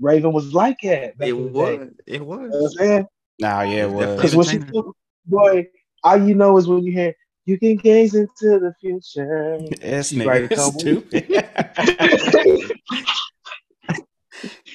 Raven 0.00 0.32
was 0.32 0.54
like 0.54 0.78
that. 0.82 1.14
It 1.20 1.34
in 1.34 1.44
the 1.44 1.50
day. 1.50 1.78
was. 1.78 1.88
It 2.06 2.12
You 2.14 2.18
know 2.20 2.24
what 2.24 2.38
I'm 2.40 2.50
was. 2.50 3.06
Saying? 3.40 3.52
Nah, 3.54 3.62
yeah, 3.62 3.84
it 3.84 3.90
was. 3.90 4.16
Because 4.16 4.36
when 4.36 4.46
she 4.46 4.56
Entertainer. 4.56 4.92
boy, 5.26 5.66
all 6.04 6.28
you 6.28 6.34
know 6.34 6.56
is 6.58 6.66
when 6.66 6.82
you 6.84 6.92
hear 6.92 7.14
you 7.44 7.58
can 7.58 7.76
gaze 7.76 8.14
into 8.14 8.58
the 8.58 8.74
future. 8.80 9.58
This 9.80 10.08
She's 10.10 10.24
like, 10.24 10.42
nigga 10.44 10.52
is 10.52 10.80
stupid. 10.80 12.74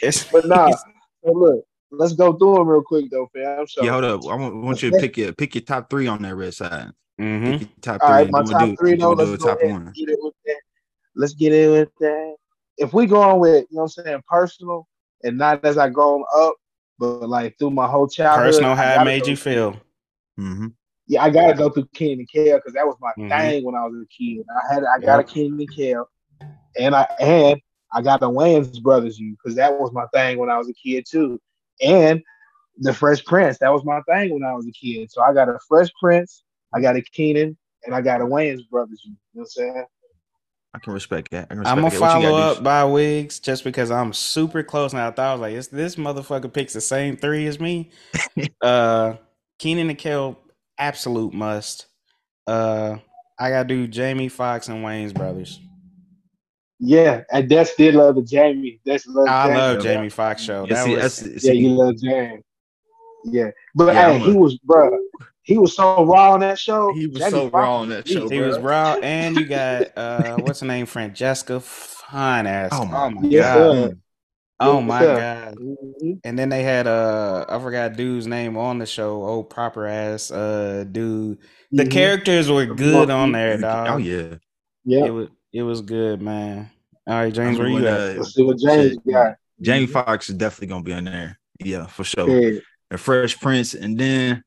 It's- 0.01 0.29
but 0.31 0.45
nah, 0.47 0.69
so 0.69 1.31
look, 1.31 1.63
let's 1.91 2.13
go 2.13 2.33
through 2.33 2.55
them 2.55 2.67
real 2.67 2.81
quick 2.81 3.09
though, 3.11 3.29
fam. 3.33 3.65
So 3.67 3.83
Yeah, 3.83 3.91
hold 3.91 4.03
up. 4.03 4.21
I 4.27 4.35
want, 4.35 4.55
want 4.55 4.83
you 4.83 4.91
to 4.91 4.99
pick 4.99 5.17
your 5.17 5.31
pick 5.33 5.55
your 5.55 5.61
top 5.61 5.89
three 5.89 6.07
on 6.07 6.21
that 6.23 6.35
red 6.35 6.53
side. 6.53 6.91
Mm-hmm. 7.21 7.65
Top 7.81 8.01
three. 8.01 8.09
right, 8.09 8.21
and 8.23 8.31
my 8.31 8.41
then 8.41 8.51
top 8.51 8.69
do, 8.69 8.75
three 8.75 8.95
though. 8.95 9.09
we'll 9.09 9.17
do 9.17 9.31
Let's 9.31 9.43
go 9.43 9.49
top 9.49 9.59
ahead 9.59 9.71
one. 9.71 9.85
and 9.87 9.95
get 9.95 10.09
it 10.09 10.17
with 10.19 10.33
that. 10.45 10.61
Let's 11.15 11.33
get 11.33 11.53
it 11.53 11.69
with 11.69 11.89
that. 11.99 12.35
If 12.77 12.91
we 12.93 13.05
going 13.05 13.39
with, 13.39 13.65
you 13.69 13.77
know 13.77 13.83
what 13.83 13.93
I'm 13.97 14.03
saying, 14.03 14.23
personal 14.27 14.87
and 15.23 15.37
not 15.37 15.63
as 15.63 15.77
I 15.77 15.89
grown 15.89 16.23
up, 16.35 16.55
but 16.99 17.27
like 17.29 17.57
through 17.57 17.71
my 17.71 17.87
whole 17.87 18.07
childhood. 18.07 18.45
Personal, 18.53 18.75
how 18.75 19.01
it 19.01 19.05
made 19.05 19.25
you 19.27 19.35
through- 19.35 19.53
feel. 19.53 19.81
hmm 20.37 20.67
Yeah, 21.07 21.23
I 21.23 21.29
gotta 21.29 21.53
go 21.53 21.69
through 21.69 21.87
Kenan 21.93 22.19
and 22.19 22.29
Kel 22.31 22.57
because 22.57 22.73
that 22.73 22.85
was 22.87 22.95
my 23.01 23.11
Mhm. 23.17 23.29
thing 23.29 23.65
when 23.65 23.75
I 23.75 23.85
was 23.85 24.01
a 24.01 24.07
kid. 24.07 24.45
I 24.49 24.73
had 24.73 24.83
I 24.83 24.99
got 24.99 25.19
a 25.19 25.23
Kenan 25.23 25.59
and 25.59 25.75
Kel, 25.75 26.09
and 26.79 26.95
I 26.95 27.03
and 27.19 27.59
I 27.91 28.01
got 28.01 28.19
the 28.21 28.29
Wayans 28.29 28.81
brothers 28.81 29.19
you 29.19 29.35
because 29.35 29.55
that 29.55 29.79
was 29.79 29.91
my 29.91 30.05
thing 30.13 30.37
when 30.39 30.49
I 30.49 30.57
was 30.57 30.69
a 30.69 30.73
kid 30.73 31.05
too, 31.09 31.39
and 31.81 32.21
the 32.77 32.93
Fresh 32.93 33.23
Prince 33.25 33.59
that 33.59 33.71
was 33.71 33.83
my 33.85 34.01
thing 34.01 34.33
when 34.33 34.43
I 34.43 34.53
was 34.53 34.65
a 34.67 34.71
kid. 34.71 35.11
So 35.11 35.21
I 35.21 35.33
got 35.33 35.47
a 35.49 35.59
Fresh 35.67 35.89
Prince, 36.01 36.43
I 36.73 36.81
got 36.81 36.95
a 36.95 37.01
Kenan, 37.01 37.55
and 37.85 37.93
I 37.93 38.01
got 38.01 38.21
a 38.21 38.25
Wayans 38.25 38.67
brothers 38.69 39.01
you. 39.03 39.11
You 39.33 39.41
know 39.41 39.41
what 39.41 39.41
I'm 39.41 39.73
saying? 39.75 39.85
I 40.73 40.79
can 40.79 40.93
respect 40.93 41.31
that. 41.31 41.45
I 41.45 41.53
can 41.53 41.59
respect 41.59 41.77
I'm 41.77 41.83
gonna 41.83 41.91
that. 41.91 42.01
What 42.01 42.07
you 42.07 42.21
follow 42.21 42.37
gotta 42.37 42.57
up 42.57 42.63
by 42.63 42.83
Wigz 42.83 43.39
just 43.39 43.63
because 43.63 43.91
I'm 43.91 44.11
super 44.13 44.63
close 44.63 44.93
now. 44.93 45.07
I 45.07 45.11
thought 45.11 45.29
I 45.29 45.31
was 45.33 45.41
like, 45.41 45.53
is 45.53 45.67
this 45.67 45.95
motherfucker 45.97 46.51
picks 46.51 46.73
the 46.73 46.81
same 46.81 47.15
three 47.15 47.45
as 47.47 47.59
me? 47.59 47.91
uh 48.61 49.15
Kenan 49.59 49.89
and 49.89 49.97
Kel, 49.97 50.39
absolute 50.77 51.33
must. 51.33 51.87
Uh 52.47 52.97
I 53.39 53.49
gotta 53.49 53.67
do 53.67 53.87
Jamie 53.87 54.29
Foxx 54.29 54.67
and 54.67 54.83
Wayans 54.83 55.13
brothers. 55.13 55.59
Yeah, 56.79 57.21
and 57.31 57.47
Des 57.47 57.67
did 57.77 57.95
love 57.95 58.15
the 58.15 58.23
Jamie. 58.23 58.79
Des 58.85 58.99
loved 59.07 59.29
I 59.29 59.47
Jamie. 59.47 59.57
love 59.57 59.83
Jamie 59.83 60.09
Foxx 60.09 60.41
show. 60.41 60.65
Yeah, 60.67 60.73
That 60.75 60.85
see, 60.85 60.95
was 60.95 61.19
that's, 61.19 61.45
Yeah, 61.45 61.53
you 61.53 61.69
love 61.69 61.95
Jamie. 61.97 62.41
Yeah, 63.25 63.51
but 63.75 63.93
Yeah, 63.93 64.11
hey, 64.11 64.15
I'm 64.15 64.21
he 64.21 64.31
was 64.33 64.57
bro. 64.57 64.91
He 65.43 65.57
was 65.57 65.75
so 65.75 66.05
raw 66.05 66.33
on 66.33 66.39
that 66.39 66.57
show. 66.57 66.93
He 66.93 67.07
was 67.07 67.19
Jamie 67.19 67.31
so 67.31 67.49
Foxx 67.49 67.53
raw 67.53 67.75
on 67.79 67.89
that 67.89 68.07
show, 68.07 68.29
he 68.29 68.37
bro. 68.39 68.47
was 68.47 68.59
raw, 68.59 68.95
and 69.03 69.35
you 69.35 69.45
got 69.45 69.97
uh 69.97 70.37
what's 70.37 70.61
her 70.61 70.65
name? 70.65 70.85
Francesca 70.85 71.59
fine 71.59 72.47
ass. 72.47 72.69
Oh 72.73 72.81
Oh 72.83 72.85
my 72.85 73.09
my, 73.09 73.27
Yes, 73.27 73.53
god. 73.55 73.99
Oh 74.59 74.81
my 74.81 74.99
sir. 75.01 75.15
god. 75.17 75.55
Mhm. 75.57 76.19
And 76.23 76.39
then 76.39 76.47
they 76.49 76.63
had 76.63 76.87
uh 76.87 77.45
I 77.49 77.59
forgot 77.59 77.97
dude's 77.97 78.25
name 78.27 78.55
on 78.55 78.77
the 78.77 78.85
show. 78.85 79.21
Old 79.23 79.49
proper 79.49 79.85
ass 79.85 80.31
uh 80.31 80.85
dude. 80.89 81.39
The 81.71 81.83
Mhm. 81.83 81.91
characters 81.91 82.49
were 82.49 82.65
good 82.65 83.09
on 83.09 83.33
there, 83.33 83.57
dog. 83.57 83.87
Oh 83.89 83.97
yeah. 83.97 84.35
Yeah. 84.85 85.05
It 85.05 85.09
was 85.11 85.27
it 85.51 85.63
was 85.63 85.81
good, 85.81 86.21
man. 86.21 86.69
All 87.05 87.15
right, 87.15 87.33
James, 87.33 87.59
where 87.59 87.67
you 87.67 87.85
at? 87.85 87.85
uh, 87.99 88.13
Let's 88.17 88.33
see 88.33 88.43
what 88.43 88.57
James 88.59 88.93
shit. 88.93 89.07
got. 89.11 89.35
Jamie 89.59 89.87
Foxx 89.87 90.29
is 90.29 90.35
definitely 90.35 90.67
gonna 90.67 90.83
be 90.83 90.93
in 90.93 91.03
there. 91.03 91.37
Yeah, 91.59 91.85
for 91.87 92.05
sure. 92.05 92.29
Yeah. 92.29 92.59
And 92.91 92.99
Fresh 92.99 93.39
Prince, 93.41 93.73
and 93.73 93.97
then 93.99 94.43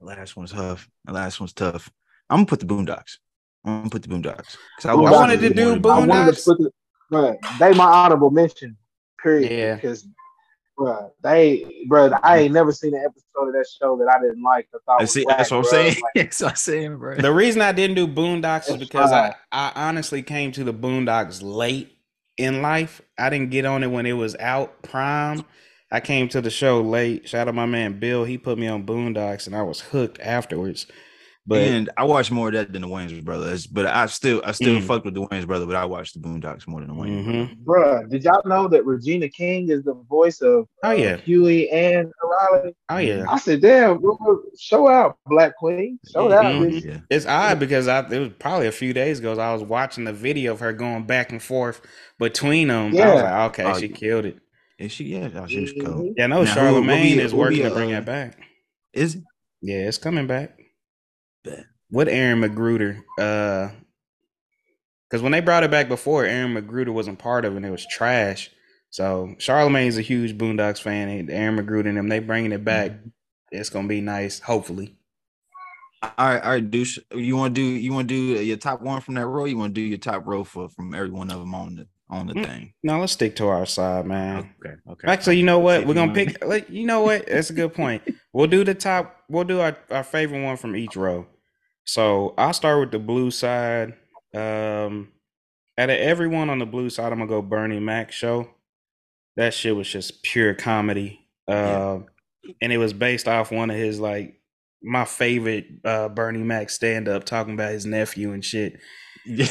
the 0.00 0.06
last 0.06 0.36
one's 0.36 0.52
tough. 0.52 0.88
The 1.04 1.12
last 1.12 1.40
one's 1.40 1.52
tough. 1.52 1.90
I'm 2.30 2.38
gonna 2.38 2.46
put 2.46 2.60
the 2.60 2.66
Boondocks. 2.66 3.18
I'm 3.64 3.80
gonna 3.80 3.90
put 3.90 4.02
the 4.02 4.08
Boondocks. 4.08 4.56
'Cause 4.76 4.86
I 4.86 4.94
watched 4.94 5.14
wanted 5.16 5.40
to 5.40 5.54
do 5.54 5.64
more 5.64 5.74
than- 5.78 5.86
I 5.86 5.98
wanted 6.06 6.34
Boondocks? 6.34 6.44
to 6.44 6.50
put 6.54 6.58
the, 6.58 6.70
but 7.10 7.36
they 7.58 7.74
my 7.74 7.84
honorable 7.84 8.30
mention. 8.30 8.76
Period. 9.22 9.50
Yeah. 9.50 9.74
Because, 9.74 10.06
bro, 10.76 11.12
they, 11.22 11.84
bro, 11.88 12.10
I 12.22 12.38
ain't 12.38 12.54
never 12.54 12.70
seen 12.70 12.94
an 12.94 13.02
episode 13.04 13.48
of 13.48 13.52
that 13.54 13.66
show 13.80 13.96
that 13.98 14.08
I 14.14 14.20
didn't 14.20 14.42
like. 14.44 14.68
I 14.72 14.78
thought 14.86 15.02
I 15.02 15.04
see. 15.06 15.24
whack, 15.24 15.38
That's 15.38 15.50
what 15.50 15.56
I'm 15.58 15.62
bruh. 15.64 15.70
saying. 15.70 15.94
Like, 16.02 16.12
That's 16.14 16.40
what 16.40 16.50
I'm 16.50 16.56
saying, 16.56 16.96
bro. 16.98 17.16
The 17.16 17.32
reason 17.32 17.60
I 17.62 17.72
didn't 17.72 17.96
do 17.96 18.06
Boondocks 18.06 18.62
is 18.62 18.68
That's 18.68 18.78
because 18.78 19.10
I. 19.12 19.34
I 19.50 19.72
honestly 19.74 20.22
came 20.22 20.52
to 20.52 20.62
the 20.62 20.72
Boondocks 20.74 21.42
late 21.42 21.96
in 22.36 22.62
life. 22.62 23.02
I 23.18 23.28
didn't 23.30 23.50
get 23.50 23.64
on 23.64 23.82
it 23.82 23.88
when 23.88 24.06
it 24.06 24.12
was 24.12 24.36
out 24.36 24.82
prime. 24.82 25.44
I 25.90 26.00
came 26.00 26.28
to 26.30 26.40
the 26.40 26.50
show 26.50 26.80
late. 26.82 27.28
Shout 27.28 27.48
out 27.48 27.54
my 27.54 27.66
man 27.66 27.98
Bill. 27.98 28.24
He 28.24 28.36
put 28.38 28.58
me 28.58 28.66
on 28.66 28.84
Boondocks 28.84 29.46
and 29.46 29.56
I 29.56 29.62
was 29.62 29.80
hooked 29.80 30.20
afterwards. 30.20 30.86
But 31.46 31.60
and 31.62 31.88
I 31.96 32.04
watched 32.04 32.30
more 32.30 32.48
of 32.48 32.52
that 32.54 32.74
than 32.74 32.82
the 32.82 32.88
Wayans 32.88 33.24
brothers, 33.24 33.66
but 33.66 33.86
I 33.86 34.04
still, 34.04 34.42
I 34.44 34.52
still 34.52 34.80
Mm. 34.80 34.82
fucked 34.82 35.06
with 35.06 35.14
the 35.14 35.22
Wayans 35.26 35.46
brother, 35.46 35.64
but 35.64 35.76
I 35.76 35.86
watched 35.86 36.12
the 36.12 36.20
Boondocks 36.20 36.68
more 36.68 36.80
than 36.82 36.88
the 36.90 36.94
Wayans. 36.94 37.24
Mhm. 37.24 37.56
brother. 37.64 38.02
Bruh, 38.04 38.10
did 38.10 38.24
y'all 38.24 38.42
know 38.44 38.68
that 38.68 38.84
Regina 38.84 39.30
King 39.30 39.70
is 39.70 39.82
the 39.84 39.94
voice 40.10 40.42
of 40.42 40.66
Oh, 40.84 40.90
uh, 40.90 40.92
yeah. 40.92 41.16
Huey 41.16 41.70
and 41.70 42.12
Riley? 42.22 42.74
oh 42.90 42.98
yeah. 42.98 43.24
I 43.30 43.38
said, 43.38 43.62
damn, 43.62 43.96
bro, 43.96 44.18
show 44.60 44.88
out, 44.88 45.16
Black 45.24 45.56
Queen. 45.56 45.98
Show 46.12 46.30
out, 46.30 46.44
Mhm. 46.44 46.70
bitch. 46.70 46.84
Yeah. 46.84 46.98
It's 47.08 47.24
odd 47.24 47.58
because 47.58 47.88
I 47.88 48.00
it 48.00 48.18
was 48.18 48.28
probably 48.38 48.66
a 48.66 48.72
few 48.72 48.92
days 48.92 49.18
ago. 49.20 49.32
I 49.32 49.54
was 49.54 49.62
watching 49.62 50.04
the 50.04 50.12
video 50.12 50.52
of 50.52 50.60
her 50.60 50.74
going 50.74 51.04
back 51.04 51.32
and 51.32 51.42
forth 51.42 51.80
between 52.18 52.68
them. 52.68 52.88
I 52.94 53.14
was 53.14 53.22
like, 53.22 53.50
okay, 53.52 53.64
Oh, 53.64 53.78
she 53.78 53.86
yeah. 53.86 53.96
killed 53.96 54.26
it. 54.26 54.38
Is 54.78 54.92
she? 54.92 55.04
Yeah, 55.04 55.28
oh, 55.34 55.46
she 55.46 55.60
was 55.60 55.72
Mhm. 55.72 55.84
cool. 55.84 56.14
Yeah, 56.16 56.24
I 56.24 56.26
know 56.28 56.36
Now, 56.36 56.40
who- 56.42 56.48
what 56.50 56.54
Charlemagne 56.54 57.18
is 57.20 57.34
working 57.34 57.62
to 57.64 57.70
bring 57.70 57.92
uh, 57.94 57.98
it 57.98 58.04
back. 58.04 58.38
Is 58.92 59.16
it? 59.16 59.24
Yeah, 59.60 59.88
it's 59.88 59.98
coming 59.98 60.26
back. 60.26 60.58
Bet. 61.44 61.64
What 61.90 62.08
Aaron 62.08 62.40
McGruder? 62.40 63.02
Uh, 63.18 63.70
because 65.08 65.22
when 65.22 65.32
they 65.32 65.40
brought 65.40 65.64
it 65.64 65.70
back 65.70 65.88
before, 65.88 66.24
Aaron 66.24 66.54
McGruder 66.54 66.92
wasn't 66.92 67.18
part 67.18 67.44
of 67.44 67.54
it. 67.54 67.56
and 67.56 67.66
It 67.66 67.70
was 67.70 67.86
trash. 67.86 68.50
So 68.90 69.34
Charlemagne's 69.38 69.98
a 69.98 70.02
huge 70.02 70.36
Boondocks 70.38 70.80
fan. 70.80 71.08
and 71.08 71.30
Aaron 71.30 71.56
McGruder 71.58 71.88
and 71.88 71.96
them, 71.98 72.08
they 72.08 72.20
bringing 72.20 72.52
it 72.52 72.64
back. 72.64 72.92
Mm-hmm. 72.92 73.08
It's 73.50 73.70
gonna 73.70 73.88
be 73.88 74.00
nice. 74.00 74.38
Hopefully. 74.40 74.94
All 76.02 76.10
right, 76.18 76.42
all 76.42 76.50
right, 76.52 76.70
douche. 76.70 76.98
You 77.12 77.36
want 77.36 77.54
to 77.56 77.60
do 77.60 77.66
you 77.66 77.92
want 77.92 78.08
to 78.08 78.14
do 78.36 78.44
your 78.44 78.56
top 78.58 78.80
one 78.82 79.00
from 79.00 79.14
that 79.14 79.26
row? 79.26 79.46
You 79.46 79.58
want 79.58 79.74
to 79.74 79.80
do 79.80 79.84
your 79.86 79.98
top 79.98 80.26
row 80.26 80.44
for 80.44 80.68
from 80.68 80.94
every 80.94 81.10
one 81.10 81.30
of 81.30 81.40
them 81.40 81.54
on 81.54 81.74
the 81.74 81.88
on 82.10 82.26
the 82.26 82.34
Mm. 82.34 82.46
thing? 82.46 82.72
No, 82.82 82.98
let's 83.00 83.12
stick 83.12 83.36
to 83.36 83.48
our 83.48 83.66
side, 83.66 84.06
man. 84.06 84.54
Okay, 84.64 84.74
okay. 84.90 85.08
Actually, 85.08 85.36
you 85.38 85.44
know 85.44 85.58
what? 85.58 85.86
We're 85.86 85.94
gonna 85.94 86.14
pick. 86.14 86.44
Like, 86.44 86.68
you 86.70 86.86
know 86.86 87.02
what? 87.02 87.26
That's 87.26 87.50
a 87.50 87.54
good 87.54 87.74
point. 87.74 88.02
We'll 88.32 88.46
do 88.46 88.64
the 88.64 88.74
top. 88.74 89.16
We'll 89.28 89.44
do 89.44 89.60
our, 89.60 89.76
our 89.90 90.04
favorite 90.04 90.42
one 90.42 90.56
from 90.56 90.74
each 90.76 90.96
row. 90.96 91.26
So 91.84 92.34
I'll 92.38 92.52
start 92.52 92.80
with 92.80 92.90
the 92.92 92.98
blue 92.98 93.30
side. 93.30 93.94
Um, 94.34 95.08
out 95.78 95.90
of 95.90 95.98
everyone 95.98 96.50
on 96.50 96.58
the 96.58 96.66
blue 96.66 96.90
side, 96.90 97.12
I'm 97.12 97.18
gonna 97.18 97.28
go 97.28 97.42
Bernie 97.42 97.80
Mac 97.80 98.12
show. 98.12 98.48
That 99.36 99.54
shit 99.54 99.76
was 99.76 99.88
just 99.88 100.22
pure 100.22 100.54
comedy. 100.54 101.26
Um, 101.46 102.06
and 102.60 102.72
it 102.72 102.78
was 102.78 102.92
based 102.92 103.28
off 103.28 103.50
one 103.52 103.70
of 103.70 103.76
his 103.76 104.00
like 104.00 104.34
my 104.82 105.04
favorite 105.04 105.66
uh 105.84 106.08
Bernie 106.08 106.42
Mac 106.42 106.70
stand 106.70 107.08
up 107.08 107.24
talking 107.24 107.54
about 107.54 107.72
his 107.72 107.86
nephew 107.86 108.32
and 108.32 108.44
shit. 108.44 108.78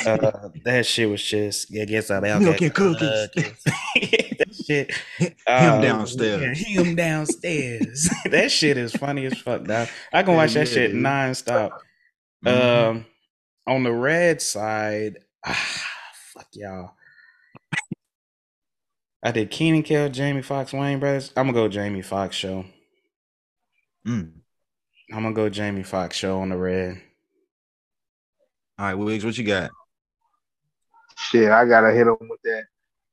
Uh, 0.05 0.49
that 0.65 0.85
shit 0.85 1.09
was 1.09 1.21
just 1.21 1.73
I 1.75 1.85
guess 1.85 2.09
I 2.11 2.19
Milk 2.19 2.61
and 2.61 2.73
cookies. 2.73 2.99
that 3.33 4.55
shit. 4.65 4.91
Him 5.17 5.33
uh, 5.47 5.81
downstairs. 5.81 6.69
yeah, 6.69 6.81
him 6.83 6.95
downstairs. 6.95 8.09
that 8.31 8.51
shit 8.51 8.77
is 8.77 8.93
funny 8.93 9.25
as 9.25 9.37
fuck, 9.39 9.63
dog. 9.63 9.87
I 10.13 10.23
can 10.23 10.35
watch 10.35 10.53
Yeah, 10.55 10.61
that 10.63 10.67
shit 10.67 10.91
yeah, 10.91 10.95
dude. 10.95 11.03
nonstop. 11.03 11.71
Mhm. 12.45 12.89
Um, 12.89 13.05
on 13.65 13.83
the 13.83 13.91
red 13.91 14.41
side, 14.41 15.17
ah, 15.45 15.89
fuck 16.33 16.47
y'all. 16.53 16.91
I 19.23 19.31
did 19.31 19.49
Kenan 19.51 19.83
Kel, 19.83 20.09
Jamie 20.09 20.41
Foxx, 20.43 20.71
Wayans 20.71 20.99
Brothers. 20.99 21.31
I'm 21.35 21.47
gonna 21.47 21.53
go 21.53 21.67
Jamie 21.67 22.01
Foxx 22.03 22.35
show. 22.35 22.65
Mm. 24.07 24.31
I'm 25.11 25.23
gonna 25.23 25.33
go 25.33 25.49
Jamie 25.49 25.83
Foxx 25.83 26.15
show 26.15 26.39
on 26.39 26.49
the 26.49 26.57
red. 26.57 27.01
All 28.79 28.85
right, 28.85 28.95
Wigz, 28.95 29.23
what 29.25 29.37
you 29.37 29.43
got? 29.43 29.71
Shit, 31.17 31.49
I 31.49 31.65
gotta 31.65 31.91
hit 31.91 32.05
him 32.07 32.17
with 32.21 32.41
that 32.43 32.65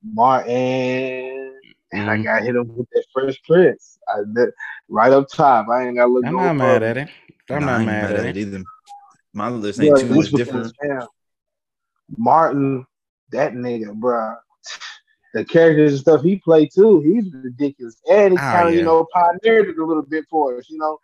Martin, 0.03 1.59
and 1.93 2.11
I 2.11 2.17
Mhm. 2.19 2.25
gotta 2.25 2.45
hit 2.45 2.55
him 2.57 2.77
with 2.77 2.89
that 2.93 3.05
Fresh 3.12 3.43
Prince. 3.45 3.99
I 4.09 4.19
that- 4.35 4.53
right 4.89 5.11
up 5.12 5.27
top. 5.29 5.69
I 5.71 5.87
ain't 5.87 5.97
gotta 5.97 6.12
look. 6.12 6.27
I'm 6.27 6.33
no 6.33 6.39
not 6.39 6.57
mad 6.57 6.83
at 6.83 6.99
it. 6.99 7.09
I'm 7.49 7.61
Nah, 7.61 7.67
I 7.67 7.71
not 7.71 7.77
ain't 7.79 7.87
mad 7.87 8.17
at 8.17 8.25
it. 8.27 8.37
either. 8.37 8.65
My 9.33 9.49
list 9.49 9.81
Yeah, 9.81 9.93
ain't 9.93 10.01
too 10.01 10.15
much 10.15 10.31
different. 10.31 10.67
his. 10.81 11.09
Martin, 12.17 12.87
that 13.31 13.55
nigga, 13.55 13.99
bruh. 13.99 14.39
The 15.33 15.45
characters 15.45 15.93
and 15.93 16.01
stuff 16.01 16.23
he 16.23 16.37
played 16.37 16.71
too, 16.73 17.01
he's 17.01 17.33
ridiculous. 17.33 17.97
And 18.09 18.35
he 18.35 18.39
Oh, 18.39 18.43
kind 18.43 18.69
of, 18.69 18.75
yeah. 18.75 18.81
you 18.81 18.85
know, 18.85 19.07
pioneered 19.12 19.69
it 19.69 19.79
a 19.79 19.85
little 19.85 20.05
bit 20.05 20.27
for 20.31 20.59
us, 20.59 20.69
you 20.69 20.79
know. 20.79 20.99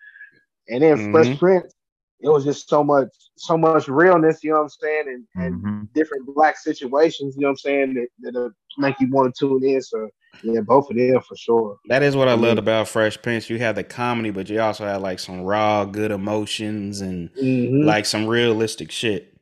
And 0.68 0.82
then 0.82 0.98
Mhm. 0.98 1.10
Fresh 1.10 1.38
Prince, 1.38 1.74
it 2.22 2.28
was 2.28 2.44
just 2.44 2.68
so 2.68 2.84
much, 2.84 3.08
so 3.36 3.56
much 3.56 3.88
realness, 3.88 4.42
you 4.44 4.50
know 4.50 4.56
what 4.58 4.62
I'm 4.64 4.68
saying, 4.68 5.04
and, 5.34 5.44
and 5.44 5.62
Mhm. 5.64 5.92
different 5.94 6.26
black 6.34 6.56
situations, 6.58 7.34
you 7.36 7.42
know 7.42 7.48
what 7.48 7.50
I'm 7.52 7.56
saying, 7.56 7.94
that 8.22 8.32
that 8.32 8.52
make 8.78 8.98
you 9.00 9.08
want 9.10 9.34
to 9.34 9.48
tune 9.48 9.64
in. 9.64 9.80
So 9.82 10.08
yeah, 10.42 10.60
both 10.60 10.90
of 10.90 10.96
them 10.96 11.20
for 11.26 11.36
sure. 11.36 11.76
That 11.88 12.02
is 12.02 12.14
what 12.16 12.28
I 12.28 12.32
I 12.32 12.34
loved 12.34 12.58
about 12.58 12.88
Fresh 12.88 13.20
Prince. 13.22 13.50
You 13.50 13.58
had 13.58 13.74
the 13.76 13.84
comedy, 13.84 14.30
but 14.30 14.48
you 14.48 14.60
also 14.60 14.84
had 14.84 15.00
like 15.02 15.18
some 15.18 15.42
raw, 15.42 15.84
good 15.84 16.10
emotions 16.10 17.00
and 17.00 17.30
Mhm. 17.34 17.84
like 17.84 18.06
some 18.06 18.26
realistic 18.26 18.90
shit. 18.90 19.34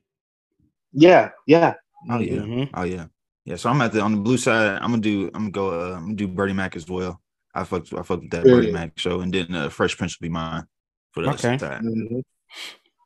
yeah, 0.92 1.30
yeah. 1.46 1.74
Oh 2.10 2.18
yeah. 2.18 2.40
Mhm. 2.40 2.70
Oh 2.74 2.84
yeah. 2.84 3.06
Yeah. 3.44 3.56
So 3.56 3.68
I'm 3.70 3.80
at 3.82 3.92
the 3.92 4.00
on 4.00 4.12
the 4.12 4.20
blue 4.20 4.38
side. 4.38 4.78
I'm 4.80 4.90
gonna 4.90 4.98
do. 5.02 5.26
I'm 5.34 5.50
gonna 5.50 5.50
go. 5.50 5.68
Uh, 5.80 5.96
I'm 5.96 6.02
gonna 6.04 6.14
do 6.14 6.28
Bernie 6.28 6.52
Mac 6.54 6.76
as 6.76 6.88
well. 6.88 7.20
I 7.54 7.64
fucked. 7.64 7.92
I 7.92 8.02
fucked 8.02 8.22
with 8.22 8.30
that 8.30 8.44
Bernie 8.44 8.66
Yeah. 8.68 8.72
Mac 8.72 8.98
show, 8.98 9.20
and 9.20 9.32
then 9.32 9.54
uh, 9.54 9.68
Fresh 9.68 9.96
Prince 9.98 10.18
will 10.18 10.26
be 10.26 10.32
mine 10.32 10.64
for 11.12 11.22
the 11.24 11.30
Okay. 11.30 11.58
side. 11.58 11.82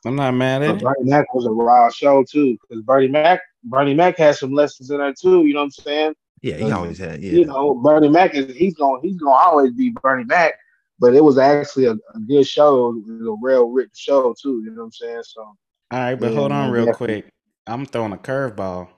I'm 0.04 0.16
not 0.16 0.32
mad 0.32 0.62
at 0.62 0.68
But 0.68 0.76
it. 0.76 0.84
Bernie 0.84 1.10
Mac 1.10 1.32
was 1.34 1.46
a 1.46 1.50
raw 1.50 1.88
show 1.90 2.24
too, 2.24 2.58
because 2.60 2.82
Bernie 2.82 3.08
Mac, 3.08 3.40
Bernie 3.64 3.94
Mac 3.94 4.18
has 4.18 4.40
some 4.40 4.52
lessons 4.52 4.90
in 4.90 4.98
there 4.98 5.14
too. 5.14 5.44
You 5.46 5.54
know 5.54 5.60
what 5.60 5.64
I'm 5.66 5.70
saying? 5.70 6.14
Yeah, 6.42 6.56
he 6.56 6.72
always 6.72 6.98
had. 6.98 7.22
Yeah. 7.22 7.32
You 7.32 7.44
know, 7.44 7.74
Bernie 7.74 8.08
Mac 8.08 8.34
is 8.34 8.54
he's 8.56 8.74
gonna 8.74 9.00
he's 9.00 9.16
going 9.16 9.32
to 9.32 9.38
always 9.44 9.72
be 9.72 9.94
Bernie 10.02 10.24
Mac, 10.24 10.54
but 10.98 11.14
it 11.14 11.22
was 11.22 11.38
actually 11.38 11.84
a, 11.86 11.92
a 11.92 12.18
good 12.26 12.44
show. 12.46 12.90
It 12.90 13.04
was 13.06 13.20
a 13.28 13.36
real 13.46 13.68
rich 13.68 13.90
show 13.94 14.34
too. 14.42 14.60
You 14.64 14.72
know 14.72 14.80
what 14.80 14.86
I'm 14.86 14.92
saying? 14.92 15.22
So 15.22 15.42
All 15.42 15.56
right, 15.92 16.14
but 16.16 16.32
Yeah, 16.32 16.38
hold 16.38 16.50
on 16.52 16.72
real 16.72 16.86
definitely. 16.86 17.22
quick. 17.22 17.32
I'm 17.68 17.86
throwing 17.86 18.12
a 18.12 18.16
curveball. 18.16 18.88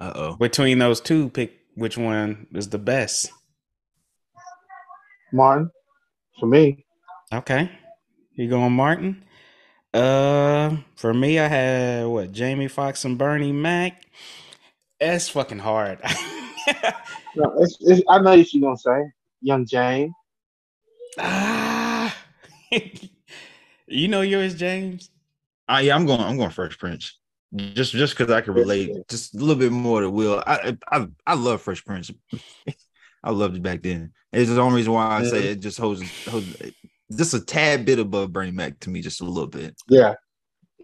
Uh 0.00 0.12
oh. 0.16 0.36
Between 0.36 0.80
those 0.80 1.00
two, 1.00 1.28
pick 1.28 1.52
which 1.76 1.96
one 1.96 2.48
is 2.54 2.68
the 2.70 2.78
best. 2.78 3.30
Martin, 5.32 5.70
for 6.40 6.46
me, 6.46 6.84
Okay. 7.32 7.70
You 8.34 8.48
going 8.48 8.72
Martin? 8.72 9.22
Uh 9.92 10.76
for 10.96 11.12
me, 11.12 11.38
I 11.38 11.48
had 11.48 12.06
what 12.06 12.32
Jamie 12.32 12.68
Foxx 12.68 13.04
and 13.04 13.18
Bernie 13.18 13.52
Mac. 13.52 14.04
That's 15.00 15.28
fucking 15.28 15.58
hard. 15.58 15.98
no, 17.36 17.54
it's, 17.58 17.78
it's, 17.80 18.02
I 18.08 18.18
know 18.18 18.36
what 18.36 18.52
you're 18.52 18.62
gonna 18.62 18.76
say, 18.76 19.12
Young 19.40 19.66
James. 19.66 20.12
ah. 21.18 22.16
you 23.86 24.08
know 24.08 24.20
yours, 24.20 24.54
James? 24.54 25.10
Uh, 25.68 25.80
yeah, 25.82 25.94
I'm 25.94 26.06
going. 26.06 26.20
I'm 26.20 26.36
going 26.36 26.50
Fresh 26.50 26.78
Prince. 26.78 27.18
Just 27.54 27.92
just 27.92 28.16
because 28.16 28.32
I 28.32 28.42
can 28.42 28.54
relate 28.54 28.96
just 29.08 29.34
a 29.34 29.38
little 29.38 29.56
bit 29.56 29.72
more 29.72 30.00
to 30.00 30.10
Will. 30.10 30.42
I 30.46 30.76
I 30.90 31.08
I 31.26 31.34
love 31.34 31.62
Fresh 31.62 31.84
Prince. 31.84 32.10
I 33.24 33.30
loved 33.30 33.56
it 33.56 33.62
back 33.62 33.82
then. 33.82 34.12
It's 34.32 34.50
the 34.50 34.60
only 34.60 34.76
reason 34.76 34.92
why 34.92 35.18
I 35.18 35.24
say 35.24 35.48
it 35.48 35.60
just 35.60 35.78
holds, 35.78 36.02
holds 36.26 36.56
just 37.16 37.34
a 37.34 37.40
tad 37.40 37.84
bit 37.84 37.98
above 37.98 38.32
Bernie 38.32 38.50
Mac 38.52 38.78
to 38.80 38.90
me, 38.90 39.00
just 39.00 39.20
a 39.20 39.24
little 39.24 39.46
bit. 39.48 39.74
Yeah, 39.88 40.14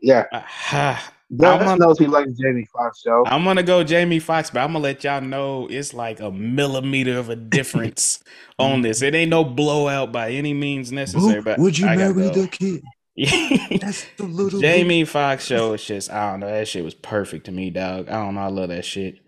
yeah. 0.02 0.24
Ah, 0.32 1.12
Gus 1.36 1.60
I'm 1.62 1.68
on- 1.68 1.78
knows 1.78 1.98
he 1.98 2.06
likes 2.06 2.30
Jamie 2.32 2.66
Foxx 2.72 3.00
show. 3.00 3.24
I'm 3.26 3.44
gonna 3.44 3.62
go 3.62 3.82
Jamie 3.82 4.18
Foxx, 4.20 4.50
but 4.50 4.60
I'm 4.60 4.68
gonna 4.68 4.78
let 4.80 5.02
y'all 5.04 5.20
know 5.20 5.66
it's 5.68 5.92
like 5.94 6.20
a 6.20 6.30
millimeter 6.30 7.18
of 7.18 7.28
a 7.30 7.36
difference 7.56 8.22
on 8.58 8.82
this. 8.82 9.02
It 9.02 9.14
ain't 9.14 9.30
no 9.30 9.44
blowout 9.44 10.12
by 10.12 10.30
any 10.30 10.54
means 10.54 10.92
necessary. 10.92 11.42
But 11.42 11.58
would 11.58 11.78
you 11.78 11.88
I 11.88 11.96
gotta 11.96 12.14
marry 12.14 12.30
go. 12.32 12.42
the 12.42 12.48
kid? 12.48 12.82
That's 13.80 14.04
the 14.18 14.24
little 14.24 14.60
Jamie 14.60 15.04
Foxx 15.04 15.44
show 15.46 15.72
is 15.72 15.84
just 15.84 16.10
I 16.10 16.30
don't 16.30 16.40
know 16.40 16.48
that 16.50 16.68
shit 16.68 16.84
was 16.84 16.94
perfect 16.94 17.46
to 17.46 17.52
me, 17.52 17.70
dog. 17.70 18.08
I 18.08 18.12
don't 18.22 18.34
know, 18.34 18.42
I 18.42 18.48
love 18.48 18.68
that 18.68 18.84
shit. 18.84 19.18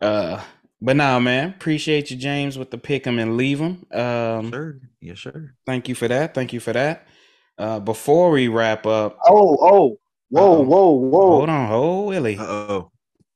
Uh, 0.00 0.40
but 0.82 0.96
nah, 0.96 1.18
man, 1.20 1.50
appreciate 1.50 2.10
you, 2.10 2.16
James, 2.16 2.58
with 2.58 2.70
the 2.70 2.78
pick 2.78 3.06
'em 3.06 3.18
and 3.18 3.36
leave 3.36 3.60
'em. 3.60 3.86
Um, 3.92 4.50
Sure. 4.50 4.78
Yes, 5.00 5.18
sure. 5.18 5.54
thank 5.66 5.88
you 5.88 5.94
for 5.94 6.08
that. 6.08 6.34
Thank 6.34 6.52
you 6.52 6.60
for 6.60 6.72
that. 6.72 7.06
Uh, 7.58 7.78
before 7.80 8.30
we 8.30 8.48
wrap 8.48 8.84
up, 8.86 9.18
Oh, 9.28 9.56
oh, 9.60 9.98
whoa, 10.30 10.52
Uh-oh. 10.52 10.62
whoa, 10.62 10.90
whoa! 10.92 11.30
hold 11.38 11.48
on, 11.48 11.68
hold 11.68 12.08
Willie. 12.08 12.36
Uh 12.38 12.44
oh. 12.46 12.90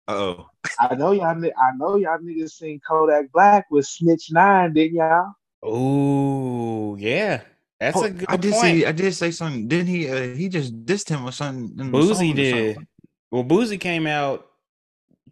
Uh 0.09 0.13
oh. 0.13 0.47
I 0.81 0.95
know 0.97 1.13
y'all. 1.13 1.27
I 1.27 1.71
know 1.77 1.97
y'all 1.97 2.19
niggas 2.19 2.51
seen 2.53 2.81
Kodak 2.89 3.31
Black 3.33 3.67
with 3.71 3.87
Snitch 3.87 4.31
Nine, 4.33 4.73
didn't 4.73 4.97
y'all? 4.97 5.33
Ooh, 5.67 6.97
yeah, 6.99 7.43
that's 7.81 8.01
a 8.01 8.11
good 8.11 8.27
I 8.29 8.37
did 8.37 8.53
point. 8.53 8.63
see. 8.65 8.87
I 8.87 8.93
did 8.93 9.15
say 9.15 9.31
something. 9.31 9.69
Didn't 9.69 9.89
he? 9.89 10.09
Uh, 10.09 10.35
he 10.35 10.49
just 10.49 10.85
dissed 10.85 11.09
him 11.09 11.25
or 11.25 11.33
something. 11.33 11.79
in 11.79 11.91
the 11.93 11.99
Boosie 11.99 12.15
song 12.17 12.31
or 12.31 12.35
did. 12.35 12.75
something. 12.77 12.87
Well, 13.31 13.45
Boosie 13.45 13.81
came 13.81 14.07
out 14.07 14.47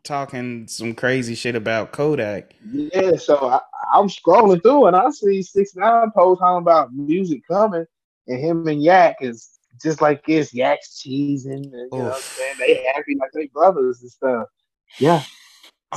talking 0.02 0.66
some 0.68 0.94
crazy 0.94 1.34
shit 1.34 1.54
about 1.54 1.92
Kodak. 1.92 2.54
Yeah. 2.70 3.16
So 3.16 3.36
I, 3.36 3.60
I'm 3.92 4.08
scrolling 4.08 4.62
through 4.62 4.86
and 4.86 4.96
I 4.96 5.10
see 5.10 5.42
Six 5.42 5.76
Nine 5.76 6.10
post 6.10 6.40
talking 6.40 6.62
about 6.62 6.94
music 6.94 7.42
coming, 7.48 7.86
and 8.26 8.40
him 8.40 8.66
and 8.66 8.82
Yak 8.82 9.16
is 9.20 9.58
just 9.82 10.00
like 10.00 10.24
this. 10.26 10.52
Yak's 10.54 11.02
cheesing, 11.02 11.72
and 11.72 11.88
you 11.92 11.98
know 11.98 12.04
what 12.04 12.16
I'm 12.16 12.20
saying? 12.22 12.56
They 12.58 12.84
happy 12.94 13.16
like 13.18 13.30
they 13.32 13.46
brothers 13.46 14.02
and 14.02 14.10
stuff. 14.10 14.48
Yeah. 14.98 15.22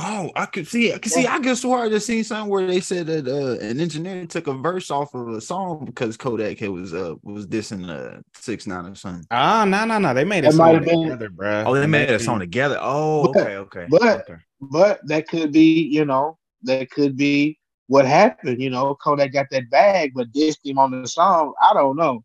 Oh, 0.00 0.30
I 0.36 0.46
could 0.46 0.68
see. 0.68 0.92
I 0.94 0.98
could 0.98 1.10
see. 1.10 1.26
I 1.26 1.38
could 1.40 1.56
swear 1.58 1.80
I 1.84 1.88
just 1.88 2.06
seen 2.06 2.22
something 2.22 2.48
where 2.50 2.66
they 2.66 2.80
said 2.80 3.06
that 3.06 3.26
uh, 3.26 3.58
an 3.64 3.80
engineer 3.80 4.26
took 4.26 4.46
a 4.46 4.54
verse 4.54 4.90
off 4.90 5.12
of 5.14 5.28
a 5.28 5.40
song 5.40 5.84
because 5.86 6.16
Kodak 6.16 6.58
had 6.58 6.70
was 6.70 6.94
uh 6.94 7.14
was 7.22 7.46
dissing 7.46 7.88
uh 7.88 8.20
six 8.34 8.66
nine 8.66 8.86
or 8.86 8.94
something. 8.94 9.26
Ah, 9.30 9.64
no, 9.64 9.84
no, 9.84 9.98
no. 9.98 10.14
They 10.14 10.24
made 10.24 10.44
a 10.44 10.50
That 10.50 10.56
might 10.56 10.66
song 10.66 10.74
have 10.74 10.84
been- 10.84 11.02
together, 11.02 11.30
bro. 11.30 11.64
Oh, 11.66 11.74
they 11.74 11.86
made 11.86 12.10
a 12.10 12.18
song 12.20 12.38
together. 12.38 12.78
Oh, 12.80 13.32
But- 13.32 13.42
okay, 13.42 13.56
okay, 13.56 13.86
but- 13.90 14.20
okay. 14.30 14.40
But 14.60 15.00
that 15.06 15.28
could 15.28 15.52
be, 15.52 15.82
you 15.82 16.04
know, 16.04 16.36
that 16.64 16.90
could 16.90 17.16
be 17.16 17.58
what 17.86 18.04
happened. 18.06 18.60
You 18.60 18.70
know, 18.70 18.94
Kodak 18.96 19.32
got 19.32 19.46
that 19.50 19.70
bag, 19.70 20.12
but 20.14 20.32
dissed 20.32 20.58
him 20.64 20.78
on 20.78 20.90
the 20.90 21.06
song. 21.08 21.54
I 21.62 21.72
don't 21.74 21.96
know. 21.96 22.22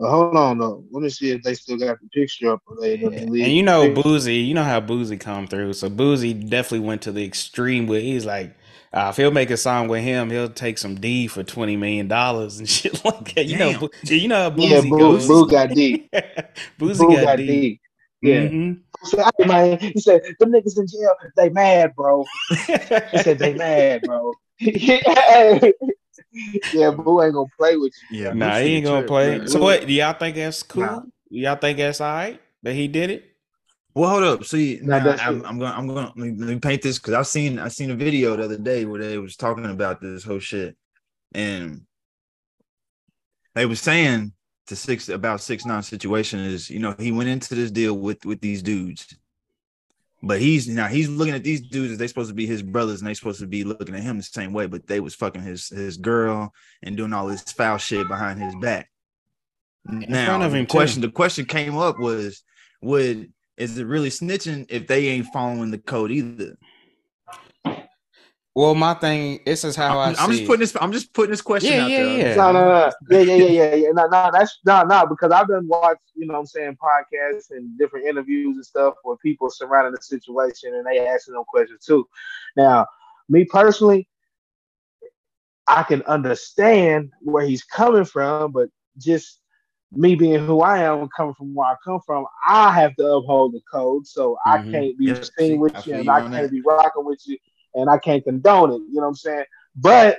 But 0.00 0.10
hold 0.10 0.34
on 0.34 0.56
though. 0.58 0.82
Let 0.90 1.02
me 1.02 1.10
see 1.10 1.30
if 1.30 1.42
they 1.42 1.52
still 1.52 1.76
got 1.76 2.00
the 2.00 2.08
picture 2.08 2.52
up. 2.52 2.62
Or 2.66 2.76
they 2.80 2.96
Yeah. 2.96 3.10
didn't 3.10 3.28
And 3.38 3.52
you 3.52 3.62
know 3.62 3.92
picture. 3.92 4.02
Boosie, 4.02 4.46
you 4.46 4.54
know 4.54 4.64
how 4.64 4.80
Boosie 4.80 5.20
come 5.20 5.46
through. 5.46 5.74
So 5.74 5.90
Boosie 5.90 6.48
definitely 6.48 6.86
went 6.86 7.02
to 7.02 7.12
the 7.12 7.22
extreme 7.22 7.86
where 7.86 8.00
he's 8.00 8.24
like, 8.24 8.56
uh, 8.94 9.08
if 9.10 9.18
he'll 9.18 9.30
make 9.30 9.50
a 9.50 9.58
song 9.58 9.88
with 9.88 10.02
him, 10.02 10.30
he'll 10.30 10.48
take 10.48 10.78
some 10.78 10.94
D 10.94 11.26
for 11.28 11.42
twenty 11.42 11.76
million 11.76 12.08
dollars 12.08 12.58
and 12.58 12.68
shit 12.76 13.04
like 13.04 13.34
that. 13.34 13.44
You 13.44 13.58
know, 13.58 13.70
Damn. 13.72 13.80
Boo- 13.80 13.90
you 14.04 14.28
know 14.28 14.50
how 14.50 14.56
Yeah, 14.56 14.80
Boosie 14.80 14.90
Boo, 14.90 14.98
goes. 14.98 15.28
Boo 15.28 15.46
got 15.46 15.68
D. 15.74 16.08
Boosie 16.80 16.98
Boo 16.98 17.14
got, 17.16 17.22
got 17.22 17.36
deep. 17.36 17.46
deep. 17.46 17.80
Yeah. 18.22 18.48
Mhm. 18.48 18.78
He 19.02 19.06
said, 19.06 19.26
man, 19.46 19.78
he 19.78 20.00
said, 20.00 20.22
the 20.38 20.46
niggas 20.46 20.78
in 20.78 20.86
jail, 20.86 21.14
they 21.36 21.50
mad, 21.50 21.94
bro. 21.94 22.24
He 23.12 23.18
said, 23.18 23.38
they 23.38 23.54
mad, 23.54 24.02
bro. 24.02 24.34
Yeah, 26.72 26.90
Boo 26.90 27.22
ain't 27.22 27.34
gonna 27.34 27.46
play 27.58 27.76
with 27.76 27.92
you. 28.10 28.24
Yeah, 28.24 28.32
Nah, 28.32 28.58
he 28.58 28.76
ain't 28.76 28.86
gonna 28.86 29.00
trip, 29.00 29.08
play. 29.08 29.38
bro. 29.38 29.46
So 29.46 29.60
what? 29.60 29.86
Do 29.86 29.92
y'all 29.92 30.12
think 30.12 30.36
that's 30.36 30.62
cool? 30.62 30.82
Nah. 30.82 31.02
Y'all 31.30 31.56
think 31.56 31.78
that's 31.78 32.00
all 32.00 32.12
right 32.12 32.40
that 32.62 32.74
he 32.74 32.88
did 32.88 33.10
it? 33.10 33.26
Well, 33.94 34.10
hold 34.10 34.22
up. 34.22 34.44
See, 34.44 34.78
now, 34.82 35.02
that's 35.02 35.20
I'm. 35.20 35.44
I'm 35.44 35.58
going. 35.58 35.72
I'm 35.72 35.86
going. 35.88 36.06
Let 36.06 36.16
me, 36.16 36.30
let 36.38 36.48
me 36.48 36.58
paint 36.60 36.82
this 36.82 36.98
because 36.98 37.14
I've 37.14 37.26
seen. 37.26 37.58
I 37.58 37.68
seen 37.68 37.90
a 37.90 37.96
video 37.96 38.36
the 38.36 38.44
other 38.44 38.58
day 38.58 38.84
where 38.84 39.00
they 39.00 39.18
was 39.18 39.36
talking 39.36 39.66
about 39.66 40.00
this 40.00 40.22
whole 40.22 40.38
shit, 40.38 40.76
and 41.34 41.82
they 43.54 43.66
was 43.66 43.80
saying 43.80 44.32
to 44.68 44.76
six 44.76 45.08
about 45.08 45.40
six 45.40 45.66
nine 45.66 45.82
situation 45.82 46.38
is 46.38 46.70
you 46.70 46.78
know 46.78 46.94
he 46.98 47.10
went 47.10 47.28
into 47.28 47.56
this 47.56 47.72
deal 47.72 47.94
with 47.94 48.24
with 48.24 48.40
these 48.40 48.62
dudes, 48.62 49.12
but 50.22 50.40
he's 50.40 50.68
now 50.68 50.86
he's 50.86 51.08
looking 51.08 51.34
at 51.34 51.44
these 51.44 51.60
dudes 51.60 51.92
as 51.92 51.98
they 51.98 52.06
supposed 52.06 52.28
to 52.28 52.34
be 52.34 52.46
his 52.46 52.62
brothers 52.62 53.00
and 53.00 53.08
they 53.08 53.14
supposed 53.14 53.40
to 53.40 53.46
be 53.46 53.64
looking 53.64 53.94
at 53.94 54.02
him 54.02 54.18
the 54.18 54.22
same 54.22 54.52
way, 54.52 54.66
but 54.66 54.86
they 54.86 55.00
was 55.00 55.14
fucking 55.14 55.42
his 55.42 55.68
his 55.68 55.96
girl 55.96 56.52
and 56.82 56.96
doing 56.96 57.12
all 57.12 57.26
this 57.26 57.42
foul 57.42 57.78
shit 57.78 58.06
behind 58.08 58.40
his 58.40 58.54
back. 58.56 58.90
now 59.84 60.26
front 60.26 60.42
of 60.42 60.52
the 60.52 60.58
him, 60.58 60.66
too. 60.66 60.70
question 60.70 61.02
the 61.02 61.10
question 61.10 61.44
came 61.44 61.76
up 61.76 61.98
was 61.98 62.42
would 62.82 63.32
is 63.56 63.76
it 63.78 63.84
really 63.84 64.10
snitching 64.10 64.66
if 64.68 64.86
they 64.86 65.08
ain't 65.08 65.26
following 65.26 65.70
the 65.70 65.78
code 65.78 66.10
either? 66.10 66.56
Well, 68.54 68.74
my 68.74 68.94
thing, 68.94 69.40
this 69.46 69.64
is 69.64 69.76
how 69.76 69.98
I 69.98 70.08
I'm, 70.08 70.16
I'm 70.18 70.30
just 70.30 70.46
putting 70.46 70.60
this. 70.60 70.76
I'm 70.80 70.92
just 70.92 71.12
putting 71.14 71.30
this 71.30 71.40
question 71.40 71.70
Yeah, 71.70 71.84
out 71.84 71.90
yeah, 71.90 71.96
there. 71.98 72.28
yeah. 72.30 72.34
No, 72.34 72.52
no, 72.52 72.68
no. 72.68 72.92
Yeah, 73.08 73.20
yeah, 73.20 73.34
yeah, 73.36 73.46
yeah, 73.46 73.74
yeah. 73.76 73.88
No, 73.92 74.06
no, 74.06 74.30
that's 74.32 74.58
no, 74.66 74.82
no, 74.82 75.06
because 75.06 75.30
I've 75.30 75.46
done 75.46 75.68
watch, 75.68 75.98
you 76.14 76.26
know 76.26 76.34
what 76.34 76.40
I'm 76.40 76.46
saying, 76.46 76.76
podcasts 76.82 77.50
and 77.50 77.78
different 77.78 78.06
interviews 78.06 78.56
and 78.56 78.66
stuff 78.66 78.94
where 79.04 79.16
people 79.18 79.50
surrounding 79.50 79.94
the 79.94 80.02
situation 80.02 80.74
and 80.74 80.84
they 80.84 81.06
asking 81.06 81.34
them 81.34 81.44
questions 81.48 81.84
too. 81.84 82.08
Now, 82.56 82.86
me 83.28 83.44
personally, 83.44 84.08
I 85.68 85.84
can 85.84 86.02
understand 86.02 87.12
where 87.20 87.44
he's 87.46 87.62
coming 87.62 88.04
from, 88.04 88.50
but 88.50 88.68
just 88.98 89.40
me 89.92 90.16
being 90.16 90.44
who 90.44 90.60
I 90.60 90.78
am, 90.78 91.08
coming 91.16 91.34
from 91.34 91.54
where 91.54 91.68
I 91.68 91.74
come 91.84 92.00
from, 92.04 92.26
I 92.46 92.72
have 92.72 92.96
to 92.96 93.06
uphold 93.06 93.52
the 93.52 93.60
code. 93.70 94.06
So 94.08 94.36
I 94.44 94.58
Mhm. 94.58 94.70
can't 94.72 94.98
be 94.98 95.06
Yeah, 95.06 95.22
seen 95.38 95.60
with 95.60 95.76
I 95.76 95.82
you 95.86 95.94
and 95.94 96.10
I 96.10 96.20
can't 96.20 96.32
that. 96.32 96.50
be 96.50 96.62
rocking 96.62 97.04
with 97.04 97.20
you 97.26 97.38
and 97.74 97.88
I 97.90 97.98
can't 97.98 98.24
condone 98.24 98.70
it. 98.72 98.80
You 98.90 98.96
know 98.96 99.02
what 99.02 99.08
I'm 99.08 99.14
saying? 99.14 99.44
But 99.76 100.18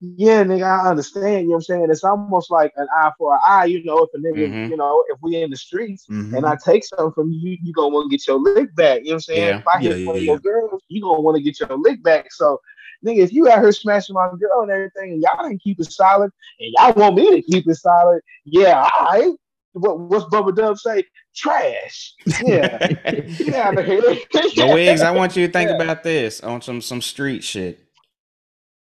yeah, 0.00 0.44
nigga, 0.44 0.64
I 0.64 0.90
understand. 0.90 1.42
You 1.42 1.48
know 1.48 1.50
what 1.50 1.56
I'm 1.56 1.62
saying? 1.62 1.86
It's 1.90 2.04
almost 2.04 2.50
like 2.50 2.72
an 2.76 2.86
eye 2.96 3.10
for 3.18 3.34
an 3.34 3.40
eye. 3.46 3.64
You 3.66 3.84
know, 3.84 3.98
if 3.98 4.10
a 4.14 4.18
nigga, 4.18 4.48
Mhm. 4.48 4.70
you 4.70 4.76
know, 4.76 5.02
if 5.10 5.18
we 5.22 5.36
in 5.42 5.50
the 5.50 5.56
streets 5.56 6.08
Mhm. 6.10 6.36
and 6.36 6.46
I 6.46 6.56
take 6.64 6.84
something 6.84 7.12
from 7.12 7.30
you, 7.32 7.56
you 7.62 7.72
gonna 7.72 7.90
want 7.90 8.10
to 8.10 8.16
get 8.16 8.26
your 8.26 8.40
lick 8.40 8.74
back. 8.74 9.00
You 9.00 9.06
know 9.06 9.10
what 9.10 9.14
I'm 9.14 9.20
saying? 9.20 9.48
Yeah. 9.48 9.58
If 9.58 9.66
I 9.66 9.78
hit 9.80 9.90
Yeah, 9.90 9.96
one 10.04 10.16
yeah, 10.16 10.20
of 10.20 10.24
your 10.24 10.38
girls, 10.40 10.82
you 10.88 11.02
gonna 11.02 11.20
want 11.20 11.36
to 11.36 11.42
get 11.42 11.60
your 11.60 11.76
lick 11.78 12.02
back. 12.02 12.32
So, 12.32 12.60
nigga, 13.04 13.18
if 13.18 13.32
you 13.32 13.48
out 13.50 13.60
here 13.60 13.72
smashing 13.72 14.14
my 14.14 14.28
girl 14.38 14.62
and 14.62 14.70
everything, 14.70 15.12
and 15.12 15.22
y'all 15.22 15.42
didn't 15.48 15.62
keep 15.62 15.80
it 15.80 15.90
solid, 15.90 16.30
and 16.60 16.72
y'all 16.78 16.92
want 16.94 17.16
me 17.16 17.30
to 17.30 17.42
keep 17.42 17.68
it 17.68 17.74
solid, 17.76 18.20
yeah, 18.44 18.88
all 18.98 19.06
right. 19.06 19.32
What 19.72 20.00
what's 20.00 20.24
Bubba 20.26 20.54
Dub 20.54 20.78
say? 20.78 21.04
Trash. 21.34 22.14
Yeah. 22.42 22.86
Get 22.88 23.54
out 23.54 23.78
of 23.78 23.86
here. 23.86 24.00
But 24.32 24.74
Wigz, 24.74 25.00
I 25.00 25.12
want 25.12 25.36
you 25.36 25.46
to 25.46 25.52
think 25.52 25.70
Yeah. 25.70 25.76
about 25.76 26.02
this 26.02 26.40
on 26.42 26.60
some 26.60 26.80
some 26.80 27.00
street 27.00 27.44
shit. 27.44 27.78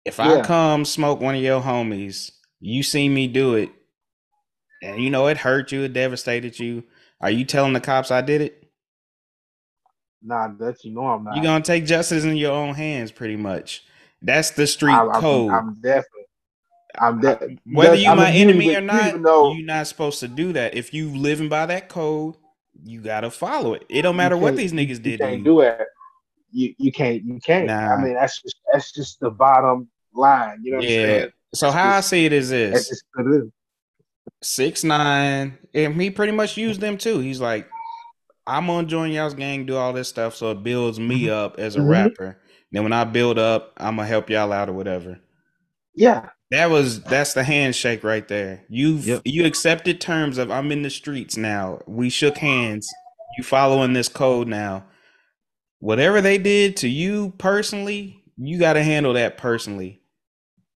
If 0.05 0.19
I 0.19 0.37
Yeah. 0.37 0.43
come 0.43 0.85
smoke 0.85 1.19
one 1.19 1.35
of 1.35 1.41
your 1.41 1.61
homies, 1.61 2.31
you 2.61 2.83
see 2.83 3.09
me 3.09 3.27
do 3.27 3.55
it, 3.55 3.69
and 4.81 5.03
you 5.03 5.09
know 5.09 5.27
it 5.27 5.37
hurt 5.37 5.71
you, 5.71 5.83
it 5.83 5.93
devastated 5.93 6.57
you. 6.59 6.83
Are 7.21 7.29
you 7.31 7.43
telling 7.43 7.73
the 7.73 7.81
cops 7.81 8.09
I 8.11 8.21
did 8.21 8.39
it? 8.41 8.63
Nah, 10.21 10.47
that 10.59 10.83
you 10.85 10.93
know 10.93 11.07
I'm 11.07 11.23
not. 11.25 11.35
You're 11.35 11.43
gonna 11.43 11.63
take 11.63 11.85
justice 11.85 12.23
in 12.23 12.35
your 12.37 12.53
own 12.53 12.73
hands, 12.75 13.11
pretty 13.11 13.35
much. 13.35 13.83
That's 14.21 14.51
the 14.51 14.65
street 14.67 14.93
I'm, 14.93 15.09
I'm- 15.11 15.21
code. 15.21 15.51
I'm 15.51 15.73
definitely. 15.81 16.18
I'm 16.99 17.19
de- 17.21 17.57
Whether 17.71 17.95
you 17.95 18.15
my 18.15 18.31
enemy 18.31 18.75
or 18.75 18.81
not, 18.81 19.15
you're 19.15 19.65
not 19.65 19.87
supposed 19.87 20.19
to 20.19 20.27
do 20.27 20.53
that. 20.53 20.75
If 20.75 20.93
you 20.93 21.09
living 21.15 21.49
by 21.49 21.65
that 21.67 21.89
code, 21.89 22.35
you 22.83 23.01
gotta 23.01 23.31
follow 23.31 23.73
it. 23.73 23.85
It 23.89 24.01
don't 24.03 24.15
matter 24.15 24.37
what 24.37 24.55
these 24.55 24.73
niggas 24.73 24.89
you 24.89 24.99
did 24.99 25.17
to 25.19 25.27
can't 25.27 25.43
do 25.43 25.61
it. 25.61 25.79
You 26.51 26.73
you 26.77 26.91
can't 26.91 27.23
you 27.23 27.39
can't. 27.43 27.67
Nah. 27.67 27.93
I 27.95 28.03
mean 28.03 28.13
that's 28.15 28.41
just 28.41 28.55
that's 28.71 28.91
just 28.91 29.19
the 29.19 29.29
bottom 29.29 29.89
line. 30.13 30.61
You 30.63 30.71
know 30.71 30.77
what 30.77 30.85
I'm 30.85 30.89
Yeah. 30.91 31.03
saying? 31.03 31.29
So 31.53 31.67
It's 31.67 31.75
how 31.75 31.89
I 31.91 32.01
see 32.01 32.25
it 32.25 32.33
is 32.33 32.49
this: 32.49 32.89
just 32.89 33.03
what 33.13 33.27
it 33.27 33.43
is. 33.43 33.49
six 34.41 34.83
nine, 34.83 35.57
and 35.73 35.99
he 36.01 36.09
pretty 36.09 36.31
much 36.31 36.57
used 36.57 36.81
them 36.81 36.97
too. 36.97 37.19
He's 37.19 37.39
like, 37.41 37.67
I'm 38.47 38.67
gonna 38.67 38.87
join 38.87 39.11
y'all's 39.11 39.33
gang, 39.33 39.65
do 39.65 39.75
all 39.77 39.93
this 39.93 40.09
stuff, 40.09 40.35
so 40.35 40.51
it 40.51 40.63
builds 40.63 40.99
me 40.99 41.23
Mhm. 41.25 41.29
up 41.29 41.59
as 41.59 41.75
a 41.75 41.79
Mhm. 41.79 41.89
rapper. 41.89 42.41
Then 42.71 42.83
when 42.83 42.93
I 42.93 43.03
build 43.03 43.39
up, 43.39 43.73
I'm 43.77 43.95
gonna 43.95 44.07
help 44.07 44.29
y'all 44.29 44.51
out 44.53 44.69
or 44.69 44.73
whatever. 44.73 45.19
Yeah. 45.95 46.29
That 46.51 46.69
was 46.71 47.01
that's 47.03 47.33
the 47.33 47.43
handshake 47.43 48.03
right 48.03 48.27
there. 48.27 48.63
You 48.69 48.95
have 48.97 49.05
Yep. 49.07 49.21
you 49.25 49.45
accepted 49.45 50.01
terms 50.01 50.37
of 50.37 50.49
I'm 50.49 50.71
in 50.71 50.81
the 50.81 50.89
streets 50.89 51.37
now. 51.37 51.81
We 51.85 52.09
shook 52.09 52.37
hands. 52.37 52.87
You 53.37 53.43
following 53.43 53.93
this 53.93 54.09
code 54.09 54.47
now. 54.47 54.85
Whatever 55.79 56.21
they 56.21 56.37
did 56.39 56.75
to 56.77 56.89
you 56.89 57.33
personally, 57.37 58.23
you 58.37 58.57
got 58.59 58.73
to 58.73 58.83
handle 58.83 59.13
that 59.13 59.37
personally. 59.37 60.01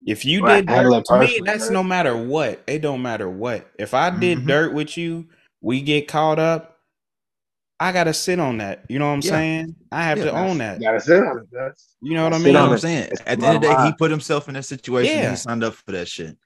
If 0.06 0.26
you 0.26 0.43
Right, 0.43 0.65
did 0.65 0.68
dirt 0.68 1.06
to 1.06 1.19
me, 1.19 1.41
that's 1.45 1.65
man. 1.65 1.73
no 1.73 1.84
matter 1.84 2.18
what. 2.18 2.61
It 2.68 2.80
don't 2.80 3.02
matter 3.02 3.30
what. 3.30 3.72
If 3.80 3.93
I 3.93 4.10
did 4.10 4.39
Mhm. 4.39 4.48
dirt 4.48 4.73
with 4.73 4.98
you, 4.98 5.27
we 5.61 5.81
get 5.81 6.07
caught 6.07 6.39
up. 6.39 6.70
I 7.81 7.91
gotta 7.91 8.13
sit 8.13 8.39
on 8.39 8.59
that. 8.59 8.85
You 8.89 8.99
know 8.99 9.07
what 9.07 9.13
I'm 9.13 9.21
Yeah. 9.23 9.29
saying? 9.31 9.75
I 9.91 10.03
have 10.03 10.19
Yeah, 10.19 10.25
to 10.25 10.31
own 10.33 10.59
that. 10.59 10.79
That's 10.79 11.09
it. 11.09 11.23
That's 11.51 11.95
You 12.01 12.13
know 12.13 12.23
what 12.25 12.33
I 12.33 12.37
mean? 12.37 12.47
You 12.47 12.53
know 12.53 12.63
what 12.65 12.71
I'm 12.73 12.77
saying? 12.77 13.09
It's 13.11 13.21
At 13.25 13.39
the 13.39 13.41
the 13.41 13.47
end 13.47 13.55
of 13.57 13.61
the 13.63 13.67
day, 13.75 13.85
he 13.87 13.93
put 13.93 14.11
himself 14.11 14.47
in 14.47 14.53
that 14.53 14.65
situation. 14.65 15.17
Yeah. 15.17 15.31
He 15.31 15.35
signed 15.35 15.63
up 15.63 15.73
for 15.73 15.91
that 15.93 16.07
shit. 16.07 16.37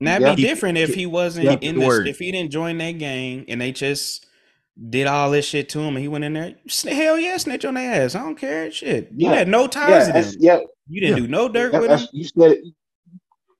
And 0.00 0.08
that'd 0.08 0.26
Yeah. 0.26 0.34
be 0.34 0.42
different 0.42 0.78
if 0.78 0.94
he 0.94 1.04
wasn't 1.06 1.48
keep 1.48 1.62
in 1.62 1.78
this. 1.78 1.86
word. 1.86 2.08
If 2.08 2.18
he 2.18 2.32
didn't 2.32 2.52
join 2.52 2.78
that 2.78 2.92
gang 2.92 3.44
and 3.48 3.60
they 3.60 3.70
just 3.72 4.26
did 4.90 5.06
all 5.06 5.30
this 5.30 5.46
shit 5.46 5.68
to 5.70 5.80
him 5.80 5.88
and 5.94 5.98
he 5.98 6.08
went 6.08 6.24
in 6.24 6.32
there, 6.32 6.54
sn- 6.68 6.88
hell 6.94 7.18
yeah, 7.18 7.36
snitch 7.36 7.64
on 7.66 7.74
their 7.74 8.04
ass. 8.04 8.14
I 8.14 8.20
don't 8.22 8.36
care. 8.38 8.70
Shit. 8.70 9.10
You 9.14 9.28
Yeah. 9.28 9.34
had 9.36 9.48
no 9.48 9.62
yeah, 9.62 9.66
ties 9.68 10.06
to 10.06 10.12
them. 10.12 10.22
that's, 10.22 10.36
yeah, 10.40 10.58
You 10.88 11.00
didn't 11.00 11.16
Yeah. 11.16 11.22
do 11.24 11.28
no 11.28 11.48
dirt 11.48 11.72
yeah, 11.72 11.80
with 11.80 11.88
them. 11.90 11.98
that's, 11.98 12.12
you 12.14 12.24
said 12.24 12.52
it. 12.52 12.64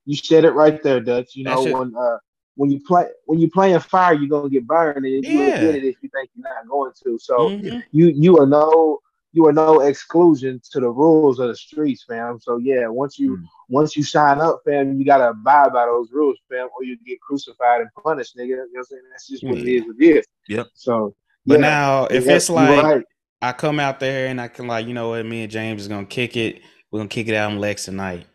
You 0.05 0.15
said 0.15 0.45
it 0.45 0.51
right 0.51 0.81
there, 0.81 0.99
Dutch. 1.01 1.35
You 1.35 1.43
That 1.43 1.55
know 1.55 1.65
shit- 1.65 1.73
when 1.77 1.93
uh 1.95 2.17
when 2.57 2.69
you 2.71 2.79
play 2.85 3.05
when 3.25 3.39
you 3.39 3.49
playing 3.49 3.79
fire, 3.79 4.13
you're 4.13 4.27
gonna 4.29 4.49
get 4.49 4.67
burned, 4.67 5.05
and 5.05 5.23
you 5.25 5.37
will 5.37 5.51
get 5.51 5.75
it 5.75 5.83
if 5.85 5.95
you 6.01 6.09
think 6.09 6.29
you're 6.35 6.43
not 6.43 6.67
going 6.67 6.91
to. 7.03 7.17
So 7.19 7.49
Mhm. 7.49 7.83
you 7.91 8.07
you 8.07 8.37
are 8.39 8.47
no 8.47 8.99
you 9.33 9.45
are 9.47 9.53
no 9.53 9.81
exclusion 9.81 10.59
to 10.71 10.79
the 10.79 10.89
rules 10.89 11.37
of 11.39 11.49
the 11.49 11.55
streets, 11.55 12.03
fam. 12.03 12.39
So 12.41 12.57
yeah, 12.57 12.87
once 12.87 13.19
you 13.19 13.37
Mm. 13.37 13.43
once 13.69 13.95
you 13.95 14.03
sign 14.03 14.39
up, 14.41 14.61
fam, 14.65 14.97
you 14.97 15.05
gotta 15.05 15.29
abide 15.29 15.71
by 15.71 15.85
those 15.85 16.11
rules, 16.11 16.37
fam, 16.49 16.67
or 16.75 16.83
you 16.83 16.97
get 17.05 17.21
crucified 17.21 17.81
and 17.81 17.89
punished, 18.03 18.35
nigga. 18.35 18.47
You 18.47 18.55
know 18.57 18.63
what 18.71 18.79
I'm 18.79 18.83
saying? 18.85 19.01
That's 19.11 19.27
just 19.27 19.43
what 19.43 19.57
it 19.59 19.67
Yeah. 19.67 19.81
is. 19.81 19.87
What 19.87 19.95
it 19.99 20.17
is. 20.17 20.25
Yep. 20.49 20.67
So, 20.73 21.15
But 21.45 21.59
yeah, 21.59 21.69
now, 21.69 22.05
if 22.05 22.25
yeah, 22.25 22.35
it's 22.35 22.49
like 22.49 22.83
right. 22.83 23.05
I 23.41 23.51
come 23.53 23.79
out 23.79 23.99
there 23.99 24.27
and 24.27 24.41
I 24.41 24.47
can 24.47 24.65
like, 24.65 24.87
you 24.87 24.93
know 24.95 25.09
what, 25.09 25.25
me 25.25 25.43
and 25.43 25.51
James 25.51 25.83
is 25.83 25.87
gonna 25.87 26.05
kick 26.07 26.35
it. 26.35 26.61
We're 26.89 26.99
gonna 26.99 27.09
kick 27.09 27.27
it 27.27 27.35
out 27.35 27.51
in 27.51 27.59
Lex 27.59 27.85
tonight. 27.85 28.25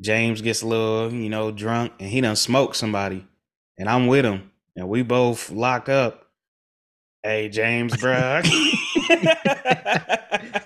James 0.00 0.40
gets 0.42 0.62
a 0.62 0.66
little, 0.66 1.12
you 1.12 1.28
know, 1.28 1.52
drunk 1.52 1.92
and 2.00 2.08
he 2.08 2.20
done 2.20 2.34
smoked 2.34 2.74
somebody, 2.76 3.24
and 3.82 3.90
I'm 3.90 4.06
with 4.06 4.24
him, 4.24 4.48
and 4.76 4.88
we 4.88 5.02
both 5.02 5.50
lock 5.50 5.88
up. 5.88 6.28
Hey, 7.24 7.48
James, 7.48 7.96
bruh. 7.96 8.44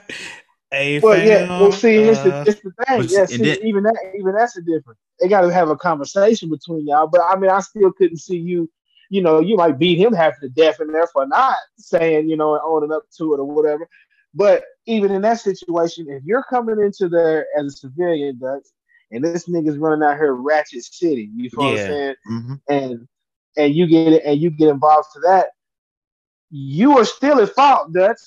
hey, 0.71 1.01
Well, 1.01 1.27
yeah, 1.27 1.59
well, 1.59 1.71
fam, 1.71 1.81
see, 1.81 1.97
it's 1.97 2.19
uh, 2.19 2.45
the, 2.45 2.51
it's 2.51 2.61
the 2.61 2.71
thing. 2.85 2.99
but 2.99 3.11
Yeah, 3.11 3.25
see, 3.25 3.39
then- 3.39 3.57
even 3.63 3.85
that, 3.85 3.97
even 4.19 4.35
that's 4.35 4.59
a 4.59 4.61
difference. 4.61 5.01
They 5.19 5.29
got 5.29 5.41
to 5.41 5.51
have 5.51 5.71
a 5.71 5.77
conversation 5.77 6.51
between 6.51 6.87
y'all. 6.87 7.07
But 7.07 7.23
I 7.27 7.37
mean, 7.37 7.51
I 7.51 7.61
still 7.61 7.91
couldn't 7.91 8.19
see 8.19 8.37
you. 8.37 8.71
You 9.09 9.23
know, 9.23 9.41
you 9.41 9.57
might 9.57 9.79
beat 9.79 9.97
him 9.99 10.13
half 10.13 10.39
to 10.41 10.51
death 10.51 10.79
in 10.83 10.93
there 10.93 11.07
for 11.07 11.27
not 11.27 11.57
saying, 11.79 12.29
you 12.29 12.37
know, 12.37 12.53
and 12.53 12.63
owning 12.67 12.93
up 12.93 13.05
to 13.17 13.33
it 13.33 13.39
or 13.41 13.45
whatever. 13.45 13.89
But 14.35 14.65
even 14.85 15.11
in 15.11 15.23
that 15.23 15.41
situation, 15.41 16.07
if 16.11 16.23
you're 16.25 16.45
coming 16.51 16.79
into 16.85 17.09
there 17.09 17.47
as 17.59 17.65
a 17.65 17.71
civilian, 17.79 18.39
Dutch, 18.39 18.67
and 19.11 19.25
this 19.25 19.49
nigga's 19.49 19.79
running 19.79 20.07
out 20.07 20.17
here 20.17 20.35
ratchet 20.35 20.85
city, 20.85 21.31
you 21.35 21.51
feel 21.51 21.65
what 21.65 21.71
I'm 21.73 21.77
saying? 21.89 22.15
Mhm. 22.29 22.61
And 22.69 23.09
and 23.57 23.75
you 23.75 23.87
get 23.87 24.13
it, 24.13 24.23
and 24.25 24.41
you 24.41 24.51
get 24.51 24.69
involved 24.69 25.09
to 25.15 25.21
that, 25.21 25.47
you 26.51 26.99
are 26.99 27.05
still 27.05 27.41
at 27.41 27.51
fault, 27.51 27.93
Dutch. 27.93 28.19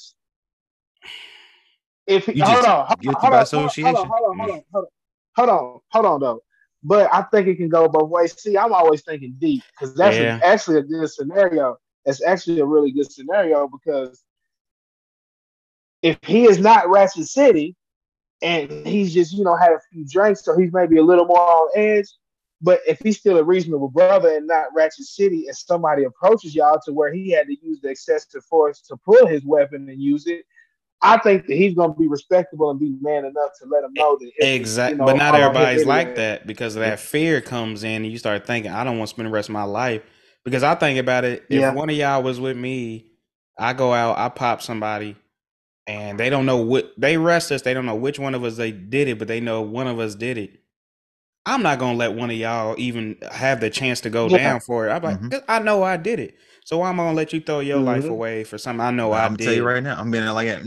If 2.08 2.28
You 2.28 2.44
hold 2.44 2.66
on, 2.66 2.88
hold 2.88 3.02
guilty 3.02 3.16
on, 3.16 3.22
by 3.22 3.28
hold 3.28 3.34
on, 3.34 3.42
association. 3.42 3.94
Hold 3.96 3.98
on, 3.98 4.08
hold 4.10 4.30
on, 4.32 4.38
hold 4.40 4.52
on, 4.52 4.64
hold 5.36 5.50
on, 5.50 5.50
hold 5.50 5.50
on, 5.50 5.80
hold 5.92 6.06
on, 6.06 6.20
though. 6.20 6.44
But 6.82 7.14
I 7.14 7.22
think 7.24 7.48
it 7.48 7.56
can 7.58 7.70
go 7.70 7.88
both 7.88 8.10
ways. 8.10 8.40
See, 8.42 8.58
I'm 8.58 8.74
always 8.74 9.04
thinking 9.04 9.36
deep 9.38 9.64
because 9.72 9.94
that's 9.96 10.18
Yeah. 10.18 10.40
actually 10.44 10.78
a 10.78 10.84
good 10.84 11.10
scenario. 11.10 11.78
It's 12.06 12.24
actually 12.24 12.62
a 12.62 12.66
really 12.66 12.92
good 12.92 13.12
scenario 13.12 13.68
because 13.68 14.24
if 16.02 16.18
he 16.24 16.46
is 16.46 16.60
not 16.60 16.90
Ratchet 16.90 17.28
City 17.28 17.76
and 18.42 18.86
he's 18.88 19.14
just, 19.14 19.34
you 19.34 19.44
know, 19.44 19.56
had 19.56 19.72
a 19.72 19.80
few 19.92 20.06
drinks, 20.08 20.44
so 20.44 20.58
he's 20.58 20.72
maybe 20.74 20.98
a 20.98 21.04
little 21.04 21.26
more 21.26 21.40
on 21.40 21.70
edge. 21.76 22.08
But 22.62 22.82
if 22.88 23.00
he's 23.00 23.18
still 23.18 23.38
a 23.38 23.44
reasonable 23.44 23.90
brother 23.90 24.36
and 24.36 24.48
not 24.48 24.68
Ratchet 24.76 25.06
City, 25.06 25.48
and 25.48 25.56
somebody 25.56 26.04
approaches 26.04 26.54
y'all 26.54 26.80
to 26.86 26.94
where 26.94 27.14
he 27.14 27.32
had 27.32 27.48
to 27.48 27.56
use 27.62 27.80
the 27.82 27.90
excessive 27.90 28.44
force 28.46 28.82
to 28.82 28.98
pull 28.98 29.26
his 29.26 29.46
weapon 29.46 29.88
and 29.90 30.02
use 30.02 30.28
it, 30.28 30.46
I 31.02 31.18
think 31.18 31.48
that 31.48 31.56
he's 31.56 31.76
going 31.76 31.94
to 31.94 31.98
be 32.00 32.08
respectable 32.08 32.70
and 32.70 32.80
be 32.80 32.98
man 33.02 33.24
enough 33.24 33.52
to 33.62 33.68
let 33.68 33.86
him 33.86 33.94
know 33.94 34.18
that. 34.20 34.32
Exactly, 34.42 34.94
you 34.94 34.98
know, 35.00 35.06
but 35.06 35.18
not 35.18 35.34
all 35.36 35.50
of 35.50 35.56
his 35.56 35.84
everybody's 35.84 35.86
like 35.86 36.16
that 36.16 36.46
because 36.46 36.76
of 36.76 36.82
that 36.82 37.00
fear 37.00 37.40
comes 37.40 37.84
in, 37.84 38.04
and 38.04 38.12
you 38.12 38.18
start 38.18 38.46
thinking, 38.46 38.72
I 38.72 38.84
don't 38.84 38.98
want 38.98 39.10
to 39.10 39.16
spend 39.16 39.28
the 39.28 39.32
rest 39.32 39.50
of 39.50 39.54
my 39.54 39.64
life 39.64 40.02
Because 40.46 40.64
I 40.64 40.76
think 40.76 41.00
about 41.00 41.26
it, 41.26 41.46
if 41.50 41.62
Yeah. 41.62 41.74
one 41.74 41.90
of 41.90 41.96
y'all 41.96 42.24
was 42.24 42.40
with 42.40 42.58
me, 42.58 43.12
I 43.58 43.74
go 43.74 43.94
out, 43.94 44.18
I 44.18 44.30
pop 44.30 44.62
somebody, 44.62 45.16
and 45.90 46.20
they 46.20 46.30
don't 46.30 46.46
know 46.46 46.58
what 46.58 46.94
they 46.98 47.16
arrest 47.16 47.52
us. 47.52 47.64
They 47.64 47.74
don't 47.74 47.88
know 47.88 47.96
which 47.96 48.20
one 48.20 48.36
of 48.36 48.44
us 48.44 48.58
they 48.58 48.72
did 48.72 49.08
it, 49.08 49.18
but 49.18 49.28
they 49.28 49.40
know 49.40 49.62
one 49.64 49.88
of 49.88 49.98
us 50.00 50.14
did 50.14 50.38
it. 50.38 50.60
I'm 51.48 51.64
not 51.64 51.80
gonna 51.80 51.98
let 51.98 52.14
one 52.14 52.30
of 52.30 52.36
y'all 52.36 52.76
even 52.78 53.18
have 53.32 53.60
the 53.60 53.72
chance 53.72 54.02
to 54.02 54.12
go 54.12 54.30
Yeah. 54.30 54.38
down 54.38 54.60
for 54.60 54.88
it. 54.88 54.92
I'm 54.92 55.02
like, 55.02 55.20
Mhm. 55.20 55.32
'cause 55.32 55.42
I 55.50 55.58
know 55.60 55.82
I 55.82 55.98
did 55.98 56.20
it, 56.20 56.36
so 56.64 56.78
why 56.78 56.90
am 56.90 57.00
I 57.00 57.06
gonna 57.06 57.18
let 57.18 57.34
you 57.34 57.42
throw 57.42 57.60
your 57.60 57.80
life 57.80 58.04
Mhm. 58.04 58.10
away 58.12 58.44
for 58.44 58.60
something 58.60 58.82
I 58.82 58.92
know 58.92 59.12
I 59.14 59.22
did? 59.22 59.26
I'm 59.26 59.36
did? 59.36 59.44
tell 59.46 59.54
you 59.56 59.64
right 59.64 59.82
now. 59.82 60.00
I'm 60.00 60.12
being 60.12 60.26
like. 60.28 60.64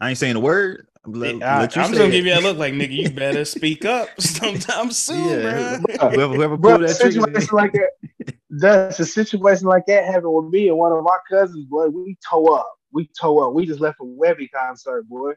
I 0.00 0.08
ain't 0.10 0.18
saying 0.18 0.36
a 0.36 0.40
word. 0.40 0.86
Let, 1.06 1.42
I, 1.42 1.60
let 1.60 1.76
you 1.76 1.82
am 1.82 1.88
just 1.88 1.98
gonna 1.98 2.08
it. 2.08 2.12
give 2.12 2.26
you 2.26 2.34
a 2.34 2.40
look 2.40 2.58
like 2.58 2.74
nigga. 2.74 2.92
You 2.92 3.10
better 3.10 3.44
speak 3.56 3.84
up 3.84 4.08
sometime 4.20 4.90
soon, 4.90 5.16
Yeah. 5.16 5.78
bruh. 5.78 6.14
Whoever, 6.14 6.34
whoever 6.34 6.56
Bro, 6.58 6.78
pulled 6.78 6.88
that 6.88 6.96
situation 6.96 7.56
like 7.56 7.72
that, 7.72 8.34
that's 8.50 9.00
a 9.00 9.06
situation 9.06 9.66
like 9.66 9.86
that 9.86 10.04
happened 10.04 10.34
with 10.34 10.46
me 10.52 10.68
and 10.68 10.76
one 10.76 10.92
of 10.92 11.02
my 11.04 11.16
cousins, 11.30 11.64
boy. 11.66 11.88
We 11.88 12.18
toe 12.28 12.44
up. 12.46 12.66
We 12.94 13.10
toe 13.20 13.40
up. 13.40 13.52
We 13.54 13.66
just 13.66 13.80
left 13.80 14.00
a 14.00 14.04
Webbie 14.04 14.50
concert, 14.54 15.08
boy. 15.08 15.32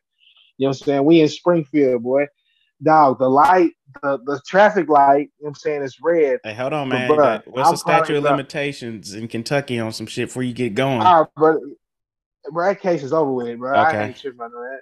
You 0.57 0.65
know 0.65 0.69
what 0.69 0.77
I'm 0.81 0.85
saying? 0.85 1.05
We 1.05 1.21
in 1.21 1.27
Springfield, 1.27 2.03
boy. 2.03 2.27
Dog, 2.83 3.17
the 3.17 3.27
light, 3.27 3.71
the, 4.03 4.19
the 4.25 4.39
traffic 4.47 4.87
light, 4.87 5.17
you 5.17 5.23
know 5.23 5.29
what 5.39 5.49
I'm 5.49 5.55
saying, 5.55 5.81
it's 5.81 5.99
red. 5.99 6.39
Hey, 6.43 6.53
hold 6.53 6.73
on, 6.73 6.89
But, 6.89 6.95
man. 6.95 7.09
bruh, 7.09 7.17
That- 7.17 7.47
What's 7.47 7.67
I'm 7.67 7.73
the 7.73 7.77
statute 7.77 8.15
of 8.17 8.23
limitations 8.23 9.15
in 9.15 9.27
Kentucky 9.27 9.79
on 9.79 9.91
some 9.91 10.05
shit 10.05 10.27
before 10.29 10.43
you 10.43 10.53
get 10.53 10.75
going? 10.75 11.01
Ah, 11.01 11.25
but 11.35 11.57
bro, 12.51 12.67
that 12.67 12.79
case 12.79 13.01
is 13.01 13.13
over 13.13 13.31
with, 13.33 13.57
bro. 13.57 13.73
I 13.73 13.89
Okay. 13.89 14.05
ain't 14.05 14.17
tripping 14.17 14.41
on 14.41 14.51
that. 14.51 14.79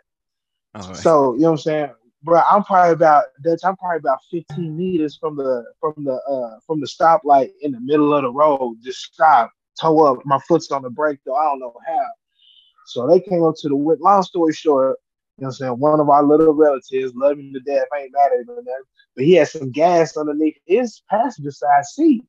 All 0.81 0.88
right. 0.89 0.97
So, 0.97 1.34
you 1.35 1.39
know 1.41 1.52
what 1.52 1.52
I'm 1.53 1.57
saying? 1.60 1.89
Bro, 2.23 2.41
I'm 2.41 2.64
probably 2.64 2.93
about 2.93 3.26
Dutch, 3.43 3.60
I'm 3.64 3.77
probably 3.77 3.99
about 3.99 4.19
15 4.31 4.76
meters 4.76 5.15
from 5.15 5.38
the 5.38 5.64
from 5.80 5.93
the 5.97 6.15
uh 6.30 6.60
from 6.68 6.81
the 6.81 6.88
stoplight 6.88 7.52
in 7.61 7.72
the 7.72 7.80
middle 7.80 8.14
of 8.14 8.23
the 8.23 8.31
road. 8.31 8.77
Just 8.84 9.14
stop, 9.14 9.52
toe 9.80 9.99
up. 10.06 10.26
My 10.26 10.39
foot's 10.47 10.69
on 10.72 10.81
the 10.81 10.89
brake 10.89 11.19
though. 11.26 11.35
I 11.35 11.43
don't 11.45 11.60
know 11.60 11.73
how. 11.88 12.06
So 12.86 13.07
they 13.07 13.20
came 13.20 13.44
up 13.44 13.56
to 13.57 13.70
the 13.70 13.76
wi- 13.76 13.98
long 13.99 14.24
story 14.24 14.53
short, 14.53 14.98
you 15.38 15.44
know 15.44 15.48
what 15.48 15.48
I'm 15.48 15.52
saying? 15.53 15.80
One 15.80 15.99
of 15.99 16.10
our 16.10 16.24
little 16.24 16.53
relatives, 16.53 17.14
love 17.16 17.38
him 17.40 17.53
to 17.53 17.60
death, 17.60 17.88
ain't 17.99 18.14
mad 18.14 18.32
at 18.34 18.41
him 18.41 18.49
or 18.49 18.56
nothing, 18.56 18.84
but 19.16 19.26
he 19.26 19.34
had 19.34 19.48
some 19.48 19.72
gas 19.72 20.16
underneath 20.16 20.57
his 20.66 21.02
passenger 21.10 21.52
side 21.52 21.86
seat. 21.86 22.24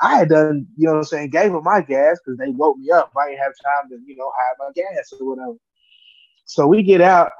I 0.00 0.18
had 0.18 0.28
done, 0.28 0.66
you 0.76 0.86
know 0.86 0.92
what 0.92 0.98
I'm 0.98 1.04
saying, 1.04 1.30
gave 1.30 1.52
him 1.52 1.62
my 1.62 1.80
gas 1.80 2.18
because 2.24 2.38
they 2.38 2.50
woke 2.50 2.78
me 2.78 2.90
up. 2.90 3.12
I 3.16 3.28
didn't 3.28 3.42
have 3.42 3.52
time 3.64 3.90
to, 3.90 3.98
you 4.06 4.16
know, 4.16 4.30
hide 4.36 4.54
my 4.58 4.70
gas 4.74 5.12
or 5.18 5.26
whatever. 5.26 5.56
So 6.44 6.66
we 6.66 6.82
get 6.82 7.00
out, 7.00 7.32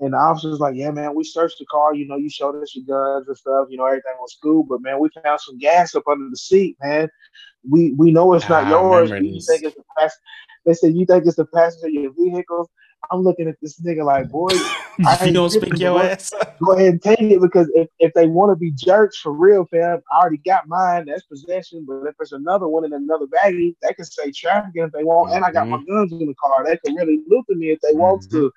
and 0.00 0.14
the 0.14 0.18
officer's 0.18 0.60
like, 0.60 0.76
"Yeah, 0.76 0.90
man, 0.90 1.14
we 1.14 1.24
searched 1.24 1.58
the 1.58 1.66
car. 1.66 1.94
You 1.94 2.06
know, 2.06 2.16
you 2.16 2.30
showed 2.30 2.60
us 2.62 2.74
your 2.74 2.84
guns 2.84 3.28
and 3.28 3.36
stuff. 3.36 3.68
You 3.70 3.76
know, 3.78 3.86
everything 3.86 4.14
was 4.20 4.38
cool, 4.42 4.62
but 4.62 4.82
man, 4.82 5.00
we 5.00 5.08
found 5.22 5.40
some 5.40 5.58
gas 5.58 5.94
up 5.94 6.06
under 6.08 6.28
the 6.30 6.36
seat, 6.36 6.76
man. 6.82 7.10
We 7.68 7.92
we 7.92 8.12
know 8.12 8.32
it's 8.34 8.48
not 8.48 8.66
I 8.66 8.70
yours. 8.70 9.10
You 9.10 9.34
this. 9.34 9.46
think 9.46 9.64
it's 9.64 9.76
the 9.76 9.84
pass? 9.98 10.16
They 10.66 10.74
said 10.74 10.94
you 10.94 11.06
think 11.06 11.26
it's 11.26 11.36
the 11.36 11.46
passenger 11.46 11.88
of 11.88 11.92
your 11.94 12.12
vehicle. 12.14 12.70
I'm 13.10 13.22
looking 13.22 13.48
at 13.48 13.56
this 13.62 13.80
nigga 13.80 14.04
like, 14.04 14.30
boy, 14.30 14.60
I 15.04 15.18
you 15.22 15.32
ain't 15.32 15.34
don't 15.34 15.50
speak 15.50 15.80
your 15.80 15.98
bro. 15.98 16.02
ass. 16.02 16.32
go 16.64 16.72
ahead 16.74 16.88
and 16.94 17.02
take 17.02 17.20
it 17.20 17.40
because 17.40 17.70
if, 17.74 17.88
if 17.98 18.12
they 18.14 18.26
want 18.26 18.50
to 18.52 18.56
be 18.56 18.72
jerks 18.72 19.18
for 19.18 19.32
real, 19.32 19.66
fam, 19.66 20.00
I 20.12 20.20
already 20.20 20.38
got 20.38 20.68
mine. 20.68 21.06
That's 21.06 21.24
possession. 21.24 21.84
But 21.88 22.06
if 22.08 22.16
there's 22.18 22.32
another 22.32 22.68
one 22.68 22.84
in 22.84 22.92
another 22.94 23.26
baggie, 23.26 23.76
they 23.82 23.92
can 23.94 24.04
say 24.04 24.32
trafficking 24.32 24.84
if 24.84 24.92
they 24.92 25.04
want. 25.04 25.34
And 25.34 25.44
I 25.44 25.52
got 25.52 25.68
my 25.70 25.78
Mm-hmm. 25.78 25.84
guns 25.88 26.12
in 26.12 26.26
the 26.26 26.34
car. 26.42 26.64
They 26.64 26.78
can 26.78 26.94
really 26.96 27.20
look 27.28 27.46
at 27.50 27.56
me 27.56 27.70
if 27.70 27.80
they 27.80 27.92
want 27.94 28.24
to. 28.32 28.52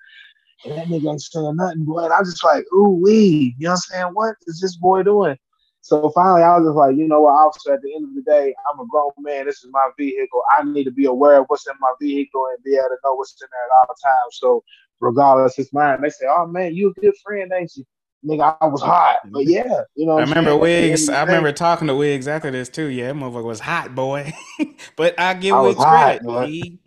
And 0.66 0.78
that 0.78 0.88
nigga 0.88 1.12
ain't 1.12 1.22
saying 1.22 1.56
nothing, 1.58 1.86
boy. 1.86 2.06
And 2.06 2.14
I'm 2.14 2.26
just 2.26 2.44
like, 2.44 2.66
ooh, 2.74 3.00
wee. 3.04 3.56
You 3.60 3.66
know 3.66 3.72
what 3.72 3.74
I'm 3.74 3.78
saying? 3.78 4.08
What 4.14 4.36
is 4.48 4.60
this 4.62 4.78
boy 4.78 5.04
doing? 5.04 5.38
So 5.86 6.10
finally, 6.10 6.42
I 6.42 6.58
was 6.58 6.68
just 6.68 6.76
like, 6.76 6.96
you 6.96 7.08
know 7.08 7.22
what, 7.22 7.34
officer, 7.34 7.72
at 7.72 7.84
the 7.84 7.94
end 7.94 8.06
of 8.06 8.16
the 8.16 8.24
day, 8.24 8.56
I'm 8.68 8.80
a 8.80 8.88
grown 8.88 9.12
man. 9.20 9.46
This 9.46 9.64
is 9.64 9.70
my 9.72 9.92
vehicle. 10.00 10.42
I 10.58 10.64
need 10.64 10.86
to 10.86 10.92
be 10.92 11.06
aware 11.06 11.40
of 11.40 11.46
what's 11.46 11.68
in 11.68 11.76
my 11.80 11.94
vehicle 12.02 12.48
and 12.52 12.64
be 12.64 12.74
able 12.74 12.88
to 12.88 12.98
know 13.06 13.14
what's 13.14 13.40
in 13.40 13.48
there 13.52 13.62
at 13.62 13.88
all 13.88 13.96
times. 14.04 14.40
So 14.40 14.64
regardless, 15.00 15.60
it's 15.60 15.72
mine. 15.72 16.02
They 16.02 16.10
say, 16.10 16.26
oh, 16.28 16.48
man, 16.48 16.74
you 16.74 16.90
a 16.90 17.00
good 17.00 17.14
friend, 17.24 17.52
ain't 17.56 17.72
you? 17.76 17.84
Nigga, 18.26 18.58
I 18.60 18.66
was 18.66 18.82
hot. 18.82 19.18
But 19.26 19.42
mm-hmm. 19.42 19.52
yeah, 19.52 19.82
you 19.94 20.08
know 20.08 20.18
I 20.18 20.22
remember 20.22 20.50
saying? 20.50 20.62
At 20.64 20.66
the 20.66 20.76
end 20.76 20.94
Wigz. 20.94 21.10
I 21.14 21.22
remember 21.22 21.52
talking 21.52 21.88
to 21.88 21.94
Wigz 21.94 22.28
after 22.28 22.50
this 22.50 22.68
too. 22.68 22.88
Yeah, 22.88 23.10
that 23.10 23.16
motherfucker 23.16 23.44
was 23.44 23.60
hot, 23.60 23.94
boy. 23.94 24.34
but 24.96 25.20
I 25.20 25.36
give 25.36 25.54
I 25.54 25.60
Wigz 25.60 25.78
hot, 25.78 26.22
credit. 26.22 26.50
He 26.50 26.80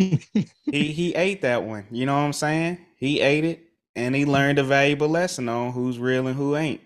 he 0.65 0.93
he 0.93 1.15
ate 1.15 1.43
that 1.43 1.63
one. 1.63 1.87
You 1.93 2.05
know 2.05 2.15
what 2.15 2.23
I'm 2.23 2.33
saying? 2.33 2.85
He 2.97 3.21
ate 3.21 3.45
it 3.45 3.65
and 3.95 4.17
he 4.17 4.27
learned 4.27 4.59
a 4.59 4.65
valuable 4.65 5.09
lesson 5.09 5.49
on 5.49 5.71
who's 5.71 6.01
real 6.01 6.27
and 6.27 6.37
who 6.37 6.57
ain't. 6.57 6.81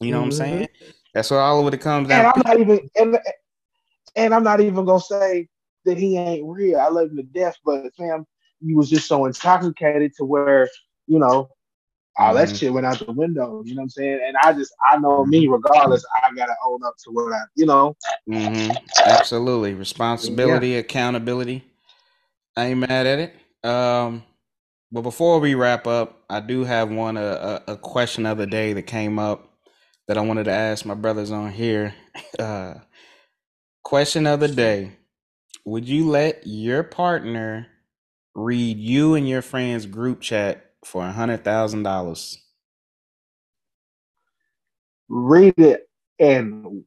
You 0.00 0.10
know 0.12 0.20
what 0.20 0.24
I'm 0.26 0.30
Mhm. 0.30 0.34
saying? 0.34 0.68
That's 1.14 1.30
what 1.30 1.38
all 1.38 1.66
of 1.66 1.72
it 1.72 1.80
comes 1.80 2.08
down. 2.08 2.26
And. 2.26 2.32
I'm 2.34 2.42
not 2.44 2.60
even 2.60 2.90
and, 2.96 3.18
and 4.16 4.34
I'm 4.34 4.44
not 4.44 4.60
even 4.60 4.84
gonna 4.84 5.00
say 5.00 5.48
that 5.84 5.96
he 5.96 6.16
ain't 6.18 6.46
real. 6.46 6.78
I 6.78 6.88
love 6.88 7.10
him 7.10 7.16
to 7.16 7.22
death, 7.22 7.56
but 7.64 7.94
fam, 7.96 8.26
you 8.60 8.76
was 8.76 8.90
just 8.90 9.06
so 9.06 9.24
intoxicated 9.24 10.12
to 10.16 10.24
where, 10.24 10.68
you 11.06 11.18
know, 11.18 11.48
all 12.18 12.34
that 12.34 12.48
Mhm. 12.48 12.58
shit 12.58 12.72
went 12.72 12.86
out 12.86 12.98
the 12.98 13.12
window. 13.12 13.62
You 13.64 13.74
know 13.74 13.80
what 13.80 13.84
I'm 13.84 13.88
saying? 13.90 14.20
And 14.26 14.36
I 14.42 14.52
just 14.52 14.74
I 14.90 14.98
know 14.98 15.24
me, 15.24 15.46
regardless, 15.46 16.04
I 16.22 16.34
gotta 16.34 16.54
own 16.66 16.82
up 16.84 16.94
to 17.04 17.10
what 17.10 17.32
I 17.32 17.40
you 17.54 17.66
know. 17.66 17.96
hmm 18.26 18.70
Absolutely. 19.06 19.74
Responsibility, 19.74 20.76
accountability. 20.76 21.64
I 22.56 22.66
ain't 22.66 22.80
mad 22.80 23.06
at 23.06 23.18
it. 23.18 23.68
Um, 23.68 24.24
but 24.92 25.02
before 25.02 25.40
we 25.40 25.54
wrap 25.54 25.86
up, 25.86 26.24
I 26.30 26.40
do 26.40 26.64
have 26.64 26.90
one 26.90 27.16
a, 27.16 27.62
a, 27.66 27.72
a 27.72 27.76
question 27.76 28.24
of 28.26 28.38
the 28.38 28.46
day 28.46 28.72
that 28.72 28.82
came 28.82 29.18
up 29.18 29.55
that 30.08 30.18
I 30.18 30.20
wanted 30.20 30.44
to 30.44 30.52
ask 30.52 30.84
my 30.84 30.94
brothers 30.94 31.30
on 31.30 31.52
here. 31.52 31.94
Uh, 32.38 32.74
question 33.82 34.26
of 34.26 34.40
the 34.40 34.48
day: 34.48 34.92
Would 35.64 35.88
you 35.88 36.08
let 36.08 36.42
your 36.46 36.82
partner 36.82 37.66
read 38.34 38.78
you 38.78 39.14
and 39.14 39.26
your 39.28 39.40
friends' 39.42 39.86
group 39.86 40.20
chat 40.20 40.72
for 40.84 41.04
a 41.04 41.12
hundred 41.12 41.44
thousand 41.44 41.82
dollars? 41.82 42.38
Read 45.08 45.54
it 45.58 45.88
and 46.18 46.84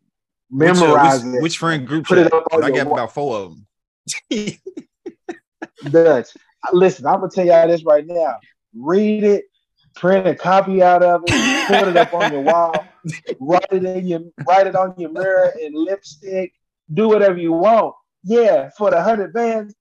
Which, 0.49 0.69
uh, 0.69 0.73
memorize 0.73 1.23
which, 1.23 1.35
it. 1.35 1.41
which 1.41 1.57
friend 1.57 1.87
group 1.87 2.05
Put 2.05 2.19
it 2.19 2.23
chat? 2.31 2.33
on 2.33 2.63
I 2.63 2.69
got 2.69 2.87
wall. 2.87 2.95
about 2.95 3.13
four 3.13 3.37
of 3.37 3.55
them. 4.29 4.57
Dutch. 5.91 6.27
Listen, 6.73 7.05
I'm 7.07 7.19
gonna 7.21 7.31
tell 7.31 7.45
y'all 7.45 7.67
this 7.67 7.83
right 7.83 8.05
now. 8.05 8.35
Read 8.75 9.23
it, 9.23 9.45
print 9.99 10.25
a 10.27 10.33
copy 10.33 10.81
out 10.81 11.03
of 11.03 11.23
it, 11.27 11.67
put 11.67 11.87
it 11.87 11.97
up 11.97 12.13
on 12.13 12.31
your 12.31 12.41
wall, 12.41 12.85
write 13.39 13.67
it 13.71 13.83
in 13.83 14.07
your 14.07 14.21
write 14.47 14.65
it 14.65 14.75
on 14.75 14.95
your 14.97 15.11
mirror 15.11 15.53
in 15.61 15.73
lipstick, 15.73 16.53
do 16.93 17.09
whatever 17.09 17.37
you 17.37 17.51
want. 17.51 17.93
Yeah, 18.23 18.69
for 18.77 18.89
the 18.89 19.01
hundred 19.01 19.33
bands, 19.33 19.75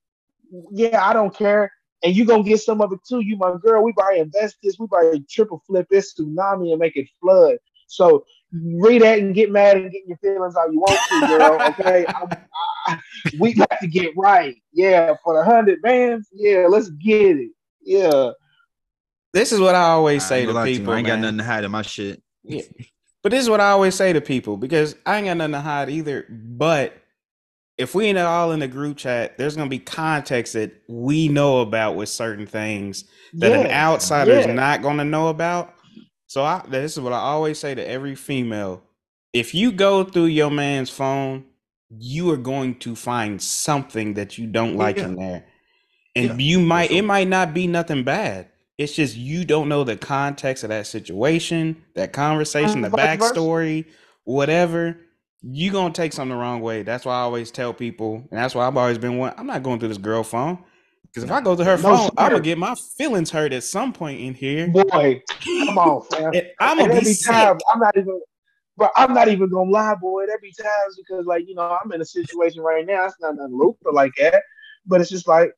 yeah, 0.71 1.05
I 1.05 1.13
don't 1.13 1.35
care. 1.35 1.73
And 2.03 2.15
you 2.15 2.25
gonna 2.25 2.43
get 2.43 2.61
some 2.61 2.81
of 2.81 2.93
it 2.93 3.01
too. 3.09 3.21
You 3.21 3.37
my 3.37 3.55
girl, 3.63 3.83
we 3.83 3.93
probably 3.93 4.21
invest 4.21 4.57
this, 4.63 4.79
we 4.79 4.87
probably 4.89 5.25
triple 5.31 5.63
flip 5.67 5.87
this 5.89 6.15
tsunami 6.15 6.73
and 6.73 6.79
make 6.81 6.97
it 6.97 7.09
flood. 7.21 7.57
So 7.87 8.25
read 8.53 9.03
that 9.03 9.21
and 9.21 9.35
get 9.35 9.51
mad 9.51 9.77
and 9.77 9.91
get 9.91 10.03
your 10.07 10.19
feelings 10.19 10.55
how 10.55 10.69
you 10.69 10.81
want 10.81 11.01
to, 11.11 11.27
girl. 11.29 11.59
Okay. 11.81 12.07
I, 12.87 12.99
we 13.39 13.53
got 13.53 13.79
to 13.81 13.87
get 13.87 14.17
right. 14.17 14.57
Yeah, 14.73 15.15
for 15.23 15.35
the 15.35 15.45
hundred 15.45 15.83
bands, 15.83 16.29
yeah, 16.33 16.67
let's 16.69 16.89
get 16.91 17.37
it. 17.37 17.51
Yeah. 17.83 18.31
This 19.33 19.53
is 19.53 19.61
what 19.61 19.75
I 19.75 19.85
always 19.91 20.25
I 20.25 20.29
say 20.29 20.39
ain't 20.39 20.49
to 20.49 20.55
gonna 20.55 20.59
lie 20.61 20.67
to 20.67 20.73
you, 20.73 20.79
people. 20.79 20.93
I 20.93 20.99
ain't 20.99 21.07
got 21.07 21.19
nothing 21.21 21.39
to 21.39 21.45
hide 21.45 21.65
in 21.65 21.71
my 21.71 21.83
shit. 21.83 22.23
Yeah. 22.45 22.63
But 23.23 23.33
this 23.33 23.43
is 23.43 23.51
what 23.51 23.61
I 23.61 23.71
always 23.71 23.95
say 23.95 24.13
to 24.13 24.21
people 24.21 24.57
because 24.57 24.97
I 25.07 25.17
ain't 25.19 25.27
got 25.27 25.37
nothing 25.37 25.53
to 25.53 25.61
hide 25.61 25.91
either. 25.91 26.27
But 26.31 26.95
if 27.79 27.95
we 27.95 28.07
ain't 28.07 28.19
all 28.19 28.53
in 28.53 28.61
the 28.61 28.69
group 28.69 28.97
chat, 28.97 29.39
there's 29.39 29.57
gonna 29.57 29.71
be 29.71 29.79
context 29.79 30.55
that 30.55 30.73
we 30.89 31.29
know 31.29 31.61
about 31.61 31.97
with 31.97 32.09
certain 32.09 32.47
things 32.47 33.05
that 33.41 33.53
an 33.53 33.67
Yes, 33.67 33.73
outsider 33.73 34.33
is 34.33 34.47
not 34.47 34.83
gonna 34.83 35.05
know 35.05 35.29
about. 35.29 35.75
So 36.27 36.45
I 36.45 36.63
this 36.69 36.97
is 36.97 37.01
what 37.01 37.13
I 37.13 37.19
always 37.19 37.59
say 37.59 37.75
to 37.75 37.87
every 37.89 38.15
female. 38.15 38.83
If 39.33 39.55
you 39.55 39.73
go 39.73 40.05
through 40.05 40.27
your 40.27 40.51
man's 40.51 40.91
phone, 40.91 41.45
you 41.91 42.31
are 42.33 42.37
going 42.39 42.77
to 42.81 42.97
find 42.97 43.41
something 43.43 44.15
that 44.15 44.39
you 44.39 44.47
don't 44.47 44.77
like 44.77 44.97
Yeah. 44.99 45.05
in 45.05 45.17
there. 45.17 45.47
And 46.17 46.31
Yeah, 46.31 46.37
you 46.41 46.61
might 46.61 46.91
sure. 46.91 46.99
it 46.99 47.03
might 47.03 47.29
not 47.29 47.55
be 47.55 47.67
nothing 47.67 48.05
bad. 48.05 48.49
It's 48.79 48.95
just 48.95 49.17
you 49.17 49.45
don't 49.45 49.69
know 49.69 49.85
the 49.85 49.97
context 49.97 50.63
of 50.63 50.71
that 50.71 50.87
situation, 50.87 51.85
that 51.95 52.13
conversation, 52.13 52.81
mm, 52.81 52.85
the 52.85 52.91
vice 52.91 53.19
versa. 53.19 53.35
backstory, 53.35 53.87
whatever. 54.25 54.97
You're 55.43 55.73
gonna 55.73 55.93
take 55.93 56.13
something 56.13 56.37
the 56.37 56.41
wrong 56.41 56.61
way. 56.61 56.83
That's 56.85 57.05
why 57.05 57.15
I 57.15 57.21
always 57.23 57.51
tell 57.51 57.75
people, 57.75 58.17
and 58.17 58.39
that's 58.39 58.55
why 58.55 58.67
I've 58.67 58.77
always 58.77 58.99
been 58.99 59.19
one. 59.19 59.35
I'm 59.37 59.47
not 59.47 59.63
going 59.65 59.81
through 59.81 59.89
this 59.89 59.99
girl 59.99 60.23
phone 60.23 60.59
because 61.05 61.25
if 61.25 61.31
I 61.33 61.41
go 61.41 61.57
to 61.57 61.65
her 61.65 61.77
No, 61.79 61.91
phone, 61.91 62.11
I'm 62.17 62.31
gonna 62.31 62.41
get 62.41 62.59
my 62.59 62.75
feelings 62.97 63.31
hurt 63.31 63.53
at 63.53 63.65
some 63.65 63.93
point 63.93 64.21
in 64.21 64.35
here. 64.35 64.69
Boy, 64.69 65.23
come 65.67 65.79
on, 65.79 66.03
fam. 66.11 66.33
I'm 66.61 66.79
and 66.79 66.89
gonna 66.89 66.93
be 66.93 67.05
every 67.05 67.15
sick. 67.15 67.35
time 67.35 67.59
I'm 67.73 67.81
not 67.81 67.97
even 67.97 68.21
but 68.77 68.93
I'm 68.97 69.13
not 69.13 69.27
even 69.29 69.49
gonna 69.51 69.71
lie, 69.71 69.97
boy. 69.97 70.25
Every 70.33 70.53
time 70.53 70.69
because 70.97 71.27
like 71.27 71.49
you 71.49 71.55
know 71.57 71.79
I'm 71.83 71.91
in 71.93 72.01
a 72.01 72.05
situation 72.05 72.63
right 72.63 72.87
now. 72.87 73.07
It's 73.07 73.17
not 73.21 73.37
nothing 73.37 73.57
lucrative 73.57 73.95
like 73.95 74.13
that, 74.19 74.43
but 74.87 75.01
it's 75.01 75.11
just 75.11 75.27
like 75.27 75.53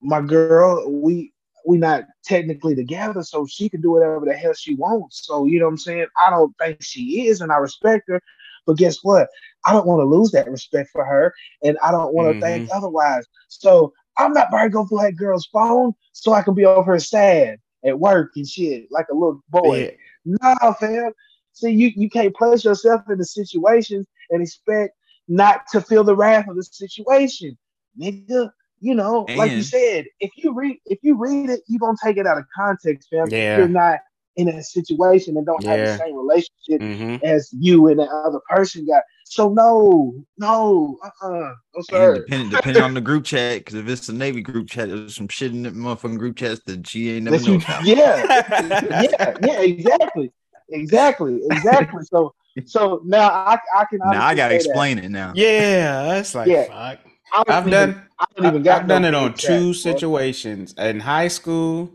my 0.00 0.20
girl. 0.20 0.90
We 0.90 1.33
we 1.66 1.78
not 1.78 2.04
technically 2.24 2.74
together, 2.74 3.22
so 3.22 3.46
she 3.46 3.68
can 3.68 3.80
do 3.80 3.92
whatever 3.92 4.24
the 4.24 4.34
hell 4.34 4.54
she 4.54 4.74
wants. 4.74 5.26
So 5.26 5.46
you 5.46 5.58
know 5.58 5.66
what 5.66 5.72
I'm 5.72 5.78
saying. 5.78 6.06
I 6.24 6.30
don't 6.30 6.54
think 6.58 6.82
she 6.82 7.28
is, 7.28 7.40
and 7.40 7.52
I 7.52 7.56
respect 7.56 8.04
her. 8.08 8.20
But 8.66 8.78
guess 8.78 8.98
what? 9.02 9.28
I 9.66 9.72
don't 9.72 9.86
want 9.86 10.00
to 10.00 10.04
lose 10.04 10.30
that 10.32 10.50
respect 10.50 10.90
for 10.90 11.04
her, 11.04 11.32
and 11.62 11.78
I 11.82 11.90
don't 11.90 12.14
want 12.14 12.28
to 12.28 12.32
mm-hmm. 12.32 12.42
think 12.42 12.70
otherwise. 12.72 13.26
So 13.48 13.92
I'm 14.16 14.32
not 14.32 14.48
about 14.48 14.64
to 14.64 14.70
go 14.70 14.86
through 14.86 15.02
that 15.02 15.16
girl's 15.16 15.46
phone 15.46 15.92
so 16.12 16.32
I 16.32 16.42
can 16.42 16.54
be 16.54 16.64
over 16.64 16.92
her 16.92 16.98
sad 16.98 17.58
at 17.84 17.98
work 17.98 18.32
and 18.36 18.46
shit 18.46 18.86
like 18.90 19.06
a 19.10 19.14
little 19.14 19.42
boy. 19.48 19.96
Yeah. 20.24 20.36
Nah, 20.42 20.72
fam. 20.74 21.12
See, 21.52 21.70
you, 21.70 21.92
you 21.94 22.08
can't 22.08 22.34
place 22.34 22.64
yourself 22.64 23.02
in 23.10 23.18
the 23.18 23.24
situations 23.24 24.06
and 24.30 24.42
expect 24.42 24.96
not 25.28 25.62
to 25.72 25.80
feel 25.80 26.04
the 26.04 26.16
wrath 26.16 26.48
of 26.48 26.56
the 26.56 26.64
situation. 26.64 27.56
Nigga, 28.00 28.50
you 28.84 28.94
know, 28.94 29.24
and, 29.28 29.38
like 29.38 29.50
you 29.50 29.62
said, 29.62 30.04
if 30.20 30.30
you 30.36 30.52
read 30.52 30.76
if 30.84 30.98
you 31.00 31.16
read 31.16 31.48
it, 31.48 31.62
you're 31.66 31.78
gonna 31.78 31.96
take 32.04 32.18
it 32.18 32.26
out 32.26 32.36
of 32.36 32.44
context, 32.54 33.08
fam. 33.08 33.26
Yeah. 33.30 33.56
You're 33.56 33.68
not 33.68 34.00
in 34.36 34.48
a 34.48 34.62
situation 34.62 35.38
and 35.38 35.46
don't 35.46 35.62
yeah. 35.62 35.70
have 35.70 35.86
the 35.86 36.04
same 36.04 36.14
relationship 36.14 36.80
mm-hmm. 36.82 37.24
as 37.24 37.48
you 37.58 37.88
and 37.88 37.98
the 37.98 38.04
other 38.04 38.40
person 38.46 38.84
got. 38.84 39.02
So 39.24 39.48
no, 39.48 40.12
no, 40.36 40.98
uh, 41.02 41.26
uh 41.26 41.54
no 41.74 41.82
sir. 41.82 42.16
Depending, 42.16 42.50
depending 42.50 42.82
on 42.82 42.92
the 42.92 43.00
group 43.00 43.24
chat, 43.24 43.60
because 43.60 43.74
if 43.76 43.88
it's 43.88 44.10
a 44.10 44.12
Navy 44.12 44.42
group 44.42 44.68
chat, 44.68 44.90
there's 44.90 45.16
some 45.16 45.28
shit 45.28 45.52
in 45.52 45.62
the 45.62 45.70
motherfucking 45.70 46.18
group 46.18 46.36
chats 46.36 46.60
that 46.66 46.86
she 46.86 47.10
ain't 47.12 47.24
never 47.24 47.40
know 47.40 47.54
about. 47.54 47.86
Yeah, 47.86 48.22
yeah, 48.50 49.34
yeah, 49.42 49.60
exactly, 49.62 50.30
exactly, 50.68 51.40
exactly. 51.50 52.02
So, 52.04 52.34
so 52.66 53.00
now 53.06 53.30
I, 53.30 53.58
I 53.74 53.86
can. 53.86 54.00
Now 54.04 54.26
I 54.26 54.34
gotta 54.34 54.56
explain 54.56 54.98
that. 54.98 55.06
it 55.06 55.10
now. 55.10 55.32
Yeah, 55.34 56.02
that's 56.02 56.34
like 56.34 56.48
yeah. 56.48 56.64
fuck. 56.64 56.98
I've 57.34 57.70
done. 57.70 58.02
I've, 58.38 58.66
I've 58.66 58.86
done 58.86 59.04
it 59.04 59.14
on 59.14 59.34
two 59.34 59.72
chat, 59.72 59.82
situations 59.82 60.74
in 60.78 61.00
high 61.00 61.28
school 61.28 61.90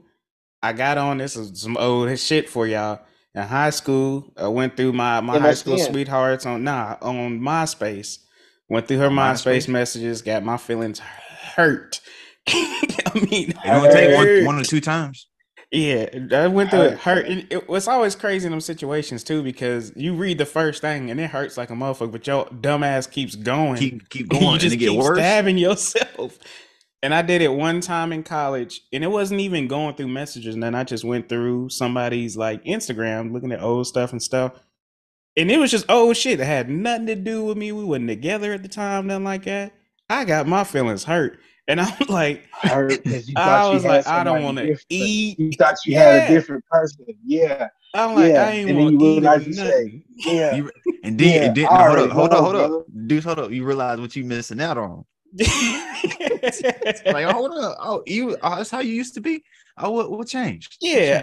I 0.61 0.74
got 0.74 0.98
on 0.98 1.18
this 1.18 1.36
is 1.36 1.61
some 1.61 1.78
old 1.78 2.18
shit 2.20 2.49
for 2.49 2.68
y'all. 2.68 2.99
In 3.36 3.44
high 3.44 3.70
school, 3.70 4.34
I 4.36 4.48
went 4.48 4.76
through 4.76 4.94
my 4.94 5.22
my 5.22 5.40
high 5.40 5.53
school 5.53 5.78
sweethearts 5.78 6.45
on 6.45 6.64
nah 6.64 6.98
on 7.02 7.40
MySpace. 7.40 8.20
Went 8.68 8.88
through 8.88 8.98
her 8.98 9.10
MySpace, 9.10 9.66
MySpace 9.66 9.68
messages, 9.68 10.22
got 10.22 10.44
my 10.44 10.57
feelings 10.57 10.99
hurt. 10.99 12.02
I 12.48 13.28
mean, 13.30 13.52
it 13.52 13.57
only 13.66 13.90
take 13.90 14.16
one, 14.16 14.45
one 14.45 14.60
or 14.60 14.64
two 14.64 14.82
times. 14.82 15.28
Yeah, 15.72 16.10
I 16.32 16.48
went 16.48 16.72
through 16.72 16.82
it. 16.82 16.98
Hurt. 16.98 17.28
It, 17.28 17.70
was 17.70 17.88
always 17.88 18.16
crazy 18.16 18.48
in 18.48 18.52
them 18.52 18.62
situations 18.62 19.24
too 19.24 19.44
because 19.44 19.94
you 19.96 20.16
read 20.16 20.40
the 20.40 20.46
first 20.46 20.82
thing 20.82 21.12
and 21.12 21.20
it 21.20 21.30
hurts 21.30 21.58
like 21.58 21.70
a 21.70 21.74
motherfucker, 21.74 22.12
but 22.12 22.26
your 22.26 22.46
dumbass 22.46 23.10
keeps 23.10 23.36
going. 23.36 23.78
Keep 23.78 24.10
keep 24.10 24.30
going. 24.30 24.44
you 24.46 24.58
just 24.58 24.74
and 24.74 24.82
it 24.82 24.86
keep 24.86 24.96
get 24.96 24.98
worse. 24.98 25.18
stabbing 25.18 25.60
yourself. 25.60 26.40
And 27.02 27.14
I 27.14 27.22
did 27.22 27.41
it 27.41 27.54
one 27.54 27.80
time 27.82 28.12
in 28.12 28.24
college, 28.24 28.82
and 28.91 29.04
it 29.04 29.08
wasn't 29.08 29.40
even 29.41 29.68
going 29.68 29.96
through 29.96 30.10
messages. 30.10 30.56
And 30.56 30.64
then 30.64 30.76
I 30.76 30.84
just 30.84 31.06
went 31.06 31.30
through 31.30 31.70
somebody's 31.70 32.36
like 32.36 32.64
Instagram, 32.66 33.32
looking 33.32 33.52
at 33.52 33.62
old 33.62 33.88
stuff 33.88 34.12
and 34.12 34.22
stuff. 34.22 34.54
And 35.38 35.50
it 35.50 35.60
was 35.60 35.72
just 35.72 35.90
old 35.90 36.18
shit 36.18 36.40
that 36.40 36.46
had 36.46 36.70
nothing 36.70 37.06
to 37.08 37.16
do 37.16 37.46
with 37.46 37.58
me. 37.58 37.72
We 37.72 37.86
weren't 37.86 38.08
together 38.08 38.54
at 38.54 38.64
the 38.64 38.70
time, 38.70 39.08
nothing 39.08 39.24
like 39.24 39.46
that. 39.46 39.72
I 40.10 40.26
got 40.26 40.48
my 40.48 40.64
feelings 40.64 41.04
hurt. 41.04 41.40
And 41.70 41.80
I'm 41.80 41.94
like, 42.10 42.50
hurt 42.52 43.00
I 43.38 43.70
was 43.70 43.86
like, 43.86 44.06
I 44.08 44.24
don't 44.24 44.44
want 44.44 44.58
to 44.58 44.76
eat. 44.90 45.40
You 45.40 45.52
thought 45.52 45.76
you 45.86 45.94
yeah. 45.94 46.00
had 46.00 46.32
a 46.32 46.34
different 46.34 46.66
person. 46.66 47.06
Yeah. 47.24 47.70
I'm 47.94 48.16
like, 48.16 48.34
yeah. 48.34 48.44
I 48.44 48.52
ain't 48.52 48.76
want 48.76 49.00
to 49.00 49.06
eat 49.06 49.24
nothing. 49.24 49.54
Say, 49.54 50.04
yeah. 50.18 50.56
You, 50.56 50.72
and 51.04 51.18
then, 51.18 51.28
yeah. 51.28 51.44
and 51.46 51.56
then 51.56 51.66
hold 51.66 52.00
up, 52.00 52.10
hold 52.12 52.34
up, 52.34 52.40
hold 52.40 52.56
up. 52.56 52.86
Dude, 53.08 53.24
hold 53.24 53.40
up. 53.40 53.52
You 53.52 53.64
realize 53.64 54.00
what 54.00 54.16
you're 54.16 54.26
missing 54.26 54.60
out 54.60 54.78
on 54.78 55.06
like, 57.06 57.26
hold 57.26 57.52
up. 57.52 57.78
Oh, 57.80 58.04
you 58.06 58.38
oh, 58.42 58.56
that's 58.58 58.72
how 58.72 58.80
you 58.80 58.94
used 58.94 59.14
to 59.16 59.22
be. 59.22 59.44
Oh, 59.78 59.92
what, 59.92 60.12
what 60.12 60.28
changed? 60.28 60.78
Yeah. 60.82 61.22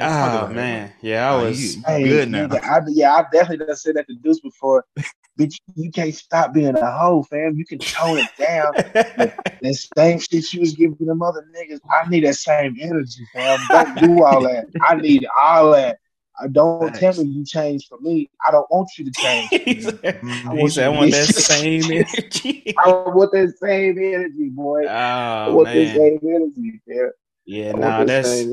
oh 0.49 0.53
man. 0.53 0.93
Yeah, 1.03 1.33
I 1.33 1.43
was 1.43 1.77
hey, 1.87 2.05
good 2.05 2.31
now. 2.31 2.49
Yeah, 2.53 2.61
I, 2.63 2.81
yeah, 2.89 3.15
I've 3.15 3.31
definitely 3.31 3.67
done 3.67 3.77
said 3.77 3.97
that 3.97 4.07
to 4.07 4.15
Deuce 4.15 4.41
before. 4.41 4.85
Bitch, 5.39 5.57
you 5.75 5.91
can't 5.91 6.15
stop 6.15 6.55
being 6.55 6.75
a 6.75 6.91
hoe, 6.91 7.23
fam. 7.25 7.59
You 7.59 7.67
can 7.67 7.79
tone 7.79 8.17
it 8.17 8.31
down. 8.39 8.73
that 8.75 9.89
same 9.95 10.19
shit 10.19 10.51
you 10.55 10.61
was 10.61 10.73
giving 10.75 10.97
them 11.07 11.21
other 11.21 11.45
niggas. 11.55 11.81
I 11.91 12.09
need 12.09 12.25
that 12.25 12.37
same 12.37 12.75
energy, 12.81 13.27
fam. 13.35 13.59
Don't 13.69 13.99
do 13.99 14.25
all 14.25 14.43
that. 14.45 14.65
I 14.81 14.95
need 14.95 15.27
all 15.39 15.73
that. 15.73 15.99
I 16.39 16.49
don't 16.49 16.95
tell 16.95 17.15
me 17.15 17.25
you 17.25 17.45
change 17.45 17.89
for 17.89 17.99
me. 18.01 18.29
I 18.47 18.51
don't 18.51 18.71
want 18.71 18.91
you 18.99 19.05
to 19.07 19.11
change. 19.11 19.49
he 19.65 19.81
said, 19.81 20.21
I 20.23 20.55
want, 20.55 20.73
said, 20.73 20.85
I 20.85 20.89
want 20.91 21.11
that 21.13 21.27
same 21.35 21.85
energy. 21.91 22.75
I 22.79 22.89
want 22.91 23.33
that 23.33 23.55
same 23.61 23.99
energy, 23.99 24.49
boy. 24.51 24.85
Oh, 24.85 24.89
I 24.89 25.49
want 25.49 25.69
man. 25.69 25.87
that 25.87 25.95
same 25.95 26.21
energy. 26.23 26.81
Yeah, 26.87 27.07
yeah 27.47 27.73
nah, 27.73 28.05
that's 28.05 28.45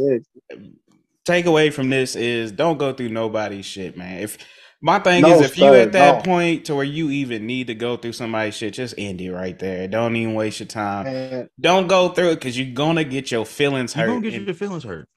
take 1.26 1.46
away 1.46 1.70
from 1.70 1.90
this 1.90 2.16
is 2.16 2.52
don't 2.52 2.78
go 2.78 2.94
through 2.94 3.10
nobody's 3.10 3.66
shit, 3.66 3.98
man. 3.98 4.20
If 4.20 4.38
my 4.82 5.00
thing 5.00 5.22
no, 5.22 5.36
is 5.36 5.42
if 5.42 5.56
sir, 5.56 5.66
you 5.66 5.74
at 5.76 5.92
that 5.94 6.18
no. 6.18 6.22
point 6.24 6.66
to 6.66 6.76
where 6.76 6.84
you 6.84 7.10
even 7.10 7.46
need 7.46 7.68
to 7.68 7.76
go 7.76 7.96
through 7.96 8.14
somebody's 8.14 8.56
shit, 8.56 8.74
just 8.74 8.96
end 8.98 9.22
it 9.22 9.32
right 9.32 9.58
there. 9.58 9.88
Don't 9.88 10.16
even 10.16 10.34
waste 10.34 10.60
your 10.60 10.68
time. 10.68 11.06
Man. 11.06 11.50
Don't 11.60 11.88
go 11.88 12.10
through 12.10 12.32
it 12.32 12.36
because 12.36 12.58
you're 12.58 12.74
gonna 12.74 13.04
get 13.04 13.32
your 13.32 13.46
feelings 13.46 13.94
hurt. 13.94 14.08
You're 14.08 14.16
gonna 14.16 14.32
get 14.32 14.42
your 14.42 14.56
feelings 14.56 14.84
hurt. 14.84 15.08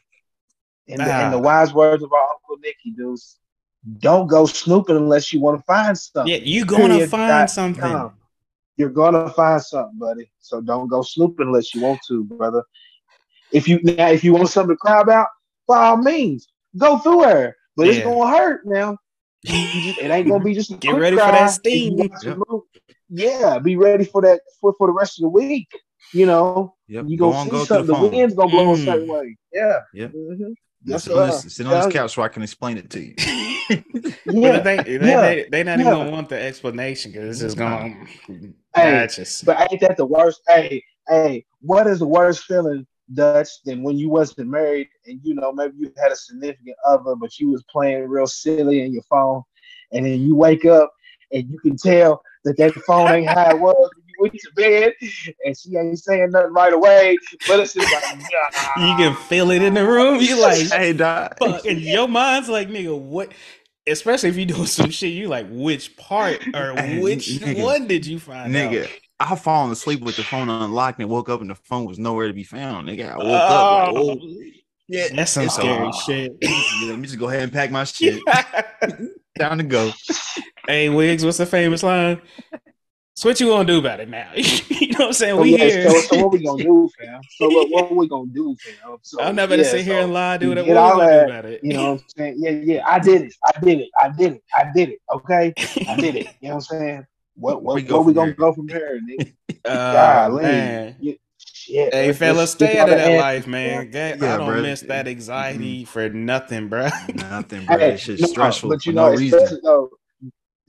In, 0.87 0.99
the, 0.99 1.25
in 1.25 1.33
the 1.33 1.39
wise 1.39 1.75
words 1.75 2.05
of 2.05 2.13
our 2.13 2.29
Uncle 2.57 2.61
Nicky, 2.63 2.97
dudes, 2.97 3.39
don't 3.99 4.27
go 4.27 4.47
snooping 4.47 4.97
unless 4.97 5.33
you 5.33 5.41
want 5.41 5.59
to 5.59 5.65
find 5.65 5.97
something. 5.97 6.33
Yeah, 6.33 6.41
you're 6.43 6.67
gonna 6.67 6.95
Period. 6.95 7.11
find 7.11 7.51
something. 7.51 8.11
You're 8.77 8.91
gonna 8.91 9.31
find 9.31 9.63
something, 9.63 9.99
buddy. 9.99 10.31
So 10.39 10.61
don't 10.61 10.89
go 10.89 11.03
snooping 11.03 11.47
unless 11.47 11.75
you 11.75 11.83
want 11.83 12.01
to, 12.09 12.25
brother. 12.25 12.63
If 13.53 13.69
you 13.69 13.81
now, 13.83 14.09
if 14.09 14.25
you 14.25 14.35
want 14.35 14.49
something 14.49 14.75
to 14.75 14.79
cry 14.79 15.01
about, 15.01 15.29
by 15.67 15.89
all 15.89 15.97
means, 15.97 16.49
go 16.77 16.99
through 16.99 17.23
her. 17.23 17.57
But 17.77 17.87
yeah. 17.87 17.93
it's 17.93 18.05
gonna 18.05 18.37
hurt 18.37 18.67
now. 18.67 18.99
It 19.45 20.11
ain't 20.11 20.29
gonna 20.29 20.45
be 20.45 20.55
just 20.55 20.79
get 20.81 20.97
ready 20.97 21.17
for 21.17 21.23
that 21.23 21.49
steam. 21.49 21.99
Yep. 21.99 22.39
Yeah, 23.09 23.59
be 23.61 23.77
ready 23.77 24.05
for 24.05 24.21
that 24.23 24.41
for, 24.61 24.75
for 24.77 24.89
the 24.89 24.93
rest 24.93 25.19
of 25.19 25.23
the 25.23 25.29
week. 25.29 25.69
You 26.13 26.27
know, 26.27 26.75
yep. 26.89 27.05
you 27.07 27.17
gonna 27.17 27.49
go 27.51 27.61
see 27.61 27.67
something. 27.67 27.87
The, 27.87 28.01
the, 28.01 28.17
wind's 28.17 28.35
gonna 28.35 28.51
blow 28.51 28.75
mm. 28.75 28.83
a 28.83 28.85
certain 28.85 29.09
way. 29.09 29.37
Yeah. 29.53 29.79
Yeah. 29.95 30.09
Mm-hmm. 30.09 30.53
Yes, 30.87 31.09
uh, 31.09 31.11
sit, 31.11 31.17
on 31.17 31.27
this, 31.27 31.55
sit 31.55 31.67
on 31.67 31.73
this 31.73 31.93
couch 31.93 32.15
so 32.15 32.23
I 32.23 32.29
can 32.29 32.43
explain 32.43 32.79
it 32.79 32.89
to 32.91 33.01
you. 33.01 33.15
yeah, 34.27 34.61
they, 34.61 34.77
they, 34.77 34.93
yeah. 34.93 35.21
they, 35.21 35.49
they 35.51 35.63
not 35.65 35.79
yeah. 35.79 35.87
even 35.87 35.93
gonna 35.93 36.11
want 36.13 36.29
the 36.29 36.41
explanation 36.41 37.11
because 37.11 37.29
it's 37.29 37.41
just 37.41 37.57
gonna. 37.57 38.07
Hey, 38.75 39.09
but 39.45 39.73
ain't 39.73 39.81
that 39.81 39.97
the 39.97 40.05
worst? 40.05 40.43
Hey, 40.47 40.85
hey, 41.09 41.45
what 41.61 41.89
is 41.89 41.99
the 41.99 42.07
worst 42.07 42.45
feeling, 42.45 42.87
Dutch, 43.13 43.49
than 43.65 43.83
when 43.83 43.99
you 43.99 44.09
wasn't 44.09 44.49
married 44.49 44.89
and 45.07 45.19
you 45.25 45.35
know 45.35 45.53
maybe 45.53 45.75
you 45.77 45.93
had 46.01 46.13
a 46.13 46.17
significant 46.17 46.77
other, 46.87 47.17
but 47.17 47.37
you 47.41 47.51
was 47.51 47.65
playing 47.65 48.09
real 48.09 48.29
silly 48.29 48.83
in 48.83 48.93
your 48.93 49.03
phone, 49.11 49.43
and 49.93 50.07
then 50.07 50.21
you 50.21 50.37
wake 50.37 50.65
up 50.67 50.93
and 51.33 51.51
you 51.51 51.59
can 51.59 51.77
tell 51.77 52.23
that 52.45 52.57
that 52.59 52.73
phone 52.87 53.11
ain't 53.11 53.29
how 53.29 53.51
it 53.51 53.59
was 53.59 53.91
went 54.19 54.35
to 54.35 54.51
bed 54.55 54.93
and 55.45 55.57
she 55.57 55.77
ain't 55.77 55.99
saying 55.99 56.31
nothing 56.31 56.53
right 56.53 56.73
away. 56.73 57.19
But 57.47 57.61
it's 57.61 57.75
just 57.75 57.93
like, 57.93 58.19
nah. 58.19 58.87
you 58.87 58.97
can 58.97 59.15
feel 59.15 59.51
it 59.51 59.63
in 59.63 59.75
the 59.75 59.87
room. 59.87 60.21
You 60.21 60.41
like, 60.41 60.69
hey, 60.71 60.93
dog. 60.93 61.35
and 61.41 61.81
your 61.81 62.09
mind's 62.09 62.49
like, 62.49 62.69
nigga, 62.69 62.99
what? 62.99 63.33
Especially 63.87 64.31
if 64.31 64.37
you 64.37 64.47
doing 64.47 64.67
some 64.67 64.91
shit, 64.91 65.13
you 65.13 65.29
like, 65.29 65.47
which 65.49 65.97
part 65.97 66.43
or 66.55 66.75
which 67.01 67.29
nigga, 67.29 67.63
one 67.63 67.87
did 67.87 68.05
you 68.05 68.19
find 68.19 68.53
nigga, 68.53 68.85
out? 68.85 68.91
I 69.19 69.37
fallen 69.37 69.71
asleep 69.71 70.01
with 70.01 70.17
the 70.17 70.25
phone 70.25 70.49
unlocked 70.49 71.01
and 71.01 71.09
woke 71.09 71.29
up 71.29 71.41
and 71.41 71.51
the 71.51 71.55
phone 71.55 71.87
was 71.87 71.99
nowhere 71.99 72.27
to 72.27 72.35
be 72.35 72.45
found. 72.45 72.89
Nigga, 72.89 73.13
I 73.13 73.17
woke 73.17 73.27
oh. 73.27 73.35
up 73.35 73.95
like, 73.95 74.19
oh. 74.21 74.53
Yeah, 74.89 75.09
that's 75.15 75.33
some 75.33 75.49
scary 75.49 75.91
shit. 76.07 76.37
Yeah, 76.43 76.91
let 76.91 76.99
me 76.99 77.07
just 77.07 77.19
go 77.19 77.29
ahead 77.29 77.43
and 77.43 77.53
pack 77.53 77.71
my 77.71 77.85
shit. 77.85 78.23
Down 79.39 79.59
to 79.59 79.65
go. 79.65 79.93
Hey, 80.67 80.89
Wigz, 80.89 81.25
what's 81.25 81.39
the 81.39 81.47
famous 81.47 81.83
line? 81.83 82.21
So 83.17 83.31
what 83.31 83.41
you 83.41 83.47
gonna 83.47 83.65
do 83.65 83.79
about 83.79 84.01
it 84.01 84.11
now? 84.11 84.31
you 84.35 84.89
know 84.89 84.99
what 84.99 85.07
I'm 85.07 85.13
saying? 85.15 85.41
We 85.41 85.57
here. 85.57 85.91
So, 85.91 86.01
so, 86.01 86.23
what 86.23 86.33
we 86.33 86.45
gonna 86.45 86.63
do, 86.63 86.91
fam? 86.99 87.23
So 87.39 87.49
what, 87.49 87.71
what 87.71 87.97
we 87.97 88.09
gonna 88.09 88.31
do, 88.31 88.55
fam? 88.61 88.99
So, 89.01 89.23
I'm 89.23 89.35
not 89.35 89.49
gonna 89.49 89.63
yeah, 89.63 89.71
sit 89.71 89.87
here 89.87 90.01
and 90.01 90.13
lie, 90.13 90.37
do 90.37 90.51
whatever. 90.51 90.75
What 90.75 90.97
we 90.97 91.01
gonna 91.01 91.25
do 91.25 91.33
about 91.33 91.45
it? 91.47 91.65
You 91.65 91.73
know 91.73 91.93
what 91.93 92.03
I'm 92.03 92.09
saying? 92.15 92.35
Yeah, 92.37 92.51
yeah. 92.51 92.83
I 92.87 92.99
did 92.99 93.23
it. 93.23 93.35
I 93.43 93.59
did 93.59 93.81
it. 93.81 93.89
I 93.99 94.09
did 94.11 94.33
it. 94.35 94.43
I 94.55 94.71
did 94.75 94.89
it. 94.91 94.99
Okay, 95.11 95.55
I 95.89 95.97
did 95.97 96.17
it. 96.17 96.27
You 96.43 96.49
know 96.49 96.57
what 96.57 96.67
I'm 96.71 96.79
saying? 96.79 97.07
What 97.37 97.63
what, 97.63 97.77
we, 97.77 97.83
go 97.83 98.03
we 98.03 98.13
gonna 98.13 98.33
go 98.33 98.53
from 98.53 98.69
here? 98.69 99.01
Nigga? 99.01 99.33
Uh, 99.65 99.93
God, 99.93 100.43
man. 100.43 100.97
Yeah. 101.01 101.15
Shit, 101.39 101.93
hey, 101.93 102.13
fellas, 102.13 102.53
stay 102.53 102.79
out 102.79 102.89
of 102.89 102.99
that 102.99 103.19
life, 103.19 103.49
man. 103.49 103.91
Yeah, 103.93 104.15
I 104.15 104.37
don't 104.37 104.47
bro. 104.47 104.63
miss 104.63 104.83
that 104.83 105.09
anxiety 105.09 105.83
mm-hmm. 105.83 105.91
for 105.91 106.09
nothing, 106.09 106.69
bro. 106.69 106.89
nothing, 107.15 107.67
bro. 107.67 107.77
Hey, 107.77 107.95
it's 107.95 108.05
just 108.05 108.21
no, 108.21 108.29
stressful 108.29 108.69
but 108.69 108.87
you 108.87 108.93
know, 108.93 109.11
no 109.11 109.17
reason. 109.17 109.59
Though, 109.65 109.91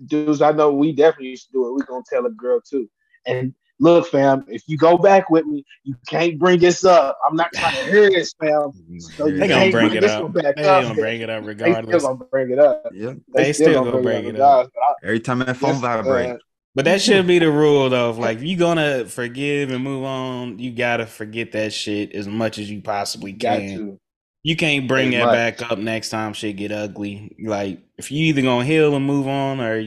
dudes, 0.06 0.42
I 0.42 0.52
know 0.52 0.72
we 0.72 0.94
definitely 0.94 1.30
used 1.30 1.48
to 1.48 1.52
do 1.54 1.68
it. 1.68 1.74
We're 1.74 1.86
gonna 1.86 2.04
tell 2.10 2.26
a 2.26 2.32
girl 2.32 2.62
too. 2.62 2.90
And 3.26 3.54
look, 3.80 4.08
fam, 4.08 4.46
if 4.48 4.64
you 4.68 4.78
go 4.78 4.98
back 4.98 5.30
with 5.30 5.46
me, 5.46 5.66
you 5.84 5.96
can't 6.08 6.40
bring 6.40 6.60
this 6.60 6.84
up. 6.86 7.18
I'm 7.28 7.36
not 7.36 7.52
trying 7.54 7.76
to 7.76 7.92
hear 7.92 8.10
this, 8.10 8.34
fam. 8.40 8.72
So 9.00 9.30
they 9.30 9.48
gonna 9.48 9.72
bring, 9.72 9.94
it 9.94 10.04
up. 10.04 10.34
They 10.34 10.54
gonna 10.54 10.94
bring 10.96 11.22
it 11.22 11.30
up 11.30 11.46
regardless. 11.46 11.92
They 11.92 12.00
still 12.00 12.16
gonna 12.16 12.30
bring 12.30 12.52
it 12.52 12.60
up. 12.60 12.84
Yeah, 12.94 13.14
they, 13.34 13.44
they 13.44 13.54
still, 13.54 13.72
still 13.72 13.84
gonna, 13.84 14.02
bring, 14.02 14.24
bring 14.24 14.36
it 14.36 14.42
up. 14.42 14.66
up. 14.66 14.98
Every 15.04 15.20
time 15.20 15.40
that 15.40 15.58
phone 15.58 15.76
vibrates. 15.76 16.44
But 16.76 16.86
that 16.86 17.02
should 17.02 17.26
be 17.26 17.40
the 17.40 17.50
rule, 17.50 17.90
though. 17.90 18.12
If, 18.12 18.20
like, 18.20 18.40
you 18.40 18.56
gonna 18.56 19.06
forgive 19.06 19.72
and 19.72 19.84
move 19.84 20.04
on, 20.04 20.60
you 20.60 20.72
gotta 20.72 21.08
forget 21.08 21.52
that 21.54 21.74
shit 21.74 22.14
as 22.14 22.28
much 22.28 22.60
as 22.60 22.70
you 22.70 22.82
possibly 22.82 23.34
can. 23.34 24.00
You 24.48 24.56
can't 24.56 24.88
bring 24.88 25.12
that 25.12 25.26
back 25.26 25.70
up 25.70 25.78
next 25.78 26.08
time 26.08 26.32
shit 26.32 26.56
get 26.56 26.72
ugly. 26.72 27.36
Like, 27.44 27.82
if 27.98 28.14
you 28.14 28.28
either 28.28 28.42
gonna 28.42 28.64
heal 28.64 28.96
and 28.96 29.06
move 29.06 29.28
on, 29.28 29.60
or 29.60 29.78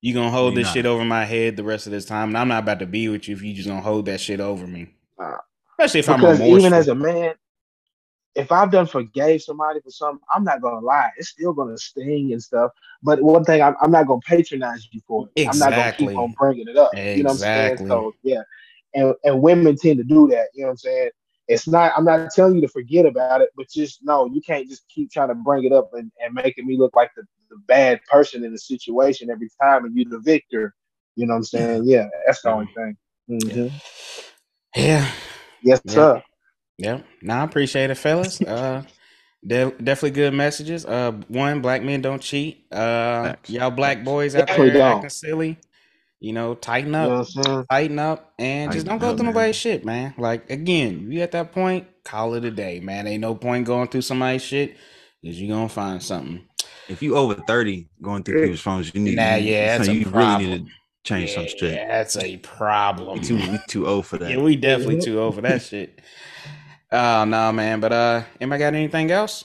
You 0.00 0.12
gonna 0.12 0.28
hold 0.28 0.56
this 0.56 0.66
not. 0.66 0.74
shit 0.74 0.86
over 0.86 1.04
my 1.04 1.24
head 1.24 1.56
the 1.56 1.62
rest 1.62 1.86
of 1.86 1.92
this 1.92 2.04
time, 2.04 2.30
and 2.30 2.36
I'm 2.36 2.48
not 2.48 2.64
about 2.64 2.80
to 2.80 2.86
be 2.86 3.08
with 3.08 3.28
you 3.28 3.36
if 3.36 3.42
you 3.42 3.54
just 3.54 3.68
gonna 3.68 3.80
hold 3.80 4.06
that 4.06 4.20
shit 4.20 4.40
over 4.40 4.66
me. 4.66 4.92
Uh, 5.20 5.36
Especially 5.78 6.00
if 6.00 6.06
because 6.06 6.40
I'm 6.40 6.46
even 6.48 6.72
as 6.72 6.88
a 6.88 6.96
man, 6.96 7.34
if 8.34 8.50
I've 8.50 8.72
done 8.72 8.88
forgave 8.88 9.40
somebody 9.40 9.78
for 9.80 9.90
something, 9.90 10.24
I'm 10.34 10.42
not 10.42 10.60
gonna 10.60 10.84
lie. 10.84 11.10
It's 11.16 11.28
still 11.28 11.52
gonna 11.52 11.78
sting 11.78 12.32
and 12.32 12.42
stuff. 12.42 12.72
But 13.04 13.22
one 13.22 13.44
thing, 13.44 13.62
I'm, 13.62 13.76
I'm 13.80 13.92
not 13.92 14.08
gonna 14.08 14.20
patronize 14.26 14.88
you 14.90 15.00
for 15.06 15.28
it. 15.28 15.42
Exactly. 15.42 15.64
I'm 15.64 15.70
not 15.70 15.76
gonna 15.76 15.92
keep 15.92 16.18
on 16.18 16.34
bringing 16.36 16.66
it 16.66 16.76
up. 16.76 16.90
Exactly. 16.92 17.16
You 17.18 17.22
know 17.22 17.28
what 17.28 17.34
I'm 17.34 17.38
saying? 17.38 17.88
So 17.88 18.14
yeah, 18.24 18.42
and 18.94 19.14
and 19.22 19.40
women 19.40 19.76
tend 19.76 19.98
to 19.98 20.04
do 20.04 20.26
that. 20.26 20.48
You 20.54 20.62
know 20.62 20.66
what 20.66 20.72
I'm 20.72 20.76
saying? 20.78 21.10
It's 21.48 21.66
not. 21.66 21.92
I'm 21.96 22.04
not 22.04 22.30
telling 22.30 22.54
you 22.54 22.60
to 22.62 22.68
forget 22.68 23.04
about 23.04 23.40
it, 23.40 23.50
but 23.56 23.68
just 23.68 24.00
no, 24.02 24.26
you 24.26 24.40
can't 24.40 24.68
just 24.68 24.88
keep 24.88 25.10
trying 25.10 25.28
to 25.28 25.34
bring 25.34 25.64
it 25.64 25.72
up 25.72 25.90
and, 25.92 26.10
and 26.22 26.34
making 26.34 26.66
me 26.66 26.78
look 26.78 26.94
like 26.94 27.10
the, 27.16 27.24
the 27.50 27.56
bad 27.66 28.00
person 28.10 28.44
in 28.44 28.52
the 28.52 28.58
situation 28.58 29.30
every 29.30 29.50
time, 29.60 29.84
and 29.84 29.96
you 29.96 30.04
the 30.04 30.20
victor. 30.20 30.74
You 31.16 31.26
know 31.26 31.34
what 31.34 31.38
I'm 31.38 31.44
saying? 31.44 31.84
Yeah, 31.84 32.06
that's 32.26 32.42
the 32.42 32.50
only 32.50 32.68
thing. 32.74 32.96
Mm-hmm. 33.28 33.76
Yeah. 34.76 35.10
Yes, 35.62 35.80
yeah. 35.84 35.92
sir. 35.92 36.22
Yeah. 36.78 37.00
Now 37.20 37.42
I 37.42 37.44
appreciate 37.44 37.90
it, 37.90 37.96
fellas. 37.96 38.40
Uh, 38.52 38.82
de- 39.46 39.70
definitely 39.72 40.12
good 40.12 40.34
messages. 40.34 40.86
Uh, 40.86 41.12
one, 41.28 41.60
black 41.60 41.82
men 41.82 42.00
don't 42.00 42.22
cheat. 42.22 42.66
Uh, 42.72 43.34
y'all 43.48 43.70
black 43.70 44.04
boys 44.04 44.34
out 44.34 44.46
there 44.46 44.70
don't. 44.70 44.82
acting 44.82 45.10
silly. 45.10 45.58
You 46.22 46.32
know, 46.32 46.54
tighten 46.54 46.94
up, 46.94 47.26
you 47.34 47.66
tighten 47.68 47.98
up, 47.98 48.32
and 48.38 48.68
tighten 48.68 48.72
just 48.76 48.86
don't 48.86 49.00
go 49.00 49.10
up, 49.10 49.16
through 49.16 49.26
nobody's 49.26 49.56
shit, 49.56 49.84
man. 49.84 50.14
Like 50.16 50.48
again, 50.50 51.10
you 51.10 51.20
at 51.20 51.32
that 51.32 51.50
point, 51.50 51.88
call 52.04 52.34
it 52.34 52.44
a 52.44 52.50
day, 52.52 52.78
man. 52.78 53.08
Ain't 53.08 53.22
no 53.22 53.34
point 53.34 53.66
going 53.66 53.88
through 53.88 54.02
somebody's 54.02 54.44
shit 54.44 54.76
because 55.20 55.40
you 55.40 55.48
gonna 55.48 55.68
find 55.68 56.00
something. 56.00 56.46
If 56.88 57.02
you 57.02 57.16
over 57.16 57.34
thirty 57.34 57.88
going 58.00 58.22
through 58.22 58.40
people's 58.40 58.60
phones, 58.60 58.94
you 58.94 59.00
need. 59.00 59.16
Nah, 59.16 59.34
yeah, 59.34 59.78
that's 59.78 59.88
you 59.90 60.08
really 60.10 60.46
need 60.46 60.66
to 60.66 60.72
change 61.02 61.30
yeah, 61.30 61.34
some 61.34 61.46
shit. 61.48 61.88
That's 61.88 62.16
a 62.16 62.36
problem. 62.36 63.18
We 63.18 63.24
too, 63.24 63.36
we 63.38 63.58
too 63.66 63.88
old 63.88 64.06
for 64.06 64.18
that. 64.18 64.30
Yeah, 64.30 64.40
we 64.40 64.54
definitely 64.54 65.00
too 65.00 65.18
old 65.18 65.34
for 65.34 65.40
that 65.40 65.60
shit. 65.60 66.02
Oh 66.92 67.24
no, 67.24 67.50
man. 67.50 67.80
But 67.80 67.92
uh, 67.92 68.22
am 68.40 68.52
I 68.52 68.58
got 68.58 68.74
anything 68.74 69.10
else? 69.10 69.44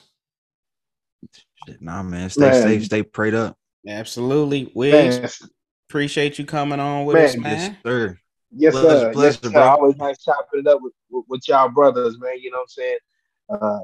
Shit, 1.65 1.81
nah, 1.81 2.03
man. 2.03 2.29
Stay 2.29 2.51
man. 2.51 2.61
safe. 2.61 2.85
Stay 2.85 3.01
prayed 3.01 3.33
up. 3.33 3.57
Absolutely, 3.87 4.71
Wigz. 4.75 5.41
Man. 5.89 5.95
Appreciate 5.95 6.37
you 6.39 6.45
coming 6.45 6.79
on 6.79 7.05
with 7.05 7.15
man, 7.15 7.25
us, 7.25 7.37
man. 7.37 7.59
Yes, 7.59 7.75
sir. 7.83 8.19
Yes, 8.51 8.73
pleasure, 8.73 8.89
sir. 8.89 9.13
Pleasure, 9.13 9.39
yes, 9.43 9.53
sir. 9.53 9.61
Always 9.61 9.97
nice 9.97 10.23
chopping 10.23 10.59
it 10.61 10.67
up 10.67 10.81
with, 10.81 10.93
with, 11.09 11.25
with, 11.27 11.47
y'all 11.47 11.69
brothers, 11.69 12.17
man. 12.19 12.39
You 12.39 12.51
know 12.51 12.57
what 12.57 12.63
I'm 12.63 12.67
saying? 12.67 12.97
Uh, 13.49 13.79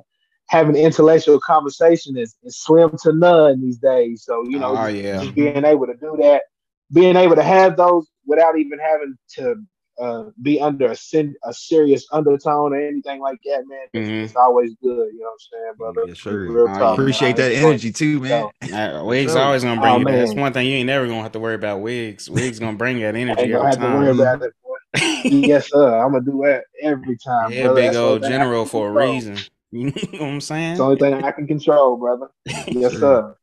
having 0.48 0.76
intellectual 0.76 1.40
conversation 1.40 2.18
is, 2.18 2.36
is 2.44 2.58
slim 2.58 2.92
to 3.04 3.14
none 3.14 3.62
these 3.62 3.78
days. 3.78 4.24
So, 4.24 4.44
you 4.48 4.60
know, 4.60 4.78
oh, 4.78 4.88
yeah. 4.88 5.24
just 5.24 5.36
being 5.36 5.64
able 5.64 5.88
to 5.88 5.96
do 5.96 6.18
that, 6.22 6.44
being 6.92 7.16
able 7.16 7.36
to 7.36 7.44
have 7.44 7.78
those 7.78 8.08
without 8.26 8.58
even 8.58 8.80
having 8.80 9.18
to 9.36 9.56
uh, 10.00 10.24
be 10.42 10.60
under 10.60 10.92
a, 10.92 10.96
sin- 10.96 11.36
a 11.44 11.54
serious 11.54 12.06
undertone 12.12 12.74
or 12.74 12.82
anything 12.82 13.22
like 13.22 13.40
that, 13.46 13.64
man, 13.68 13.88
mm-hmm. 13.94 14.26
it's 14.26 14.36
always 14.36 14.74
good. 14.82 15.14
You 15.14 15.20
know 15.20 15.26
what 15.26 15.32
I'm 15.32 15.40
saying, 15.40 15.74
brother? 15.78 16.04
Yes, 16.08 16.18
sure. 16.18 16.70
I 16.70 16.94
appreciate 16.94 17.36
that 17.38 17.52
energy 17.52 17.92
too, 17.92 18.20
man. 18.20 18.50
Uh, 18.62 19.04
Wigz 19.06 19.36
always 19.36 19.64
gonna 19.64 19.80
bring 19.80 19.94
oh, 19.94 19.98
you. 20.00 20.06
Man. 20.06 20.20
That's 20.20 20.34
one 20.34 20.54
thing 20.54 20.68
you 20.68 20.78
ain't 20.78 20.88
never 20.88 21.08
gonna 21.08 21.22
have 21.22 21.32
to 21.34 21.40
worry 21.40 21.56
about. 21.56 21.82
Wigz, 21.82 22.30
Wigz 22.30 22.60
gonna 22.60 22.78
bring 22.78 23.00
that 23.02 23.16
energy 23.16 23.54
every 23.54 23.54
have 23.54 23.78
time. 23.78 23.92
To 23.92 23.98
worry 23.98 24.12
about 24.12 24.42
it, 24.42 24.54
yes, 25.26 25.70
sir. 25.70 26.00
I'm 26.00 26.12
gonna 26.12 26.26
do 26.26 26.42
that 26.46 26.64
every 26.82 27.18
time. 27.18 27.52
Yeah, 27.52 27.64
brother. 27.64 27.76
big 27.76 27.86
That's 27.88 27.98
old 27.98 28.24
general 28.24 28.66
for 28.66 28.90
a 28.90 28.92
reason. 28.92 29.38
You 29.74 29.86
know 29.86 29.92
what 29.96 30.22
I'm 30.22 30.40
saying? 30.40 30.72
It's 30.74 30.78
the 30.78 30.84
only 30.84 30.98
thing 30.98 31.16
I 31.16 31.32
can 31.32 31.48
control, 31.48 31.98
brother. 31.98 32.30
Yes, 32.68 32.94
sir. 32.94 33.36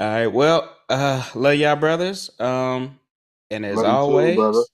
All 0.00 0.06
right. 0.06 0.26
Well, 0.26 0.74
uh, 0.88 1.22
love 1.34 1.56
y'all, 1.56 1.76
brothers. 1.76 2.30
Um, 2.40 2.98
and 3.50 3.66
as 3.66 3.76
love 3.76 3.84
always, 3.84 4.36
too, 4.36 4.64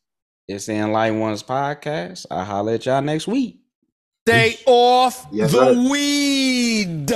it's 0.51 0.67
the 0.67 0.75
Enlightened 0.75 1.21
Ones 1.21 1.43
podcast. 1.43 2.27
I'll 2.31 2.45
holler 2.45 2.75
at 2.75 2.87
y'all 2.87 3.01
next 3.01 3.27
week. 3.29 3.61
Stay 4.27 4.59
off 4.67 5.27
yes, 5.31 5.53
the 5.53 5.75
sir. 5.75 5.91
weed. 5.91 7.13